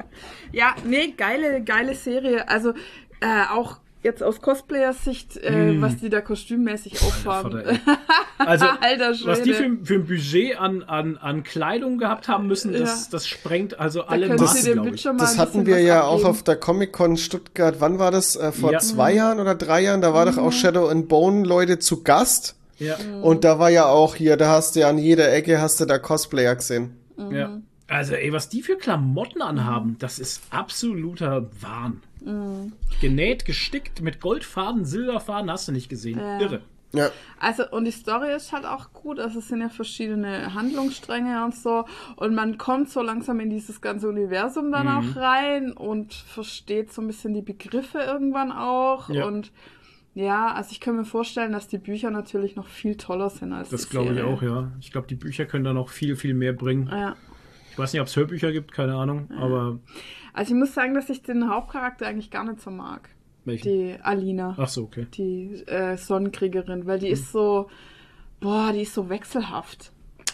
Ja, 0.53 0.75
nee, 0.85 1.13
geile, 1.17 1.63
geile 1.65 1.95
Serie. 1.95 2.47
Also 2.49 2.75
äh, 3.21 3.45
auch 3.53 3.79
jetzt 4.03 4.23
aus 4.23 4.41
Cosplayers-Sicht, 4.41 5.37
äh, 5.39 5.73
Mm. 5.73 5.83
was 5.83 5.97
die 5.97 6.09
da 6.11 6.21
kostümmäßig 6.21 6.93
ey. 7.01 7.79
Also, 8.39 8.67
Alter 8.81 9.15
was 9.25 9.43
die 9.43 9.53
für, 9.53 9.77
für 9.83 9.95
ein 9.95 10.07
Budget 10.07 10.61
an, 10.61 10.83
an, 10.85 11.17
an 11.17 11.43
Kleidung 11.43 11.99
gehabt 11.99 12.29
haben 12.29 12.47
müssen, 12.47 12.73
das, 12.73 12.81
Ja. 13.07 13.09
das 13.11 13.27
sprengt 13.27 13.81
also 13.81 14.03
Da 14.03 14.07
alle 14.09 14.29
Maßen, 14.29 15.17
Das 15.19 15.39
hatten 15.39 15.67
wir 15.67 15.81
ja 15.81 16.05
auch 16.05 16.13
abgeben. 16.17 16.29
auf 16.31 16.43
der 16.45 16.57
Comic-Con 16.57 17.17
Stuttgart. 17.17 17.77
Wann 17.81 17.99
war 17.99 18.11
das? 18.13 18.37
Äh, 18.37 18.53
vor 18.53 18.73
Ja. 18.73 18.79
zwei 18.79 19.13
Jahren 19.15 19.41
oder 19.41 19.55
drei 19.57 19.81
Jahren? 19.81 20.03
Da 20.03 20.15
war 20.15 20.27
doch 20.27 20.39
auch 20.39 20.53
Shadow 20.53 20.87
and 20.89 21.09
Bone 21.09 21.45
Leute 21.45 21.79
zu 21.81 22.03
Gast. 22.05 22.55
Ja, 22.79 22.97
Und 23.23 23.43
da 23.43 23.59
war 23.59 23.71
ja 23.71 23.87
auch 23.87 24.15
hier, 24.15 24.37
da 24.37 24.51
hast 24.51 24.77
du 24.77 24.81
ja 24.81 24.89
an 24.91 24.99
jeder 24.99 25.33
Ecke 25.33 25.61
hast 25.61 25.81
du 25.81 25.87
da 25.87 25.99
Cosplayer 25.99 26.55
gesehen. 26.55 26.97
ja. 27.33 27.59
Also, 27.89 28.15
ey, 28.15 28.33
was 28.33 28.49
die 28.49 28.63
für 28.63 28.77
Klamotten 28.77 29.41
anhaben, 29.43 29.97
das 30.01 30.19
ist 30.19 30.43
absoluter 30.51 31.47
Wahn. 31.61 32.03
Genäht, 33.01 33.45
gestickt, 33.45 34.01
mit 34.03 34.21
Goldfaden, 34.21 34.85
Silberfaden, 34.85 35.51
hast 35.51 35.69
du 35.69 35.73
nicht 35.73 35.89
gesehen. 35.89 36.19
Ja. 36.19 36.41
Irre. 36.41 36.61
Ja. 36.93 37.11
Also, 37.39 37.69
und 37.71 37.85
die 37.85 37.91
Story 37.91 38.35
ist 38.35 38.53
halt 38.53 38.65
auch 38.65 38.93
gut. 38.93 39.19
Also, 39.21 39.41
es 39.41 39.49
sind 39.49 39.61
ja 39.61 39.69
verschiedene 39.69 40.55
Handlungsstränge 40.55 41.45
und 41.45 41.55
so. 41.55 41.85
Und 42.17 42.35
man 42.35 42.59
kommt 42.59 42.89
so 42.91 43.03
langsam 43.03 43.39
in 43.41 43.51
dieses 43.51 43.81
ganze 43.81 44.09
Universum 44.09 44.73
dann 44.73 44.87
Mhm. 44.87 44.93
auch 45.13 45.17
rein 45.17 45.73
und 45.73 46.15
versteht 46.15 46.93
so 46.93 47.03
ein 47.03 47.07
bisschen 47.07 47.35
die 47.35 47.43
Begriffe 47.43 47.99
irgendwann 47.99 48.51
auch. 48.53 49.11
Ja. 49.11 49.27
Und 49.27 49.53
ja, 50.15 50.53
also 50.55 50.71
ich 50.73 50.81
kann 50.81 50.97
mir 50.97 51.05
vorstellen, 51.05 51.53
dass 51.53 51.69
die 51.69 51.77
Bücher 51.77 52.11
natürlich 52.11 52.57
noch 52.57 52.69
viel 52.69 52.97
toller 52.97 53.29
sind 53.29 53.53
als 53.53 53.69
Das 53.69 53.83
die 53.83 53.91
glaube 53.91 54.15
ich 54.15 54.23
auch, 54.23 54.41
ja. 54.41 54.73
Ich 54.81 54.91
glaube, 54.91 55.07
die 55.09 55.17
Bücher 55.17 55.45
können 55.45 55.65
da 55.65 55.75
noch 55.75 55.91
viel, 55.91 56.17
viel 56.17 56.33
mehr 56.33 56.55
bringen. 56.55 56.89
Ja. 56.91 57.15
Ich 57.73 57.79
weiß 57.79 57.93
nicht, 57.93 58.01
ob 58.01 58.07
es 58.07 58.17
Hörbücher 58.17 58.53
gibt, 58.53 58.73
keine 58.73 58.95
Ahnung, 58.95 59.31
aber 59.39 59.79
Also 60.37 60.53
ich 60.53 60.59
muss 60.59 60.75
sagen, 60.75 60.95
dass 60.95 61.09
ich 61.09 61.23
den 61.23 61.49
Hauptcharakter 61.49 62.07
eigentlich 62.07 62.31
gar 62.31 62.45
nicht 62.45 62.61
so 62.61 62.71
mag. 62.71 63.09
welchen? 63.47 63.63
Die 63.69 63.97
Alina. 64.03 64.55
Ach 64.59 64.69
so, 64.69 64.83
okay. 64.85 65.07
Die 65.15 65.63
äh, 65.67 65.97
Sonnenkriegerin, 65.97 66.87
weil 66.87 66.99
die 66.99 67.09
ist 67.09 67.33
so, 67.33 67.69
boah, 68.41 68.71
die 68.73 68.83
ist 68.83 68.93
so 68.93 69.09
wechselhaft. 69.09 69.93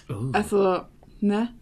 Oh, 0.09 0.31
Also, 0.33 0.81
ne? 1.21 1.55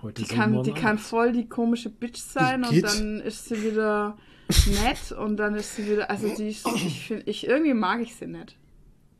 heute 0.00 0.22
Die 0.22 0.28
so, 0.28 0.34
kann, 0.34 0.62
die 0.62 0.72
kann 0.72 0.96
voll 0.98 1.32
die 1.32 1.46
komische 1.46 1.90
Bitch 1.90 2.18
sein 2.20 2.64
und 2.64 2.82
dann 2.82 3.20
ist 3.20 3.44
sie 3.50 3.62
wieder 3.62 4.16
nett 4.82 5.12
und 5.12 5.36
dann 5.36 5.54
ist 5.54 5.76
sie 5.76 5.86
wieder, 5.90 6.08
also 6.10 6.34
die 6.34 6.48
ist, 6.48 6.66
ich 6.66 7.06
finde, 7.06 7.24
ich, 7.26 7.46
irgendwie 7.46 7.74
mag 7.74 8.00
ich 8.00 8.14
sie 8.16 8.26
nicht. 8.26 8.56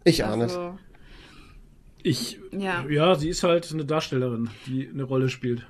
Ich 0.04 0.24
auch 0.24 0.36
nicht. 0.36 0.42
Also, 0.56 0.78
Ich, 2.02 2.38
Ja. 2.52 2.84
ja, 2.88 3.14
sie 3.14 3.28
ist 3.28 3.42
halt 3.42 3.70
eine 3.72 3.84
Darstellerin, 3.84 4.48
die 4.66 4.88
eine 4.88 5.02
Rolle 5.04 5.28
spielt. 5.28 5.66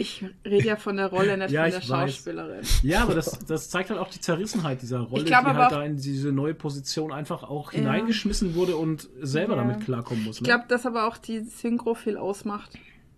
Ich 0.00 0.24
rede 0.44 0.66
ja 0.66 0.76
von 0.76 0.96
der 0.96 1.06
Rolle, 1.08 1.36
nicht 1.36 1.50
Ja, 1.52 1.62
von 1.62 1.70
der 1.70 1.78
ich 1.80 1.88
weiß. 1.90 2.10
Schauspielerin. 2.14 2.60
Ja, 2.82 3.02
aber 3.02 3.14
das, 3.14 3.38
das 3.46 3.70
zeigt 3.70 3.90
halt 3.90 4.00
auch 4.00 4.08
die 4.10 4.20
Zerrissenheit 4.20 4.82
dieser 4.82 5.00
Rolle, 5.00 5.22
Ich 5.22 5.26
glaub 5.28 5.44
die 5.44 5.52
halt 5.52 5.72
da 5.72 5.84
in 5.84 5.96
diese 5.96 6.32
neue 6.32 6.54
Position 6.54 7.12
einfach 7.12 7.42
auch 7.42 7.72
Ja. 7.72 7.78
hineingeschmissen 7.80 8.54
wurde 8.54 8.76
und 8.76 9.08
selber 9.20 9.56
Ja. 9.56 9.64
damit 9.64 9.84
klarkommen 9.84 10.24
muss. 10.24 10.36
Ich 10.36 10.42
Ne? 10.42 10.48
glaube, 10.48 10.64
dass 10.68 10.86
aber 10.86 11.06
auch 11.06 11.16
die 11.18 11.40
Synchro 11.40 11.94
viel 11.94 12.16
ausmacht. 12.16 12.70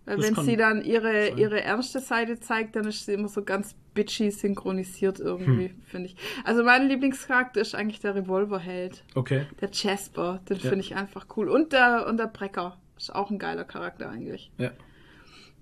Weil 0.05 0.17
Das 0.17 0.35
wenn 0.35 0.43
sie 0.43 0.57
dann 0.57 0.83
ihre, 0.83 1.27
sein. 1.29 1.37
ihre 1.37 1.61
ernste 1.63 2.01
Seite 2.01 2.37
zeigt, 2.37 2.75
dann 2.75 2.85
ist 2.85 3.05
sie 3.05 3.13
immer 3.13 3.29
so 3.29 3.41
ganz 3.41 3.73
bitchy 3.93 4.31
synchronisiert 4.31 5.19
irgendwie, 5.21 5.69
Hm. 5.69 5.81
finde 5.85 6.07
ich. 6.07 6.17
Also 6.43 6.61
mein 6.65 6.89
Lieblingscharakter 6.89 7.61
ist 7.61 7.73
eigentlich 7.73 8.01
der 8.01 8.13
Revolverheld. 8.15 9.05
okay. 9.15 9.45
Der 9.61 9.69
Jasper, 9.71 10.41
den 10.49 10.57
Ja. 10.57 10.63
finde 10.63 10.79
ich 10.81 10.95
einfach 10.95 11.27
cool. 11.37 11.47
Und 11.47 11.71
der, 11.71 12.05
und 12.07 12.17
der 12.17 12.27
Brecker. 12.27 12.75
Ist 12.97 13.15
auch 13.15 13.31
ein 13.31 13.39
geiler 13.39 13.63
Charakter 13.63 14.09
eigentlich. 14.09 14.51
Ja. 14.57 14.71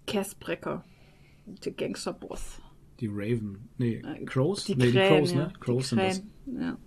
Cass 0.08 0.34
Brecker. 0.36 0.84
Der 1.46 1.72
Gangsterboss. 1.74 2.60
Die 3.00 3.08
Raven. 3.08 3.68
Nee, 3.78 4.02
Äh, 4.06 4.26
Crows? 4.26 4.66
Die 4.66 4.76
nee, 4.76 4.92
Krähen, 4.92 4.94
die 4.94 5.18
Crows, 5.18 5.32
ja. 5.34 5.38
ne? 5.48 5.54
Crows 5.60 5.84
die 5.84 5.90
sind 5.96 6.00
das. 6.00 6.24
Ja. 6.62 6.78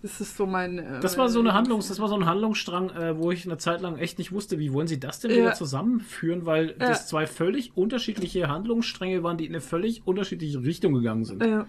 Das 0.00 0.20
ist 0.20 0.36
so 0.36 0.46
mein. 0.46 0.78
äh, 0.78 0.98
Das 1.00 1.16
war 1.16 1.28
so 1.28 1.38
eine 1.38 1.50
mein 1.50 1.58
Handlungs, 1.58 1.86
das 1.88 2.00
war 2.00 2.08
so 2.08 2.16
ein 2.16 2.26
Handlungsstrang, 2.26 2.90
äh, 2.90 3.16
wo 3.18 3.30
ich 3.30 3.46
eine 3.46 3.56
Zeit 3.58 3.80
lang 3.82 3.98
echt 3.98 4.18
nicht 4.18 4.32
wusste, 4.32 4.58
wie 4.58 4.72
wollen 4.72 4.88
sie 4.88 4.98
das 4.98 5.20
denn 5.20 5.30
Ja. 5.30 5.36
wieder 5.36 5.52
zusammenführen, 5.54 6.44
weil 6.44 6.70
Ja. 6.70 6.74
das 6.88 7.06
zwei 7.06 7.26
völlig 7.26 7.76
unterschiedliche 7.76 8.48
Handlungsstränge 8.48 9.22
waren, 9.22 9.36
die 9.38 9.46
in 9.46 9.52
eine 9.52 9.60
völlig 9.60 10.04
unterschiedliche 10.04 10.60
Richtung 10.64 10.92
gegangen 10.94 11.24
sind. 11.24 11.44
Ja. 11.44 11.66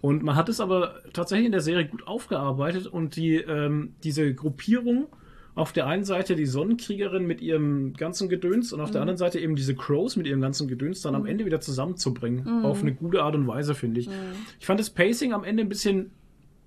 Und 0.00 0.22
man 0.22 0.36
hat 0.36 0.48
es 0.48 0.60
aber 0.60 1.00
tatsächlich 1.12 1.46
in 1.46 1.52
der 1.52 1.60
Serie 1.60 1.86
gut 1.86 2.06
aufgearbeitet 2.06 2.86
und 2.86 3.16
die, 3.16 3.34
ähm, 3.36 3.94
diese 4.04 4.32
Gruppierung, 4.32 5.08
auf 5.60 5.72
der 5.72 5.86
einen 5.86 6.04
Seite 6.04 6.36
die 6.36 6.46
Sonnenkriegerin 6.46 7.26
mit 7.26 7.42
ihrem 7.42 7.92
ganzen 7.92 8.30
Gedöns 8.30 8.72
und 8.72 8.80
auf 8.80 8.90
der 8.90 9.02
anderen 9.02 9.18
Seite 9.18 9.38
eben 9.38 9.56
diese 9.56 9.74
Crows 9.74 10.16
mit 10.16 10.26
ihrem 10.26 10.40
ganzen 10.40 10.68
Gedöns 10.68 11.02
dann 11.02 11.14
am 11.14 11.26
Ende 11.26 11.44
wieder 11.44 11.60
zusammenzubringen. 11.60 12.64
Auf 12.64 12.80
eine 12.80 12.94
gute 12.94 13.22
Art 13.22 13.34
und 13.34 13.46
Weise, 13.46 13.74
finde 13.74 14.00
ich. 14.00 14.08
Ich 14.58 14.64
fand 14.64 14.80
das 14.80 14.88
Pacing 14.88 15.34
am 15.34 15.44
Ende 15.44 15.62
ein 15.62 15.68
bisschen 15.68 16.12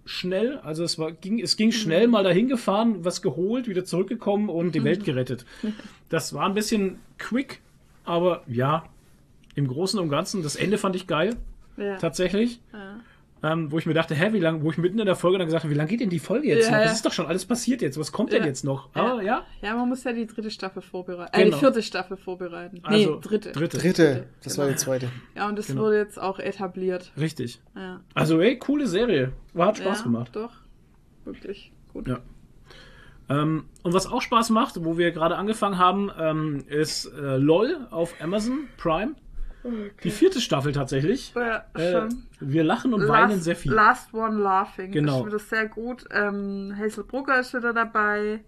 schnell, 0.05 0.57
also 0.57 0.83
es 0.83 0.99
war, 0.99 1.11
ging, 1.11 1.39
es 1.39 1.57
ging 1.57 1.71
schnell 1.71 2.07
mal 2.07 2.23
dahin 2.23 2.47
gefahren, 2.49 3.03
was 3.03 3.21
geholt, 3.23 3.67
wieder 3.67 3.83
zurückgekommen 3.83 4.49
und 4.49 4.75
die 4.75 4.83
Welt 4.83 5.03
gerettet. 5.03 5.45
Das 6.09 6.31
war 6.35 6.45
ein 6.45 6.53
bisschen 6.53 6.99
quick, 7.17 7.61
aber 8.03 8.43
ja, 8.45 8.83
im 9.55 9.67
Großen 9.67 9.99
und 9.99 10.09
Ganzen, 10.09 10.43
das 10.43 10.55
Ende 10.55 10.77
fand 10.77 10.95
ich 10.95 11.07
geil, 11.07 11.35
Ja. 11.77 11.95
tatsächlich. 11.97 12.59
Ja. 12.71 12.99
Ähm, 13.45 13.71
wo 13.73 13.77
ich 13.77 13.85
mir 13.85 13.93
dachte, 13.93 14.15
hä, 14.15 14.31
wie 14.31 14.39
lange, 14.39 14.63
wo 14.63 14.71
ich 14.71 14.77
mitten 14.77 14.97
in 14.99 15.05
der 15.05 15.17
Folge 15.17 15.37
dann 15.37 15.47
gesagt 15.47 15.65
habe, 15.65 15.73
wie 15.73 15.77
lange 15.77 15.89
geht 15.89 15.99
denn 15.99 16.09
die 16.09 16.19
Folge 16.19 16.47
jetzt 16.47 16.65
Ja, 16.67 16.71
noch? 16.71 16.77
ja. 16.77 16.83
Das 16.85 16.93
ist 16.93 17.05
doch 17.05 17.11
schon 17.11 17.25
alles 17.25 17.43
passiert 17.45 17.81
jetzt. 17.81 17.99
Was 17.99 18.13
kommt 18.13 18.31
denn 18.31 18.41
Ja. 18.43 18.47
jetzt 18.47 18.63
noch? 18.63 18.87
Ja. 18.95 19.01
Aber 19.01 19.21
ja, 19.21 19.43
ja, 19.61 19.75
man 19.75 19.89
muss 19.89 20.05
ja 20.05 20.13
die 20.13 20.25
dritte 20.25 20.49
Staffel 20.49 20.81
vorbereiten. 20.81 21.35
Äh, 21.35 21.43
Genau. 21.43 21.57
die 21.57 21.59
vierte 21.59 21.83
Staffel 21.83 22.15
vorbereiten. 22.15 22.79
also 22.83 23.15
nee, 23.15 23.19
dritte. 23.21 23.51
dritte. 23.51 23.77
Dritte, 23.77 24.27
das 24.43 24.57
war 24.57 24.69
die 24.69 24.75
zweite. 24.77 25.09
Ja, 25.35 25.49
und 25.49 25.57
das 25.59 25.67
Genau. 25.67 25.81
wurde 25.81 25.97
jetzt 25.97 26.17
auch 26.21 26.39
etabliert. 26.39 27.11
Richtig. 27.17 27.59
Ja. 27.75 27.99
Also, 28.13 28.39
ey, 28.39 28.57
coole 28.57 28.87
Serie. 28.87 29.33
War, 29.53 29.67
hat 29.67 29.77
Spaß 29.77 29.97
ja, 29.99 30.03
gemacht. 30.05 30.33
Doch. 30.35 30.51
Wirklich 31.25 31.73
gut. 31.91 32.07
Ja. 32.07 32.19
Ähm, 33.29 33.65
und 33.83 33.93
was 33.93 34.07
auch 34.07 34.21
Spaß 34.21 34.49
macht, 34.51 34.83
wo 34.83 34.97
wir 34.97 35.11
gerade 35.11 35.35
angefangen 35.35 35.77
haben, 35.77 36.11
ähm, 36.19 36.63
ist 36.67 37.05
äh, 37.07 37.37
LOL 37.37 37.87
auf 37.91 38.13
Amazon 38.21 38.67
Prime. 38.77 39.15
Die 40.03 40.11
vierte 40.11 40.41
Staffel 40.41 40.71
tatsächlich. 40.73 41.33
Ja, 41.35 41.63
Äh, 41.73 42.09
wir 42.39 42.63
lachen 42.63 42.93
und 42.93 43.01
Last, 43.01 43.11
weinen 43.11 43.41
sehr 43.41 43.55
viel. 43.55 43.71
Last 43.71 44.13
One 44.13 44.37
Laughing. 44.41 44.91
Genau. 44.91 45.21
Ist 45.21 45.27
wieder 45.27 45.39
sehr 45.39 45.67
gut. 45.67 46.05
Ähm, 46.11 46.75
Hazel 46.77 47.03
Brugger 47.05 47.39
ist 47.39 47.53
wieder 47.53 47.73
dabei. 47.73 48.41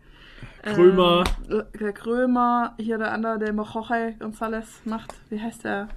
Krömer. 0.64 1.24
Ähm, 1.50 1.64
der 1.80 1.94
Krömer. 1.94 2.74
Hier 2.78 2.98
der 2.98 3.12
andere, 3.12 3.40
der 3.40 3.50
immer 3.50 3.68
Jorge 3.72 4.16
González 4.20 4.66
macht. 4.84 5.14
Wie 5.30 5.40
heißt 5.40 5.64
der? 5.64 5.88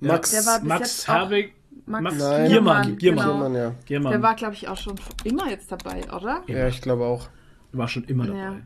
Max, 0.00 0.30
Der 0.30 0.44
war 0.46 0.60
Max 0.64 1.06
Herwig. 1.08 1.54
Max, 1.86 2.18
Nein. 2.18 2.48
Giermann. 2.48 2.96
Giermann. 2.98 3.26
Genau. 3.26 3.38
Mann, 3.38 3.54
ja. 3.54 3.74
Giermann. 3.86 4.12
Der 4.12 4.22
war, 4.22 4.34
glaube 4.34 4.54
ich, 4.54 4.68
auch 4.68 4.76
schon 4.76 4.94
immer 5.24 5.48
jetzt 5.50 5.72
dabei, 5.72 6.02
oder? 6.14 6.42
ja, 6.46 6.68
ich 6.68 6.80
glaube 6.82 7.04
auch. 7.04 7.28
War 7.72 7.88
schon 7.88 8.04
immer 8.04 8.26
dabei. 8.26 8.38
Ja. 8.38 8.56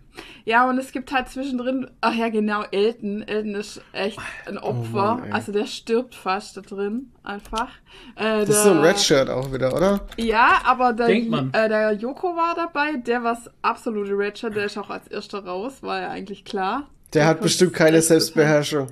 ja, 0.45 0.69
und 0.69 0.79
es 0.79 0.93
gibt 0.93 1.13
halt 1.13 1.29
zwischendrin, 1.29 1.89
ach 2.01 2.15
ja, 2.15 2.29
genau, 2.29 2.63
Elton. 2.71 3.23
Elton 3.23 3.55
ist 3.55 3.81
echt 3.93 4.19
ein 4.47 4.59
Opfer. 4.59 5.19
Oh 5.19 5.21
Mann, 5.21 5.33
also 5.33 5.53
der 5.53 5.67
stirbt 5.67 6.15
fast 6.15 6.57
da 6.57 6.61
drin, 6.63 7.11
einfach. 7.23 7.69
Äh, 8.17 8.41
Das 8.47 8.49
ist 8.51 8.63
so 8.65 8.71
ein 8.71 8.79
Redshirt 8.79 9.29
auch 9.29 9.53
wieder, 9.53 9.75
oder? 9.75 10.01
Ja, 10.17 10.63
aber 10.65 10.93
der, 10.93 11.09
äh, 11.09 11.69
der 11.69 11.93
Joko 11.93 12.29
war 12.37 12.55
dabei, 12.55 12.97
der 12.97 13.23
war 13.23 13.35
das 13.35 13.51
absolute 13.63 14.17
Redshirt, 14.17 14.57
der 14.57 14.67
ist 14.67 14.79
auch 14.79 14.91
als 14.91 15.07
erster 15.09 15.45
raus, 15.45 15.83
war 15.83 16.01
ja 16.01 16.11
eigentlich 16.11 16.45
klar. 16.45 16.89
Der 17.13 17.27
hat 17.27 17.37
kommt 17.37 17.45
bestimmt 17.45 17.75
keine 17.75 18.01
Selbstbeherrschung. 18.01 18.89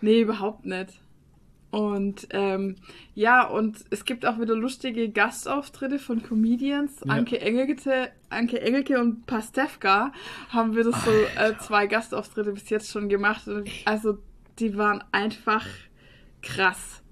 Nee, 0.00 0.20
überhaupt 0.20 0.64
nicht. 0.64 1.00
Und 1.70 2.28
ähm, 2.30 2.76
ja, 3.14 3.46
und 3.46 3.84
es 3.90 4.04
gibt 4.04 4.24
auch 4.24 4.40
wieder 4.40 4.54
lustige 4.54 5.10
Gastauftritte 5.10 5.98
von 5.98 6.22
Comedians. 6.22 7.00
Ja. 7.04 7.14
Anke, 7.14 7.40
Engelke, 7.40 8.10
Anke 8.30 8.60
Engelke 8.60 9.00
und 9.00 9.26
Pastewka 9.26 10.12
haben 10.50 10.76
wieder 10.76 10.92
so 10.92 11.10
äh, 11.38 11.58
zwei 11.58 11.86
Gastauftritte 11.86 12.52
bis 12.52 12.70
jetzt 12.70 12.90
schon 12.90 13.08
gemacht. 13.08 13.46
Und 13.48 13.68
Also 13.84 14.18
die 14.58 14.76
waren 14.76 15.02
einfach 15.12 15.66
krass. 16.42 17.02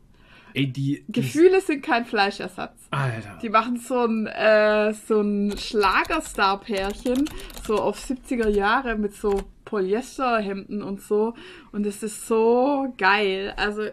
Ey, 0.55 0.69
die. 0.69 1.05
die 1.09 1.21
Gefühle 1.21 1.61
sind 1.61 1.83
kein 1.83 2.05
Fleischersatz. 2.05 2.79
Alter. 2.93 3.39
Die 3.43 3.49
machen 3.49 3.77
so 3.77 4.05
ein, 4.05 4.29
äh, 4.29 4.95
so 4.95 5.21
ein 5.21 5.59
Schlagerstar-Pärchen, 5.59 7.29
so 7.67 7.81
auf 7.81 7.99
70er 7.99 8.49
Jahre 8.49 8.97
mit 8.97 9.15
so 9.15 9.43
Polyesterhemden 9.65 10.83
und 10.83 11.01
so. 11.01 11.35
Und 11.73 11.85
es 11.87 12.05
ist 12.05 12.29
so 12.29 12.95
geil. 12.97 13.53
Also, 13.57 13.89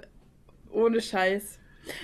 ohne 0.72 1.02
Scheiß. 1.02 1.60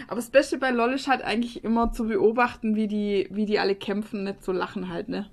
Aber 0.08 0.16
das 0.16 0.30
Beste 0.30 0.58
bei 0.58 0.72
LOL 0.72 0.94
ist 0.94 1.08
halt 1.08 1.22
eigentlich 1.22 1.64
immer 1.64 1.92
zu 1.92 2.08
beobachten, 2.08 2.76
wie 2.76 2.88
die, 2.88 3.28
wie 3.32 3.46
die 3.46 3.60
alle 3.60 3.76
kämpfen, 3.76 4.24
nicht 4.24 4.44
so 4.44 4.52
lachen 4.52 4.90
halt, 4.90 5.10
ne? 5.10 5.30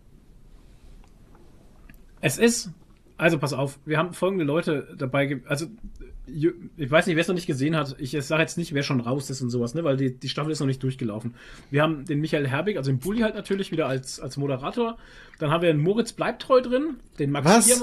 Es 2.20 2.38
ist, 2.38 2.70
also 3.16 3.38
pass 3.38 3.52
auf, 3.52 3.78
wir 3.84 3.98
haben 3.98 4.12
folgende 4.12 4.44
Leute 4.44 4.94
dabei, 4.98 5.40
also 5.46 5.66
ich 6.26 6.90
weiß 6.90 7.06
nicht, 7.06 7.16
wer 7.16 7.20
es 7.20 7.28
noch 7.28 7.34
nicht 7.34 7.46
gesehen 7.46 7.76
hat, 7.76 7.96
ich 7.98 8.12
sage 8.22 8.42
jetzt 8.42 8.56
nicht, 8.56 8.72
wer 8.72 8.82
schon 8.82 9.00
raus 9.00 9.28
ist 9.28 9.42
und 9.42 9.50
sowas, 9.50 9.74
ne, 9.74 9.84
weil 9.84 9.98
die, 9.98 10.18
die 10.18 10.28
Staffel 10.28 10.52
ist 10.52 10.60
noch 10.60 10.66
nicht 10.66 10.82
durchgelaufen. 10.82 11.34
Wir 11.70 11.82
haben 11.82 12.06
den 12.06 12.20
Michael 12.20 12.48
Herbig, 12.48 12.78
also 12.78 12.90
den 12.90 12.98
Bulli 12.98 13.20
halt 13.20 13.34
natürlich 13.34 13.72
wieder 13.72 13.86
als, 13.86 14.20
als 14.20 14.38
Moderator. 14.38 14.96
Dann 15.38 15.50
haben 15.50 15.62
wir 15.62 15.72
den 15.72 15.82
Moritz 15.82 16.12
Bleibtreu 16.12 16.62
drin, 16.62 16.96
den 17.18 17.30
Max 17.30 17.46
Was? 17.46 17.82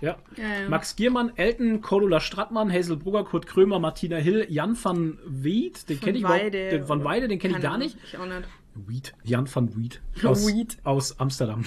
Ja, 0.00 0.16
Ja, 0.36 0.44
ja. 0.62 0.68
Max 0.68 0.96
Giermann, 0.96 1.32
Elton, 1.36 1.80
Cordula 1.80 2.20
Strattmann, 2.20 2.72
Hazel 2.72 2.96
Brugger, 2.96 3.24
Kurt 3.24 3.46
Krömer, 3.46 3.78
Martina 3.78 4.16
Hill, 4.16 4.46
Jan 4.48 4.76
van 4.82 5.18
Weed, 5.26 5.88
den 5.88 6.00
kenne 6.00 6.18
ich 6.18 6.24
Weide 6.24 6.70
den 6.70 6.88
van 6.88 7.04
Weide, 7.04 7.28
den 7.28 7.38
kenne 7.38 7.56
ich 7.56 7.62
gar 7.62 7.78
nicht. 7.78 7.96
Ich 8.04 8.18
auch 8.18 8.26
nicht. 8.26 8.42
Weed, 8.74 9.14
Jan 9.22 9.48
van 9.52 9.76
Weed 9.76 10.00
aus, 10.24 10.46
Weed. 10.46 10.78
aus 10.82 11.20
Amsterdam. 11.20 11.64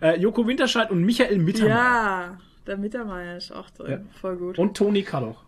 Äh, 0.00 0.18
Joko 0.18 0.46
Winterscheid 0.46 0.90
und 0.90 1.02
Michael 1.04 1.38
Mittermeier. 1.38 1.76
Ja, 1.76 2.38
der 2.66 2.76
Mittermeier 2.78 3.36
ist 3.36 3.52
auch 3.52 3.70
drin. 3.70 3.90
Ja. 3.90 3.98
Voll 4.20 4.36
gut. 4.36 4.58
Und 4.58 4.76
Toni 4.76 5.02
Kaddoch. 5.02 5.44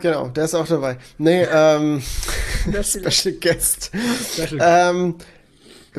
Genau, 0.00 0.28
der 0.28 0.44
ist 0.44 0.54
auch 0.54 0.66
dabei. 0.66 0.98
Nee, 1.18 1.46
ähm, 1.50 2.00
Special. 2.62 3.10
Special 3.12 3.34
Guest. 3.40 3.92
Special 4.32 4.58
Ähm, 4.60 5.14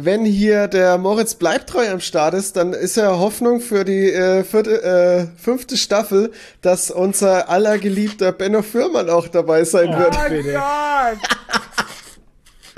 wenn 0.06 0.26
hier 0.26 0.68
der 0.68 0.98
Moritz 0.98 1.36
Bleibtreu 1.36 1.90
am 1.90 2.00
Start 2.00 2.34
ist, 2.34 2.56
dann 2.56 2.74
ist 2.74 2.98
ja 2.98 3.18
Hoffnung 3.18 3.60
für 3.62 3.84
die 3.86 4.12
äh, 4.12 4.44
vierte, 4.44 4.84
äh, 4.84 5.28
fünfte 5.42 5.78
Staffel, 5.78 6.32
dass 6.62 6.92
unser 6.92 7.50
allergeliebter 7.50 8.32
Benno 8.32 8.62
Fürmann 8.62 9.10
auch 9.10 9.28
dabei 9.28 9.64
sein 9.64 9.98
wird. 9.98 10.16
Oh 10.16 10.30
Bitte. 10.30 10.54
Gott! 10.54 11.18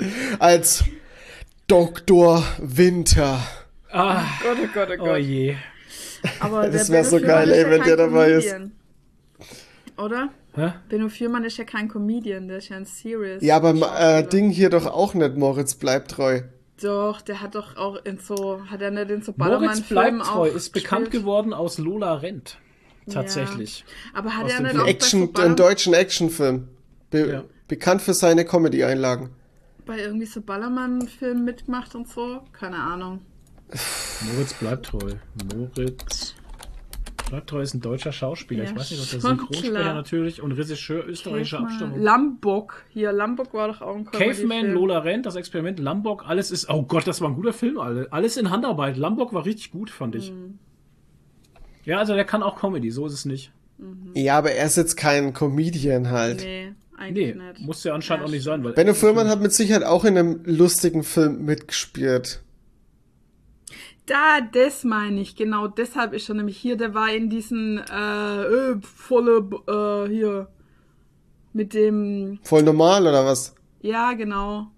Als 0.38 0.84
Dr. 1.66 2.42
Winter. 2.58 3.40
Ah, 3.90 4.22
Gott, 4.42 4.58
oh 4.62 4.68
Gott, 4.74 4.88
oh 4.92 4.96
Gott. 4.96 5.08
oh 5.08 5.16
je. 5.16 5.56
Aber 6.40 6.68
Das 6.68 6.86
der 6.86 6.94
wär 6.94 7.02
Benno 7.02 7.10
so 7.10 7.18
Fürmann 7.18 7.36
geil, 7.36 7.48
ist 7.48 7.56
ey, 7.56 7.62
ja 7.62 7.70
wenn 7.70 7.78
kein 7.80 7.88
der 7.88 7.96
dabei 7.96 8.30
ist. 8.30 8.54
Oder? 9.98 10.28
Hä? 10.54 10.72
Benno 10.88 11.08
Fürmann 11.08 11.44
ist 11.44 11.56
ja 11.56 11.64
kein 11.64 11.88
Comedian, 11.88 12.48
der 12.48 12.58
ist 12.58 12.68
ja 12.68 12.76
ein 12.76 12.84
Serious. 12.84 13.42
Ja, 13.42 13.56
aber 13.56 13.74
äh. 13.98 14.26
Ding 14.26 14.50
hier 14.50 14.70
doch 14.70 14.86
auch 14.86 15.14
nicht, 15.14 15.36
Moritz 15.36 15.74
Bleibtreu. 15.74 16.42
Doch, 16.82 17.20
der 17.20 17.40
hat 17.40 17.54
doch 17.54 17.76
auch 17.76 17.96
in 18.04 18.18
so, 18.18 18.60
hat 18.68 18.82
er 18.82 18.90
nicht 18.90 19.10
in 19.10 19.22
so 19.22 19.32
Moritz 19.36 19.38
Ballermann-Filmen 19.38 20.18
Bleibtreu 20.18 20.50
auch 20.50 20.54
ist 20.54 20.72
bekannt 20.72 21.10
geworden 21.10 21.52
aus 21.52 21.78
Lola 21.78 22.14
Rennt. 22.14 22.58
Tatsächlich. 23.10 23.84
Aber 24.14 24.36
hat 24.36 24.44
Aus 24.46 24.52
er 24.52 24.60
nicht 24.60 24.70
Film. 24.72 24.82
auch 24.82 24.86
Action, 24.88 25.32
bei, 25.32 25.40
so 25.40 25.46
einen 25.46 25.56
deutschen 25.56 25.94
Actionfilm. 25.94 26.68
Be 27.10 27.30
Ja. 27.32 27.44
Bekannt 27.68 28.02
für 28.02 28.14
seine 28.14 28.44
Comedy-Einlagen. 28.44 29.30
bei 29.86 29.98
irgendwie 29.98 30.26
so 30.26 30.40
Ballermann-Filmen 30.40 31.44
mitgemacht 31.44 31.94
und 31.94 32.08
so? 32.08 32.42
Keine 32.52 32.76
Ahnung. 32.76 33.20
Moritz 34.20 34.54
Bleibtreu. 34.54 35.14
Moritz 35.54 36.34
Bleibtreu 37.32 37.62
ist 37.62 37.72
ein 37.72 37.80
deutscher 37.80 38.12
Schauspieler. 38.12 38.64
Ja, 38.64 38.70
ich 38.70 38.76
weiß 38.76 38.90
nicht, 38.90 39.00
ob 39.02 39.08
der 39.08 39.20
Synchronsprecher 39.20 39.70
klar. 39.72 39.94
natürlich 39.94 40.42
und 40.42 40.52
Regisseur 40.52 41.06
österreichischer 41.08 41.56
Caveman. 41.56 41.72
Abstammung. 41.72 42.00
Lambok. 42.02 42.84
Hier, 42.90 43.10
Lambok 43.10 43.54
war 43.54 43.68
doch 43.68 43.80
auch 43.80 43.96
ein 43.96 44.04
Caveman, 44.04 44.34
Comedy-Film. 44.36 44.74
Lola 44.74 44.98
Rent, 44.98 45.24
das 45.24 45.36
Experiment, 45.36 45.78
Lambok, 45.78 46.24
alles 46.28 46.50
ist. 46.50 46.68
Oh 46.68 46.82
Gott, 46.82 47.06
das 47.06 47.22
war 47.22 47.30
ein 47.30 47.34
guter 47.34 47.54
Film, 47.54 47.78
alle. 47.78 48.12
Alles 48.12 48.36
in 48.36 48.50
Handarbeit. 48.50 48.98
Lambok 48.98 49.32
war 49.32 49.46
richtig 49.46 49.70
gut, 49.70 49.88
fand 49.88 50.14
ich. 50.14 50.30
Mhm. 50.30 50.58
Ja, 51.86 52.00
also 52.00 52.12
der 52.12 52.26
kann 52.26 52.42
auch 52.42 52.60
Comedy, 52.60 52.90
so 52.90 53.06
ist 53.06 53.14
es 53.14 53.24
nicht. 53.24 53.50
Ja, 54.12 54.36
aber 54.36 54.52
er 54.52 54.66
ist 54.66 54.76
jetzt 54.76 54.96
kein 54.98 55.32
Comedian 55.32 56.10
halt. 56.10 56.42
Nee, 56.42 56.74
eigentlich 56.98 57.34
Nee, 57.34 57.42
nicht. 57.48 57.60
muss 57.60 57.82
ja 57.82 57.94
anscheinend 57.94 58.24
Ja, 58.24 58.28
auch 58.28 58.30
nicht 58.32 58.44
sein, 58.44 58.62
weil. 58.62 58.74
Benno 58.74 58.92
Fürmann 58.92 59.28
hat 59.28 59.40
mit 59.40 59.54
Sicherheit 59.54 59.84
auch 59.84 60.04
in 60.04 60.18
einem 60.18 60.40
lustigen 60.44 61.02
Film 61.02 61.46
mitgespielt. 61.46 62.42
Da, 64.06 64.40
das 64.40 64.82
meine 64.84 65.20
ich, 65.20 65.36
genau 65.36 65.68
deshalb 65.68 66.12
ist 66.12 66.28
er 66.28 66.34
nämlich 66.34 66.56
hier. 66.56 66.76
Der 66.76 66.92
war 66.94 67.10
in 67.12 67.30
diesen 67.30 67.78
äh, 67.78 68.42
äh, 68.42 68.80
volle, 68.82 69.48
äh, 69.68 70.08
hier, 70.08 70.48
mit 71.52 71.72
dem, 71.74 72.38
Voll 72.42 72.62
normal 72.62 73.02
oder 73.06 73.24
was? 73.24 73.54
ja, 73.80 74.12
genau. 74.14 74.68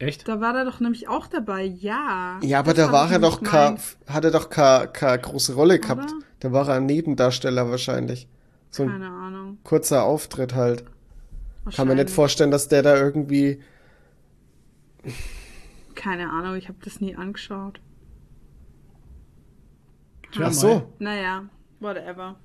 Echt? 0.00 0.28
Da 0.28 0.40
war 0.40 0.56
er 0.56 0.64
doch 0.64 0.78
nämlich 0.78 1.08
auch 1.08 1.26
dabei, 1.26 1.64
ja. 1.64 2.38
Ja, 2.42 2.60
aber 2.60 2.72
Das 2.72 2.86
da 2.86 2.92
war 2.92 3.10
er 3.10 3.18
doch 3.18 3.42
keine, 3.42 3.78
hat 4.06 4.24
er 4.24 4.30
doch 4.30 4.48
keine, 4.48 4.86
keine 4.88 5.20
große 5.20 5.54
Rolle 5.54 5.80
gehabt. 5.80 6.04
Oder? 6.04 6.12
Da 6.38 6.52
war 6.52 6.68
er 6.68 6.74
ein 6.76 6.86
Nebendarsteller 6.86 7.68
wahrscheinlich. 7.68 8.28
So 8.70 8.84
ein 8.84 8.90
Keine 8.90 9.10
Ahnung. 9.10 9.58
kurzer 9.64 10.04
Auftritt 10.04 10.54
halt. 10.54 10.84
Kann 11.74 11.88
mir 11.88 11.96
nicht 11.96 12.10
vorstellen, 12.10 12.52
dass 12.52 12.68
der 12.68 12.82
da 12.82 12.96
irgendwie. 12.96 13.60
Keine 15.96 16.30
Ahnung, 16.30 16.54
ich 16.54 16.68
habe 16.68 16.78
das 16.84 17.00
nie 17.00 17.16
angeschaut. 17.16 17.80
Ach 20.40 20.52
so. 20.52 20.92
Naja, 20.98 21.44
whatever. 21.80 22.36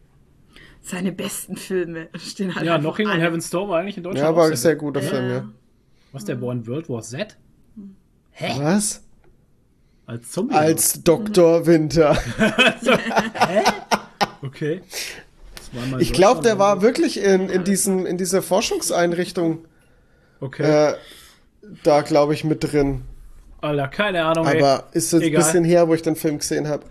Seine 0.81 1.11
besten 1.11 1.55
Filme 1.55 2.09
stehen 2.17 2.53
halt 2.55 2.65
Ja, 2.65 2.77
Knocking 2.77 3.07
on. 3.09 3.19
Heaven's 3.19 3.49
Door 3.49 3.69
war 3.69 3.79
eigentlich 3.79 3.97
in 3.97 4.03
Deutschland. 4.03 4.35
Ja, 4.35 4.43
sehr 4.43 4.51
ein 4.51 4.57
sehr 4.57 4.75
gut. 4.75 4.93
guter 4.95 5.01
Film, 5.05 5.29
ja. 5.29 5.49
Was 6.11 6.25
der 6.25 6.35
Born 6.35 6.65
World 6.67 6.89
War 6.89 7.01
Z? 7.01 7.37
Was? 8.57 9.03
Als 10.05 10.31
Zombie? 10.31 10.53
Als 10.55 11.01
Dr. 11.03 11.65
Winter. 11.65 12.17
Okay. 14.41 14.81
Das 15.55 15.73
war 15.73 15.87
mal 15.87 16.01
Ich 16.01 16.11
glaube, 16.11 16.41
der 16.41 16.59
war 16.59 16.81
wirklich 16.81 17.17
in, 17.21 17.47
in, 17.49 17.63
diesem, 17.63 18.05
in 18.05 18.17
dieser 18.17 18.41
Forschungseinrichtung 18.41 19.65
Okay. 20.41 20.89
äh, 20.91 20.95
da, 21.83 22.01
glaube 22.01 22.33
ich, 22.33 22.43
mit 22.43 22.61
drin. 22.61 23.03
Alter, 23.61 23.87
keine 23.87 24.25
Ahnung. 24.25 24.45
ey. 24.45 24.61
Aber 24.61 24.89
ist 24.91 25.13
jetzt 25.13 25.23
ein 25.23 25.31
bisschen 25.31 25.63
her, 25.63 25.87
wo 25.87 25.93
ich 25.93 26.01
den 26.01 26.17
Film 26.17 26.39
gesehen 26.39 26.67
habe. 26.67 26.83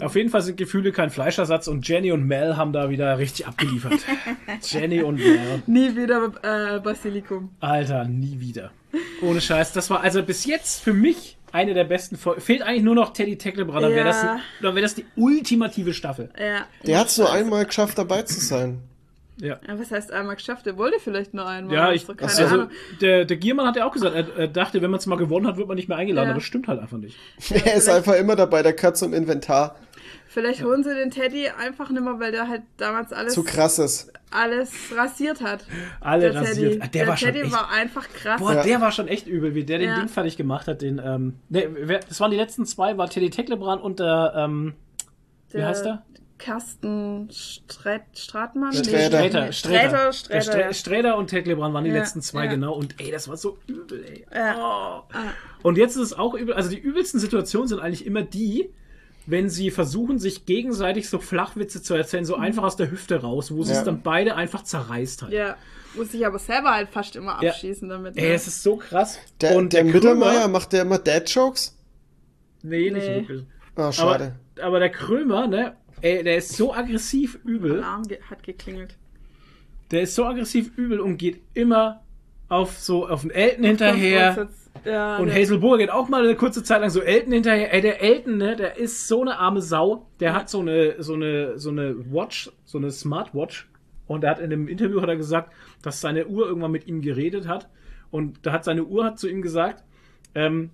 Auf 0.00 0.16
jeden 0.16 0.30
Fall 0.30 0.42
sind 0.42 0.56
Gefühle 0.56 0.92
kein 0.92 1.10
Fleischersatz 1.10 1.68
und 1.68 1.86
Jenny 1.86 2.12
und 2.12 2.24
Mel 2.26 2.56
haben 2.56 2.72
da 2.72 2.90
wieder 2.90 3.18
richtig 3.18 3.46
abgeliefert. 3.46 4.00
Jenny 4.62 5.02
und 5.02 5.16
Mel. 5.16 5.62
Nie 5.66 5.96
wieder 5.96 6.32
äh, 6.42 6.80
Basilikum. 6.80 7.50
Alter, 7.60 8.04
nie 8.04 8.40
wieder. 8.40 8.70
Ohne 9.22 9.40
Scheiß. 9.40 9.72
Das 9.72 9.90
war 9.90 10.00
also 10.02 10.22
bis 10.22 10.44
jetzt 10.44 10.82
für 10.82 10.92
mich 10.92 11.36
eine 11.52 11.74
der 11.74 11.84
besten 11.84 12.16
Folgen. 12.16 12.40
Fehlt 12.40 12.62
eigentlich 12.62 12.82
nur 12.82 12.94
noch 12.96 13.12
Teddy 13.12 13.38
Tecklebrand. 13.38 13.84
Dann 13.84 13.92
wäre 13.92 14.04
das, 14.06 14.22
Ja. 14.22 14.40
dann 14.60 14.74
wär 14.74 14.82
das 14.82 14.94
die 14.94 15.04
ultimative 15.16 15.92
Staffel. 15.94 16.30
Ja. 16.38 16.66
Der 16.84 16.98
hat 16.98 17.06
es 17.08 17.18
nur 17.18 17.32
einmal 17.32 17.64
geschafft, 17.64 17.96
dabei 17.98 18.22
zu 18.22 18.40
sein. 18.40 18.80
Ja. 19.40 19.58
Ja, 19.66 19.78
Was 19.78 19.90
heißt 19.90 20.12
einmal 20.12 20.36
geschafft? 20.36 20.66
Er 20.66 20.76
wollte 20.76 20.98
vielleicht 21.00 21.34
nur 21.34 21.46
einmal. 21.46 21.74
Ja, 21.74 21.92
ich, 21.92 22.04
so, 22.04 22.14
keine 22.14 22.30
also 22.30 22.44
Ahnung. 22.46 22.70
der, 23.00 23.24
der 23.24 23.36
Giermann 23.36 23.66
hat 23.66 23.76
ja 23.76 23.84
auch 23.86 23.92
gesagt, 23.92 24.14
er, 24.14 24.36
er 24.36 24.48
dachte, 24.48 24.80
wenn 24.80 24.90
man 24.90 24.98
es 24.98 25.06
mal 25.06 25.16
gewonnen 25.16 25.46
hat, 25.46 25.56
wird 25.56 25.66
man 25.66 25.76
nicht 25.76 25.88
mehr 25.88 25.98
eingeladen. 25.98 26.26
Ja. 26.26 26.30
Aber 26.32 26.40
das 26.40 26.46
stimmt 26.46 26.68
halt 26.68 26.80
einfach 26.80 26.98
nicht. 26.98 27.16
er 27.50 27.74
ist 27.74 27.88
einfach 27.88 28.14
immer 28.14 28.36
dabei, 28.36 28.62
der 28.62 28.74
Katz 28.74 29.02
im 29.02 29.12
Inventar. 29.12 29.76
Vielleicht 30.34 30.64
holen 30.64 30.82
sie 30.82 30.92
den 30.92 31.10
Teddy 31.12 31.48
einfach 31.48 31.90
nicht 31.90 32.02
mehr, 32.02 32.18
weil 32.18 32.32
der 32.32 32.48
halt 32.48 32.62
damals 32.76 33.12
alles, 33.12 33.34
Zu 33.34 33.44
krass 33.44 33.78
ist. 33.78 34.12
alles 34.32 34.72
rasiert 34.94 35.40
hat. 35.40 35.64
Alle 36.00 36.32
der 36.32 36.40
rasiert. 36.40 36.72
Teddy, 36.72 36.80
Ah, 36.82 36.86
der, 36.88 36.88
der 37.02 37.06
war 37.08 37.16
schon 37.16 37.28
Teddy 37.28 37.40
echt- 37.42 37.52
war 37.52 37.70
einfach 37.70 38.08
krass. 38.08 38.40
Boah, 38.40 38.54
Ja. 38.54 38.62
der 38.64 38.80
war 38.80 38.90
schon 38.90 39.06
echt 39.06 39.28
übel, 39.28 39.54
wie 39.54 39.62
der 39.62 39.78
den 39.78 39.90
Ja. 39.90 39.98
Ding 40.00 40.08
fertig 40.08 40.36
gemacht 40.36 40.66
hat. 40.66 40.82
Den, 40.82 40.98
ähm, 41.02 41.34
ne, 41.48 41.68
wer, 41.72 42.00
das 42.00 42.18
waren 42.18 42.32
die 42.32 42.36
letzten 42.36 42.66
zwei, 42.66 42.98
war 42.98 43.08
Teddy 43.08 43.30
Tecklebrand 43.30 43.80
und 43.80 44.00
der, 44.00 44.32
ähm, 44.36 44.74
wie 45.50 45.58
Der 45.58 45.68
heißt 45.68 45.84
der? 45.84 46.02
Carsten 46.36 47.28
Strait, 47.30 48.02
Stratmann? 48.16 48.72
Sträter. 48.72 49.06
Sträter, 49.06 49.52
Sträter, 49.52 49.52
Sträter. 49.52 49.52
Sträter, 49.52 50.04
Der 50.04 50.12
Sträter, 50.12 50.52
Strä- 50.52 50.60
ja. 50.62 50.72
Sträter 50.74 51.16
und 51.16 51.28
Tecklebrand 51.28 51.72
waren 51.74 51.84
die 51.84 51.90
Ja, 51.90 51.96
letzten 51.98 52.20
zwei, 52.22 52.46
ja. 52.46 52.50
genau. 52.50 52.74
Und 52.74 53.00
ey, 53.00 53.10
das 53.12 53.28
war 53.28 53.36
so 53.36 53.56
übel, 53.68 54.04
ey. 54.04 54.26
Ja. 54.34 54.56
Oh. 54.58 55.14
Ah. 55.16 55.30
Und 55.62 55.78
jetzt 55.78 55.94
ist 55.94 56.02
es 56.02 56.12
auch 56.12 56.34
übel. 56.34 56.54
Also 56.54 56.70
die 56.70 56.78
übelsten 56.78 57.20
Situationen 57.20 57.68
sind 57.68 57.78
eigentlich 57.78 58.04
immer 58.04 58.22
die, 58.22 58.68
wenn 59.26 59.48
sie 59.48 59.70
versuchen, 59.70 60.18
sich 60.18 60.44
gegenseitig 60.46 61.08
so 61.08 61.18
Flachwitze 61.18 61.82
zu 61.82 61.94
erzählen, 61.94 62.24
so 62.24 62.36
einfach 62.36 62.62
aus 62.64 62.76
der 62.76 62.90
Hüfte 62.90 63.22
raus, 63.22 63.52
wo 63.54 63.62
sie 63.62 63.72
Ja. 63.72 63.78
es 63.78 63.84
dann 63.84 64.02
beide 64.02 64.36
einfach 64.36 64.64
zerreißt 64.64 65.22
halt. 65.22 65.32
Ja, 65.32 65.56
muss 65.96 66.12
ich 66.12 66.26
aber 66.26 66.38
selber 66.38 66.72
halt 66.72 66.88
fast 66.90 67.16
immer 67.16 67.38
Ja. 67.42 67.50
abschießen 67.50 67.88
damit. 67.88 68.16
Ey, 68.16 68.28
ne? 68.28 68.34
es 68.34 68.46
ist 68.46 68.62
so 68.62 68.76
krass. 68.76 69.18
Der, 69.40 69.56
und 69.56 69.72
der, 69.72 69.82
Krümmer- 69.84 69.92
Mittermeier 69.94 70.48
macht 70.48 70.72
der 70.72 70.82
immer 70.82 70.98
Dad-Jokes? 70.98 71.76
Nee, 72.62 72.90
nicht 72.90 73.06
Nee. 73.06 73.14
wirklich. 73.16 73.44
Ah, 73.76 73.92
schade. 73.92 74.34
Aber, 74.56 74.66
aber 74.66 74.78
der 74.80 74.90
Krömer, 74.90 75.46
ne, 75.46 75.76
ey, 76.00 76.22
der 76.22 76.36
ist 76.36 76.52
so 76.56 76.74
aggressiv 76.74 77.38
übel. 77.44 77.78
Alarm 77.82 78.02
ge 78.04 78.18
hat 78.30 78.42
geklingelt. 78.42 78.96
Der 79.90 80.02
ist 80.02 80.14
so 80.14 80.24
aggressiv 80.24 80.70
übel 80.76 81.00
und 81.00 81.16
geht 81.18 81.40
immer 81.54 82.02
auf 82.48 82.78
so 82.78 83.08
auf 83.08 83.22
den 83.22 83.30
Elton 83.30 83.64
hinterher. 83.64 84.48
Ja, 84.84 85.16
Und 85.18 85.28
der- 85.28 85.36
Hazel 85.40 85.58
Burger 85.58 85.78
geht 85.78 85.90
auch 85.90 86.08
mal 86.08 86.22
eine 86.24 86.34
kurze 86.36 86.62
Zeit 86.62 86.80
lang 86.80 86.90
so 86.90 87.00
Elton 87.00 87.32
hinterher. 87.32 87.72
Ey, 87.72 87.80
der 87.80 88.02
Elton, 88.02 88.36
ne, 88.36 88.56
der 88.56 88.76
ist 88.76 89.08
so 89.08 89.22
eine 89.22 89.38
arme 89.38 89.62
Sau. 89.62 90.06
Der 90.20 90.34
hat 90.34 90.50
so 90.50 90.60
eine, 90.60 91.02
so 91.02 91.14
eine, 91.14 91.58
so 91.58 91.70
eine 91.70 91.96
Watch, 92.12 92.50
so 92.64 92.78
eine 92.78 92.90
Smartwatch. 92.90 93.68
Und 94.06 94.24
er 94.24 94.30
hat 94.30 94.38
in 94.40 94.52
einem 94.52 94.68
Interview 94.68 95.00
hat 95.00 95.08
er 95.08 95.16
gesagt, 95.16 95.52
dass 95.82 96.00
seine 96.00 96.26
Uhr 96.26 96.46
irgendwann 96.46 96.72
mit 96.72 96.86
ihm 96.86 97.00
geredet 97.00 97.48
hat. 97.48 97.68
Und 98.10 98.44
da 98.46 98.52
hat 98.52 98.64
seine 98.64 98.84
Uhr 98.84 99.04
hat 99.04 99.18
zu 99.18 99.28
ihm 99.28 99.40
gesagt, 99.40 99.82
ähm, 100.34 100.70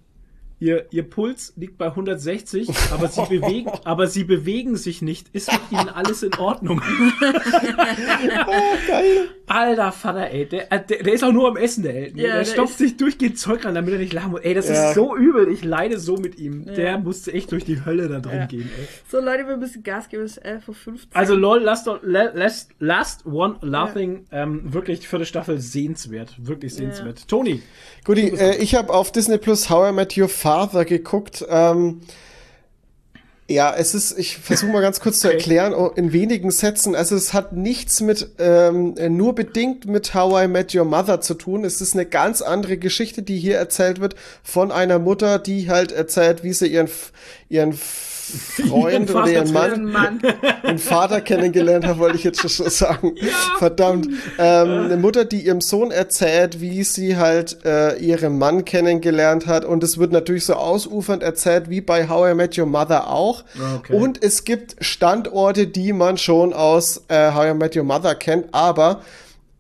ihr, 0.61 0.87
ihr 0.91 1.03
Puls 1.03 1.53
liegt 1.57 1.77
bei 1.79 1.87
160, 1.87 2.69
aber 2.93 3.09
sie 3.09 3.25
bewegen, 3.27 3.71
aber 3.85 4.07
sie 4.07 4.23
bewegen 4.25 4.77
sich 4.77 5.03
nicht. 5.03 5.29
Ist 5.33 5.51
mit 5.53 5.61
ihnen 5.73 5.89
alles 5.89 6.23
in 6.23 6.35
Ordnung? 6.35 6.81
Geil. 8.87 9.29
Alter 9.47 9.91
Vater, 9.91 10.31
ey, 10.31 10.47
der, 10.49 10.71
äh, 10.73 10.81
der, 10.87 11.03
der 11.03 11.13
ist 11.13 11.25
auch 11.25 11.33
nur 11.33 11.49
am 11.49 11.57
Essen, 11.57 11.83
der 11.83 11.97
Elton. 11.97 12.19
Ja, 12.19 12.27
der 12.27 12.35
der 12.37 12.45
stopft 12.45 12.79
sich 12.79 12.97
durchgehend 12.97 13.37
Zeug 13.39 13.65
rein, 13.65 13.75
damit 13.75 13.93
er 13.93 13.99
nicht 13.99 14.13
lachen 14.13 14.31
muss. 14.31 14.43
Ey, 14.43 14.55
das 14.55 14.69
Ja. 14.69 14.91
ist 14.91 14.95
so 14.95 15.17
übel. 15.17 15.51
Ich 15.51 15.65
leide 15.65 15.99
so 15.99 16.17
mit 16.17 16.39
ihm. 16.39 16.65
Ja. 16.69 16.75
Der 16.75 16.99
musste 16.99 17.33
echt 17.33 17.51
durch 17.51 17.65
die 17.65 17.85
Hölle 17.85 18.09
da 18.09 18.21
drin 18.21 18.39
Ja. 18.41 18.47
gehen, 18.47 18.71
ey. 18.79 18.87
So, 19.11 19.19
Leute, 19.19 19.49
wir 19.49 19.57
müssen 19.57 19.83
Gas 19.83 20.09
geben, 20.09 20.23
es 20.23 20.37
ist 20.37 20.45
11.15 20.47 20.89
Uhr. 20.93 20.99
Also 21.15 21.35
lol, 21.35 21.61
Last, 21.61 21.89
last, 22.03 22.71
last 22.79 23.27
One 23.27 23.57
Laughing, 23.63 24.27
ähm, 24.31 24.73
wirklich 24.73 25.09
vierte 25.09 25.25
Staffel 25.27 25.59
sehenswert. 25.59 26.35
Wirklich 26.39 26.75
sehenswert. 26.75 27.27
Toni, 27.27 27.61
Guti, 28.05 28.29
äh, 28.29 28.57
ich 28.59 28.75
habe 28.77 28.93
auf 28.93 29.11
Disney 29.11 29.39
Plus 29.39 29.69
How 29.69 29.91
I 29.91 29.93
Met 29.93 30.17
Your 30.17 30.29
Father 30.29 30.50
geguckt. 30.85 31.45
Ähm, 31.49 32.01
ja, 33.51 33.75
es 33.77 33.95
ist, 33.95 34.17
ich 34.17 34.37
versuche 34.39 34.71
mal 34.71 34.81
ganz 34.81 35.01
kurz 35.01 35.19
zu 35.19 35.27
Okay. 35.27 35.37
erklären, 35.39 35.75
oh, 35.75 35.89
in 35.89 36.13
wenigen 36.13 36.53
Sätzen. 36.53 36.95
Also 36.95 37.17
es 37.17 37.33
hat 37.33 37.53
nichts 37.53 38.01
mit, 38.01 38.31
ähm, 38.39 38.95
äh, 38.97 39.09
nur 39.09 39.35
bedingt 39.35 39.87
mit 39.87 40.15
How 40.15 40.45
I 40.45 40.47
Met 40.47 40.73
Your 40.73 40.85
Mother 40.85 41.21
zu 41.21 41.35
tun. 41.35 41.65
Es 41.65 41.81
ist 41.81 41.95
eine 41.95 42.07
ganz 42.07 42.43
andere 42.43 42.77
Geschichte, 42.77 43.23
die 43.23 43.39
hier 43.39 43.59
erzählt 43.59 44.01
wird 44.01 44.15
von 44.45 44.71
einer 44.71 45.01
Mutter, 45.01 45.41
die 45.41 45.69
halt 45.69 45.91
erzählt, 45.91 46.45
wie 46.45 46.53
sie 46.53 46.69
ihren, 46.69 46.89
ihren 47.49 47.73
Freund 48.31 49.11
oder 49.11 49.29
ihren 49.29 49.53
Mann 49.53 49.85
Mann. 49.85 50.21
einen 50.63 50.79
Vater 50.79 51.21
kennengelernt 51.21 51.87
habe, 51.87 51.99
wollte 51.99 52.17
ich 52.17 52.25
jetzt 52.25 52.41
schon 52.49 52.71
sagen. 52.71 53.15
Verdammt. 53.59 54.09
Ähm, 54.39 54.85
eine 54.85 54.97
Mutter, 54.97 55.25
die 55.25 55.47
ihrem 55.47 55.61
Sohn 55.61 55.91
erzählt, 55.91 56.61
wie 56.61 56.85
sie 56.85 57.17
halt 57.17 57.65
äh, 57.65 57.97
ihren 57.99 58.39
Mann 58.39 58.65
kennengelernt 58.65 59.47
hat. 59.47 59.65
Und 59.65 59.83
es 59.85 59.99
wird 59.99 60.13
natürlich 60.13 60.45
so 60.45 60.55
ausufernd 60.55 61.23
erzählt, 61.23 61.71
wie 61.71 61.81
bei 61.81 62.09
How 62.09 62.33
I 62.33 62.35
Met 62.35 62.57
Your 62.59 62.67
Mother 62.67 63.11
auch. 63.11 63.45
Okay. 63.77 63.95
Und 63.95 64.23
es 64.23 64.45
gibt 64.45 64.77
Standorte, 64.85 65.67
die 65.67 65.93
man 65.93 66.19
schon 66.19 66.53
aus 66.53 67.03
äh, 67.09 67.33
How 67.33 67.51
I 67.51 67.55
Met 67.55 67.77
Your 67.77 67.85
Mother 67.85 68.15
kennt, 68.15 68.53
aber 68.53 69.03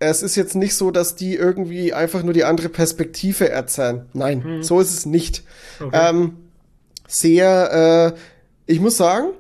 es 0.01 0.23
ist 0.23 0.35
jetzt 0.35 0.55
nicht 0.55 0.75
so, 0.75 0.91
dass 0.91 1.15
die 1.15 1.35
irgendwie 1.35 1.93
einfach 1.93 2.23
nur 2.23 2.33
die 2.33 2.45
andere 2.45 2.71
Perspektive 2.71 3.51
erzählen. 3.51 4.07
Nein, 4.15 4.63
so 4.63 4.81
ist 4.81 4.93
es 4.93 5.05
nicht. 5.05 5.43
Okay. 5.79 5.91
Ähm, 5.93 6.37
sehr, 7.07 8.15
äh, 8.15 8.19
ich 8.71 8.79
muss 8.79 8.97
sagen, 8.97 9.31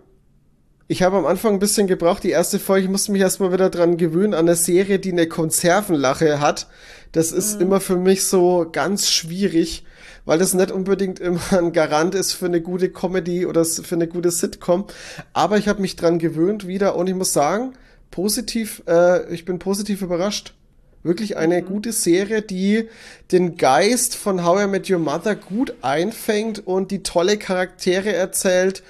ich 0.88 1.04
habe 1.04 1.16
am 1.16 1.24
Anfang 1.24 1.54
ein 1.54 1.58
bisschen 1.60 1.86
gebraucht, 1.86 2.24
die 2.24 2.30
erste 2.30 2.58
Folge, 2.58 2.86
ich 2.86 2.90
musste 2.90 3.12
mich 3.12 3.20
erstmal 3.20 3.52
wieder 3.52 3.70
dran 3.70 3.96
gewöhnen, 3.96 4.34
an 4.34 4.48
eine 4.48 4.56
Serie, 4.56 4.98
die 4.98 5.12
eine 5.12 5.28
Konservenlache 5.28 6.40
hat. 6.40 6.66
Das 7.12 7.30
ist 7.30 7.60
immer 7.60 7.80
für 7.80 7.96
mich 7.96 8.24
so 8.24 8.66
ganz 8.72 9.08
schwierig, 9.08 9.84
weil 10.24 10.40
das 10.40 10.52
nicht 10.52 10.72
unbedingt 10.72 11.20
immer 11.20 11.40
ein 11.52 11.72
Garant 11.72 12.16
ist 12.16 12.32
für 12.32 12.46
eine 12.46 12.60
gute 12.60 12.90
Comedy 12.90 13.46
oder 13.46 13.64
für 13.64 13.94
eine 13.94 14.08
gute 14.08 14.32
Sitcom. 14.32 14.86
Aber 15.32 15.58
ich 15.58 15.68
habe 15.68 15.80
mich 15.80 15.94
dran 15.94 16.18
gewöhnt 16.18 16.66
wieder 16.66 16.96
und 16.96 17.08
ich 17.08 17.14
muss 17.14 17.32
sagen, 17.32 17.74
positiv, 18.10 18.82
äh, 18.88 19.32
ich 19.32 19.44
bin 19.44 19.60
positiv 19.60 20.02
überrascht. 20.02 20.54
Wirklich 21.02 21.38
eine 21.38 21.62
gute 21.62 21.92
Serie, 21.92 22.42
die 22.42 22.88
den 23.32 23.56
Geist 23.56 24.16
von 24.16 24.44
How 24.44 24.64
I 24.64 24.66
Met 24.66 24.90
Your 24.90 24.98
Mother 24.98 25.34
gut 25.34 25.72
einfängt 25.80 26.66
und 26.66 26.90
die 26.90 27.02
tolle 27.02 27.38
Charaktere 27.38 28.12
erzählt. 28.12 28.82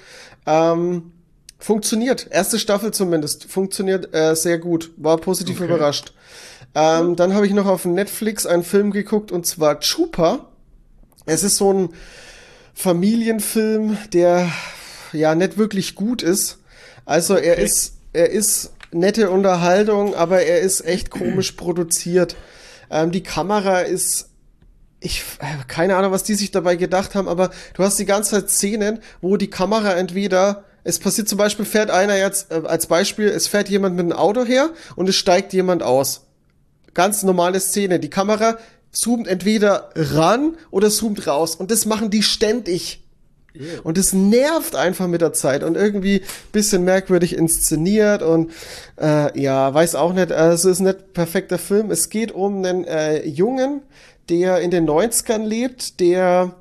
Ähm, 0.45 1.11
funktioniert. 1.59 2.27
Erste 2.31 2.57
Staffel 2.59 2.91
zumindest. 2.91 3.45
Funktioniert 3.45 4.13
äh, 4.13 4.35
sehr 4.35 4.57
gut. 4.57 4.91
War 4.97 5.17
positiv 5.17 5.57
Okay. 5.61 5.65
überrascht. 5.65 6.13
Ähm, 6.73 7.15
dann 7.15 7.33
habe 7.33 7.45
ich 7.45 7.53
noch 7.53 7.65
auf 7.67 7.85
Netflix 7.85 8.45
einen 8.45 8.63
Film 8.63 8.91
geguckt 8.91 9.31
und 9.31 9.45
zwar 9.45 9.79
Chupa. 9.79 10.47
Es 11.25 11.43
ist 11.43 11.57
so 11.57 11.71
ein 11.71 11.89
Familienfilm, 12.73 13.97
der 14.13 14.49
ja 15.13 15.35
nicht 15.35 15.57
wirklich 15.57 15.95
gut 15.95 16.23
ist. 16.23 16.57
Also 17.05 17.35
er 17.35 17.53
Okay. 17.53 17.63
ist, 17.65 17.93
er 18.13 18.29
ist 18.31 18.71
nette 18.91 19.29
Unterhaltung, 19.29 20.15
aber 20.15 20.41
er 20.41 20.59
ist 20.61 20.81
echt 20.85 21.11
komisch 21.11 21.51
produziert. 21.53 22.35
Ähm, 22.89 23.11
die 23.11 23.23
Kamera 23.23 23.81
ist 23.81 24.29
ich 25.01 25.23
äh, 25.39 25.45
keine 25.67 25.97
Ahnung, 25.97 26.11
was 26.11 26.23
die 26.23 26.35
sich 26.35 26.51
dabei 26.51 26.77
gedacht 26.77 27.15
haben, 27.15 27.27
aber 27.27 27.51
du 27.73 27.83
hast 27.83 27.99
die 27.99 28.05
ganze 28.05 28.31
Zeit 28.31 28.49
Szenen, 28.49 28.99
wo 29.19 29.35
die 29.35 29.49
Kamera 29.49 29.93
entweder 29.93 30.63
es 30.83 30.99
passiert 30.99 31.29
zum 31.29 31.37
Beispiel, 31.37 31.65
fährt 31.65 31.91
einer 31.91 32.17
jetzt, 32.17 32.51
äh, 32.51 32.61
als 32.65 32.87
Beispiel, 32.87 33.27
es 33.27 33.47
fährt 33.47 33.69
jemand 33.69 33.95
mit 33.95 34.05
einem 34.05 34.13
Auto 34.13 34.45
her 34.45 34.69
und 34.95 35.09
es 35.09 35.15
steigt 35.15 35.53
jemand 35.53 35.83
aus. 35.83 36.27
Ganz 36.93 37.23
normale 37.23 37.59
Szene. 37.59 37.99
Die 37.99 38.09
Kamera 38.09 38.57
zoomt 38.91 39.27
entweder 39.27 39.89
ran 39.95 40.57
oder 40.71 40.89
zoomt 40.89 41.27
raus. 41.27 41.55
Und 41.55 41.71
das 41.71 41.85
machen 41.85 42.09
die 42.09 42.23
ständig. 42.23 43.03
Und 43.83 43.97
das 43.97 44.13
nervt 44.13 44.75
einfach 44.75 45.07
mit 45.07 45.21
der 45.21 45.33
Zeit 45.33 45.63
und 45.63 45.75
irgendwie 45.75 46.21
bisschen 46.53 46.85
merkwürdig 46.85 47.35
inszeniert 47.35 48.21
und 48.21 48.51
äh, 48.97 49.37
ja, 49.37 49.73
weiß 49.73 49.95
auch 49.95 50.13
nicht, 50.13 50.31
also 50.31 50.69
ist 50.69 50.79
nicht 50.79 51.11
perfekter 51.13 51.57
Film. 51.57 51.91
Es 51.91 52.09
geht 52.09 52.31
um 52.31 52.63
einen 52.63 52.85
äh, 52.85 53.27
Jungen, 53.27 53.81
der 54.29 54.59
in 54.59 54.71
den 54.71 54.87
90ern 54.87 55.43
lebt, 55.43 55.99
der 55.99 56.53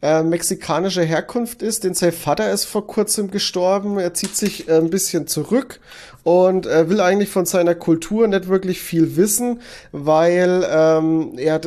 äh, 0.00 0.22
mexikanischer 0.22 1.02
Herkunft 1.02 1.60
ist, 1.62 1.82
denn 1.82 1.94
sein 1.94 2.12
Vater 2.12 2.52
ist 2.52 2.66
vor 2.66 2.86
kurzem 2.86 3.30
gestorben. 3.30 3.98
Er 3.98 4.14
zieht 4.14 4.36
sich 4.36 4.68
äh, 4.68 4.76
ein 4.76 4.90
bisschen 4.90 5.26
zurück 5.26 5.80
und 6.22 6.66
äh, 6.66 6.88
will 6.88 7.00
eigentlich 7.00 7.30
von 7.30 7.46
seiner 7.46 7.74
Kultur 7.74 8.28
nicht 8.28 8.48
wirklich 8.48 8.80
viel 8.80 9.16
wissen, 9.16 9.60
weil 9.90 10.64
ähm, 10.70 11.32
er 11.36 11.60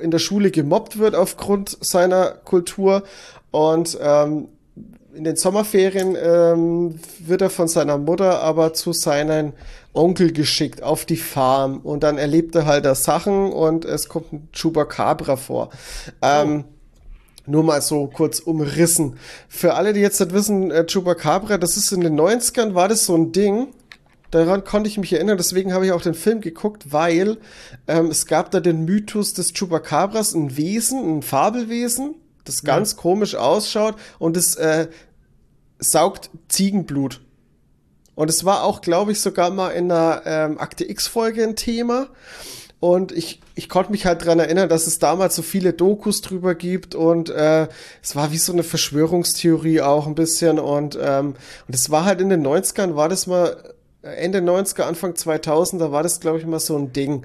in 0.00 0.10
der 0.10 0.20
Schule 0.20 0.50
gemobbt 0.50 0.98
wird 0.98 1.14
aufgrund 1.14 1.76
seiner 1.80 2.30
Kultur 2.30 3.02
und 3.50 3.98
ähm, 4.00 4.48
in 5.14 5.24
den 5.24 5.34
Sommerferien 5.34 6.16
ähm, 6.16 7.00
wird 7.18 7.42
er 7.42 7.50
von 7.50 7.66
seiner 7.66 7.98
Mutter 7.98 8.40
aber 8.40 8.72
zu 8.72 8.92
seinen 8.92 9.52
Onkel 9.92 10.32
geschickt 10.32 10.82
auf 10.82 11.04
die 11.04 11.16
Farm 11.16 11.78
und 11.78 12.02
dann 12.02 12.18
erlebt 12.18 12.54
er 12.54 12.66
halt 12.66 12.84
da 12.84 12.94
Sachen 12.94 13.52
und 13.52 13.84
es 13.84 14.08
kommt 14.08 14.32
ein 14.32 14.48
Chupacabra 14.52 15.36
vor. 15.36 15.70
Ähm, 16.22 16.64
nur 17.46 17.64
mal 17.64 17.80
so 17.80 18.06
kurz 18.06 18.40
umrissen. 18.40 19.18
Für 19.48 19.74
alle, 19.74 19.92
die 19.92 20.00
jetzt 20.00 20.20
nicht 20.20 20.32
wissen, 20.32 20.70
äh, 20.70 20.84
Chupacabra, 20.84 21.58
das 21.58 21.76
ist 21.76 21.92
in 21.92 22.02
den 22.02 22.18
90ern, 22.18 22.74
war 22.74 22.88
das 22.88 23.06
so 23.06 23.16
ein 23.16 23.32
Ding. 23.32 23.68
Daran 24.30 24.62
konnte 24.62 24.90
ich 24.90 24.98
mich 24.98 25.14
erinnern, 25.14 25.38
deswegen 25.38 25.72
habe 25.72 25.86
ich 25.86 25.92
auch 25.92 26.02
den 26.02 26.12
Film 26.12 26.42
geguckt, 26.42 26.92
weil 26.92 27.38
ähm, 27.86 28.10
es 28.10 28.26
gab 28.26 28.50
da 28.50 28.60
den 28.60 28.84
Mythos 28.84 29.32
des 29.32 29.54
Chupacabras, 29.54 30.34
ein 30.34 30.58
Wesen, 30.58 31.18
ein 31.18 31.22
Fabelwesen, 31.22 32.14
das 32.44 32.62
ganz 32.62 32.96
komisch 32.96 33.34
ausschaut 33.34 33.94
und 34.18 34.36
es 34.36 34.54
äh, 34.56 34.88
saugt 35.78 36.30
Ziegenblut. 36.48 37.22
Und 38.18 38.28
es 38.30 38.44
war 38.44 38.64
auch, 38.64 38.80
glaube 38.80 39.12
ich, 39.12 39.20
sogar 39.20 39.50
mal 39.50 39.70
in 39.70 39.92
einer 39.92 40.22
ähm, 40.26 40.58
Akte 40.58 40.90
X-Folge 40.90 41.44
ein 41.44 41.54
Thema. 41.54 42.08
und 42.80 43.12
ich, 43.12 43.40
ich 43.54 43.68
konnte 43.68 43.92
mich 43.92 44.06
halt 44.06 44.24
dran 44.24 44.40
erinnern, 44.40 44.68
dass 44.68 44.88
es 44.88 44.98
damals 44.98 45.36
so 45.36 45.42
viele 45.42 45.72
Dokus 45.72 46.20
drüber 46.20 46.56
gibt 46.56 46.96
und 46.96 47.30
äh, 47.30 47.68
es 48.02 48.16
war 48.16 48.32
wie 48.32 48.38
so 48.38 48.52
eine 48.52 48.64
Verschwörungstheorie 48.64 49.82
auch 49.82 50.08
ein 50.08 50.16
bisschen 50.16 50.58
und 50.58 50.98
ähm, 51.00 51.36
und 51.68 51.74
es 51.76 51.90
war 51.90 52.04
halt 52.06 52.20
in 52.20 52.28
den 52.28 52.44
90ern, 52.44 52.96
war 52.96 53.08
das 53.08 53.28
mal 53.28 53.72
Ende 54.02 54.40
90er, 54.40 54.82
Anfang 54.82 55.14
2000, 55.14 55.80
da 55.80 55.92
war 55.92 56.02
das 56.02 56.18
glaube 56.18 56.40
ich 56.40 56.46
mal 56.46 56.58
so 56.58 56.76
ein 56.76 56.92
Ding. 56.92 57.24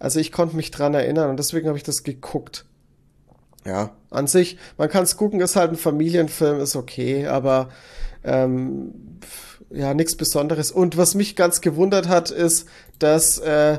Also 0.00 0.18
ich 0.18 0.32
konnte 0.32 0.56
mich 0.56 0.72
dran 0.72 0.94
erinnern 0.94 1.30
und 1.30 1.36
deswegen 1.36 1.68
habe 1.68 1.78
ich 1.78 1.84
das 1.84 2.02
geguckt. 2.02 2.64
Ja, 3.64 3.90
an 4.10 4.26
sich, 4.26 4.58
man 4.76 4.88
kann 4.88 5.04
es 5.04 5.16
gucken, 5.16 5.40
ist 5.40 5.54
halt 5.54 5.70
ein 5.70 5.76
Familienfilm, 5.76 6.58
ist 6.58 6.74
okay, 6.74 7.28
aber 7.28 7.68
ähm, 8.24 9.20
ja, 9.72 9.94
nichts 9.94 10.16
Besonderes. 10.16 10.70
Und 10.70 10.96
was 10.96 11.14
mich 11.14 11.36
ganz 11.36 11.60
gewundert 11.60 12.08
hat, 12.08 12.30
ist, 12.30 12.66
dass 12.98 13.38
äh, 13.38 13.78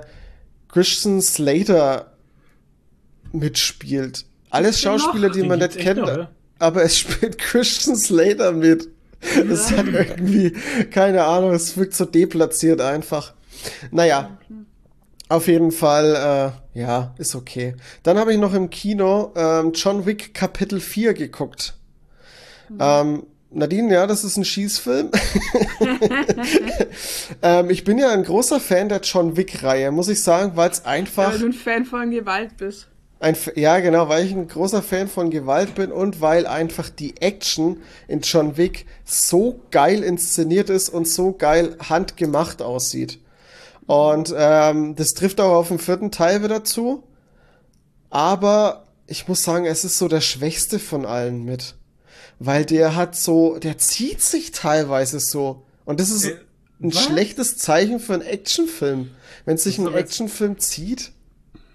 Christian 0.70 1.22
Slater 1.22 2.14
mitspielt. 3.32 4.26
Alles 4.50 4.82
Schauspieler, 4.82 5.30
die 5.30 5.44
man 5.44 5.60
nicht 5.60 5.78
kennt, 5.78 6.02
noch, 6.02 6.28
aber 6.60 6.84
es 6.84 6.98
spielt 6.98 7.38
Christian 7.40 7.96
Slater 7.96 8.52
mit. 8.52 8.90
Das 9.48 9.72
hat 9.72 9.88
irgendwie, 9.88 10.52
keine 10.92 11.24
Ahnung, 11.24 11.54
es 11.54 11.78
wirkt 11.78 11.94
so 11.94 12.06
deplatziert 12.06 12.82
einfach. 12.82 13.34
Naja, 13.90 14.38
auf 15.30 15.48
jeden 15.48 15.72
Fall, 15.72 16.54
äh, 16.76 16.80
ja, 16.80 17.16
ist 17.18 17.34
okay. 17.34 17.76
Dann 18.04 18.18
habe 18.18 18.34
ich 18.34 18.40
noch 18.40 18.54
im 18.54 18.70
Kino 18.70 19.32
ähm, 19.36 19.72
John 19.74 20.06
Wick 20.06 20.34
Kapitel 20.34 20.80
4 20.80 21.14
geguckt. 21.14 21.76
Mhm. 22.70 22.78
Ähm, 22.80 23.24
Nadine, 23.54 23.94
ja, 23.94 24.08
das 24.08 24.24
ist 24.24 24.38
ein 24.38 24.46
Schießfilm. 24.46 25.12
ähm, 27.42 27.70
ich 27.70 27.84
bin 27.84 27.98
ja 27.98 28.12
ein 28.12 28.24
großer 28.24 28.60
Fan 28.60 28.90
der 28.90 29.02
John 29.02 29.38
Wick-Reihe, 29.38 29.92
muss 29.92 30.10
ich 30.10 30.24
sagen, 30.24 30.54
weil 30.56 30.72
es 30.72 30.86
einfach. 30.86 31.34
Weil 31.34 31.40
du 31.40 31.46
ein 31.48 31.54
Fan 31.54 31.86
von 31.86 32.10
Gewalt 32.10 32.58
bist. 32.58 32.88
Ein, 33.20 33.38
ja, 33.56 33.80
genau, 33.80 34.10
weil 34.10 34.26
ich 34.26 34.34
ein 34.34 34.48
großer 34.48 34.82
Fan 34.82 35.08
von 35.08 35.30
Gewalt 35.30 35.76
bin 35.76 35.92
und 35.92 36.20
weil 36.20 36.46
einfach 36.46 36.90
die 36.90 37.22
Action 37.22 37.78
in 38.08 38.22
John 38.22 38.58
Wick 38.58 38.86
so 39.06 39.62
geil 39.72 40.04
inszeniert 40.04 40.70
ist 40.70 40.90
und 40.90 41.08
so 41.08 41.32
geil 41.32 41.78
handgemacht 41.88 42.62
aussieht. 42.62 43.20
Und 43.86 44.34
ähm, 44.36 44.96
das 44.96 45.14
trifft 45.14 45.40
auch 45.40 45.54
auf 45.54 45.68
den 45.70 45.80
vierten 45.80 46.12
Teil 46.12 46.44
wieder 46.44 46.64
zu. 46.64 47.04
Aber 48.10 48.88
ich 49.08 49.28
muss 49.28 49.44
sagen, 49.44 49.66
es 49.66 49.86
ist 49.86 49.98
so 49.98 50.08
der 50.08 50.22
schwächste 50.22 50.80
von 50.80 51.06
allen 51.06 51.46
mit 51.46 51.76
weil 52.46 52.66
der 52.66 52.96
hat 52.96 53.16
so, 53.16 53.58
der 53.58 53.78
zieht 53.78 54.22
sich 54.22 54.52
teilweise 54.52 55.20
so. 55.20 55.64
Und 55.86 56.00
das 56.00 56.10
ist 56.10 56.26
äh, 56.26 56.36
ein 56.82 56.94
was? 56.94 57.04
schlechtes 57.04 57.58
Zeichen 57.58 58.00
für 58.00 58.14
einen 58.14 58.24
Actionfilm. 58.24 59.12
Wenn 59.46 59.58
sich 59.58 59.78
ein 59.78 59.94
Actionfilm 59.94 60.60
zieht. 60.60 61.12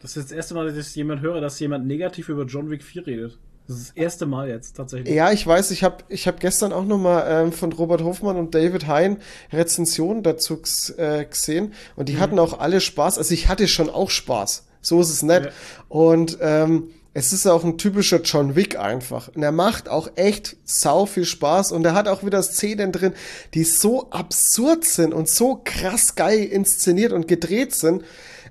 Das 0.02 0.16
ist 0.16 0.30
das 0.30 0.32
erste 0.32 0.54
Mal, 0.54 0.66
dass 0.66 0.88
ich 0.88 0.94
jemand 0.94 1.22
höre, 1.22 1.40
dass 1.40 1.58
jemand 1.58 1.86
negativ 1.86 2.28
über 2.28 2.44
John 2.44 2.70
Wick 2.70 2.82
4 2.82 3.06
redet. 3.06 3.38
Das 3.66 3.76
ist 3.76 3.88
das 3.90 3.96
erste 3.96 4.26
Mal 4.26 4.48
jetzt 4.48 4.76
tatsächlich. 4.76 5.14
Ja, 5.14 5.30
ich 5.32 5.46
weiß, 5.46 5.70
ich 5.72 5.84
habe 5.84 6.04
ich 6.08 6.26
hab 6.26 6.40
gestern 6.40 6.72
auch 6.72 6.86
nochmal 6.86 7.24
ähm, 7.28 7.52
von 7.52 7.72
Robert 7.72 8.02
Hofmann 8.02 8.36
und 8.36 8.54
David 8.54 8.86
Hein 8.86 9.18
Rezensionen 9.52 10.22
dazu 10.22 10.62
äh, 10.96 11.24
gesehen 11.26 11.74
und 11.94 12.08
die 12.08 12.14
mhm. 12.14 12.20
hatten 12.20 12.38
auch 12.38 12.58
alle 12.58 12.80
Spaß. 12.80 13.18
Also 13.18 13.34
ich 13.34 13.48
hatte 13.48 13.68
schon 13.68 13.90
auch 13.90 14.08
Spaß. 14.08 14.66
So 14.80 15.00
ist 15.00 15.10
es 15.10 15.22
nett. 15.22 15.46
Ja. 15.46 15.50
Und 15.88 16.38
ähm, 16.40 16.90
es 17.18 17.32
ist 17.32 17.48
auch 17.48 17.64
ein 17.64 17.78
typischer 17.78 18.20
John 18.22 18.54
Wick 18.54 18.78
einfach. 18.78 19.28
Und 19.34 19.42
er 19.42 19.50
macht 19.50 19.88
auch 19.88 20.08
echt 20.14 20.56
sau 20.64 21.04
viel 21.04 21.24
Spaß 21.24 21.72
und 21.72 21.84
er 21.84 21.92
hat 21.92 22.06
auch 22.06 22.22
wieder 22.22 22.40
Szenen 22.44 22.92
drin, 22.92 23.12
die 23.54 23.64
so 23.64 24.08
absurd 24.10 24.84
sind 24.84 25.12
und 25.12 25.28
so 25.28 25.60
krass 25.64 26.14
geil 26.14 26.44
inszeniert 26.44 27.12
und 27.12 27.26
gedreht 27.26 27.74
sind. 27.74 28.04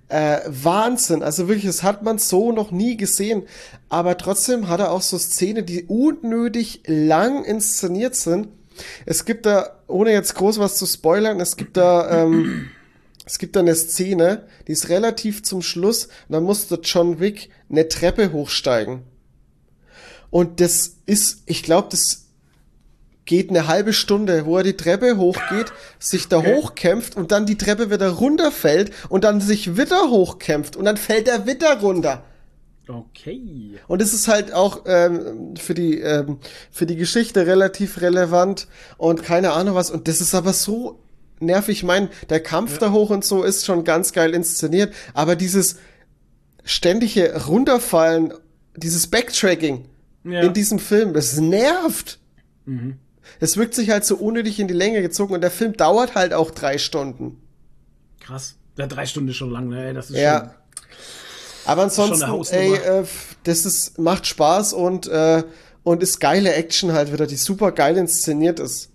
Äh, 0.10 0.39
Wahnsinn. 0.48 1.23
Also 1.23 1.48
wirklich, 1.48 1.65
das 1.65 1.81
hat 1.81 2.03
man 2.03 2.18
so 2.18 2.52
noch 2.52 2.72
nie 2.72 2.98
gesehen. 2.98 3.44
Aber 3.88 4.18
trotzdem 4.18 4.68
hat 4.68 4.81
er 4.81 4.91
auch 4.91 5.02
so 5.02 5.18
Szenen, 5.18 5.65
die 5.65 5.85
unnötig 5.85 6.84
lang 6.88 7.45
inszeniert 7.45 8.15
sind. 8.15 8.49
Es 9.06 9.23
gibt 9.23 9.45
da, 9.45 9.77
ohne 9.88 10.11
jetzt 10.11 10.35
groß 10.35 10.60
was 10.60 10.76
zu 10.76 10.85
spoilern, 10.85 11.39
es 11.39 11.56
gibt 11.56 11.77
da 11.77 12.23
ähm, 12.23 12.69
es 13.28 13.40
gibt 13.40 13.58
da 13.58 13.60
eine 13.60 13.76
Szene, 13.76 14.48
die 14.68 14.72
ist 14.72 14.88
relativ 14.88 15.44
zum 15.44 15.62
Schluss, 15.62 16.06
und 16.06 16.34
da 16.34 16.40
musste 16.40 16.80
John 16.82 17.20
Wick 17.20 17.49
eine 17.70 17.90
Treppe 17.90 18.32
hochsteigen. 18.32 19.04
Und 20.30 20.62
das 20.62 20.95
ist, 21.06 21.44
ich 21.45 21.62
glaube, 21.62 21.90
das 21.91 22.28
geht 23.26 23.49
eine 23.49 23.68
halbe 23.68 23.91
Stunde, 23.91 24.45
wo 24.45 24.56
er 24.58 24.64
die 24.64 24.78
Treppe 24.78 25.18
hochgeht, 25.18 25.74
sich 25.99 26.30
da 26.30 26.38
okay. 26.38 26.56
hochkämpft 26.56 27.18
und 27.18 27.34
dann 27.34 27.45
die 27.45 27.58
Treppe 27.58 27.91
wieder 27.91 28.10
runterfällt 28.12 28.91
und 29.10 29.26
dann 29.26 29.41
sich 29.41 29.76
wieder 29.76 30.10
hochkämpft 30.10 30.78
und 30.78 30.86
dann 30.86 30.95
fällt 30.95 31.28
er 31.28 31.45
wieder 31.45 31.82
runter. 31.82 32.24
Okay. 32.88 33.78
Und 33.90 34.02
es 34.02 34.14
ist 34.14 34.30
halt 34.30 34.54
auch 34.54 34.84
ähm, 34.86 35.58
für 35.58 35.74
die 35.74 35.99
ähm, 35.99 36.40
für 36.72 36.86
die 36.86 36.95
Geschichte 36.95 37.45
relativ 37.45 37.99
relevant 37.99 38.70
und 38.98 39.24
keine 39.24 39.52
Ahnung 39.52 39.76
was. 39.76 39.91
Und 39.91 40.08
das 40.08 40.22
ist 40.22 40.34
aber 40.34 40.54
so 40.54 40.98
nervig. 41.39 41.77
Ich 41.77 41.84
meine, 41.84 42.09
der 42.30 42.39
Kampf 42.39 42.73
ja. 42.73 42.80
da 42.80 42.91
hoch 42.91 43.09
und 43.09 43.23
so 43.26 43.43
ist 43.43 43.65
schon 43.65 43.84
ganz 43.84 44.14
geil 44.14 44.34
inszeniert, 44.34 44.93
aber 45.14 45.35
dieses 45.35 45.77
ständige 46.64 47.45
Runterfallen, 47.45 48.34
dieses 48.76 49.07
Backtracking 49.07 49.85
ja. 50.23 50.41
in 50.41 50.53
diesem 50.53 50.80
Film, 50.80 51.14
das 51.14 51.39
nervt. 51.39 52.19
Mhm. 52.65 52.97
Es 53.39 53.57
wirkt 53.57 53.76
sich 53.76 53.89
halt 53.89 54.05
so 54.05 54.15
unnötig 54.15 54.59
in 54.59 54.68
die 54.68 54.73
Länge 54.73 55.01
gezogen 55.01 55.34
und 55.34 55.41
der 55.41 55.51
Film 55.51 55.73
dauert 55.73 56.15
halt 56.15 56.34
auch 56.34 56.51
drei 56.51 56.77
Stunden. 56.77 57.41
Krass. 58.19 58.55
Ja, 58.77 58.88
drei 58.88 59.05
Stunden 59.05 59.30
ist 59.30 59.38
schon 59.38 59.51
lang, 59.51 59.69
ne? 59.69 59.93
Das 59.93 60.09
ist 60.09 60.18
ja. 60.18 60.39
schon. 60.39 60.49
Aber 61.65 61.84
ansonsten, 61.84 62.55
ey, 62.55 62.76
äh, 62.76 63.03
das 63.43 63.65
ist, 63.65 63.97
macht 63.97 64.26
Spaß 64.26 64.73
und, 64.73 65.07
äh, 65.07 65.43
und 65.84 66.01
ist 66.01 66.19
geile 66.19 66.53
Action 66.53 66.93
halt 66.93 67.11
wieder, 67.11 67.27
die 67.27 67.35
super 67.35 67.72
geil 67.73 67.97
inszeniert 67.97 68.59
ist. 68.59 68.89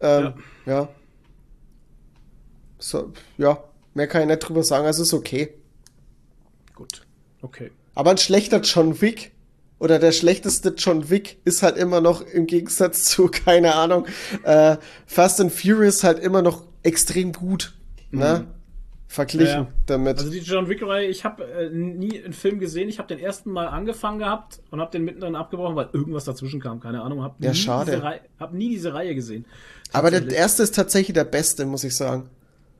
Ähm, 0.00 0.34
ja. 0.66 0.72
ja. 0.72 0.88
So, 2.84 3.14
ja, 3.38 3.64
mehr 3.94 4.06
kann 4.06 4.20
ich 4.20 4.28
nicht 4.28 4.40
drüber 4.40 4.62
sagen, 4.62 4.84
also 4.84 5.04
ist 5.04 5.14
okay. 5.14 5.54
Gut, 6.74 7.06
okay. 7.40 7.70
Aber 7.94 8.10
ein 8.10 8.18
schlechter 8.18 8.60
John 8.60 9.00
Wick 9.00 9.32
oder 9.78 9.98
der 9.98 10.12
schlechteste 10.12 10.74
John 10.76 11.08
Wick 11.08 11.38
ist 11.46 11.62
halt 11.62 11.78
immer 11.78 12.02
noch 12.02 12.20
im 12.20 12.46
Gegensatz 12.46 13.06
zu, 13.06 13.28
keine 13.32 13.74
Ahnung, 13.74 14.06
äh, 14.42 14.76
Fast 15.06 15.40
and 15.40 15.50
Furious 15.50 16.04
halt 16.04 16.18
immer 16.18 16.42
noch 16.42 16.66
extrem 16.82 17.32
gut. 17.32 17.72
Ne? 18.10 18.18
Mhm. 18.18 18.20
Ne? 18.20 18.46
Verglichen 19.08 19.46
ja, 19.46 19.60
ja. 19.62 19.72
damit. 19.86 20.18
Also 20.18 20.30
die 20.30 20.40
John 20.40 20.68
Wick-Reihe, 20.68 21.06
ich 21.06 21.24
habe 21.24 21.44
äh, 21.44 21.70
nie 21.70 22.22
einen 22.22 22.34
Film 22.34 22.58
gesehen. 22.58 22.90
Ich 22.90 22.98
habe 22.98 23.08
den 23.08 23.18
ersten 23.18 23.50
Mal 23.50 23.68
angefangen 23.68 24.18
gehabt 24.18 24.60
und 24.70 24.80
habe 24.80 24.90
den 24.90 25.04
mittendrin 25.04 25.36
abgebrochen, 25.36 25.76
weil 25.76 25.88
irgendwas 25.94 26.24
dazwischen 26.24 26.60
kam. 26.60 26.80
Keine 26.80 27.00
Ahnung. 27.00 27.22
Hab 27.22 27.42
ja, 27.42 27.54
schade. 27.54 28.20
Hab 28.38 28.52
nie 28.52 28.68
diese 28.68 28.92
Reihe 28.92 29.14
gesehen. 29.14 29.46
Aber 29.92 30.10
der 30.10 30.28
erste 30.28 30.64
ist 30.64 30.74
tatsächlich 30.74 31.14
der 31.14 31.24
beste, 31.24 31.64
muss 31.64 31.84
ich 31.84 31.96
sagen 31.96 32.28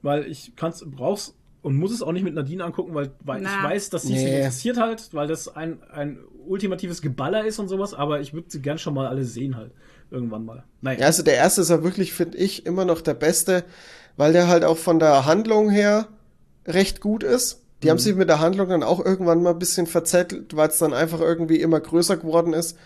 weil 0.05 0.27
ich 0.27 0.55
kann's, 0.55 0.85
brauch's 0.87 1.35
und 1.63 1.77
muss 1.77 1.91
es 1.91 2.03
auch 2.03 2.13
nicht 2.13 2.25
mit 2.25 2.35
Nadine 2.35 2.63
angucken, 2.63 2.95
weil, 2.95 3.13
weil 3.21 3.43
ich 3.43 3.49
weiß, 3.49 3.89
dass 3.89 4.03
sie 4.03 4.13
nee. 4.13 4.19
sich 4.19 4.33
interessiert 4.35 4.77
halt, 4.77 5.09
weil 5.13 5.27
das 5.27 5.49
ein, 5.49 5.83
ein 5.91 6.19
ultimatives 6.47 7.01
Geballer 7.01 7.47
ist 7.47 7.59
und 7.59 7.69
sowas, 7.69 7.95
aber 7.95 8.21
ich 8.21 8.35
würde 8.35 8.51
sie 8.51 8.61
gern 8.61 8.77
schon 8.77 8.93
mal 8.93 9.07
alle 9.07 9.25
sehen 9.25 9.57
halt. 9.57 9.73
Irgendwann 10.11 10.45
mal. 10.45 10.65
Naja. 10.83 11.01
Ja, 11.01 11.07
also 11.07 11.23
der 11.23 11.37
erste 11.37 11.63
ist 11.63 11.71
ja 11.71 11.83
wirklich, 11.83 12.13
finde 12.13 12.37
ich, 12.37 12.67
immer 12.67 12.85
noch 12.85 13.01
der 13.01 13.15
beste, 13.15 13.65
weil 14.19 14.35
der 14.35 14.47
halt 14.47 14.63
auch 14.63 14.77
von 14.77 14.99
der 14.99 15.25
Handlung 15.25 15.71
her 15.71 16.07
recht 16.67 17.01
gut 17.01 17.23
ist. 17.23 17.63
Die 17.83 17.87
mhm. 17.87 17.93
haben 17.93 17.99
sich 17.99 18.15
mit 18.15 18.29
der 18.29 18.41
Handlung 18.41 18.69
dann 18.69 18.83
auch 18.83 19.03
irgendwann 19.03 19.43
mal 19.43 19.53
ein 19.53 19.59
bisschen 19.59 19.87
verzettelt, 19.87 20.55
weil 20.55 20.69
es 20.69 20.79
dann 20.79 20.93
einfach 20.93 21.21
irgendwie 21.21 21.61
immer 21.61 21.81
größer 21.81 22.19
geworden 22.19 22.53
ist. 22.53 22.79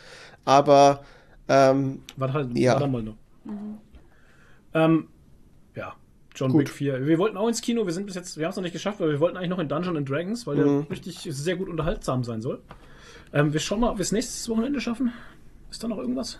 Aber 0.44 1.02
ähm, 1.48 2.02
Warte 2.16 2.34
halt, 2.34 2.56
ja. 2.56 2.74
warte 2.74 2.86
mal 2.86 3.02
noch. 3.02 3.16
Mhm. 3.44 3.78
Ähm, 4.74 5.08
John 6.38 6.52
gut. 6.52 6.62
Wick 6.62 6.70
4. 6.70 7.06
Wir 7.06 7.18
wollten 7.18 7.36
auch 7.36 7.48
ins 7.48 7.60
Kino, 7.60 7.84
wir 7.84 7.92
sind 7.92 8.06
bis 8.06 8.14
jetzt, 8.14 8.38
wir 8.38 8.44
haben 8.44 8.50
es 8.50 8.56
noch 8.56 8.62
nicht 8.62 8.72
geschafft, 8.72 9.00
weil 9.00 9.10
wir 9.10 9.20
wollten 9.20 9.36
eigentlich 9.36 9.50
noch 9.50 9.58
in 9.58 9.68
Dungeon 9.68 9.96
and 9.96 10.08
Dragons, 10.08 10.46
weil 10.46 10.56
mhm. 10.56 10.82
der 10.82 10.90
richtig 10.90 11.26
sehr 11.28 11.56
gut 11.56 11.68
unterhaltsam 11.68 12.22
sein 12.22 12.40
soll. 12.40 12.60
Ähm, 13.32 13.52
wir 13.52 13.60
schauen 13.60 13.80
mal, 13.80 13.90
ob 13.90 13.98
wir 13.98 14.02
es 14.02 14.12
nächstes 14.12 14.48
Wochenende 14.48 14.80
schaffen. 14.80 15.12
Ist 15.70 15.82
da 15.82 15.88
noch 15.88 15.98
irgendwas? 15.98 16.38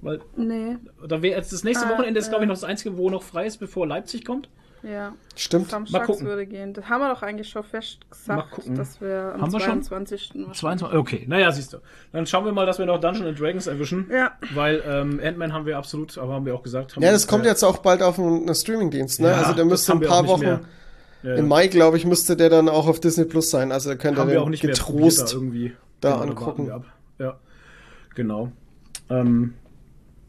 Weil, 0.00 0.20
nee. 0.36 0.76
Da 1.06 1.22
wäre 1.22 1.36
jetzt 1.36 1.52
das 1.52 1.64
nächste 1.64 1.86
ah, 1.86 1.90
Wochenende 1.90 2.18
ist, 2.20 2.28
glaube 2.28 2.44
ich, 2.44 2.48
noch 2.48 2.54
das 2.54 2.64
einzige, 2.64 2.96
wo 2.96 3.10
noch 3.10 3.22
frei 3.22 3.46
ist, 3.46 3.58
bevor 3.58 3.86
Leipzig 3.86 4.24
kommt. 4.24 4.48
Ja. 4.82 5.14
Stimmt. 5.34 5.70
Samstags 5.70 6.08
mal 6.08 6.12
gucken. 6.12 6.26
würde 6.26 6.46
gehen. 6.46 6.72
Das 6.72 6.88
haben 6.88 7.00
wir 7.00 7.12
doch 7.12 7.22
eigentlich 7.22 7.48
schon 7.48 7.64
fest 7.64 7.98
gesagt, 8.10 8.60
dass 8.76 9.00
wir 9.00 9.32
am 9.34 9.42
haben 9.42 9.50
22. 9.50 10.34
Wir 10.34 10.44
schon? 10.44 10.54
22. 10.54 10.98
Okay, 10.98 11.24
naja, 11.28 11.50
siehst 11.52 11.72
du. 11.72 11.78
Dann 12.12 12.26
schauen 12.26 12.44
wir 12.44 12.52
mal, 12.52 12.66
dass 12.66 12.78
wir 12.78 12.86
noch 12.86 13.00
Dungeons 13.00 13.38
Dragons 13.38 13.66
erwischen. 13.66 14.08
Ja. 14.10 14.32
Weil 14.54 14.82
ähm, 14.86 15.20
Ant-Man 15.22 15.52
haben 15.52 15.66
wir 15.66 15.78
absolut, 15.78 16.16
aber 16.18 16.34
haben 16.34 16.46
wir 16.46 16.54
auch 16.54 16.62
gesagt. 16.62 16.96
ja, 16.98 17.10
das 17.10 17.26
kommt 17.26 17.44
jetzt 17.44 17.62
auch 17.62 17.78
bald 17.78 18.02
auf 18.02 18.18
einen 18.18 18.54
Streamingdienst, 18.54 19.20
ne? 19.20 19.28
Ja, 19.28 19.36
also 19.36 19.52
der 19.54 19.64
müsste 19.64 19.92
ein 19.92 20.00
paar 20.00 20.26
Wochen. 20.26 20.42
Ja, 20.42 20.60
ja. 21.22 21.34
Im 21.34 21.48
Mai, 21.48 21.66
glaube 21.66 21.96
ich, 21.96 22.06
müsste 22.06 22.36
der 22.36 22.48
dann 22.48 22.68
auch 22.68 22.86
auf 22.86 23.00
Disney 23.00 23.24
Plus 23.24 23.50
sein. 23.50 23.72
Also 23.72 23.90
da 23.90 23.96
könnt 23.96 24.18
ihr 24.18 24.24
den 24.26 24.52
getrost 24.52 25.32
da, 25.32 25.36
irgendwie 25.36 25.72
da 26.00 26.12
genau, 26.12 26.22
angucken. 26.22 26.84
Ja, 27.18 27.38
genau. 28.14 28.52
Ähm, 29.10 29.54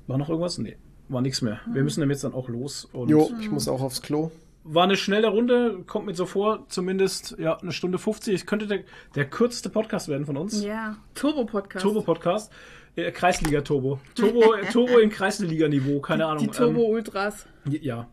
war 0.07 0.17
noch 0.17 0.29
irgendwas? 0.29 0.57
Nee 0.57 0.77
war 1.09 1.21
nichts 1.21 1.41
mehr. 1.41 1.59
Wir 1.71 1.83
müssen 1.83 1.99
dann 1.99 2.09
jetzt 2.09 2.23
dann 2.23 2.33
auch 2.33 2.47
los. 2.49 2.85
Und 2.93 3.09
jo, 3.09 3.29
ich 3.41 3.49
muss 3.51 3.67
auch 3.67 3.81
aufs 3.81 4.01
Klo. 4.01 4.31
war 4.63 4.83
eine 4.83 4.95
schnelle 4.95 5.27
Runde, 5.29 5.79
kommt 5.87 6.05
mir 6.05 6.13
so 6.13 6.25
vor, 6.25 6.65
zumindest 6.69 7.35
ja, 7.39 7.57
eine 7.57 7.71
Stunde 7.71 7.97
50. 7.97 8.33
Es 8.33 8.45
könnte 8.45 8.67
der, 8.67 8.79
der 9.15 9.25
kürzeste 9.25 9.69
Podcast 9.69 10.07
werden 10.07 10.25
von 10.25 10.37
uns. 10.37 10.63
Ja. 10.63 10.95
Turbo-Podcast. 11.15 11.83
Turbo-Podcast. 11.83 12.51
Äh, 12.95 13.11
Kreisliga-Turbo. 13.11 13.99
Turbo, 14.15 14.55
Turbo 14.71 14.97
in 14.99 15.09
Kreisliga-Niveau, 15.09 15.99
keine 15.99 16.25
Ahnung. 16.25 16.43
Die 16.43 16.49
Turbo-Ultras. 16.49 17.45
Ähm, 17.65 17.77
ja. 17.81 18.07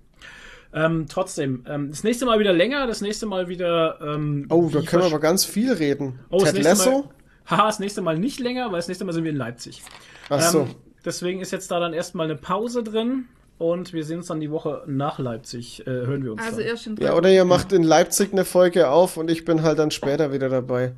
Ähm, 0.73 1.07
trotzdem, 1.09 1.65
ähm, 1.69 1.91
das 1.91 2.05
nächste 2.05 2.27
Mal 2.27 2.39
wieder 2.39 2.53
länger, 2.53 2.87
das 2.87 3.01
nächste 3.01 3.25
Mal 3.27 3.49
wieder. 3.49 3.99
Ähm, 4.03 4.47
Oh, 4.51 4.69
da 4.71 4.83
können 4.83 5.03
wir 5.03 5.07
aber 5.07 5.21
ganz 5.21 5.45
viel 5.45 5.73
reden. 5.73 6.19
Oh, 6.29 6.41
das 6.41 6.53
Ted 6.53 6.65
nächste 6.65 6.91
Mal, 6.91 6.97
Lasso? 6.97 7.11
haha, 7.47 7.67
das 7.67 7.79
nächste 7.79 8.03
Mal 8.03 8.19
nicht 8.19 8.41
länger, 8.41 8.67
weil 8.67 8.79
das 8.79 8.89
nächste 8.89 9.05
Mal 9.05 9.13
sind 9.13 9.25
wir 9.25 9.31
in 9.31 9.37
Leipzig. 9.39 9.83
Ach 10.29 10.41
so. 10.41 10.69
Deswegen 11.07 11.41
ist 11.41 11.53
jetzt 11.53 11.71
da 11.71 11.81
dann 11.81 11.95
erstmal 11.95 12.27
eine 12.27 12.37
Pause 12.37 12.83
drin 12.83 13.27
und 13.59 13.93
wir 13.95 14.05
sehen 14.05 14.19
uns 14.19 14.27
dann 14.27 14.41
die 14.41 14.51
Woche 14.51 14.83
nach 14.87 15.19
Leipzig. 15.19 15.87
Äh, 15.87 15.91
hören 15.91 16.23
wir 16.25 16.33
uns 16.33 16.43
Also 16.43 16.59
dann. 16.59 16.67
erst 16.67 16.87
in 16.87 16.97
drei 16.97 17.05
Ja, 17.07 17.15
oder 17.15 17.31
ihr 17.33 17.45
macht 17.47 17.73
in 17.73 17.83
Leipzig 17.85 18.33
eine 18.33 18.45
Folge 18.45 18.91
auf 18.91 19.17
und 19.17 19.31
ich 19.31 19.45
bin 19.47 19.63
halt 19.63 19.79
dann 19.79 19.91
später 19.91 20.33
wieder 20.33 20.49
dabei. 20.51 20.93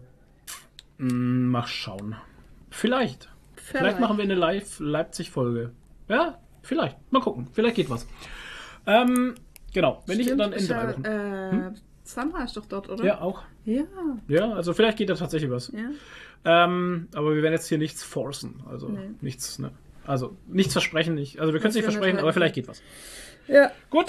Mm, 0.99 1.49
Mal 1.51 1.67
schauen. 1.67 2.17
Vielleicht. 2.71 3.29
Vielleicht 3.57 4.01
machen 4.01 4.17
wir 4.17 4.25
eine 4.25 4.35
Live-Leipzig-Folge. 4.35 5.73
Ja, 6.09 6.39
vielleicht. 6.63 6.97
Mal 7.13 7.21
gucken. 7.21 7.49
Vielleicht 7.53 7.77
geht 7.77 7.91
was. 7.91 8.07
Ähm, 8.87 9.35
genau. 9.75 10.03
Wenn 10.07 10.17
nicht, 10.17 10.27
Stimmt, 10.27 10.41
dann 10.41 10.53
in 10.55 10.67
drei 10.67 10.83
ja, 10.85 10.89
Wochen. 10.91 11.05
Äh, 11.05 11.71
Sandra 12.03 12.45
ist 12.45 12.57
doch 12.57 12.65
dort, 12.65 12.89
oder? 12.89 13.05
Ja, 13.05 13.21
auch. 13.21 13.43
Ja. 13.67 13.83
Ja, 14.27 14.53
also 14.53 14.73
vielleicht 14.73 14.97
geht 14.97 15.11
da 15.11 15.15
tatsächlich 15.15 15.51
was. 15.51 15.71
ja. 15.73 15.91
Ähm, 16.45 17.09
aber 17.15 17.35
wir 17.35 17.43
werden 17.43 17.53
jetzt 17.55 17.69
hier 17.69 17.79
nichts 17.79 18.03
forcen. 18.05 18.63
Also 18.71 18.89
Nee. 18.89 19.11
nichts, 19.21 19.59
ne? 19.59 19.71
Also 20.09 20.37
nichts 20.47 20.73
versprechen. 20.73 21.15
Nicht, 21.15 21.39
also 21.39 21.53
wir 21.53 21.61
können 21.61 21.71
es 21.71 21.77
nicht 21.77 21.85
versprechen, 21.85 22.19
aber 22.19 22.33
vielleicht 22.33 22.55
geht 22.55 22.67
was. 22.67 22.83
Ja. 23.47 23.71
Gut. 23.91 24.07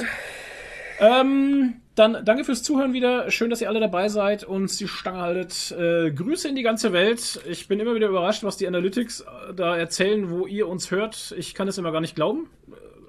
Ähm, 1.01 1.75
dann 1.95 2.23
danke 2.23 2.45
fürs 2.45 2.63
Zuhören 2.63 2.93
wieder. 2.93 3.29
Schön, 3.31 3.49
dass 3.49 3.59
ihr 3.59 3.67
alle 3.67 3.81
dabei 3.81 4.07
seid 4.07 4.45
und 4.45 4.79
die 4.79 4.87
Stange 4.87 5.19
haltet. 5.19 5.75
Äh, 5.77 6.11
Grüße 6.11 6.47
in 6.47 6.55
die 6.55 6.63
ganze 6.63 6.93
Welt. 6.93 7.41
Ich 7.49 7.67
bin 7.67 7.81
immer 7.81 7.95
wieder 7.95 8.07
überrascht, 8.07 8.43
was 8.43 8.55
die 8.55 8.65
Analytics 8.65 9.21
äh, 9.21 9.53
da 9.53 9.75
erzählen, 9.75 10.29
wo 10.29 10.47
ihr 10.47 10.69
uns 10.69 10.89
hört. 10.89 11.35
Ich 11.37 11.53
kann 11.53 11.67
es 11.67 11.77
immer 11.77 11.91
gar 11.91 12.01
nicht 12.01 12.15
glauben. 12.15 12.49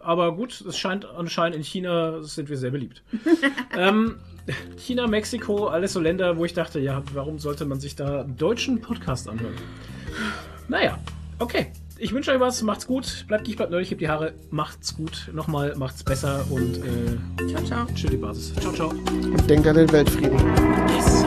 Aber 0.02 0.34
gut, 0.34 0.60
es 0.60 0.76
scheint 0.76 1.04
anscheinend 1.04 1.56
in 1.56 1.62
China 1.62 2.22
sind 2.22 2.48
wir 2.48 2.56
sehr 2.56 2.70
beliebt. 2.72 3.04
ähm, 3.78 4.16
China, 4.78 5.06
Mexiko, 5.06 5.68
alles 5.68 5.92
so 5.92 6.00
Länder, 6.00 6.38
wo 6.38 6.44
ich 6.44 6.54
dachte, 6.54 6.80
ja, 6.80 7.02
warum 7.12 7.38
sollte 7.38 7.66
man 7.66 7.78
sich 7.78 7.94
da 7.94 8.22
einen 8.22 8.36
deutschen 8.36 8.80
Podcast 8.80 9.28
anhören? 9.28 9.54
Naja, 10.68 10.98
okay. 11.38 11.70
Ich 12.02 12.14
wünsche 12.14 12.32
euch 12.32 12.40
was, 12.40 12.62
macht's 12.62 12.86
gut, 12.86 13.26
bleibt 13.28 13.44
gicht, 13.44 13.58
bleibt 13.58 13.72
nerdig, 13.72 13.90
hebt 13.90 14.00
die 14.00 14.08
Haare, 14.08 14.32
macht's 14.50 14.96
gut, 14.96 15.30
nochmal, 15.34 15.74
macht's 15.76 16.02
besser 16.02 16.46
und 16.48 16.78
äh, 16.78 17.46
Ciao, 17.50 17.62
ciao. 17.62 17.86
chill 17.94 18.08
die 18.08 18.16
Basis. 18.16 18.54
Ciao, 18.54 18.72
ciao. 18.72 18.88
Und 18.88 19.50
denkt 19.50 19.66
an 19.66 19.76
den 19.76 19.92
Weltfrieden. 19.92 20.38
Yes. 20.88 21.26